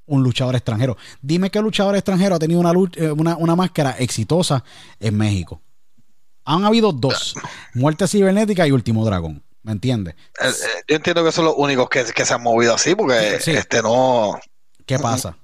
un 0.07 0.23
luchador 0.23 0.57
extranjero. 0.57 0.97
Dime 1.21 1.51
qué 1.51 1.61
luchador 1.61 1.95
extranjero 1.95 2.35
ha 2.35 2.39
tenido 2.39 2.63
eh, 2.97 3.11
una, 3.13 3.37
una, 3.37 3.57
máscara 3.57 3.93
exitosa 3.99 4.65
en 4.99 5.17
México. 5.17 5.61
Han 6.45 6.65
habido 6.65 6.93
dos: 6.93 7.35
Muerte 7.75 8.09
Cibernética 8.09 8.67
y 8.67 8.73
Último 8.73 9.05
Dragón. 9.05 9.45
¿Me 9.63 9.73
entiendes? 9.73 10.15
Eh, 10.41 10.49
eh, 10.49 10.83
yo 10.89 10.97
entiendo 10.97 11.23
que 11.25 11.33
son 11.33 11.45
los 11.45 11.55
únicos 11.57 11.89
que, 11.91 12.05
se 12.05 12.35
han 12.35 12.43
movido 12.43 12.75
así, 12.75 12.95
porque 12.95 13.35
este 13.35 13.83
no. 13.83 14.39
¿Qué 14.87 14.99
pasa? 14.99 15.37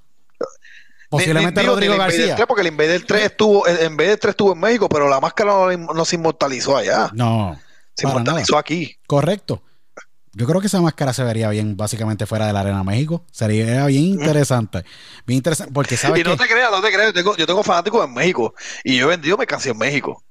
Posiblemente 1.18 1.62
Rodrigo 1.62 1.96
García. 1.96 2.36
porque 2.46 2.62
el 2.62 2.68
Invader 2.68 3.04
3 3.04 3.24
estuvo, 3.24 3.66
en 3.66 3.96
3 3.96 4.18
estuvo 4.24 4.52
en 4.52 4.60
México, 4.60 4.88
pero 4.88 5.08
la 5.08 5.20
máscara 5.20 5.76
no, 5.76 6.04
se 6.04 6.16
inmortalizó 6.16 6.76
allá. 6.76 7.10
No. 7.12 7.58
Se 7.94 8.06
inmortalizó 8.06 8.58
aquí. 8.58 8.96
Correcto. 9.06 9.62
Yo 10.36 10.46
creo 10.46 10.60
que 10.60 10.66
esa 10.66 10.80
máscara 10.80 11.12
se 11.12 11.22
vería 11.22 11.48
bien 11.48 11.76
básicamente 11.76 12.26
fuera 12.26 12.46
de 12.46 12.52
la 12.52 12.60
Arena 12.60 12.82
México. 12.82 13.24
Sería 13.30 13.86
bien 13.86 14.02
interesante. 14.02 14.84
Bien 15.26 15.36
interesante. 15.36 15.72
Porque 15.72 15.96
sabes 15.96 16.20
Y 16.20 16.24
no 16.24 16.36
te 16.36 16.48
creas, 16.48 16.70
no 16.72 16.80
te 16.80 16.92
creas. 16.92 17.06
Yo 17.06 17.12
tengo, 17.12 17.36
yo 17.36 17.46
tengo 17.46 17.62
fanáticos 17.62 18.04
en 18.04 18.12
México. 18.12 18.52
Y 18.82 18.96
yo 18.96 19.06
he 19.06 19.08
vendido 19.10 19.36
canción 19.36 19.74
en 19.74 19.78
México. 19.78 20.24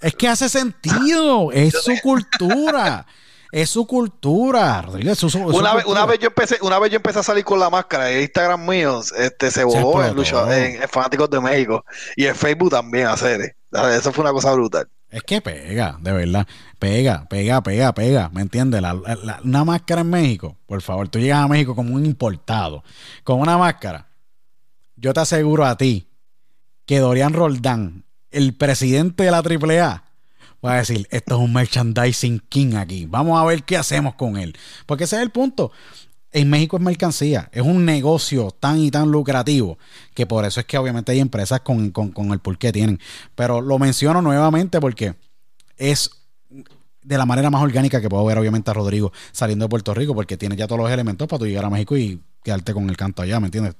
Es 0.00 0.14
que 0.14 0.28
hace 0.28 0.48
sentido. 0.48 1.50
es 1.52 1.72
su 1.82 1.98
cultura. 2.02 3.06
es 3.52 3.68
su 3.68 3.86
cultura, 3.86 4.80
Rodríguez. 4.80 5.22
una, 5.22 5.74
Vez, 5.74 5.84
una, 5.84 6.06
vez 6.06 6.18
yo 6.18 6.28
empecé, 6.28 6.56
una 6.62 6.78
vez 6.78 6.90
yo 6.90 6.96
empecé 6.96 7.18
a 7.18 7.22
salir 7.22 7.44
con 7.44 7.60
la 7.60 7.68
máscara 7.68 8.10
en 8.10 8.22
Instagram 8.22 8.66
mío, 8.66 9.02
este, 9.18 9.50
se 9.50 9.62
voló 9.62 10.02
en, 10.02 10.82
en, 10.82 10.88
Fanáticos 10.88 11.28
de 11.28 11.38
México. 11.38 11.84
Y 12.16 12.24
en 12.24 12.34
Facebook 12.34 12.70
también 12.70 13.08
hacer. 13.08 13.54
Eso 13.70 14.10
fue 14.10 14.24
una 14.24 14.32
cosa 14.32 14.54
brutal. 14.54 14.88
Es 15.10 15.22
que 15.22 15.42
pega, 15.42 15.98
de 16.00 16.12
verdad. 16.12 16.46
Pega, 16.78 17.26
pega, 17.28 17.62
pega, 17.62 17.92
pega. 17.92 18.30
¿Me 18.30 18.40
entiendes? 18.40 18.82
una 19.44 19.64
máscara 19.64 20.00
en 20.00 20.08
México, 20.08 20.56
por 20.64 20.80
favor, 20.80 21.08
tú 21.08 21.18
llegas 21.18 21.44
a 21.44 21.48
México 21.48 21.76
como 21.76 21.94
un 21.94 22.06
importado, 22.06 22.82
con 23.22 23.38
una 23.38 23.58
máscara. 23.58 24.08
Yo 24.96 25.12
te 25.12 25.20
aseguro 25.20 25.66
a 25.66 25.76
ti 25.76 26.08
que 26.86 27.00
Dorian 27.00 27.34
Roldán, 27.34 28.06
el 28.30 28.56
presidente 28.56 29.24
de 29.24 29.30
la 29.30 29.42
AAA, 29.42 30.11
va 30.64 30.74
a 30.74 30.76
decir, 30.78 31.06
esto 31.10 31.34
es 31.34 31.40
un 31.40 31.52
merchandising 31.52 32.42
king 32.48 32.74
aquí. 32.74 33.06
Vamos 33.06 33.40
a 33.40 33.44
ver 33.44 33.64
qué 33.64 33.76
hacemos 33.76 34.14
con 34.14 34.36
él. 34.36 34.56
Porque 34.86 35.04
ese 35.04 35.16
es 35.16 35.22
el 35.22 35.30
punto 35.30 35.72
en 36.32 36.48
México 36.48 36.78
es 36.78 36.82
mercancía, 36.82 37.50
es 37.52 37.62
un 37.62 37.84
negocio 37.84 38.50
tan 38.50 38.78
y 38.78 38.90
tan 38.90 39.10
lucrativo 39.10 39.78
que 40.14 40.26
por 40.26 40.44
eso 40.44 40.60
es 40.60 40.66
que 40.66 40.78
obviamente 40.78 41.12
hay 41.12 41.20
empresas 41.20 41.60
con, 41.60 41.90
con, 41.90 42.32
el 42.32 42.40
por 42.40 42.58
qué 42.58 42.72
tienen. 42.72 42.98
Pero 43.34 43.60
lo 43.60 43.78
menciono 43.78 44.22
nuevamente 44.22 44.80
porque 44.80 45.14
es 45.76 46.10
de 47.02 47.18
la 47.18 47.26
manera 47.26 47.50
más 47.50 47.62
orgánica 47.62 48.00
que 48.00 48.08
puedo 48.08 48.24
ver 48.24 48.38
obviamente 48.38 48.70
a 48.70 48.74
Rodrigo 48.74 49.12
saliendo 49.32 49.66
de 49.66 49.68
Puerto 49.68 49.92
Rico 49.92 50.14
porque 50.14 50.36
tiene 50.36 50.56
ya 50.56 50.66
todos 50.66 50.80
los 50.80 50.90
elementos 50.90 51.28
para 51.28 51.38
tú 51.38 51.46
llegar 51.46 51.64
a 51.64 51.70
México 51.70 51.96
y 51.96 52.22
quedarte 52.42 52.72
con 52.72 52.88
el 52.88 52.96
canto 52.96 53.22
allá, 53.22 53.38
¿me 53.38 53.48
entiendes? 53.48 53.74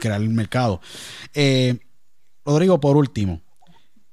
Crear 0.00 0.20
el 0.20 0.30
mercado. 0.30 0.80
Eh, 1.34 1.78
Rodrigo, 2.44 2.80
por 2.80 2.96
último, 2.96 3.42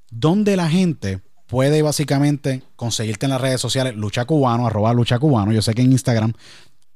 ¿dónde 0.10 0.58
la 0.58 0.68
gente 0.68 1.22
puede 1.48 1.82
básicamente 1.82 2.64
conseguirte 2.76 3.26
en 3.26 3.32
las 3.32 3.42
redes 3.42 3.62
sociales 3.62 3.96
Lucha 3.96 4.26
Cubano, 4.26 4.68
arroba 4.68 4.94
Lucha 4.94 5.20
Cubano? 5.20 5.52
Yo 5.52 5.62
sé 5.62 5.74
que 5.74 5.82
en 5.82 5.92
Instagram 5.92 6.34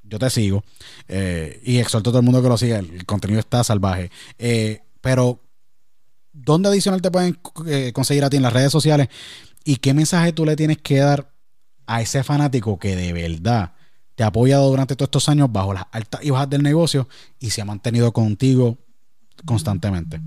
yo 0.04 0.20
te 0.20 0.30
sigo 0.30 0.64
eh, 1.08 1.62
y 1.64 1.78
exhorto 1.78 2.10
a 2.10 2.12
todo 2.12 2.20
el 2.20 2.26
mundo 2.26 2.42
que 2.42 2.50
lo 2.50 2.58
siga. 2.58 2.80
El 2.80 3.06
contenido 3.06 3.40
está 3.40 3.64
salvaje. 3.64 4.12
Eh, 4.38 4.82
pero, 5.02 5.40
¿dónde 6.34 6.70
adicional 6.70 7.02
te 7.02 7.12
pueden 7.12 7.40
eh, 7.68 7.92
conseguir 7.94 8.24
a 8.24 8.30
ti 8.30 8.38
en 8.38 8.44
las 8.44 8.54
redes 8.54 8.72
sociales? 8.72 9.08
¿Y 9.64 9.78
qué 9.78 9.94
mensaje 9.94 10.34
tú 10.34 10.46
le 10.46 10.56
tienes 10.56 10.80
que 10.80 10.98
dar 10.98 11.32
a 11.86 12.02
ese 12.02 12.24
fanático 12.24 12.78
que 12.80 12.96
de 12.96 13.14
verdad 13.14 13.74
te 14.16 14.24
ha 14.24 14.28
apoyado 14.28 14.70
durante 14.70 14.96
todos 14.96 15.08
estos 15.08 15.30
años 15.30 15.52
bajo 15.52 15.74
las 15.74 15.86
altas 15.92 16.22
y 16.24 16.30
bajas 16.30 16.50
del 16.50 16.64
negocio 16.64 17.08
y 17.40 17.52
se 17.52 17.62
ha 17.62 17.66
mantenido 17.66 18.12
contigo 18.12 18.78
constantemente? 19.46 20.20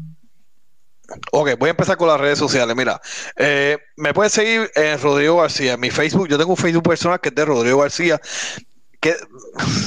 Ok, 1.32 1.50
voy 1.58 1.68
a 1.68 1.70
empezar 1.70 1.96
con 1.96 2.08
las 2.08 2.20
redes 2.20 2.38
sociales. 2.38 2.74
Mira, 2.76 3.00
me 3.96 4.14
puedes 4.14 4.32
seguir 4.32 4.70
en 4.74 5.00
Rodrigo 5.00 5.38
García, 5.38 5.74
en 5.74 5.80
mi 5.80 5.90
Facebook. 5.90 6.28
Yo 6.28 6.38
tengo 6.38 6.50
un 6.50 6.56
Facebook 6.56 6.84
personal 6.84 7.20
que 7.20 7.28
es 7.28 7.34
de 7.34 7.44
Rodrigo 7.44 7.78
García 7.78 8.20
que 9.02 9.16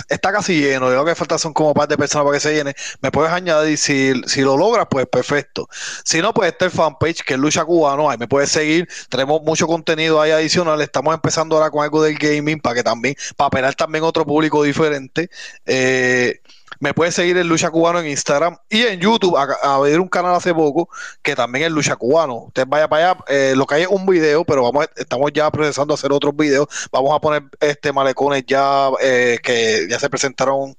está 0.10 0.34
casi 0.34 0.60
lleno, 0.60 0.90
lo 0.90 1.06
que 1.06 1.16
falta 1.16 1.38
son 1.38 1.54
como 1.54 1.74
par 1.74 1.88
de 1.88 1.98
personas 1.98 2.26
para 2.26 2.36
que 2.36 2.42
se 2.42 2.54
llene, 2.54 2.76
me 3.02 3.12
puedes 3.12 3.32
añadir, 3.32 3.78
si, 3.78 4.12
si 4.28 4.42
lo 4.42 4.58
logras, 4.58 4.88
pues 4.90 5.08
perfecto. 5.08 5.70
Si 6.04 6.22
no, 6.22 6.34
pues 6.34 6.52
está 6.52 6.66
el 6.66 6.72
fanpage 6.72 7.24
que 7.24 7.36
es 7.36 7.40
Lucha 7.40 7.64
Cubano, 7.64 8.10
ahí 8.10 8.18
me 8.18 8.28
puedes 8.28 8.52
seguir, 8.52 8.90
tenemos 9.08 9.42
mucho 9.42 9.68
contenido 9.68 10.20
ahí 10.20 10.32
adicional, 10.32 10.82
estamos 10.82 11.14
empezando 11.14 11.56
ahora 11.56 11.72
con 11.72 11.82
algo 11.82 12.04
del 12.04 12.18
gaming 12.18 12.60
para 12.60 12.76
que 12.76 12.84
también, 12.84 13.16
para 13.38 13.48
apelar 13.48 13.74
también 13.76 14.04
otro 14.04 14.26
público 14.26 14.64
diferente. 14.64 15.30
Eh, 15.66 16.42
me 16.80 16.94
puedes 16.94 17.16
seguir 17.16 17.38
en 17.38 17.48
Lucha 17.48 17.70
Cubano 17.70 18.00
en 18.00 18.08
Instagram 18.08 18.58
y 18.70 18.84
en 18.84 19.00
YouTube. 19.00 19.38
A, 19.38 19.80
ver 19.80 20.00
un 20.00 20.08
canal 20.08 20.36
hace 20.36 20.54
poco 20.54 20.90
que 21.22 21.36
también 21.36 21.66
es 21.66 21.72
Lucha 21.72 21.96
Cubano. 21.96 22.46
Usted 22.48 22.66
vaya 22.68 22.88
para 22.88 23.12
allá. 23.12 23.24
Eh, 23.28 23.54
lo 23.56 23.66
que 23.66 23.76
hay 23.76 23.82
es 23.84 23.88
un 23.88 24.06
video, 24.06 24.44
pero 24.44 24.64
vamos, 24.64 24.88
estamos 24.96 25.32
ya 25.34 25.50
procesando 25.52 25.94
hacer 25.94 26.12
otros 26.12 26.36
videos. 26.36 26.68
Vamos 26.92 27.16
a 27.16 27.20
poner 27.20 27.44
este 27.60 27.94
malecones 27.94 28.44
ya 28.46 28.90
eh, 29.02 29.40
que 29.42 29.88
ya 29.90 30.00
se 30.00 30.10
presentaron 30.10 30.76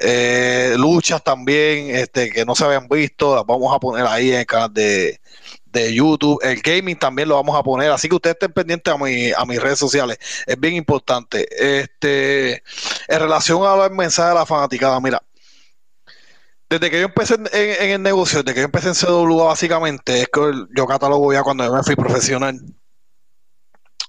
eh, 0.00 0.74
luchas 0.78 1.22
también 1.22 1.94
este 1.94 2.30
que 2.30 2.44
no 2.44 2.54
se 2.54 2.64
habían 2.64 2.88
visto. 2.88 3.36
Las 3.36 3.46
vamos 3.46 3.74
a 3.74 3.78
poner 3.78 4.06
ahí 4.06 4.32
en 4.32 4.40
el 4.40 4.46
canal 4.46 4.72
de, 4.72 5.20
de 5.80 5.94
YouTube. 5.94 6.40
El 6.42 6.60
gaming 6.60 6.98
también 6.98 7.28
lo 7.28 7.36
vamos 7.36 7.56
a 7.56 7.62
poner. 7.62 7.90
Así 7.90 8.08
que 8.08 8.14
ustedes 8.14 8.34
estén 8.34 8.52
pendientes 8.52 8.92
a, 8.92 8.96
mi, 8.96 9.32
a 9.32 9.44
mis 9.44 9.60
redes 9.60 9.78
sociales. 9.78 10.18
Es 10.46 10.58
bien 10.58 10.74
importante. 10.74 11.46
Este, 11.50 12.62
en 13.08 13.20
relación 13.20 13.64
a 13.64 13.76
los 13.76 13.90
mensajes 13.90 14.30
de 14.30 14.38
la 14.38 14.46
fanaticada, 14.46 15.00
mira, 15.00 15.22
desde 16.68 16.90
que 16.90 16.98
yo 16.98 17.06
empecé 17.06 17.34
en, 17.34 17.90
el 17.90 18.02
negocio, 18.02 18.42
desde 18.42 18.54
que 18.54 18.60
yo 18.60 18.64
empecé 18.66 18.88
en 18.88 18.94
CW, 18.94 19.44
básicamente, 19.44 20.22
es 20.22 20.28
que 20.32 20.40
yo 20.76 20.86
catalogo 20.86 21.32
ya 21.32 21.42
cuando 21.42 21.64
yo 21.64 21.72
me 21.72 21.82
fui 21.82 21.94
profesional. 21.94 22.60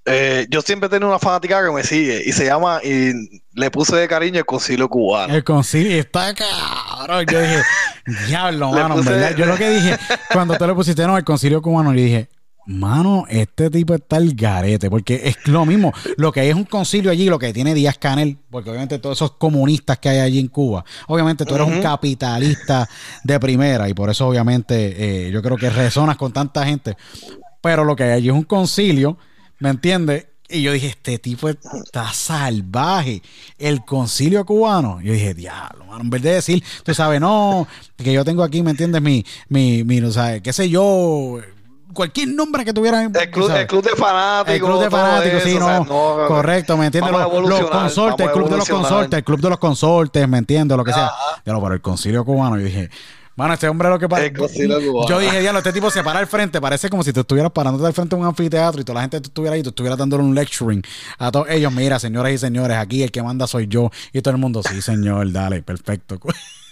Eh, 0.08 0.47
yo 0.49 0.62
siempre 0.62 0.88
tengo 0.89 1.08
una 1.08 1.20
fanática 1.20 1.64
que 1.66 1.72
me 1.72 1.84
sigue 1.84 2.24
y 2.26 2.32
se 2.32 2.45
llama, 2.45 2.80
y 2.84 3.12
le 3.53 3.72
puse 3.72 3.95
de 3.95 4.08
cariño 4.08 4.39
el 4.39 4.45
concilio 4.45 4.88
cubano. 4.88 5.34
El 5.34 5.43
concilio 5.43 5.99
está 5.99 6.34
cabrón. 6.34 7.26
Yo 7.30 7.41
dije, 7.41 7.62
diablo, 8.28 8.72
mano, 8.72 9.01
Yo 9.36 9.45
lo 9.45 9.58
que 9.58 9.70
dije, 9.70 9.97
cuando 10.32 10.58
tú 10.58 10.66
le 10.66 10.74
pusiste 10.74 11.05
no, 11.05 11.18
el 11.18 11.24
concilio 11.24 11.62
cubano, 11.62 11.93
le 11.93 12.01
dije, 12.01 12.30
Mano, 12.68 13.24
este 13.30 13.70
tipo 13.70 13.95
está 13.95 14.18
el 14.18 14.36
garete, 14.36 14.89
porque 14.89 15.22
es 15.24 15.47
lo 15.47 15.66
mismo. 15.66 15.93
Lo 16.18 16.34
que 16.34 16.41
hay 16.41 16.49
es 16.49 16.55
un 16.55 16.66
concilio 16.66 17.10
allí, 17.10 17.30
lo 17.30 17.39
que 17.39 17.53
tiene 17.53 17.74
Díaz 17.74 17.97
Canel, 17.97 18.38
porque 18.49 18.70
obviamente 18.70 18.99
todos 18.99 19.18
esos 19.18 19.32
comunistas 19.32 19.99
que 19.99 20.10
hay 20.10 20.20
allí 20.20 20.38
en 20.38 20.49
Cuba, 20.49 20.84
obviamente 21.08 21.45
tú 21.45 21.55
eres 21.55 21.66
un 21.66 21.82
capitalista 21.82 22.86
de 23.24 23.39
primera 23.39 23.88
y 23.88 23.93
por 23.93 24.10
eso 24.10 24.28
obviamente 24.28 25.28
eh, 25.28 25.32
yo 25.32 25.41
creo 25.41 25.55
que 25.55 25.70
resonas 25.70 26.18
con 26.18 26.34
tanta 26.34 26.66
gente. 26.66 26.97
Pero 27.62 27.86
lo 27.86 27.95
que 27.95 28.03
hay 28.03 28.12
allí 28.12 28.28
es 28.28 28.36
un 28.36 28.43
concilio, 28.43 29.18
¿me 29.60 29.70
entiendes? 29.70 30.28
Y 30.49 30.62
yo 30.62 30.72
dije, 30.72 30.88
este 30.88 31.20
tipo 31.20 31.49
está 31.49 32.14
salvaje. 32.14 33.22
El 33.58 33.84
concilio 33.84 34.45
cubano. 34.45 35.01
Yo 35.01 35.12
dije, 35.12 35.34
diablo, 35.34 35.86
mano, 35.86 36.01
en 36.01 36.10
vez 36.10 36.22
de 36.22 36.34
decir, 36.36 36.64
tú 36.84 36.93
sabes, 36.93 37.20
no, 37.20 37.68
que 37.97 38.14
yo 38.14 38.24
tengo 38.24 38.43
aquí, 38.43 38.64
¿me 38.64 38.72
entiendes? 38.72 39.01
Mi, 39.01 39.26
mi, 39.49 39.84
mi, 39.84 39.99
no 39.99 40.10
sabes, 40.12 40.41
qué 40.41 40.53
sé 40.53 40.70
yo, 40.70 41.39
cualquier 41.93 42.30
nombre 42.30 42.64
que 42.64 42.72
tuviera. 42.72 43.03
El 43.03 43.32
club, 43.32 43.51
el 43.51 43.68
club 43.68 43.84
de 43.84 43.95
fanáticos. 43.97 44.53
El 44.53 44.62
club 44.62 44.84
de 44.84 44.89
fanáticos, 44.89 45.43
sí, 45.43 45.55
no, 45.60 45.66
o 45.66 45.70
sea, 45.70 45.80
no, 45.80 46.28
Correcto, 46.28 46.78
¿me 46.78 46.86
entiendes? 46.86 47.12
Los, 47.12 47.49
los 47.49 47.70
consortes, 47.70 48.26
el 48.26 48.32
club 48.32 48.49
de 48.49 48.58
los 48.58 48.70
consortes, 48.70 49.18
el 49.18 49.24
club 49.26 49.41
de 49.41 49.49
los 49.49 49.60
consortes, 49.60 50.28
¿me 50.30 50.38
entiendes? 50.38 50.78
Lo 50.78 50.86
que 50.86 50.93
sea. 50.93 51.08
Ajá. 51.08 51.41
Pero 51.43 51.62
para 51.62 51.76
el 51.76 51.82
concilio 51.82 52.24
cubano, 52.24 52.58
yo 52.58 52.66
dije, 52.66 52.89
mano, 53.38 53.53
este 53.53 53.69
hombre 53.69 53.89
lo 53.89 53.97
que 53.97 54.09
pasa. 54.09 54.27
Yo 55.09 55.19
dije, 55.19 55.39
diablo, 55.39 55.59
este 55.59 55.71
tipo 55.71 55.89
se 55.89 56.03
para 56.03 56.19
al 56.19 56.27
frente, 56.27 56.59
parece 56.59 56.89
como 56.89 57.03
si 57.03 57.13
tú 57.13 57.21
estuvieras 57.21 57.51
parándote 57.51 57.88
al 57.88 57.93
frente 57.93 58.15
de 58.15 58.21
un 58.21 58.27
anfiteatro 58.27 58.81
y 58.81 58.83
toda 58.83 58.95
la 58.95 59.01
gente 59.01 59.17
estuviera 59.17 59.55
ahí, 59.55 59.63
tú 59.63 59.69
estuvieras 59.69 59.97
dándole 59.97 60.23
un 60.23 60.35
lecturing 60.35 60.81
a 61.17 61.31
todos 61.31 61.47
ellos. 61.49 61.71
Mira, 61.71 61.99
señoras 61.99 62.33
y 62.33 62.38
señores, 62.38 62.75
aquí 62.75 63.03
el 63.03 63.11
que 63.11 63.23
manda 63.23 63.47
soy 63.47 63.67
yo. 63.67 63.91
Y 64.11 64.21
todo 64.21 64.33
el 64.33 64.41
mundo, 64.41 64.61
sí, 64.63 64.81
señor, 64.81 65.31
dale, 65.31 65.61
perfecto. 65.61 66.19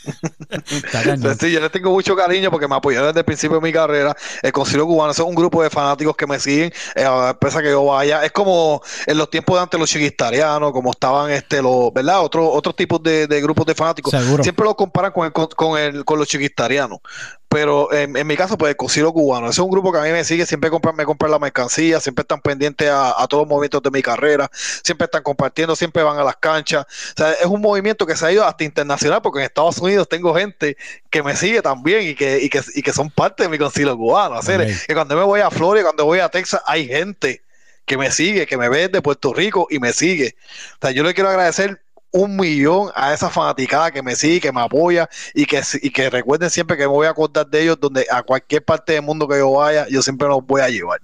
Sí, 1.40 1.52
yo 1.52 1.60
les 1.60 1.72
tengo 1.72 1.92
mucho 1.92 2.16
cariño 2.16 2.52
porque 2.52 2.68
me 2.68 2.76
apoyaron 2.76 3.08
desde 3.08 3.20
el 3.20 3.26
principio 3.26 3.60
de 3.60 3.64
mi 3.64 3.74
carrera. 3.74 4.16
El 4.42 4.52
Concilio 4.52 4.86
Cubano 4.86 5.12
es 5.12 5.20
un 5.20 5.36
grupo 5.36 5.62
de 5.64 5.70
fanáticos 5.70 6.16
que 6.16 6.28
me 6.28 6.40
siguen, 6.40 6.72
eh, 6.96 7.04
a 7.04 7.38
pesar 7.38 7.64
que 7.64 7.70
yo 7.70 7.86
vaya. 7.86 8.24
Es 8.24 8.32
como 8.32 8.82
en 9.06 9.18
los 9.18 9.30
tiempos 9.30 9.58
de 9.58 9.64
antes 9.64 9.80
los 9.80 9.90
chiquistarianos, 9.90 10.72
como 10.72 10.92
estaban 10.92 11.32
este 11.32 11.62
los, 11.62 11.94
¿verdad? 11.94 12.22
Otros 12.22 12.50
otros 12.52 12.76
tipos 12.76 13.02
de, 13.04 13.28
de 13.28 13.42
grupos 13.42 13.66
de 13.66 13.76
fanáticos. 13.76 14.12
Seguro. 14.12 14.44
Siempre 14.44 14.66
los 14.66 14.76
comparan 14.76 15.12
con, 15.12 15.26
el, 15.26 15.32
con, 15.32 15.48
con 15.48 15.80
el, 15.80 16.06
con 16.06 16.20
los 16.20 16.28
chiquistarianos. 16.28 17.00
Pero 17.48 17.94
en, 17.94 18.18
en 18.18 18.28
mi 18.28 18.36
caso, 18.36 18.58
pues 18.58 18.72
el 18.72 18.76
Concilio 18.76 19.14
Cubano. 19.14 19.46
Ese 19.46 19.62
es 19.62 19.66
un 19.66 19.70
grupo 19.72 19.92
que 19.92 20.00
a 20.00 20.02
mí 20.02 20.10
me 20.10 20.24
sigue, 20.24 20.46
siempre 20.46 20.70
compran, 20.70 20.96
me 20.96 21.06
compran 21.06 21.32
la 21.32 21.40
mercancía, 21.40 22.00
siempre 22.00 22.24
están 22.24 22.42
pendientes 22.42 22.90
a, 22.90 23.22
a 23.22 23.28
todos 23.28 23.44
los 23.44 23.50
movimientos 23.50 23.82
de 23.82 23.92
mi 23.92 24.02
carrera, 24.02 24.50
siempre 24.84 25.06
están 25.06 25.24
compartiendo, 25.24 25.76
siempre 25.76 26.04
van 26.04 26.18
a 26.18 26.24
las 26.24 26.36
canchas. 26.38 26.86
O 26.86 27.14
sea, 27.18 27.32
es 27.34 27.46
un 27.46 27.62
movimiento 27.62 28.06
que 28.06 28.16
se 28.16 28.26
ha 28.26 28.32
ido 28.32 28.44
hasta 28.46 28.64
internacional, 28.64 29.22
porque 29.22 29.40
en 29.40 29.46
Estados 29.46 29.78
Unidos 29.78 30.10
tengo 30.10 30.36
gente 30.36 30.76
que 31.10 31.24
me 31.24 31.36
sigue 31.36 31.62
también 31.62 32.02
y 32.10 32.16
que, 32.16 32.40
y 32.42 32.50
que, 32.50 32.62
y 32.74 32.82
que 32.82 32.92
son 32.92 33.10
parte 33.10 33.44
de 33.44 33.50
mi 33.50 33.58
concilio 33.58 33.96
cubano. 33.96 34.36
Hacer, 34.36 34.62
Ok. 34.62 34.68
que 34.88 34.94
cuando 34.94 35.16
me 35.16 35.24
voy 35.24 35.40
a 35.42 35.50
Florida, 35.52 35.84
cuando 35.84 36.06
voy 36.06 36.20
a 36.20 36.30
Texas, 36.30 36.62
hay 36.66 36.88
gente 36.88 37.42
que 37.86 37.98
me 37.98 38.12
sigue, 38.12 38.48
que 38.48 38.58
me 38.58 38.68
ve 38.68 38.88
de 38.90 39.02
Puerto 39.02 39.34
Rico 39.34 39.68
y 39.70 39.80
me 39.80 39.94
sigue. 39.94 40.36
O 40.74 40.78
sea, 40.82 40.92
yo 40.92 41.04
le 41.04 41.14
quiero 41.14 41.30
agradecer 41.30 41.82
un 42.16 42.38
millón 42.38 42.92
a 42.96 43.14
esa 43.14 43.30
fanaticada 43.30 43.92
que 43.92 44.02
me 44.02 44.16
sigue, 44.16 44.40
que 44.40 44.52
me 44.54 44.62
apoya 44.62 45.10
y 45.34 45.46
que, 45.46 45.62
y 45.82 45.90
que 45.90 46.10
recuerden 46.10 46.50
siempre 46.50 46.78
que 46.78 46.84
me 46.84 46.88
voy 46.88 47.08
a 47.08 47.10
acordar 47.10 47.46
de 47.46 47.64
ellos 47.64 47.78
donde 47.78 48.08
a 48.10 48.24
cualquier 48.24 48.64
parte 48.64 48.94
del 48.94 49.02
mundo 49.02 49.28
que 49.28 49.38
yo 49.38 49.52
vaya, 49.52 49.86
yo 49.90 50.02
siempre 50.02 50.26
los 50.30 50.46
voy 50.46 50.62
a 50.62 50.70
llevar. 50.70 51.02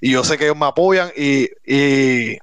Y 0.00 0.12
yo 0.12 0.22
sé 0.22 0.38
que 0.38 0.44
ellos 0.44 0.56
me 0.56 0.66
apoyan 0.66 1.10
y, 1.16 1.48
y, 1.66 2.38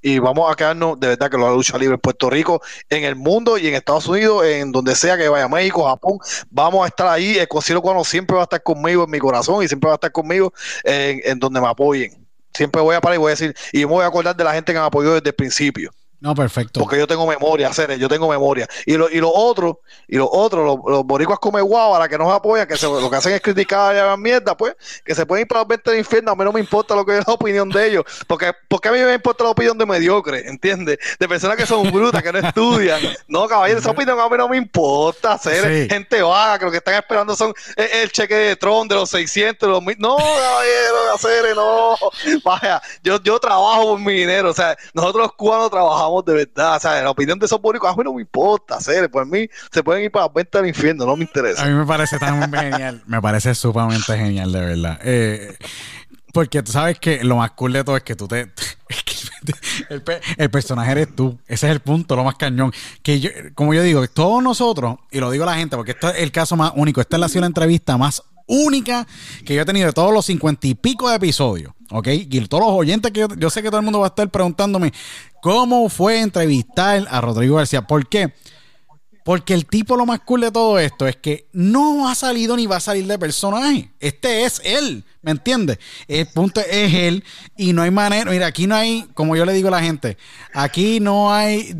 y 0.00 0.18
vamos 0.18 0.50
a 0.50 0.54
quedarnos 0.54 0.98
de 0.98 1.08
verdad 1.08 1.30
que 1.30 1.36
la 1.36 1.50
lucha 1.50 1.76
libre 1.76 1.96
en 1.96 2.00
Puerto 2.00 2.30
Rico, 2.30 2.62
en 2.88 3.04
el 3.04 3.16
mundo 3.16 3.58
y 3.58 3.66
en 3.66 3.74
Estados 3.74 4.08
Unidos, 4.08 4.46
en 4.46 4.72
donde 4.72 4.94
sea 4.94 5.18
que 5.18 5.28
vaya, 5.28 5.46
México, 5.46 5.84
Japón, 5.84 6.20
vamos 6.48 6.86
a 6.86 6.88
estar 6.88 7.08
ahí. 7.08 7.36
El 7.36 7.48
concilio 7.48 7.82
cubano 7.82 8.02
siempre 8.02 8.34
va 8.34 8.42
a 8.42 8.44
estar 8.44 8.62
conmigo 8.62 9.04
en 9.04 9.10
mi 9.10 9.18
corazón 9.18 9.62
y 9.62 9.68
siempre 9.68 9.88
va 9.88 9.94
a 9.94 9.96
estar 9.96 10.10
conmigo 10.10 10.54
en, 10.84 11.20
en 11.22 11.38
donde 11.38 11.60
me 11.60 11.68
apoyen. 11.68 12.26
Siempre 12.54 12.80
voy 12.80 12.96
a 12.96 13.00
parar 13.02 13.16
y 13.16 13.18
voy 13.18 13.28
a 13.28 13.36
decir, 13.36 13.54
y 13.72 13.80
me 13.80 13.92
voy 13.92 14.04
a 14.04 14.06
acordar 14.06 14.34
de 14.34 14.42
la 14.42 14.54
gente 14.54 14.72
que 14.72 14.78
me 14.78 14.86
apoyó 14.86 15.12
desde 15.12 15.28
el 15.28 15.34
principio. 15.34 15.90
No, 16.22 16.36
perfecto. 16.36 16.78
Porque 16.78 16.96
yo 16.98 17.06
tengo 17.08 17.26
memoria, 17.26 17.72
Ceres, 17.72 17.98
yo 17.98 18.08
tengo 18.08 18.28
memoria. 18.28 18.68
Y 18.86 18.96
lo, 18.96 19.10
y 19.10 19.16
lo 19.18 19.28
otro, 19.28 19.80
y 20.06 20.16
lo 20.18 20.30
otro, 20.30 20.62
los, 20.64 20.76
los 20.86 21.04
boricuas 21.04 21.40
come 21.40 21.60
guava, 21.60 22.08
que 22.08 22.16
nos 22.16 22.32
apoyan, 22.32 22.68
que 22.68 22.76
se- 22.76 22.86
lo 22.86 23.10
que 23.10 23.16
hacen 23.16 23.32
es 23.32 23.40
criticar 23.40 23.92
y 23.92 23.98
hagan 23.98 24.22
mierda, 24.22 24.56
pues, 24.56 24.76
que 25.04 25.16
se 25.16 25.26
pueden 25.26 25.42
ir 25.42 25.48
para 25.48 25.62
los 25.62 25.68
20 25.68 25.90
del 25.90 25.98
infierno, 25.98 26.30
a 26.30 26.36
mí 26.36 26.44
no 26.44 26.52
me 26.52 26.60
importa 26.60 26.94
lo 26.94 27.04
que 27.04 27.18
es 27.18 27.26
la 27.26 27.34
opinión 27.34 27.68
de 27.70 27.88
ellos, 27.88 28.04
porque, 28.28 28.52
porque 28.68 28.88
a 28.88 28.92
mí 28.92 28.98
me 29.00 29.14
importa 29.14 29.42
la 29.42 29.50
opinión 29.50 29.76
de 29.76 29.84
mediocre, 29.84 30.48
¿entiendes? 30.48 30.98
De 31.18 31.28
personas 31.28 31.56
que 31.56 31.66
son 31.66 31.90
brutas, 31.90 32.22
que 32.22 32.32
no 32.32 32.38
estudian. 32.38 33.00
No, 33.26 33.48
caballero, 33.48 33.80
esa 33.80 33.90
opinión 33.90 34.20
a 34.20 34.28
mí 34.28 34.36
no 34.36 34.48
me 34.48 34.56
importa, 34.58 35.36
Ceres. 35.38 35.88
Sí. 35.88 35.88
Gente 35.92 36.22
vaga, 36.22 36.60
que 36.60 36.64
lo 36.66 36.70
que 36.70 36.76
están 36.76 36.94
esperando 36.94 37.34
son 37.34 37.52
el, 37.74 37.86
el 38.02 38.12
cheque 38.12 38.36
de 38.36 38.54
Tron 38.54 38.86
de 38.86 38.94
los 38.94 39.10
600, 39.10 39.66
de 39.66 39.72
los 39.72 39.82
mil. 39.82 39.96
No, 39.98 40.16
caballero, 40.18 41.18
Ceres, 41.18 41.56
no. 41.56 41.96
Vaya, 42.44 42.80
yo, 43.02 43.20
yo 43.24 43.40
trabajo 43.40 43.88
por 43.88 43.98
mi 43.98 44.12
dinero, 44.14 44.50
o 44.50 44.54
sea, 44.54 44.76
nosotros 44.94 45.22
los 45.24 45.32
cubanos 45.32 45.68
trabajamos 45.68 46.11
de 46.20 46.34
verdad, 46.34 46.76
o 46.76 46.80
sea, 46.80 47.00
la 47.02 47.10
opinión 47.10 47.38
de 47.38 47.46
esos 47.46 47.60
boricuas 47.62 47.94
a 47.94 47.96
mí 47.96 48.02
no 48.04 48.12
me 48.12 48.20
importa, 48.20 48.76
hacer, 48.76 49.10
por 49.10 49.24
mí 49.24 49.48
se 49.72 49.82
pueden 49.82 50.04
ir 50.04 50.10
para 50.10 50.26
las 50.26 50.34
ventas 50.34 50.60
del 50.60 50.68
infierno, 50.68 51.06
no 51.06 51.16
me 51.16 51.22
A 51.24 51.26
interesa. 51.26 51.64
mí 51.64 51.72
me 51.72 51.86
parece 51.86 52.18
tan 52.18 52.52
genial. 52.52 53.02
Me 53.06 53.22
parece 53.22 53.54
sumamente 53.54 54.16
genial, 54.18 54.52
de 54.52 54.60
verdad. 54.60 54.98
Eh, 55.02 55.56
porque 56.34 56.62
tú 56.62 56.72
sabes 56.72 56.98
que 56.98 57.24
lo 57.24 57.36
más 57.36 57.52
cool 57.52 57.72
de 57.72 57.84
todo 57.84 57.96
es 57.96 58.02
que 58.02 58.16
tú 58.16 58.26
te. 58.28 58.50
el, 59.90 60.02
pe- 60.02 60.20
el 60.36 60.50
personaje 60.50 60.92
eres 60.92 61.14
tú. 61.14 61.38
Ese 61.46 61.66
es 61.66 61.72
el 61.72 61.80
punto, 61.80 62.16
lo 62.16 62.24
más 62.24 62.36
cañón. 62.36 62.72
Que 63.02 63.20
yo, 63.20 63.30
como 63.54 63.74
yo 63.74 63.82
digo, 63.82 64.06
todos 64.08 64.42
nosotros, 64.42 64.96
y 65.10 65.18
lo 65.20 65.30
digo 65.30 65.44
a 65.44 65.48
la 65.48 65.54
gente, 65.56 65.76
porque 65.76 65.92
esto 65.92 66.08
es 66.10 66.18
el 66.22 66.32
caso 66.32 66.56
más 66.56 66.72
único. 66.74 67.00
Esta 67.00 67.16
es 67.16 67.34
la, 67.34 67.40
la 67.40 67.46
entrevista 67.46 67.96
más 67.98 68.22
única 68.46 69.06
que 69.44 69.54
yo 69.54 69.62
he 69.62 69.64
tenido 69.64 69.86
de 69.86 69.92
todos 69.92 70.12
los 70.12 70.26
cincuenta 70.26 70.66
y 70.66 70.74
pico 70.74 71.08
de 71.08 71.16
episodios. 71.16 71.72
¿Ok? 71.92 72.08
Y 72.08 72.40
todos 72.46 72.64
los 72.64 72.72
oyentes 72.72 73.12
que 73.12 73.20
yo, 73.20 73.28
yo 73.36 73.50
sé 73.50 73.62
que 73.62 73.68
todo 73.68 73.78
el 73.78 73.84
mundo 73.84 74.00
va 74.00 74.06
a 74.06 74.08
estar 74.08 74.28
preguntándome 74.30 74.92
cómo 75.42 75.88
fue 75.88 76.20
entrevistar 76.20 77.06
a 77.10 77.20
Rodrigo 77.20 77.56
García. 77.56 77.82
¿Por 77.82 78.08
qué? 78.08 78.32
Porque 79.24 79.54
el 79.54 79.66
tipo 79.66 79.96
lo 79.96 80.04
más 80.04 80.20
cool 80.20 80.40
de 80.40 80.50
todo 80.50 80.78
esto 80.78 81.06
es 81.06 81.16
que 81.16 81.46
no 81.52 82.08
ha 82.08 82.14
salido 82.14 82.56
ni 82.56 82.66
va 82.66 82.76
a 82.76 82.80
salir 82.80 83.06
de 83.06 83.18
personaje. 83.18 83.90
Este 84.00 84.44
es 84.44 84.60
él, 84.64 85.04
¿me 85.20 85.30
entiendes? 85.30 85.78
El 86.08 86.26
punto 86.26 86.60
es 86.60 86.92
él 86.92 87.22
y 87.56 87.72
no 87.72 87.82
hay 87.82 87.92
manera. 87.92 88.30
Mira, 88.30 88.46
aquí 88.46 88.66
no 88.66 88.74
hay, 88.74 89.06
como 89.14 89.36
yo 89.36 89.44
le 89.44 89.52
digo 89.52 89.68
a 89.68 89.72
la 89.72 89.82
gente, 89.82 90.16
aquí 90.52 90.98
no 90.98 91.32
hay, 91.32 91.72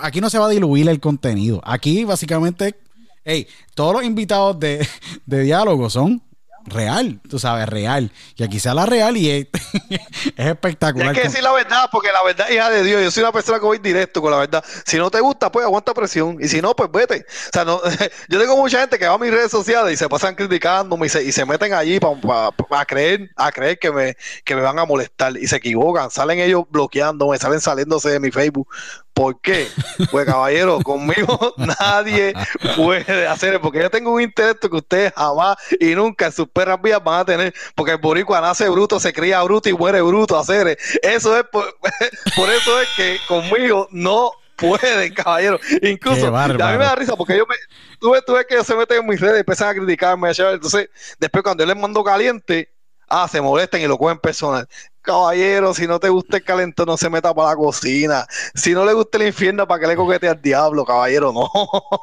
aquí 0.00 0.20
no 0.20 0.30
se 0.30 0.38
va 0.38 0.46
a 0.46 0.50
diluir 0.50 0.88
el 0.88 1.00
contenido. 1.00 1.60
Aquí 1.64 2.04
básicamente, 2.04 2.76
hey, 3.24 3.46
todos 3.74 3.92
los 3.92 4.04
invitados 4.04 4.58
de, 4.58 4.86
de 5.26 5.42
diálogo 5.42 5.90
son 5.90 6.22
real, 6.66 7.20
tú 7.28 7.38
sabes, 7.38 7.68
real. 7.68 8.12
Y 8.36 8.42
aquí 8.42 8.60
sale 8.60 8.76
la 8.76 8.86
real 8.86 9.16
y 9.16 9.30
es, 9.30 9.46
es 10.36 10.46
Y 10.46 10.48
espectacular. 10.48 11.08
hay 11.08 11.14
que 11.14 11.22
decir 11.22 11.42
la 11.42 11.52
verdad, 11.52 11.88
porque 11.90 12.08
la 12.12 12.22
verdad 12.24 12.46
es 12.48 12.54
hija 12.56 12.70
de 12.70 12.82
Dios. 12.82 13.02
Yo 13.02 13.10
soy 13.10 13.22
una 13.22 13.32
persona 13.32 13.58
que 13.58 13.64
voy 13.64 13.78
directo 13.78 14.20
con 14.20 14.30
la 14.30 14.38
verdad. 14.38 14.64
Si 14.84 14.96
no 14.98 15.10
te 15.10 15.20
gusta, 15.20 15.50
pues 15.50 15.64
aguanta 15.64 15.94
presión. 15.94 16.38
Y 16.40 16.48
si 16.48 16.60
no, 16.60 16.74
pues 16.74 16.90
vete. 16.90 17.24
O 17.28 17.50
sea, 17.52 17.64
no, 17.64 17.80
yo 18.28 18.40
tengo 18.40 18.56
mucha 18.56 18.80
gente 18.80 18.98
que 18.98 19.06
va 19.06 19.14
a 19.14 19.18
mis 19.18 19.30
redes 19.30 19.50
sociales 19.50 19.94
y 19.94 19.96
se 19.96 20.08
pasan 20.08 20.34
criticándome 20.34 21.06
y 21.06 21.08
se, 21.08 21.24
y 21.24 21.32
se 21.32 21.44
meten 21.44 21.72
allí 21.74 21.98
para 22.00 22.50
a 22.70 22.84
creer, 22.84 23.30
a 23.36 23.52
creer 23.52 23.78
que 23.78 23.90
me, 23.90 24.16
que 24.44 24.54
me 24.54 24.62
van 24.62 24.78
a 24.78 24.84
molestar. 24.84 25.36
Y 25.36 25.46
se 25.46 25.56
equivocan. 25.56 26.10
Salen 26.10 26.38
ellos 26.40 26.64
bloqueándome, 26.70 27.38
salen 27.38 27.60
saliéndose 27.60 28.10
de 28.10 28.20
mi 28.20 28.30
Facebook. 28.30 28.68
¿Por 29.16 29.40
qué? 29.40 29.66
Pues 30.10 30.26
caballero, 30.26 30.78
conmigo 30.84 31.54
nadie 31.56 32.34
puede 32.76 33.26
hacer, 33.26 33.58
porque 33.62 33.80
yo 33.80 33.90
tengo 33.90 34.12
un 34.12 34.20
intelecto 34.20 34.68
que 34.68 34.76
ustedes 34.76 35.12
jamás 35.16 35.56
y 35.80 35.94
nunca 35.94 36.26
en 36.26 36.32
sus 36.32 36.46
perras 36.46 36.82
vías 36.82 37.02
van 37.02 37.20
a 37.20 37.24
tener, 37.24 37.54
porque 37.74 37.92
el 37.92 37.98
boricua 37.98 38.42
nace 38.42 38.68
bruto, 38.68 39.00
se 39.00 39.14
cría 39.14 39.42
bruto 39.42 39.70
y 39.70 39.72
muere 39.72 40.02
bruto, 40.02 40.38
hacer. 40.38 40.76
Eso 41.00 41.34
es 41.34 41.44
por, 41.44 41.64
por 42.36 42.50
eso 42.50 42.78
es 42.78 42.88
que 42.94 43.16
conmigo 43.26 43.88
no 43.90 44.32
pueden, 44.54 45.14
caballero. 45.14 45.58
Incluso 45.80 46.36
a 46.36 46.48
mí 46.48 46.54
me 46.58 46.84
da 46.84 46.94
risa 46.94 47.16
porque 47.16 47.38
yo 47.38 47.46
me 47.46 47.54
tú 47.98 48.10
ves, 48.10 48.22
tú 48.22 48.34
ves 48.34 48.44
que 48.46 48.62
se 48.62 48.74
meten 48.76 48.98
en 48.98 49.06
mis 49.06 49.18
redes 49.18 49.36
y 49.36 49.40
empiezan 49.40 49.70
a 49.70 49.74
criticarme, 49.74 50.30
entonces 50.30 50.90
después 51.18 51.42
cuando 51.42 51.64
yo 51.64 51.72
les 51.72 51.80
mando 51.80 52.04
caliente, 52.04 52.70
ah, 53.08 53.26
se 53.28 53.40
molestan 53.40 53.80
y 53.80 53.86
lo 53.86 53.96
cogen 53.96 54.18
personal. 54.18 54.68
Caballero, 55.06 55.72
si 55.72 55.86
no 55.86 56.00
te 56.00 56.08
gusta 56.08 56.38
el 56.38 56.42
calentón, 56.42 56.86
no 56.86 56.96
se 56.96 57.08
meta 57.08 57.32
para 57.32 57.50
la 57.50 57.56
cocina. 57.56 58.26
Si 58.54 58.72
no 58.72 58.84
le 58.84 58.92
gusta 58.92 59.18
el 59.18 59.28
infierno, 59.28 59.66
¿para 59.66 59.80
qué 59.80 59.86
le 59.86 59.96
coquete 59.96 60.28
al 60.28 60.42
diablo, 60.42 60.84
caballero? 60.84 61.32
No. 61.32 61.48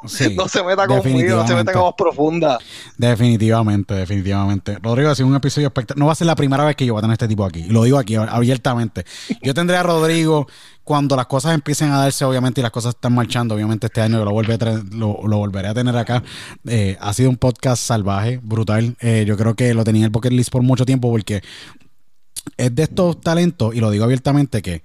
Sí, 0.07 0.33
no 0.37 0.47
se 0.47 0.63
meta 0.63 0.87
conmigo, 0.87 1.35
no 1.35 1.45
se 1.47 1.53
meta 1.53 1.71
en 1.71 1.77
aguas 1.77 1.95
profundas. 1.97 2.59
Definitivamente, 2.97 3.93
definitivamente. 3.93 4.77
Rodrigo 4.81 5.09
ha 5.09 5.15
sido 5.15 5.27
un 5.27 5.35
episodio 5.35 5.67
espectacular. 5.67 5.99
No 5.99 6.05
va 6.07 6.13
a 6.13 6.15
ser 6.15 6.27
la 6.27 6.35
primera 6.35 6.63
vez 6.63 6.75
que 6.75 6.85
yo 6.85 6.93
voy 6.93 6.99
a 6.99 7.01
tener 7.01 7.13
este 7.15 7.27
tipo 7.27 7.43
aquí. 7.45 7.63
Lo 7.65 7.83
digo 7.83 7.97
aquí 7.97 8.15
abiertamente. 8.15 9.05
Yo 9.41 9.53
tendré 9.53 9.75
a 9.77 9.83
Rodrigo 9.83 10.47
cuando 10.83 11.15
las 11.15 11.27
cosas 11.27 11.53
empiecen 11.53 11.91
a 11.91 11.99
darse, 11.99 12.25
obviamente, 12.25 12.61
y 12.61 12.63
las 12.63 12.71
cosas 12.71 12.95
están 12.95 13.13
marchando. 13.13 13.55
Obviamente, 13.55 13.87
este 13.87 14.01
año 14.01 14.23
lo, 14.23 14.31
traer- 14.31 14.83
lo, 14.93 15.19
lo 15.27 15.37
volveré 15.37 15.67
a 15.67 15.73
tener 15.73 15.95
acá. 15.97 16.23
Eh, 16.65 16.97
ha 16.99 17.13
sido 17.13 17.29
un 17.29 17.37
podcast 17.37 17.83
salvaje, 17.83 18.39
brutal. 18.41 18.95
Eh, 19.01 19.25
yo 19.27 19.35
creo 19.37 19.55
que 19.55 19.73
lo 19.73 19.83
tenía 19.83 20.01
en 20.01 20.05
el 20.05 20.11
Pocket 20.11 20.31
List 20.31 20.49
por 20.51 20.61
mucho 20.61 20.85
tiempo 20.85 21.09
porque 21.09 21.41
es 22.57 22.73
de 22.75 22.83
estos 22.83 23.19
talentos, 23.21 23.73
y 23.75 23.79
lo 23.79 23.89
digo 23.91 24.03
abiertamente, 24.03 24.61
que, 24.61 24.81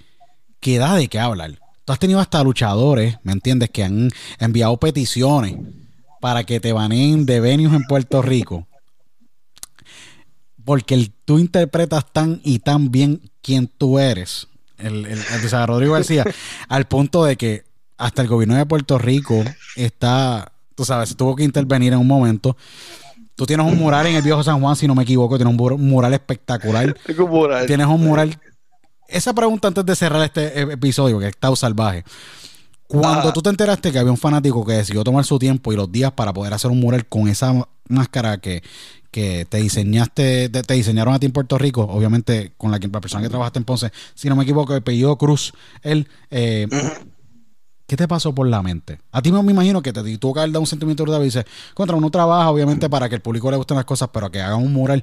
que 0.61 0.79
da 0.79 0.95
de 0.97 1.09
qué 1.09 1.19
hablar. 1.19 1.59
Tú 1.85 1.93
has 1.93 1.99
tenido 1.99 2.21
hasta 2.21 2.43
luchadores, 2.45 3.17
¿me 3.23 3.33
entiendes?, 3.33 3.71
que 3.71 3.85
han 3.85 4.11
enviado 4.39 4.77
peticiones 4.79 5.57
para 6.21 6.45
que 6.45 6.61
te 6.61 6.73
baneen 6.73 7.25
de 7.27 7.41
venues 7.41 7.73
en 7.73 7.85
Puerto 7.85 8.21
Rico. 8.23 8.67
Porque 10.65 10.95
el- 10.95 11.13
tú 11.25 11.39
interpretas 11.39 12.13
tan 12.13 12.41
y 12.45 12.59
tan 12.59 12.91
bien 12.91 13.31
quién 13.43 13.69
tú 13.69 13.99
eres. 13.99 14.49
El, 14.77 15.07
el, 15.07 15.19
el- 15.19 15.47
o 15.47 15.49
sea, 15.49 15.67
Rodrigo 15.67 15.95
García, 15.95 16.25
al 16.69 16.87
punto 16.87 17.25
de 17.25 17.37
que 17.37 17.65
hasta 17.97 18.23
el 18.23 18.29
gobierno 18.29 18.55
de 18.57 18.67
Puerto 18.67 18.99
Rico 18.99 19.43
está, 19.77 20.53
tú 20.75 20.85
sabes, 20.85 21.17
tuvo 21.17 21.35
que 21.37 21.45
intervenir 21.45 21.93
en 21.93 21.99
un 22.01 22.07
momento. 22.07 22.57
Tú 23.39 23.47
tienes 23.47 23.65
un 23.65 23.79
mural 23.79 24.05
en 24.09 24.17
el 24.17 24.23
viejo 24.23 24.43
San 24.43 24.61
Juan, 24.61 24.75
si 24.75 24.89
no 24.89 24.97
me 24.97 25.05
equivoco, 25.05 25.37
tienes 25.37 25.53
un 25.53 25.57
mur- 25.57 25.79
mural 25.79 26.13
espectacular. 26.13 26.93
Tengo 27.07 27.29
moral. 27.29 27.67
Tienes 27.67 27.87
un 27.87 28.03
mural 28.05 28.37
esa 29.07 29.33
pregunta 29.33 29.69
antes 29.69 29.87
de 29.87 29.95
cerrar 29.95 30.23
este 30.25 30.59
e- 30.61 30.73
episodio, 30.73 31.21
que 31.21 31.29
estado 31.29 31.55
salvaje. 31.55 32.03
Cuando 32.89 33.29
Ah. 33.29 33.33
tú 33.33 33.41
te 33.41 33.51
enteraste 33.51 33.93
que 33.93 33.99
había 34.01 34.11
un 34.11 34.17
fanático 34.19 34.65
que 34.67 34.73
decidió 34.73 35.05
tomar 35.05 35.25
su 35.25 35.39
tiempo 35.39 35.73
y 35.73 35.77
los 35.77 35.93
días 35.93 36.11
para 36.11 36.33
poder 36.33 36.53
hacer 36.53 36.71
un 36.71 36.81
mural 36.81 37.07
con 37.07 37.29
esa 37.29 37.55
máscara 37.89 38.39
que, 38.39 38.63
que 39.13 39.47
te 39.49 39.59
diseñaste, 39.59 40.49
te, 40.49 40.63
te 40.63 40.75
diseñaron 40.75 41.15
a 41.15 41.21
ti 41.21 41.27
en 41.27 41.33
Puerto 41.33 41.59
Rico, 41.59 41.83
obviamente 41.83 42.53
con 42.57 42.71
la, 42.73 42.81
que- 42.81 42.89
la 42.89 43.01
persona 43.01 43.23
que 43.23 43.29
trabajaste 43.29 43.61
en 43.61 43.65
Ponce, 43.65 43.93
si 44.15 44.29
no 44.29 44.35
me 44.37 44.43
equivoco, 44.43 44.73
el 44.73 44.81
apellido 44.81 45.17
Cruz, 45.17 45.53
él, 45.83 46.09
eh, 46.31 46.67
¿qué 47.89 47.97
te 47.97 48.07
pasó 48.07 48.33
por 48.33 48.47
la 48.47 48.63
mente? 48.63 49.01
A 49.11 49.23
ti 49.23 49.33
me, 49.33 49.41
imagino 49.41 49.83
que 49.83 49.93
te 49.93 50.19
tuvo 50.19 50.35
que 50.35 50.41
haber 50.41 50.57
un 50.59 50.67
sentimiento 50.67 51.03
brutal 51.03 51.23
y 51.23 51.25
dices, 51.25 51.45
contra 51.75 51.97
uno 51.97 52.11
trabaja 52.11 52.51
obviamente 52.51 52.89
para 52.89 53.09
que 53.09 53.17
el 53.17 53.23
público 53.23 53.51
le 53.51 53.57
gusten 53.57 53.77
las 53.77 53.87
cosas, 53.87 54.11
pero 54.13 54.31
que 54.31 54.41
hagan 54.41 54.63
un 54.63 54.73
mural 54.73 55.03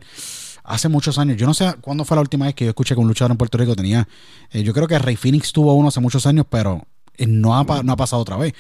hace 0.64 0.88
muchos 0.88 1.18
años. 1.18 1.36
Yo 1.36 1.48
no 1.48 1.54
sé 1.54 1.74
cuándo 1.82 2.06
fue 2.06 2.16
la 2.16 2.22
última 2.22 2.46
vez 2.46 2.54
que 2.54 2.66
yo 2.66 2.70
escuché 2.70 2.94
que 2.94 3.02
un 3.02 3.08
luchador 3.08 3.32
en 3.32 3.38
Puerto 3.38 3.58
Rico 3.58 3.76
tenía. 3.76 4.08
eh, 4.52 4.64
yo 4.64 4.72
creo 4.74 4.88
que 4.88 4.98
Rey 5.00 5.16
Phoenix 5.16 5.52
tuvo 5.52 5.74
uno 5.74 5.88
hace 5.88 6.00
muchos 6.00 6.26
años, 6.28 6.46
pero 6.48 6.86
eh, 7.18 7.26
no, 7.26 7.58
ha, 7.58 7.66
pasado 7.66 8.22
otra 8.22 8.38
vez. 8.38 8.54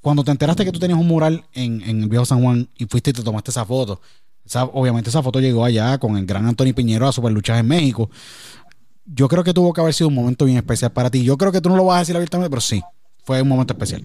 Cuando 0.00 0.22
te 0.22 0.30
enteraste 0.30 0.64
que 0.64 0.72
tú 0.72 0.78
tenías 0.78 0.98
un 0.98 1.08
mural 1.08 1.44
en, 1.52 1.82
en 1.82 2.02
el 2.04 2.08
viejo 2.08 2.24
San 2.24 2.42
Juan 2.42 2.68
y 2.78 2.86
fuiste 2.86 3.10
y 3.10 3.12
te 3.14 3.22
tomaste 3.22 3.50
esa 3.50 3.64
foto, 3.64 4.00
obviamente 4.72 5.10
esa 5.10 5.22
foto 5.24 5.40
llegó 5.40 5.64
allá 5.64 5.98
con 5.98 6.16
el 6.16 6.24
gran 6.24 6.46
Anthony 6.46 6.72
Piñero 6.72 7.08
a 7.08 7.12
Super 7.12 7.32
Luchas 7.32 7.58
en 7.58 7.66
México. 7.66 8.10
Yo 9.04 9.26
creo 9.26 9.42
que 9.42 9.52
tuvo 9.52 9.72
que 9.72 9.80
haber 9.80 9.92
sido 9.92 10.08
un 10.08 10.14
momento 10.14 10.44
bien 10.44 10.56
especial 10.56 10.92
para 10.92 11.10
ti. 11.10 11.24
Yo 11.24 11.36
creo 11.36 11.50
que 11.50 11.60
tú 11.60 11.68
no 11.68 11.76
lo 11.76 11.84
vas 11.84 11.96
a 11.96 11.98
decir 12.00 12.14
abiertamente, 12.14 12.48
pero 12.48 12.60
sí, 12.60 12.80
fue 13.30 13.42
un 13.42 13.48
momento 13.48 13.74
especial. 13.74 14.02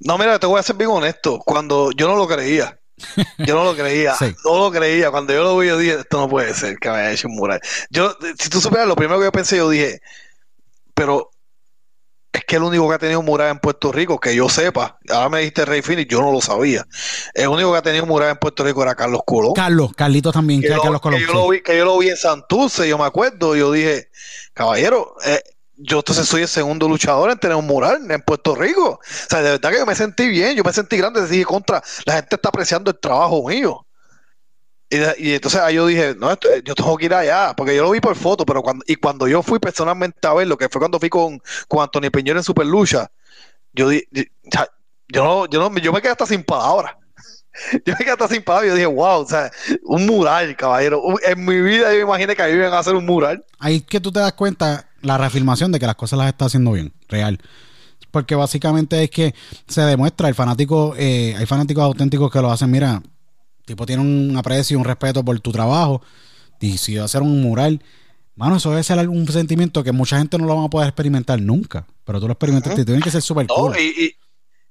No, 0.00 0.16
mira, 0.16 0.38
te 0.38 0.46
voy 0.46 0.58
a 0.58 0.62
ser 0.62 0.76
bien 0.76 0.88
honesto. 0.88 1.40
Cuando 1.44 1.90
yo 1.92 2.08
no 2.08 2.16
lo 2.16 2.26
creía, 2.26 2.80
yo 3.36 3.54
no 3.54 3.64
lo 3.64 3.76
creía, 3.76 4.14
Sí. 4.18 4.34
no 4.46 4.56
lo 4.56 4.70
creía. 4.72 5.10
Cuando 5.10 5.34
yo 5.34 5.42
lo 5.42 5.58
vi, 5.58 5.68
yo 5.68 5.76
dije, 5.76 5.96
esto 6.00 6.18
no 6.20 6.26
puede 6.26 6.54
ser 6.54 6.78
que 6.78 6.88
me 6.88 6.96
haya 6.96 7.12
hecho 7.12 7.28
un 7.28 7.34
mural. 7.34 7.60
Yo, 7.90 8.16
si 8.38 8.48
tú 8.48 8.62
supieras, 8.62 8.88
lo 8.88 8.96
primero 8.96 9.18
que 9.18 9.26
yo 9.26 9.32
pensé, 9.32 9.58
yo 9.58 9.68
dije, 9.68 10.00
pero 10.94 11.30
es 12.32 12.44
que 12.46 12.56
el 12.56 12.62
único 12.62 12.88
que 12.88 12.94
ha 12.94 12.98
tenido 12.98 13.20
un 13.20 13.26
mural 13.26 13.50
en 13.50 13.58
Puerto 13.58 13.92
Rico, 13.92 14.18
que 14.18 14.34
yo 14.34 14.48
sepa, 14.48 14.98
ahora 15.10 15.28
me 15.28 15.38
dijiste 15.40 15.66
Rey 15.66 15.82
Phoenix, 15.82 16.08
yo 16.10 16.22
no 16.22 16.32
lo 16.32 16.40
sabía. 16.40 16.86
El 17.34 17.48
único 17.48 17.72
que 17.72 17.78
ha 17.78 17.82
tenido 17.82 18.04
un 18.04 18.08
mural 18.08 18.30
en 18.30 18.36
Puerto 18.38 18.64
Rico 18.64 18.82
era 18.82 18.94
Carlos 18.94 19.20
Colón. 19.26 19.52
Carlos, 19.52 19.92
Carlitos 19.94 20.32
también, 20.32 20.62
que, 20.62 20.68
que, 20.68 20.74
yo, 20.74 20.80
Carlos 20.80 21.02
Colón. 21.02 21.20
que 21.20 21.26
yo 21.26 21.32
sí. 21.32 21.36
lo 21.36 21.48
vi, 21.50 21.62
que 21.62 21.76
yo 21.76 21.84
lo 21.84 21.98
vi 21.98 22.08
en 22.08 22.16
Santurce, 22.16 22.88
yo 22.88 22.96
me 22.96 23.04
acuerdo, 23.04 23.54
yo 23.54 23.70
dije, 23.70 24.08
caballero, 24.54 25.14
eh, 25.26 25.42
yo 25.76 25.98
entonces 25.98 26.26
soy 26.28 26.42
el 26.42 26.48
segundo 26.48 26.88
luchador 26.88 27.30
en 27.30 27.38
tener 27.38 27.56
un 27.56 27.66
mural 27.66 28.10
en 28.10 28.22
Puerto 28.22 28.54
Rico. 28.54 28.92
O 28.92 29.00
sea, 29.28 29.42
de 29.42 29.50
verdad 29.52 29.70
que 29.70 29.78
yo 29.78 29.86
me 29.86 29.94
sentí 29.94 30.28
bien, 30.28 30.56
yo 30.56 30.64
me 30.64 30.72
sentí 30.72 30.96
grande, 30.96 31.26
dije, 31.26 31.44
contra, 31.44 31.82
la 32.06 32.14
gente 32.14 32.36
está 32.36 32.48
apreciando 32.48 32.90
el 32.90 32.98
trabajo 32.98 33.46
mío. 33.48 33.86
Y, 34.88 35.34
entonces 35.34 35.60
ahí 35.60 35.74
yo 35.74 35.86
dije, 35.86 36.14
no, 36.16 36.30
esto- 36.30 36.48
yo 36.64 36.74
tengo 36.74 36.96
que 36.96 37.06
ir 37.06 37.14
allá, 37.14 37.54
porque 37.56 37.74
yo 37.74 37.82
lo 37.82 37.90
vi 37.90 38.00
por 38.00 38.14
foto, 38.14 38.46
pero 38.46 38.62
cuando, 38.62 38.84
y 38.86 38.94
cuando 38.96 39.26
yo 39.26 39.42
fui 39.42 39.58
personalmente 39.58 40.26
a 40.28 40.32
verlo, 40.34 40.56
que 40.56 40.68
fue 40.68 40.78
cuando 40.78 41.00
fui 41.00 41.08
con, 41.10 41.40
con 41.68 41.82
Antonio 41.82 42.10
Piñero 42.10 42.38
en 42.38 42.44
Super 42.44 42.66
Lucha, 42.66 43.10
yo 43.72 43.88
di- 43.88 44.04
di- 44.10 44.22
o 44.46 44.50
sea, 44.52 44.68
yo 45.08 45.24
no, 45.24 45.46
yo 45.48 45.60
no, 45.60 45.78
yo 45.78 45.92
me 45.92 46.02
quedé 46.02 46.12
hasta 46.12 46.26
sin 46.26 46.44
palabras. 46.44 46.94
Yo 47.86 47.94
me 47.98 48.04
quedé 48.04 48.10
hasta 48.12 48.28
sin 48.28 48.42
palabras 48.42 48.68
yo 48.70 48.74
dije, 48.74 48.86
wow, 48.86 49.22
o 49.22 49.26
sea, 49.26 49.50
un 49.84 50.04
mural, 50.06 50.54
caballero. 50.56 51.02
En 51.24 51.42
mi 51.44 51.60
vida 51.62 51.90
yo 51.90 51.96
me 52.00 52.02
imaginé 52.02 52.36
que 52.36 52.42
a 52.42 52.46
mí 52.48 52.52
me 52.52 52.58
iban 52.58 52.74
a 52.74 52.80
hacer 52.80 52.94
un 52.94 53.06
mural. 53.06 53.44
ahí 53.58 53.80
que 53.80 53.98
tú 53.98 54.12
te 54.12 54.20
das 54.20 54.34
cuenta 54.34 54.85
la 55.02 55.18
reafirmación 55.18 55.72
de 55.72 55.78
que 55.78 55.86
las 55.86 55.96
cosas 55.96 56.18
las 56.18 56.28
está 56.28 56.46
haciendo 56.46 56.72
bien, 56.72 56.92
real. 57.08 57.38
Porque 58.10 58.34
básicamente 58.34 59.02
es 59.02 59.10
que 59.10 59.34
se 59.66 59.82
demuestra 59.82 60.28
el 60.28 60.34
fanático, 60.34 60.94
eh, 60.96 61.34
hay 61.36 61.46
fanáticos 61.46 61.84
auténticos 61.84 62.30
que 62.30 62.40
lo 62.40 62.50
hacen, 62.50 62.70
mira, 62.70 63.02
tipo 63.64 63.84
tiene 63.84 64.02
un 64.02 64.36
aprecio, 64.36 64.78
un 64.78 64.84
respeto 64.84 65.24
por 65.24 65.38
tu 65.40 65.52
trabajo, 65.52 66.02
y 66.60 66.78
si 66.78 66.94
va 66.96 67.02
a 67.02 67.04
hacer 67.06 67.22
un 67.22 67.42
mural, 67.42 67.82
mano, 68.36 68.56
eso 68.56 68.70
debe 68.70 68.82
ser 68.82 68.98
algún 68.98 69.26
sentimiento 69.28 69.82
que 69.84 69.92
mucha 69.92 70.18
gente 70.18 70.38
no 70.38 70.46
lo 70.46 70.56
van 70.56 70.64
a 70.66 70.70
poder 70.70 70.88
experimentar 70.88 71.40
nunca, 71.40 71.86
pero 72.04 72.20
tú 72.20 72.26
lo 72.26 72.32
experimentaste 72.32 72.82
y 72.82 72.84
tiene 72.84 73.02
que 73.02 73.10
ser 73.10 73.22
súper 73.22 73.46
¿no? 73.48 73.54
cool. 73.54 73.76
Y, 73.78 74.04
y- 74.04 74.16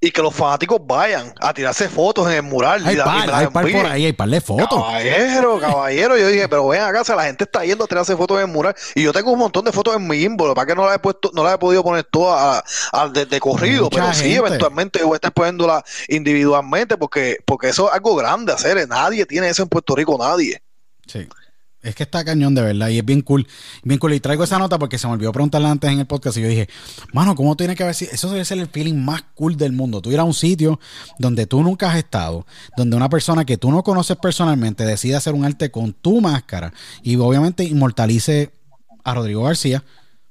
y 0.08 0.12
que 0.12 0.22
los 0.22 0.36
fanáticos 0.36 0.80
vayan 0.86 1.34
a 1.40 1.54
tirarse 1.54 1.90
fotos 1.90 2.28
en 2.28 2.34
el 2.34 2.44
mural. 2.44 2.82
y 2.82 2.86
la- 2.86 2.92
y 2.92 2.98
par, 2.98 3.34
hay 3.34 3.46
par 3.48 3.52
por 3.64 3.72
envíen. 3.72 3.86
ahí, 3.88 4.06
hay 4.06 4.14
par 4.14 4.30
de 4.30 4.40
fotos. 4.42 4.68
Caballero, 4.70 5.60
caballero, 5.60 6.18
yo 6.18 6.28
dije, 6.28 6.48
pero 6.48 6.68
ven 6.68 6.82
acá, 6.82 7.04
sea, 7.04 7.16
la 7.16 7.24
gente 7.24 7.44
está 7.46 7.66
yendo 7.66 7.86
a 7.86 7.88
tirarse 7.88 8.16
fotos 8.16 8.38
en 8.38 8.48
el 8.48 8.52
mural 8.54 8.76
y 8.94 9.02
yo 9.04 9.12
tengo 9.14 9.32
un 9.32 9.40
montón 9.40 9.66
de 9.66 9.72
fotos 9.72 9.96
en 9.96 10.08
mi 10.08 10.18
inbox, 10.22 10.54
para 10.54 10.68
que 10.68 10.76
no 10.76 10.86
las 10.86 10.96
he 10.98 11.00
puesto, 11.00 11.32
no 11.34 11.44
las 11.44 11.56
he 11.56 11.58
podido 11.58 11.84
poner 11.84 12.04
todas 12.04 12.64
a- 12.92 13.02
a- 13.02 13.10
de, 13.10 13.26
de 13.26 13.40
corrido, 13.40 13.86
Mucha 13.86 13.96
pero 14.02 14.14
sí, 14.14 14.36
eventualmente 14.36 15.04
voy 15.04 15.14
a 15.14 15.16
estar 15.16 15.32
poniéndolas 15.34 15.84
individualmente 16.08 16.98
porque, 16.98 17.38
porque 17.46 17.70
eso 17.70 17.88
es 17.88 17.94
algo 17.96 18.16
grande 18.16 18.54
hacer, 18.54 18.88
nadie 18.88 19.26
tiene 19.26 19.50
eso 19.50 19.64
en 19.64 19.70
Puerto 19.70 19.96
Rico, 19.96 20.18
nadie. 20.20 20.62
Sí. 21.08 21.28
Es 21.86 21.96
que 21.96 22.04
está 22.04 22.26
cañón 22.26 22.56
de 22.56 22.64
verdad 22.64 22.90
y 22.90 22.98
es 22.98 23.06
bien 23.06 23.22
cool. 23.22 23.48
Bien 23.84 24.00
cool. 24.00 24.14
Y 24.14 24.20
traigo 24.20 24.44
esa 24.44 24.58
nota 24.58 24.80
porque 24.80 24.98
se 24.98 25.08
me 25.08 25.14
olvidó 25.14 25.32
preguntarla 25.32 25.70
antes 25.70 25.90
en 25.92 26.00
el 26.00 26.08
podcast 26.08 26.38
y 26.38 26.42
yo 26.42 26.48
dije, 26.48 26.68
mano, 27.14 27.36
¿cómo 27.36 27.56
tiene 27.56 27.76
que 27.76 27.84
haber 27.84 27.96
sido? 27.96 28.12
Eso 28.12 28.30
debe 28.32 28.44
ser 28.44 28.58
el 28.58 28.68
feeling 28.68 28.96
más 28.96 29.22
cool 29.36 29.56
del 29.56 29.72
mundo. 29.72 30.02
Tú 30.02 30.12
ir 30.12 30.20
a 30.20 30.24
un 30.24 30.34
sitio 30.34 30.80
donde 31.20 31.46
tú 31.46 31.62
nunca 31.62 31.92
has 31.92 31.98
estado, 31.98 32.46
donde 32.76 32.98
una 32.98 33.08
persona 33.08 33.46
que 33.46 33.58
tú 33.58 33.72
no 33.72 33.84
conoces 33.84 34.18
personalmente 34.18 34.84
decide 34.84 35.16
hacer 35.16 35.34
un 35.34 35.46
arte 35.46 35.70
con 35.70 35.94
tu 35.94 36.22
máscara 36.22 36.74
y 37.04 37.16
obviamente 37.18 37.64
inmortalice 37.64 38.52
a 39.04 39.14
Rodrigo 39.14 39.44
García. 39.44 39.84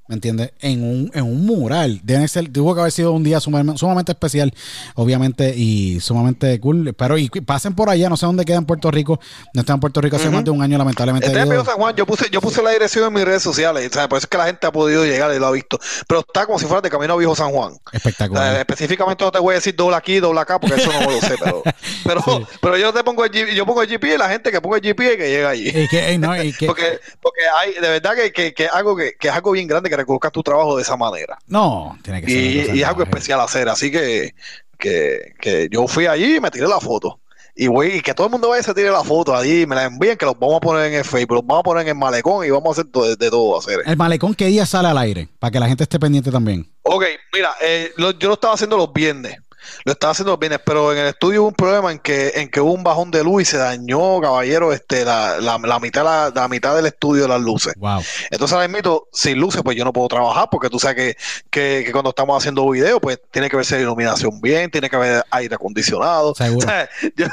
¿Me 0.06 0.16
entiendes? 0.16 0.52
En 0.60 0.82
un, 0.82 1.10
en 1.14 1.22
un 1.24 1.46
mural. 1.46 2.00
Debe 2.04 2.28
ser, 2.28 2.52
tuvo 2.52 2.74
que 2.74 2.80
haber 2.82 2.92
sido 2.92 3.12
un 3.12 3.24
día 3.24 3.40
sumamente, 3.40 3.78
sumamente 3.78 4.12
especial, 4.12 4.52
obviamente, 4.96 5.54
y 5.56 5.98
sumamente 6.00 6.60
cool. 6.60 6.92
Pero 6.94 7.16
y 7.16 7.28
pasen 7.30 7.74
por 7.74 7.88
allá, 7.88 8.08
no 8.10 8.16
sé 8.16 8.26
dónde 8.26 8.44
queda 8.44 8.58
en 8.58 8.66
Puerto 8.66 8.90
Rico. 8.90 9.18
No 9.54 9.60
está 9.62 9.72
en 9.72 9.80
Puerto 9.80 10.00
Rico 10.00 10.16
hace 10.16 10.28
más 10.30 10.44
de 10.44 10.50
un 10.50 10.62
año, 10.62 10.76
lamentablemente. 10.78 11.32
San 11.32 11.76
Juan, 11.76 11.94
yo 11.96 12.04
puse, 12.06 12.28
yo 12.30 12.40
puse 12.42 12.62
la 12.62 12.70
dirección 12.70 13.06
en 13.06 13.14
mis 13.14 13.24
redes 13.24 13.42
sociales, 13.42 13.88
o 13.90 13.94
sea, 13.94 14.08
por 14.08 14.18
eso 14.18 14.26
es 14.26 14.28
que 14.28 14.36
la 14.36 14.46
gente 14.46 14.66
ha 14.66 14.72
podido 14.72 15.04
llegar 15.06 15.34
y 15.34 15.38
lo 15.38 15.46
ha 15.46 15.50
visto. 15.50 15.78
Pero 16.06 16.20
está 16.20 16.44
como 16.46 16.58
si 16.58 16.66
fuera 16.66 16.82
de 16.82 16.90
camino 16.90 17.14
a 17.14 17.16
Viejo 17.16 17.34
San 17.34 17.50
Juan. 17.50 17.72
O 17.72 17.80
Espectacular. 17.92 18.52
sea, 18.52 18.60
específicamente 18.60 19.24
no 19.24 19.32
te 19.32 19.38
voy 19.38 19.52
a 19.52 19.54
decir 19.56 19.74
doble 19.74 19.96
aquí, 19.96 20.20
doble 20.20 20.40
acá, 20.40 20.60
porque 20.60 20.80
eso 20.80 20.92
no 20.92 21.10
lo 21.10 21.20
sé, 21.20 21.34
pero, 21.42 21.62
pero, 22.04 22.48
pero 22.60 22.76
yo 22.76 22.92
te 22.92 23.02
pongo 23.02 23.24
el 23.24 23.30
G- 23.30 23.54
yo 23.54 23.64
pongo 23.64 23.82
el 23.82 23.88
GP 23.88 24.04
y 24.04 24.18
la 24.18 24.28
gente 24.28 24.50
que 24.50 24.60
ponga 24.60 24.76
el 24.76 24.82
GP 24.82 25.00
y 25.00 25.16
que 25.16 25.28
llega 25.30 25.48
allí. 25.48 25.68
Y 25.68 25.88
que, 25.88 26.10
ey, 26.10 26.18
no, 26.18 26.40
y 26.42 26.52
que- 26.52 26.66
Porque, 26.74 27.00
porque 27.22 27.40
hay, 27.60 27.72
de 27.74 27.88
verdad 27.88 28.14
que, 28.14 28.32
que, 28.32 28.52
que 28.52 28.66
algo 28.66 28.94
que, 28.96 29.14
que 29.18 29.28
es 29.28 29.34
algo 29.34 29.52
bien 29.52 29.66
grande 29.66 29.88
que 29.88 29.93
reconozcas 29.96 30.32
tu 30.32 30.42
trabajo 30.42 30.76
de 30.76 30.82
esa 30.82 30.96
manera. 30.96 31.38
no, 31.46 31.98
tiene 32.02 32.20
que 32.22 32.26
ser. 32.28 32.74
Y, 32.76 32.80
es 32.82 32.86
algo 32.86 33.02
especial 33.02 33.40
hacer, 33.40 33.68
así 33.68 33.90
que, 33.90 34.34
que, 34.78 35.32
que 35.40 35.68
yo 35.70 35.86
fui 35.86 36.06
allí 36.06 36.36
y 36.36 36.40
me 36.40 36.50
tiré 36.50 36.66
la 36.66 36.80
foto. 36.80 37.20
Y 37.56 37.68
voy, 37.68 37.86
y 37.86 38.00
que 38.00 38.14
todo 38.14 38.26
el 38.26 38.32
mundo 38.32 38.48
vaya 38.48 38.62
y 38.62 38.64
se 38.64 38.74
tire 38.74 38.90
la 38.90 39.04
foto 39.04 39.32
allí, 39.32 39.62
y 39.62 39.66
me 39.66 39.76
la 39.76 39.84
envíen, 39.84 40.18
que 40.18 40.26
los 40.26 40.36
vamos 40.36 40.56
a 40.56 40.60
poner 40.60 40.86
en 40.86 40.94
el 40.94 41.04
Facebook, 41.04 41.36
los 41.36 41.46
vamos 41.46 41.60
a 41.60 41.62
poner 41.62 41.82
en 41.82 41.88
el 41.90 41.94
malecón 41.94 42.44
y 42.44 42.50
vamos 42.50 42.66
a 42.76 42.80
hacer 42.80 42.90
todo- 42.90 43.14
de, 43.14 43.30
todo 43.30 43.56
hacer. 43.56 43.78
El 43.86 43.96
malecón, 43.96 44.34
¿qué 44.34 44.46
día 44.46 44.66
sale 44.66 44.88
al 44.88 44.98
aire? 44.98 45.28
Para 45.38 45.52
que 45.52 45.60
la 45.60 45.68
gente 45.68 45.84
esté 45.84 46.00
pendiente 46.00 46.32
también. 46.32 46.68
Ok, 46.82 47.04
mira, 47.32 47.50
eh, 47.62 47.92
lo- 47.96 48.10
yo 48.18 48.26
lo 48.26 48.34
estaba 48.34 48.54
haciendo 48.54 48.76
los 48.76 48.92
viernes. 48.92 49.36
Lo 49.84 49.92
estaba 49.92 50.12
haciendo 50.12 50.36
viernes, 50.36 50.60
pero 50.64 50.92
en 50.92 50.98
el 50.98 51.06
estudio 51.08 51.42
hubo 51.42 51.48
un 51.48 51.54
problema 51.54 51.92
en 51.92 51.98
que, 51.98 52.32
en 52.36 52.50
que 52.50 52.60
hubo 52.60 52.72
un 52.72 52.84
bajón 52.84 53.10
de 53.10 53.22
luz 53.22 53.42
y 53.42 53.44
se 53.44 53.56
dañó, 53.56 54.20
caballero, 54.20 54.72
este, 54.72 55.04
la, 55.04 55.38
la, 55.38 55.58
la 55.58 55.78
mitad, 55.78 56.04
la, 56.04 56.32
la 56.34 56.48
mitad 56.48 56.74
del 56.74 56.86
estudio 56.86 57.22
de 57.22 57.28
las 57.28 57.40
luces. 57.40 57.74
Wow. 57.76 58.02
Entonces 58.30 58.54
ahora 58.54 58.68
mismo, 58.68 59.06
sin 59.12 59.38
luces, 59.38 59.62
pues 59.62 59.76
yo 59.76 59.84
no 59.84 59.92
puedo 59.92 60.08
trabajar, 60.08 60.48
porque 60.50 60.70
tú 60.70 60.78
sabes 60.78 60.96
que, 60.96 61.16
que, 61.50 61.82
que 61.84 61.92
cuando 61.92 62.10
estamos 62.10 62.36
haciendo 62.36 62.68
video, 62.68 63.00
pues 63.00 63.20
tiene 63.30 63.48
que 63.48 63.56
verse 63.56 63.80
iluminación 63.80 64.40
bien, 64.40 64.70
tiene 64.70 64.88
que 64.88 64.96
haber 64.96 65.24
aire 65.30 65.54
acondicionado. 65.54 66.34
Seguro. 66.34 66.54
O 66.64 66.66
sea, 66.66 66.88
yo, 67.16 67.26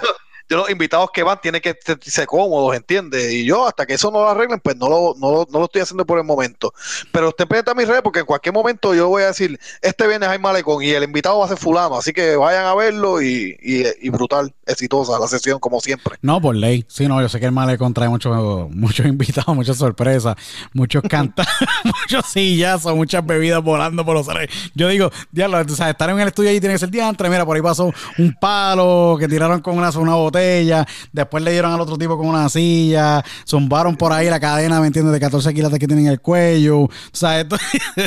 yo 0.51 0.57
los 0.57 0.69
invitados 0.69 1.09
que 1.13 1.23
van 1.23 1.39
tienen 1.39 1.61
que 1.61 1.73
sentirse 1.81 2.27
cómodos, 2.27 2.75
¿entiendes? 2.75 3.31
Y 3.31 3.45
yo, 3.45 3.65
hasta 3.65 3.85
que 3.85 3.93
eso 3.93 4.11
no 4.11 4.19
lo 4.19 4.27
arreglen, 4.27 4.59
pues 4.59 4.75
no 4.75 4.89
lo, 4.89 5.15
no, 5.17 5.47
no 5.49 5.59
lo 5.59 5.65
estoy 5.65 5.81
haciendo 5.81 6.05
por 6.05 6.17
el 6.17 6.25
momento. 6.25 6.73
Pero 7.13 7.29
usted 7.29 7.47
pendiente 7.47 7.71
a 7.71 7.73
mis 7.73 7.87
redes, 7.87 8.01
porque 8.01 8.19
en 8.19 8.25
cualquier 8.25 8.53
momento 8.53 8.93
yo 8.93 9.07
voy 9.07 9.23
a 9.23 9.27
decir, 9.27 9.57
este 9.81 10.07
viernes 10.07 10.27
hay 10.27 10.39
malecón 10.39 10.83
y 10.83 10.89
el 10.89 11.03
invitado 11.03 11.39
va 11.39 11.45
a 11.45 11.47
ser 11.47 11.57
fulano, 11.57 11.97
así 11.97 12.11
que 12.11 12.35
vayan 12.35 12.65
a 12.65 12.75
verlo 12.75 13.21
y, 13.21 13.57
y, 13.61 14.09
brutal, 14.09 14.53
exitosa 14.65 15.17
la 15.17 15.27
sesión, 15.27 15.57
como 15.59 15.79
siempre. 15.79 16.17
No, 16.21 16.41
por 16.41 16.53
ley. 16.53 16.83
Sí, 16.89 17.07
no, 17.07 17.21
yo 17.21 17.29
sé 17.29 17.39
que 17.39 17.45
el 17.45 17.53
malecón 17.53 17.93
trae 17.93 18.09
muchos 18.09 18.69
muchos 18.71 19.05
invitados, 19.05 19.55
muchas 19.55 19.77
sorpresas, 19.77 20.35
muchos 20.73 21.01
cantas, 21.07 21.47
muchos 21.85 22.25
sillazos, 22.25 22.93
muchas 22.93 23.25
bebidas 23.25 23.63
volando 23.63 24.03
por 24.03 24.15
los 24.15 24.27
aires. 24.27 24.53
Yo 24.75 24.89
digo, 24.89 25.11
diablo, 25.31 25.59
o 25.59 25.61
estar 25.61 26.09
en 26.09 26.19
el 26.19 26.27
estudio 26.27 26.49
ahí 26.49 26.59
tiene 26.59 26.75
que 26.75 26.79
ser 26.79 26.89
diantre. 26.89 27.29
Mira, 27.29 27.45
por 27.45 27.55
ahí 27.55 27.61
pasó 27.61 27.93
un 28.17 28.33
palo 28.33 29.15
que 29.17 29.29
tiraron 29.29 29.61
con 29.61 29.77
una, 29.77 29.89
una 29.91 30.15
botella, 30.15 30.40
después 31.11 31.43
le 31.43 31.51
dieron 31.51 31.71
al 31.73 31.81
otro 31.81 31.97
tipo 31.97 32.17
con 32.17 32.27
una 32.27 32.47
silla, 32.49 33.23
zumbaron 33.47 33.95
por 33.97 34.11
ahí 34.13 34.29
la 34.29 34.39
cadena, 34.39 34.79
¿me 34.79 34.87
entiendes? 34.87 35.13
De 35.13 35.19
14 35.19 35.53
kilos 35.53 35.71
que 35.71 35.79
tienen 35.79 35.99
en 36.05 36.11
el 36.11 36.21
cuello. 36.21 36.81
O 36.81 36.89
sea, 37.11 37.39
esto 37.41 37.55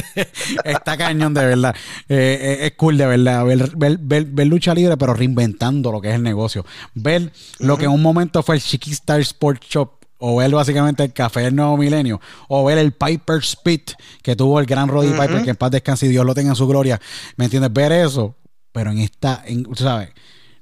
está 0.64 0.97
cañón 0.97 1.35
de 1.35 1.45
verdad. 1.45 1.74
Eh, 2.09 2.39
eh, 2.41 2.66
es 2.66 2.72
cool 2.76 2.97
de 2.99 3.07
verdad 3.07 3.45
ver, 3.45 3.70
ver, 3.76 3.99
ver- 3.99 4.24
ver 4.26 4.47
lucha 4.47 4.74
libre, 4.74 4.97
pero 4.97 5.14
reinventando 5.14 5.93
lo 5.93 6.01
que 6.01 6.09
es 6.11 6.14
el 6.14 6.22
negocio. 6.22 6.64
Ver 6.95 7.32
lo 7.59 7.77
que 7.77 7.85
en 7.85 7.90
un 7.90 8.02
momento 8.02 8.43
fue 8.43 8.56
el 8.56 8.62
Chiqui 8.62 8.93
Star 8.93 9.20
Sports 9.20 9.66
Shop. 9.69 9.90
O 10.27 10.36
ver 10.36 10.51
básicamente 10.52 11.02
el 11.02 11.12
café 11.12 11.40
del 11.40 11.55
nuevo 11.55 11.77
milenio. 11.77 12.19
O 12.48 12.65
ver 12.65 12.78
el 12.78 12.93
Piper 12.93 13.43
Spit 13.44 13.90
que 14.23 14.35
tuvo 14.35 14.59
el 14.59 14.65
gran 14.65 14.89
Roddy 14.89 15.11
Piper, 15.11 15.43
que 15.43 15.51
en 15.51 15.56
paz 15.56 15.70
descanse 15.70 16.06
y 16.06 16.09
Dios 16.09 16.24
lo 16.24 16.35
tenga 16.35 16.51
en 16.51 16.56
su 16.56 16.66
gloria. 16.66 16.98
¿Me 17.36 17.44
entiendes? 17.44 17.70
Ver 17.73 17.93
eso. 17.93 18.35
Pero 18.73 18.90
en 18.90 18.98
esta, 19.01 19.43
en, 19.44 19.66
¿sabes? 19.77 20.11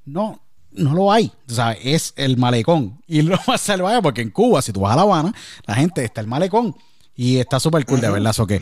No, 0.05 0.42
no 0.75 0.95
lo 0.95 1.13
hay. 1.13 1.33
tú 1.47 1.55
¿Sabes? 1.55 1.79
Es 1.83 2.15
el 2.17 2.37
malecón. 2.37 3.01
Y 3.07 3.23
lo 3.23 3.39
más 3.47 3.61
salvaje 3.61 4.01
porque 4.03 4.23
en 4.23 4.31
Cuba, 4.31 4.63
si 4.63 4.73
tú 4.73 4.81
vas 4.81 4.93
a 4.93 4.97
La 4.97 5.03
Habana, 5.03 5.35
la 5.67 5.75
gente 5.75 6.05
está 6.05 6.21
el 6.21 6.27
malecón. 6.27 6.75
Y 7.15 7.39
está 7.39 7.61
súper 7.61 7.85
cool, 7.85 8.01
de 8.01 8.11
verdad. 8.11 8.33
So 8.33 8.47
que 8.47 8.61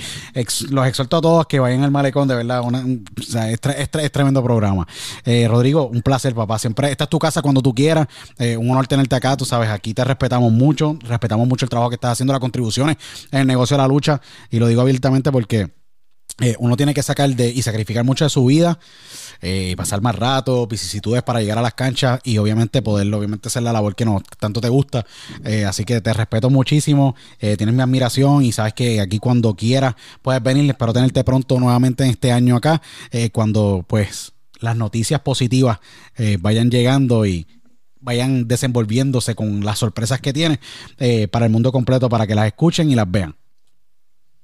los 0.71 0.87
exhorto 0.87 1.19
a 1.19 1.21
todos 1.21 1.47
que 1.47 1.61
vayan 1.61 1.85
al 1.85 1.93
malecón, 1.93 2.27
de 2.27 2.35
verdad. 2.35 2.63
o 2.63 3.23
sea, 3.23 3.49
es, 3.49 3.61
es, 3.65 4.13
tremendo 4.13 4.43
programa. 4.43 4.89
Eh, 5.25 5.47
Rodrigo, 5.49 5.87
un 5.87 6.03
placer, 6.03 6.35
papá. 6.35 6.59
Siempre 6.59 6.91
esta 6.91 7.05
es 7.05 7.11
tu 7.11 7.19
casa 7.19 7.43
cuando 7.43 7.63
tú 7.63 7.73
quieras. 7.73 8.09
Eh, 8.39 8.57
un 8.57 8.69
honor 8.71 8.89
tenerte 8.89 9.15
acá. 9.15 9.37
Tú 9.37 9.45
sabes, 9.45 9.71
aquí 9.71 9.95
te 9.95 10.03
respetamos 10.05 10.53
mucho. 10.53 10.99
Respetamos 11.01 11.47
mucho 11.47 11.65
el 11.65 11.71
trabajo 11.71 11.91
que 11.91 11.95
estás 11.95 12.13
haciendo, 12.13 12.33
las 12.33 12.41
contribuciones 12.41 12.97
en 13.31 13.41
el 13.41 13.47
negocio 13.47 13.77
de 13.77 13.83
la 13.83 13.89
lucha. 13.89 14.21
Y 14.51 14.59
lo 14.59 14.67
digo 14.67 14.81
abiertamente 14.81 15.31
porque 15.31 15.71
eh, 16.41 16.57
uno 16.59 16.77
tiene 16.77 16.95
que 16.95 17.03
sacar 17.03 17.29
de 17.31 17.51
y 17.51 17.63
sacrificar 17.63 18.05
mucho 18.05 18.25
de 18.25 18.31
su 18.31 18.45
vida, 18.47 18.79
eh, 19.43 19.75
pasar 19.77 20.01
más 20.01 20.15
rato, 20.15 20.67
vicisitudes 20.67 21.23
para 21.23 21.41
llegar 21.41 21.59
a 21.59 21.63
las 21.63 21.75
canchas 21.75 22.21
y 22.25 22.39
obviamente 22.39 22.81
poderlo, 22.83 23.19
obviamente 23.19 23.49
hacer 23.49 23.63
la 23.63 23.73
labor 23.73 23.95
que 23.95 24.05
no 24.05 24.23
tanto 24.39 24.61
te 24.61 24.69
gusta. 24.69 25.05
Eh, 25.45 25.65
así 25.65 25.85
que 25.85 26.01
te 26.01 26.13
respeto 26.13 26.49
muchísimo, 26.49 27.15
tienes 27.39 27.75
mi 27.75 27.83
admiración 27.83 28.43
y 28.43 28.53
sabes 28.53 28.73
que 28.75 29.01
aquí 29.01 29.19
cuando 29.19 29.55
quieras 29.55 29.95
puedes 30.23 30.43
venir. 30.43 30.69
Espero 30.71 30.93
tenerte 30.93 31.25
pronto 31.25 31.59
nuevamente 31.61 32.05
en 32.05 32.11
este 32.11 32.33
año 32.33 32.57
acá, 32.57 32.81
cuando 33.33 33.85
pues 33.87 34.33
las 34.61 34.77
noticias 34.77 35.21
positivas 35.21 35.79
vayan 36.41 36.71
llegando 36.71 37.27
y 37.27 37.47
vayan 38.01 38.49
desenvolviéndose 38.49 39.35
con 39.35 39.65
las 39.65 39.79
sorpresas 39.79 40.21
que 40.21 40.33
tiene 40.33 40.61
para 41.31 41.47
el 41.47 41.53
mundo 41.53 41.73
completo 41.73 42.09
para 42.09 42.27
que 42.27 42.35
las 42.35 42.47
escuchen 42.47 42.91
y 42.91 42.95
las 42.95 43.11
vean 43.11 43.40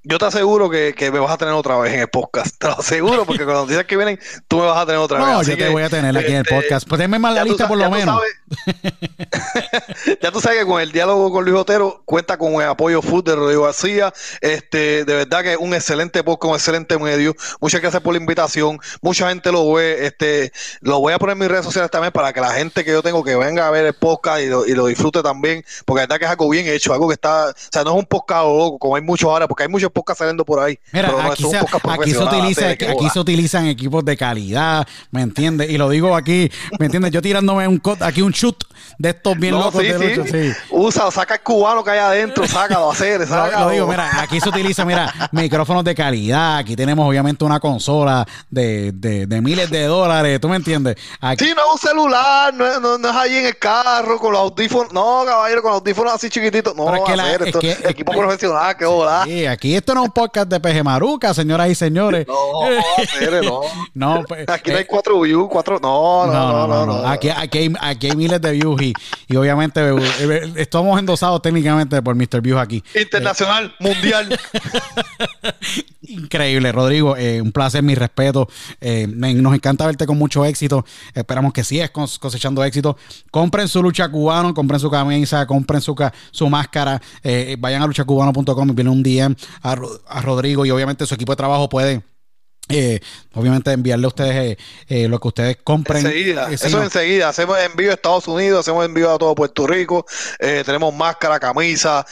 yo 0.09 0.19
te 0.19 0.24
aseguro 0.24 0.70
que, 0.70 0.95
que, 0.97 1.11
me 1.11 1.19
vas 1.19 1.33
a 1.33 1.37
tener 1.37 1.53
otra 1.53 1.77
vez 1.78 1.93
en 1.93 2.01
el 2.01 2.09
podcast. 2.09 2.57
Te 2.61 2.69
lo 2.69 2.78
aseguro, 2.78 3.27
porque 3.27 3.45
las 3.45 3.57
noticias 3.57 3.85
que 3.87 3.97
vienen, 3.97 4.20
tú 4.47 4.59
me 4.59 4.66
vas 4.66 4.78
a 4.78 4.87
tener 4.87 5.01
otra 5.01 5.19
vez. 5.19 5.27
No, 5.27 5.43
yo 5.43 5.57
te 5.57 5.69
voy 5.69 5.83
a 5.83 5.89
tener 5.89 6.16
aquí 6.16 6.28
en 6.28 6.37
el 6.37 6.43
este, 6.43 6.55
podcast. 6.55 6.89
Pues 6.89 7.01
denme 7.01 7.19
más 7.19 7.35
la 7.35 7.43
lista 7.43 7.66
por 7.66 7.77
lo 7.77 7.91
menos. 7.91 8.20
ya 10.23 10.31
tú 10.31 10.41
sabes 10.41 10.61
que 10.61 10.66
con 10.66 10.81
el 10.81 10.93
diálogo 10.93 11.33
con 11.33 11.45
Luis 11.45 11.57
Otero 11.57 12.03
cuenta 12.05 12.39
con 12.39 12.55
el 12.55 12.69
apoyo 12.69 13.03
full 13.03 13.24
de 13.24 13.35
Rodrigo 13.35 13.65
García. 13.65 14.12
Este, 14.41 15.05
de 15.05 15.15
verdad 15.15 15.43
que 15.43 15.53
es 15.53 15.59
un 15.59 15.74
excelente 15.74 16.23
podcast, 16.23 16.51
un 16.51 16.57
excelente 16.57 16.99
medio. 16.99 17.35
Muchas 17.61 17.81
gracias 17.81 18.01
por 18.01 18.15
la 18.15 18.20
invitación. 18.20 18.78
Mucha 19.03 19.28
gente 19.28 19.51
lo 19.51 19.73
ve. 19.73 20.07
Este, 20.07 20.53
lo 20.83 21.01
voy 21.01 21.15
a 21.15 21.19
poner 21.19 21.33
en 21.33 21.41
mis 21.41 21.49
redes 21.49 21.65
sociales 21.65 21.91
también 21.91 22.12
para 22.12 22.33
que 22.33 22.41
la 22.41 22.53
gente 22.53 22.85
que 22.85 22.93
yo 22.93 23.03
tengo 23.03 23.24
que 23.24 23.35
venga 23.35 23.66
a 23.66 23.70
ver 23.73 23.87
el 23.87 23.95
podcast 23.95 24.41
y 24.41 24.47
lo, 24.47 24.66
y 24.66 24.73
lo 24.73 24.87
disfrute 24.87 25.20
también. 25.20 25.65
Porque 25.85 26.03
la 26.03 26.07
verdad 26.07 26.19
que 26.19 26.24
es 26.27 26.31
algo 26.31 26.49
bien 26.49 26.69
hecho, 26.69 26.93
algo 26.93 27.09
que 27.09 27.15
está, 27.15 27.49
o 27.49 27.55
sea, 27.73 27.83
no 27.83 27.91
es 27.91 27.97
un 27.97 28.07
podcast 28.07 28.45
loco, 28.45 28.78
como 28.78 28.95
hay 28.95 29.03
muchos 29.03 29.28
ahora, 29.28 29.49
porque 29.49 29.65
hay 29.65 29.69
muchos 29.69 29.91
podcast 29.97 30.18
saliendo 30.18 30.44
por 30.44 30.60
ahí. 30.60 30.78
Mira, 30.93 31.10
aquí, 31.31 31.44
se, 31.44 31.56
aquí, 31.56 32.10
se 32.12 32.23
utiliza, 32.23 32.68
aquí 32.68 33.10
se 33.10 33.18
utilizan 33.18 33.66
equipos 33.66 34.05
de 34.05 34.16
calidad, 34.16 34.86
¿me 35.10 35.23
entiendes? 35.23 35.70
Y 35.70 35.78
lo 35.78 35.89
digo 35.89 36.14
aquí, 36.14 36.51
¿me 36.78 36.86
entiendes? 36.86 37.12
Yo 37.12 37.23
tirándome 37.23 37.66
un 37.66 37.81
aquí 38.01 38.20
un 38.20 38.32
shoot 38.32 38.64
de 38.98 39.10
estos 39.10 39.39
bien 39.39 39.55
locos 39.55 39.81
sí, 39.81 39.89
de 39.89 40.16
lucha, 40.16 40.31
sí. 40.31 40.52
Usa, 40.70 41.10
saca 41.10 41.35
el 41.35 41.40
cubano 41.40 41.82
que 41.82 41.90
hay 41.90 41.98
adentro, 41.98 42.47
sácalo, 42.48 42.90
hacer, 42.90 43.27
sácalo. 43.27 43.66
Lo, 43.66 43.70
digo, 43.70 43.86
mira, 43.86 44.20
aquí 44.20 44.39
se 44.39 44.48
utiliza, 44.48 44.85
mira, 44.85 45.12
micrófonos 45.32 45.82
de 45.85 45.94
calidad, 45.94 46.59
aquí 46.59 46.77
tenemos 46.77 47.09
obviamente 47.09 47.44
una 47.44 47.59
consola 47.59 48.27
de, 48.51 48.93
de, 48.93 49.27
de 49.27 49.40
miles 49.40 49.70
de 49.70 49.85
dólares, 49.85 50.40
¿tú 50.40 50.48
me 50.48 50.56
entiendes? 50.56 50.97
Aquí... 51.20 51.47
Sí, 51.47 51.52
no 51.56 51.62
es 51.62 51.73
un 51.73 51.89
celular, 51.89 52.52
no, 52.52 52.81
no, 52.81 52.98
no, 52.98 53.09
es 53.09 53.16
ahí 53.16 53.36
en 53.36 53.47
el 53.47 53.59
carro 53.59 54.18
con 54.18 54.32
los 54.32 54.43
audífonos, 54.43 54.93
no, 54.93 55.24
caballero, 55.24 55.62
con 55.62 55.70
los 55.73 55.81
audífonos 55.81 56.12
así 56.12 56.28
chiquititos, 56.28 56.77
no, 56.77 56.94
es 56.94 57.02
que 57.06 57.16
la, 57.16 57.24
hacer, 57.24 57.43
esto, 57.43 57.60
es 57.60 57.78
que, 57.78 57.89
equipo 57.89 58.12
profesional, 58.12 58.77
qué 58.77 58.85
hola. 58.85 59.23
Sí, 59.24 59.47
aquí 59.47 59.74
esto 59.86 59.94
no 59.94 60.02
es 60.02 60.08
un 60.08 60.14
podcast 60.14 60.48
de 60.48 60.58
Peje 60.58 60.82
Maruca, 60.82 61.32
señoras 61.32 61.70
y 61.70 61.76
señores. 61.76 62.26
No, 62.26 62.68
no. 63.44 63.64
no 63.94 64.24
pues, 64.26 64.48
aquí 64.48 64.72
no 64.72 64.78
hay 64.78 64.82
eh, 64.82 64.86
cuatro 64.88 65.20
views, 65.20 65.46
cuatro, 65.48 65.78
no, 65.80 66.26
no, 66.26 66.66
no, 66.66 66.86
no. 66.86 67.06
Aquí, 67.06 67.28
aquí, 67.28 67.58
hay, 67.58 67.72
aquí 67.80 68.08
hay 68.08 68.16
miles 68.16 68.40
de 68.40 68.50
views 68.50 68.82
y, 68.82 68.92
y 69.28 69.36
obviamente 69.36 69.80
eh, 69.80 69.96
eh, 70.18 70.52
estamos 70.56 70.98
endosados 70.98 71.40
técnicamente 71.40 72.02
por 72.02 72.16
Mr. 72.16 72.40
Views 72.40 72.60
aquí. 72.60 72.82
Internacional, 73.00 73.76
mundial. 73.78 74.36
Increíble, 76.08 76.72
Rodrigo. 76.72 77.14
un 77.42 77.52
placer, 77.52 77.84
mi 77.84 77.94
respeto. 77.94 78.48
nos 78.80 79.54
encanta 79.54 79.86
verte 79.86 80.04
con 80.04 80.18
mucho 80.18 80.44
éxito. 80.44 80.84
Esperamos 81.14 81.52
que 81.52 81.62
sigas 81.62 81.90
cosechando 81.90 82.64
éxito. 82.64 82.96
Compren 83.30 83.68
su 83.68 83.82
lucha 83.82 84.08
cubano, 84.08 84.52
compren 84.52 84.80
su 84.80 84.90
camisa, 84.90 85.46
compren 85.46 85.80
su, 85.80 85.94
su 86.32 86.48
máscara. 86.48 87.00
vayan 87.58 87.82
a 87.82 87.86
luchacubano.com 87.86 88.68
y 88.68 88.72
vienen 88.72 88.92
un 88.92 89.02
DM 89.02 89.36
a, 89.62 89.76
a 90.07 90.20
Rodrigo 90.23 90.66
y 90.66 90.70
obviamente 90.70 91.07
su 91.07 91.15
equipo 91.15 91.32
de 91.32 91.36
trabajo 91.36 91.69
puede 91.69 92.03
eh, 92.69 92.98
obviamente 93.35 93.70
enviarle 93.70 94.07
a 94.07 94.09
ustedes 94.09 94.35
eh, 94.35 94.59
eh, 94.89 95.09
lo 95.09 95.20
que 95.20 95.28
ustedes 95.28 95.59
compren. 95.62 96.05
Enseguida, 96.05 96.51
eso 96.51 96.82
enseguida. 96.82 97.28
Hacemos 97.28 97.57
envío 97.61 97.93
a 97.93 97.94
Estados 97.94 98.27
Unidos, 98.27 98.61
hacemos 98.61 98.85
envío 98.85 99.12
a 99.12 99.19
todo 99.19 99.36
Puerto 99.36 99.69
Rico. 99.69 100.05
tenemos 100.39 100.93
máscara, 100.93 101.39
camisa, 101.39 102.05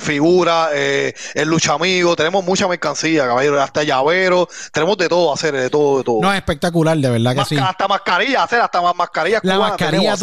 figura, 0.00 0.70
el 0.72 1.48
lucha 1.48 1.74
amigo. 1.74 2.16
Tenemos 2.16 2.44
mucha 2.44 2.66
mercancía, 2.66 3.26
caballero. 3.26 3.62
Hasta 3.62 3.84
llavero. 3.84 4.48
Tenemos 4.72 4.98
de 4.98 5.08
todo 5.08 5.32
hacer, 5.32 5.54
de 5.54 5.70
todo, 5.70 5.98
de 5.98 6.04
todo. 6.04 6.20
No, 6.20 6.32
es 6.32 6.38
espectacular, 6.38 6.96
de 6.96 7.10
verdad 7.10 7.36
que 7.36 7.44
sí. 7.44 7.56
Hasta 7.56 7.86
mascarilla, 7.86 8.42
hacer 8.42 8.60
hasta 8.60 8.82
más 8.82 8.96
mascarillas. 8.96 9.44
La 9.44 9.58
mascarilla, 9.58 10.16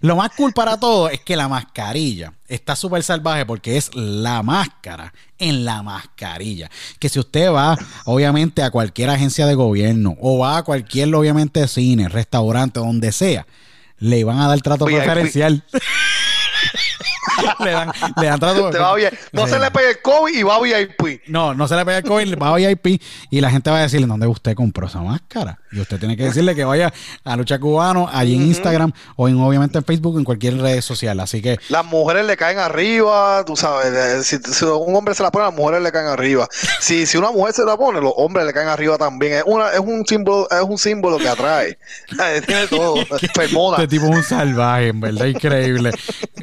lo 0.00 0.16
más 0.16 0.30
cool 0.36 0.52
para 0.54 0.78
todo 0.78 1.10
es 1.10 1.20
que 1.20 1.36
la 1.36 1.48
mascarilla 1.48 2.32
está 2.48 2.76
súper 2.76 3.02
salvaje 3.02 3.46
porque 3.46 3.76
es 3.76 3.94
la 3.94 4.42
máscara 4.42 5.12
en 5.38 5.64
la 5.64 5.82
mascarilla. 5.82 6.70
Que 6.98 7.08
si 7.08 7.18
usted 7.18 7.50
va, 7.50 7.76
obviamente, 8.04 8.62
a 8.62 8.70
cualquier 8.70 9.10
agencia 9.10 9.46
de 9.46 9.54
gobierno 9.54 10.16
o 10.20 10.38
va 10.38 10.58
a 10.58 10.62
cualquier, 10.62 11.14
obviamente, 11.14 11.66
cine, 11.68 12.08
restaurante, 12.08 12.80
donde 12.80 13.12
sea, 13.12 13.46
le 13.98 14.24
van 14.24 14.40
a 14.40 14.48
dar 14.48 14.60
trato 14.60 14.84
preferencial. 14.84 15.64
le 17.64 17.70
dan, 17.70 17.92
le 18.20 18.26
dan 18.26 18.40
trato. 18.40 18.70
No 19.32 19.46
se 19.46 19.58
le 19.58 19.70
pega 19.70 19.90
el 19.90 20.02
COVID 20.02 20.34
y 20.34 20.42
va 20.42 20.56
a 20.56 20.60
VIP. 20.60 21.22
No, 21.28 21.54
no 21.54 21.68
se 21.68 21.76
le 21.76 21.84
pega 21.84 21.98
el 21.98 22.04
COVID, 22.04 22.38
va 22.38 22.54
a 22.54 22.56
VIP 22.56 23.02
y 23.30 23.40
la 23.40 23.50
gente 23.50 23.70
va 23.70 23.78
a 23.78 23.82
decirle 23.82 24.06
dónde 24.06 24.26
usted 24.26 24.54
compró 24.54 24.86
esa 24.86 25.00
máscara. 25.00 25.58
Y 25.72 25.80
usted 25.80 25.98
tiene 25.98 26.16
que 26.16 26.24
decirle 26.24 26.54
que 26.54 26.64
vaya 26.64 26.92
a 27.24 27.36
Lucha 27.36 27.58
Cubano, 27.58 28.08
allí 28.12 28.36
en 28.36 28.42
Instagram 28.42 28.92
o 29.16 29.28
en 29.28 29.40
obviamente 29.40 29.78
en 29.78 29.84
Facebook, 29.84 30.18
en 30.18 30.24
cualquier 30.24 30.58
red 30.58 30.80
social. 30.80 31.18
Así 31.20 31.42
que. 31.42 31.58
Las 31.68 31.84
mujeres 31.84 32.26
le 32.26 32.36
caen 32.36 32.58
arriba, 32.58 33.44
tú 33.44 33.56
sabes. 33.56 34.26
Si, 34.26 34.36
un 34.64 34.94
hombre 34.94 35.14
se 35.14 35.22
la 35.22 35.30
pone, 35.30 35.46
las 35.46 35.54
mujeres 35.54 35.82
le 35.82 35.92
caen 35.92 36.06
arriba. 36.06 36.48
Si, 36.80 37.06
si 37.06 37.16
una 37.16 37.30
mujer 37.30 37.54
se 37.54 37.64
la 37.64 37.76
pone, 37.76 38.00
los 38.00 38.12
hombres 38.16 38.46
le 38.46 38.52
caen 38.52 38.68
arriba 38.68 38.98
también. 38.98 39.34
Es, 39.34 39.42
una, 39.46 39.70
es 39.70 39.80
un 39.80 40.06
símbolo, 40.06 40.48
es 40.50 40.62
un 40.62 40.78
símbolo 40.78 41.18
que 41.18 41.28
atrae. 41.28 41.78
Tiene 42.46 42.66
todo. 42.68 42.94
Este 43.24 43.88
tipo 43.88 44.06
es 44.06 44.16
un 44.16 44.22
salvaje, 44.22 44.88
en 44.88 45.00
verdad, 45.00 45.26
increíble. 45.26 45.92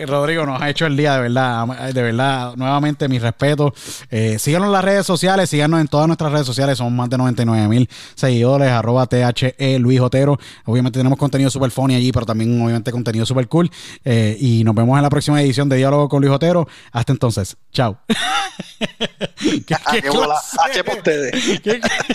Rodrigo 0.05 0.45
nos 0.45 0.61
ha 0.61 0.69
hecho 0.69 0.80
el 0.85 0.97
día, 0.97 1.15
de 1.15 1.21
verdad. 1.21 1.93
De 1.93 2.01
verdad, 2.01 2.55
nuevamente 2.55 3.07
mi 3.07 3.19
respeto. 3.19 3.73
Eh, 4.09 4.37
síganos 4.39 4.67
en 4.67 4.73
las 4.73 4.83
redes 4.83 5.05
sociales, 5.05 5.49
síganos 5.49 5.81
en 5.81 5.87
todas 5.87 6.07
nuestras 6.07 6.31
redes 6.31 6.45
sociales. 6.45 6.77
Somos 6.77 6.93
más 6.93 7.09
de 7.09 7.17
99 7.17 7.67
mil 7.67 7.89
seguidores, 8.15 8.69
arroba 8.69 9.05
THE 9.07 9.79
Luis 9.79 9.99
Otero. 9.99 10.37
Obviamente 10.65 10.99
tenemos 10.99 11.17
contenido 11.17 11.49
super 11.49 11.71
funny 11.71 11.95
allí, 11.95 12.11
pero 12.11 12.25
también 12.25 12.61
obviamente 12.61 12.91
contenido 12.91 13.25
super 13.25 13.47
cool. 13.47 13.69
Eh, 14.03 14.37
y 14.39 14.63
nos 14.63 14.75
vemos 14.75 14.97
en 14.97 15.03
la 15.03 15.09
próxima 15.09 15.41
edición 15.41 15.69
de 15.69 15.77
Diálogo 15.77 16.09
con 16.09 16.21
Luis 16.21 16.33
Otero. 16.33 16.67
Hasta 16.91 17.11
entonces. 17.11 17.57
Chao. 17.71 17.97
¿Qué, 19.39 19.61
qué, 19.65 20.01